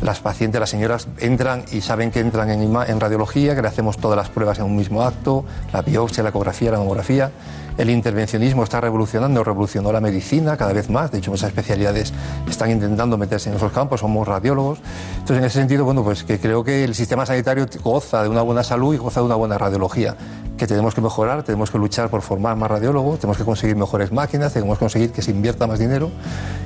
las 0.00 0.20
pacientes, 0.20 0.58
las 0.58 0.70
señoras 0.70 1.08
entran 1.18 1.64
y 1.72 1.82
saben 1.82 2.10
que 2.10 2.20
entran 2.20 2.48
en, 2.50 2.62
en 2.62 3.00
radiología, 3.00 3.54
que 3.54 3.60
le 3.60 3.68
hacemos 3.68 3.98
todas 3.98 4.16
las 4.16 4.30
pruebas 4.30 4.58
en 4.60 4.64
un 4.64 4.76
mismo 4.76 5.02
acto, 5.02 5.44
la 5.74 5.82
biopsia, 5.82 6.22
la 6.22 6.30
ecografía, 6.30 6.70
la 6.70 6.78
mamografía. 6.78 7.32
El 7.78 7.90
intervencionismo 7.90 8.64
está 8.64 8.80
revolucionando, 8.80 9.44
revolucionó 9.44 9.92
la 9.92 10.00
medicina 10.00 10.56
cada 10.56 10.72
vez 10.72 10.90
más. 10.90 11.12
De 11.12 11.18
hecho, 11.18 11.30
muchas 11.30 11.50
especialidades 11.50 12.12
están 12.50 12.72
intentando 12.72 13.16
meterse 13.16 13.50
en 13.50 13.56
esos 13.56 13.70
campos, 13.70 14.00
somos 14.00 14.26
radiólogos. 14.26 14.80
Entonces, 15.12 15.38
en 15.38 15.44
ese 15.44 15.60
sentido, 15.60 15.84
bueno, 15.84 16.02
pues 16.02 16.24
que 16.24 16.40
creo 16.40 16.64
que 16.64 16.82
el 16.82 16.96
sistema 16.96 17.24
sanitario 17.24 17.66
goza 17.84 18.24
de 18.24 18.28
una 18.30 18.42
buena 18.42 18.64
salud 18.64 18.94
y 18.94 18.96
goza 18.96 19.20
de 19.20 19.26
una 19.26 19.36
buena 19.36 19.58
radiología. 19.58 20.16
Que 20.56 20.66
tenemos 20.66 20.92
que 20.92 21.00
mejorar, 21.00 21.44
tenemos 21.44 21.70
que 21.70 21.78
luchar 21.78 22.10
por 22.10 22.22
formar 22.22 22.56
más 22.56 22.68
radiólogos, 22.68 23.20
tenemos 23.20 23.38
que 23.38 23.44
conseguir 23.44 23.76
mejores 23.76 24.10
máquinas, 24.10 24.52
tenemos 24.52 24.76
que 24.76 24.80
conseguir 24.80 25.12
que 25.12 25.22
se 25.22 25.30
invierta 25.30 25.68
más 25.68 25.78
dinero. 25.78 26.10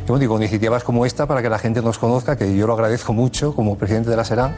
Y 0.07 0.09
bueno, 0.09 0.27
con 0.29 0.41
iniciativas 0.41 0.83
como 0.83 1.05
esta 1.05 1.27
para 1.27 1.43
que 1.43 1.51
la 1.51 1.59
gente 1.59 1.83
nos 1.83 1.99
conozca, 1.99 2.37
que 2.37 2.57
yo 2.57 2.67
lo 2.67 2.73
agradezco 2.73 3.13
mucho 3.13 3.55
como 3.55 3.77
presidente 3.77 4.09
de 4.09 4.17
la 4.17 4.25
SERAN, 4.25 4.55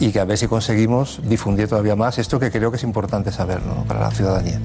y 0.00 0.10
que 0.10 0.20
a 0.20 0.24
ver 0.24 0.38
si 0.38 0.48
conseguimos 0.48 1.20
difundir 1.22 1.68
todavía 1.68 1.96
más 1.96 2.16
esto 2.16 2.40
que 2.40 2.50
creo 2.50 2.70
que 2.70 2.78
es 2.78 2.82
importante 2.82 3.30
saber 3.30 3.60
¿no? 3.62 3.84
para 3.84 4.00
la 4.00 4.10
ciudadanía. 4.10 4.58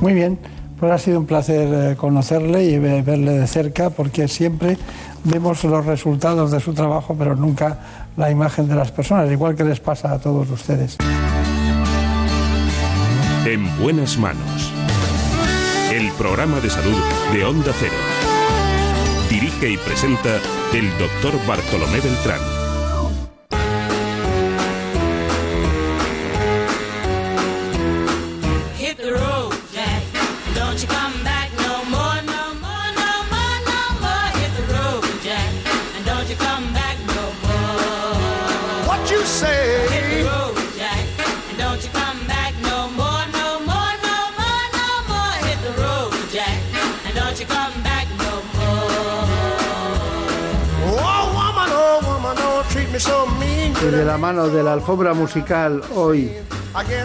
Muy 0.00 0.12
bien, 0.12 0.38
pues 0.84 1.00
ha 1.00 1.02
sido 1.02 1.18
un 1.18 1.24
placer 1.24 1.66
eh, 1.72 1.96
conocerle 1.96 2.62
y 2.64 2.78
ve- 2.78 3.00
verle 3.00 3.32
de 3.32 3.46
cerca 3.46 3.88
porque 3.88 4.28
siempre 4.28 4.76
vemos 5.24 5.64
los 5.64 5.86
resultados 5.86 6.50
de 6.50 6.60
su 6.60 6.74
trabajo, 6.74 7.16
pero 7.18 7.34
nunca 7.34 7.78
la 8.18 8.30
imagen 8.30 8.68
de 8.68 8.74
las 8.74 8.92
personas, 8.92 9.30
igual 9.32 9.54
que 9.56 9.64
les 9.64 9.80
pasa 9.80 10.12
a 10.12 10.18
todos 10.18 10.50
ustedes. 10.50 10.98
En 13.46 13.64
buenas 13.80 14.18
manos. 14.18 14.70
El 15.90 16.10
programa 16.18 16.60
de 16.60 16.68
salud 16.68 16.98
de 17.32 17.44
Onda 17.46 17.72
Cero. 17.80 17.94
Dirige 19.30 19.70
y 19.70 19.76
presenta 19.78 20.36
el 20.74 20.90
doctor 20.98 21.32
Bartolomé 21.46 22.00
Beltrán. 22.00 22.40
De 54.04 54.10
la 54.10 54.18
mano 54.18 54.48
de 54.48 54.62
la 54.62 54.74
alfombra 54.74 55.14
musical 55.14 55.80
hoy 55.94 56.30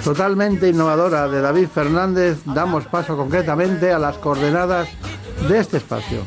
totalmente 0.04 0.68
innovadora 0.68 1.30
de 1.30 1.40
David 1.40 1.70
Fernández, 1.74 2.40
damos 2.44 2.88
paso 2.88 3.16
concretamente 3.16 3.94
a 3.94 4.00
las 4.00 4.18
coordenadas 4.18 4.90
de 5.48 5.60
este 5.60 5.78
espacio. 5.78 6.26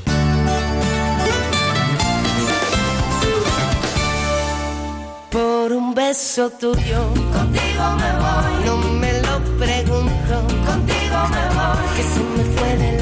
Por 5.30 5.72
un 5.72 5.94
beso 5.94 6.48
tuyo, 6.52 7.00
contigo 7.34 7.84
me 8.00 8.12
voy. 8.22 8.64
No 8.64 8.76
me 8.98 9.12
lo 9.20 9.40
pregunto, 9.58 10.34
contigo 10.64 11.18
me 11.34 11.44
voy. 11.58 11.84
Que 11.96 12.02
se 12.02 12.20
me 12.34 12.44
fue 12.56 12.76
del 12.78 13.01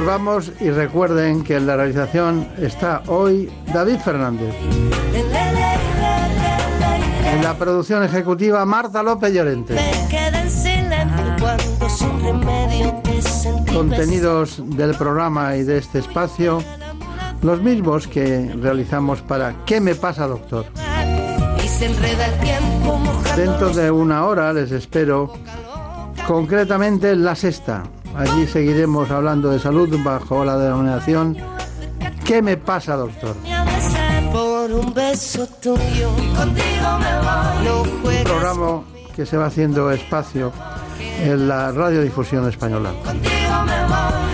Nos 0.00 0.06
vamos 0.06 0.52
y 0.60 0.70
recuerden 0.70 1.44
que 1.44 1.56
en 1.56 1.66
la 1.66 1.76
realización 1.76 2.48
está 2.56 3.02
hoy 3.06 3.52
David 3.66 3.98
Fernández. 3.98 4.54
En 7.26 7.44
la 7.44 7.54
producción 7.58 8.02
ejecutiva 8.02 8.64
Marta 8.64 9.02
López 9.02 9.34
Llorente. 9.34 9.76
Contenidos 13.70 14.62
del 14.74 14.94
programa 14.94 15.54
y 15.56 15.64
de 15.64 15.76
este 15.76 15.98
espacio, 15.98 16.62
los 17.42 17.60
mismos 17.60 18.08
que 18.08 18.54
realizamos 18.58 19.20
para 19.20 19.54
¿Qué 19.66 19.82
me 19.82 19.94
pasa, 19.94 20.26
doctor? 20.26 20.64
Dentro 23.36 23.68
de 23.68 23.90
una 23.90 24.24
hora 24.24 24.50
les 24.54 24.72
espero, 24.72 25.34
concretamente 26.26 27.10
en 27.10 27.22
la 27.22 27.34
sexta. 27.34 27.82
Allí 28.16 28.46
seguiremos 28.46 29.10
hablando 29.10 29.50
de 29.50 29.58
salud 29.58 29.88
bajo 30.02 30.44
la 30.44 30.56
denominación 30.58 31.36
¿Qué 32.24 32.42
me 32.42 32.56
pasa, 32.56 32.96
doctor? 32.96 33.34
por 34.32 34.70
un 34.70 34.94
beso 34.94 35.46
tuyo. 35.60 36.10
Contigo 36.36 36.98
me 37.00 37.18
voy. 37.18 37.64
No 37.64 37.82
Un 37.82 38.24
programa 38.24 38.82
que 39.16 39.26
se 39.26 39.36
va 39.36 39.46
haciendo 39.46 39.90
espacio 39.90 40.52
en 41.20 41.48
la 41.48 41.72
radiodifusión 41.72 42.48
española. 42.48 42.90
contigo 43.04 43.64
me 43.66 43.86
voy. 43.88 44.29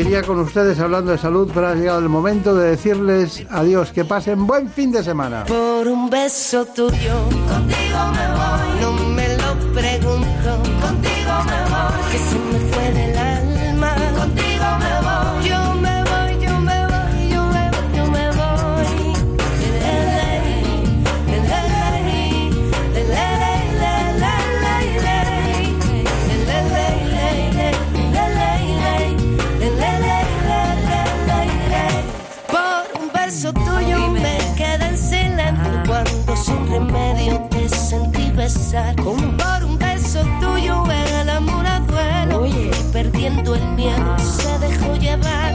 Seguiría 0.00 0.22
con 0.22 0.38
ustedes 0.38 0.80
hablando 0.80 1.12
de 1.12 1.18
salud, 1.18 1.50
pero 1.52 1.68
ha 1.68 1.74
llegado 1.74 1.98
el 1.98 2.08
momento 2.08 2.54
de 2.54 2.70
decirles 2.70 3.44
adiós, 3.50 3.92
que 3.92 4.06
pasen 4.06 4.46
buen 4.46 4.70
fin 4.70 4.90
de 4.90 5.04
semana. 5.04 5.44
Por 5.44 5.86
un 5.88 6.08
beso 6.08 6.64
tuyo, 6.64 7.24
contigo 7.46 7.98
me 8.14 8.26
voy. 8.32 8.80
No 8.80 8.92
me 9.10 9.36
lo 9.36 9.74
pregunto, 9.74 10.62
contigo 10.80 11.32
me 11.44 11.70
voy. 11.70 12.49
pensar. 38.70 38.96
¿Cómo? 38.96 39.36
Por 39.36 39.64
un 39.64 39.78
beso 39.78 40.20
tuyo 40.40 40.84
el 41.20 41.30
amor 41.30 41.66
a 41.66 41.80
duelo. 41.80 42.42
Oye. 42.42 42.70
Y 42.70 42.92
perdiendo 42.92 43.54
el 43.54 43.66
miedo 43.72 44.16
ah. 44.16 44.18
se 44.18 44.58
dejó 44.58 44.96
llevar. 44.96 45.52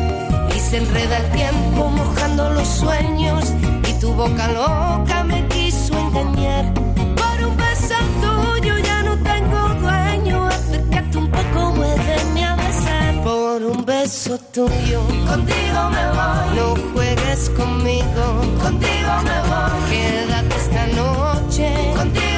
Y 0.56 0.60
se 0.60 0.78
enreda 0.78 1.18
el 1.18 1.32
tiempo 1.32 1.90
mojando 1.90 2.50
los 2.52 2.68
sueños. 2.68 3.54
Y 3.90 3.94
tu 4.00 4.14
boca 4.14 4.48
loca 4.48 5.24
me 5.24 5.48
quiso 5.48 5.98
engañar. 5.98 6.74
Por 6.74 7.48
un 7.48 7.58
beso 7.58 7.96
tuyo 8.22 8.78
ya 8.80 9.04
no 9.04 9.18
tengo 9.18 9.70
dueño. 9.82 10.48
Acércate 10.48 11.18
un 11.18 11.30
poco, 11.30 11.74
muéveme 11.74 12.46
a 12.46 12.56
besar. 12.56 13.24
Por 13.24 13.64
un 13.64 13.86
beso 13.86 14.38
tuyo. 14.54 15.02
Contigo 15.28 15.80
me 15.96 16.06
voy. 16.18 16.56
No 16.58 16.76
juegues 16.94 17.50
conmigo. 17.52 18.24
Contigo 18.62 19.12
me 19.24 19.38
voy. 19.50 19.90
Quédate 19.90 20.56
esta 20.56 20.88
noche. 20.88 21.94
Contigo 21.96 22.35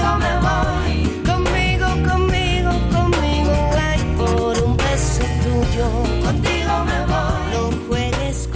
Conmigo, 1.26 1.88
conmigo, 2.08 2.72
conmigo 2.92 3.52
hay 3.78 4.02
por 4.18 4.58
un 4.64 4.78
beso 4.78 5.24
tuyo. 5.44 6.07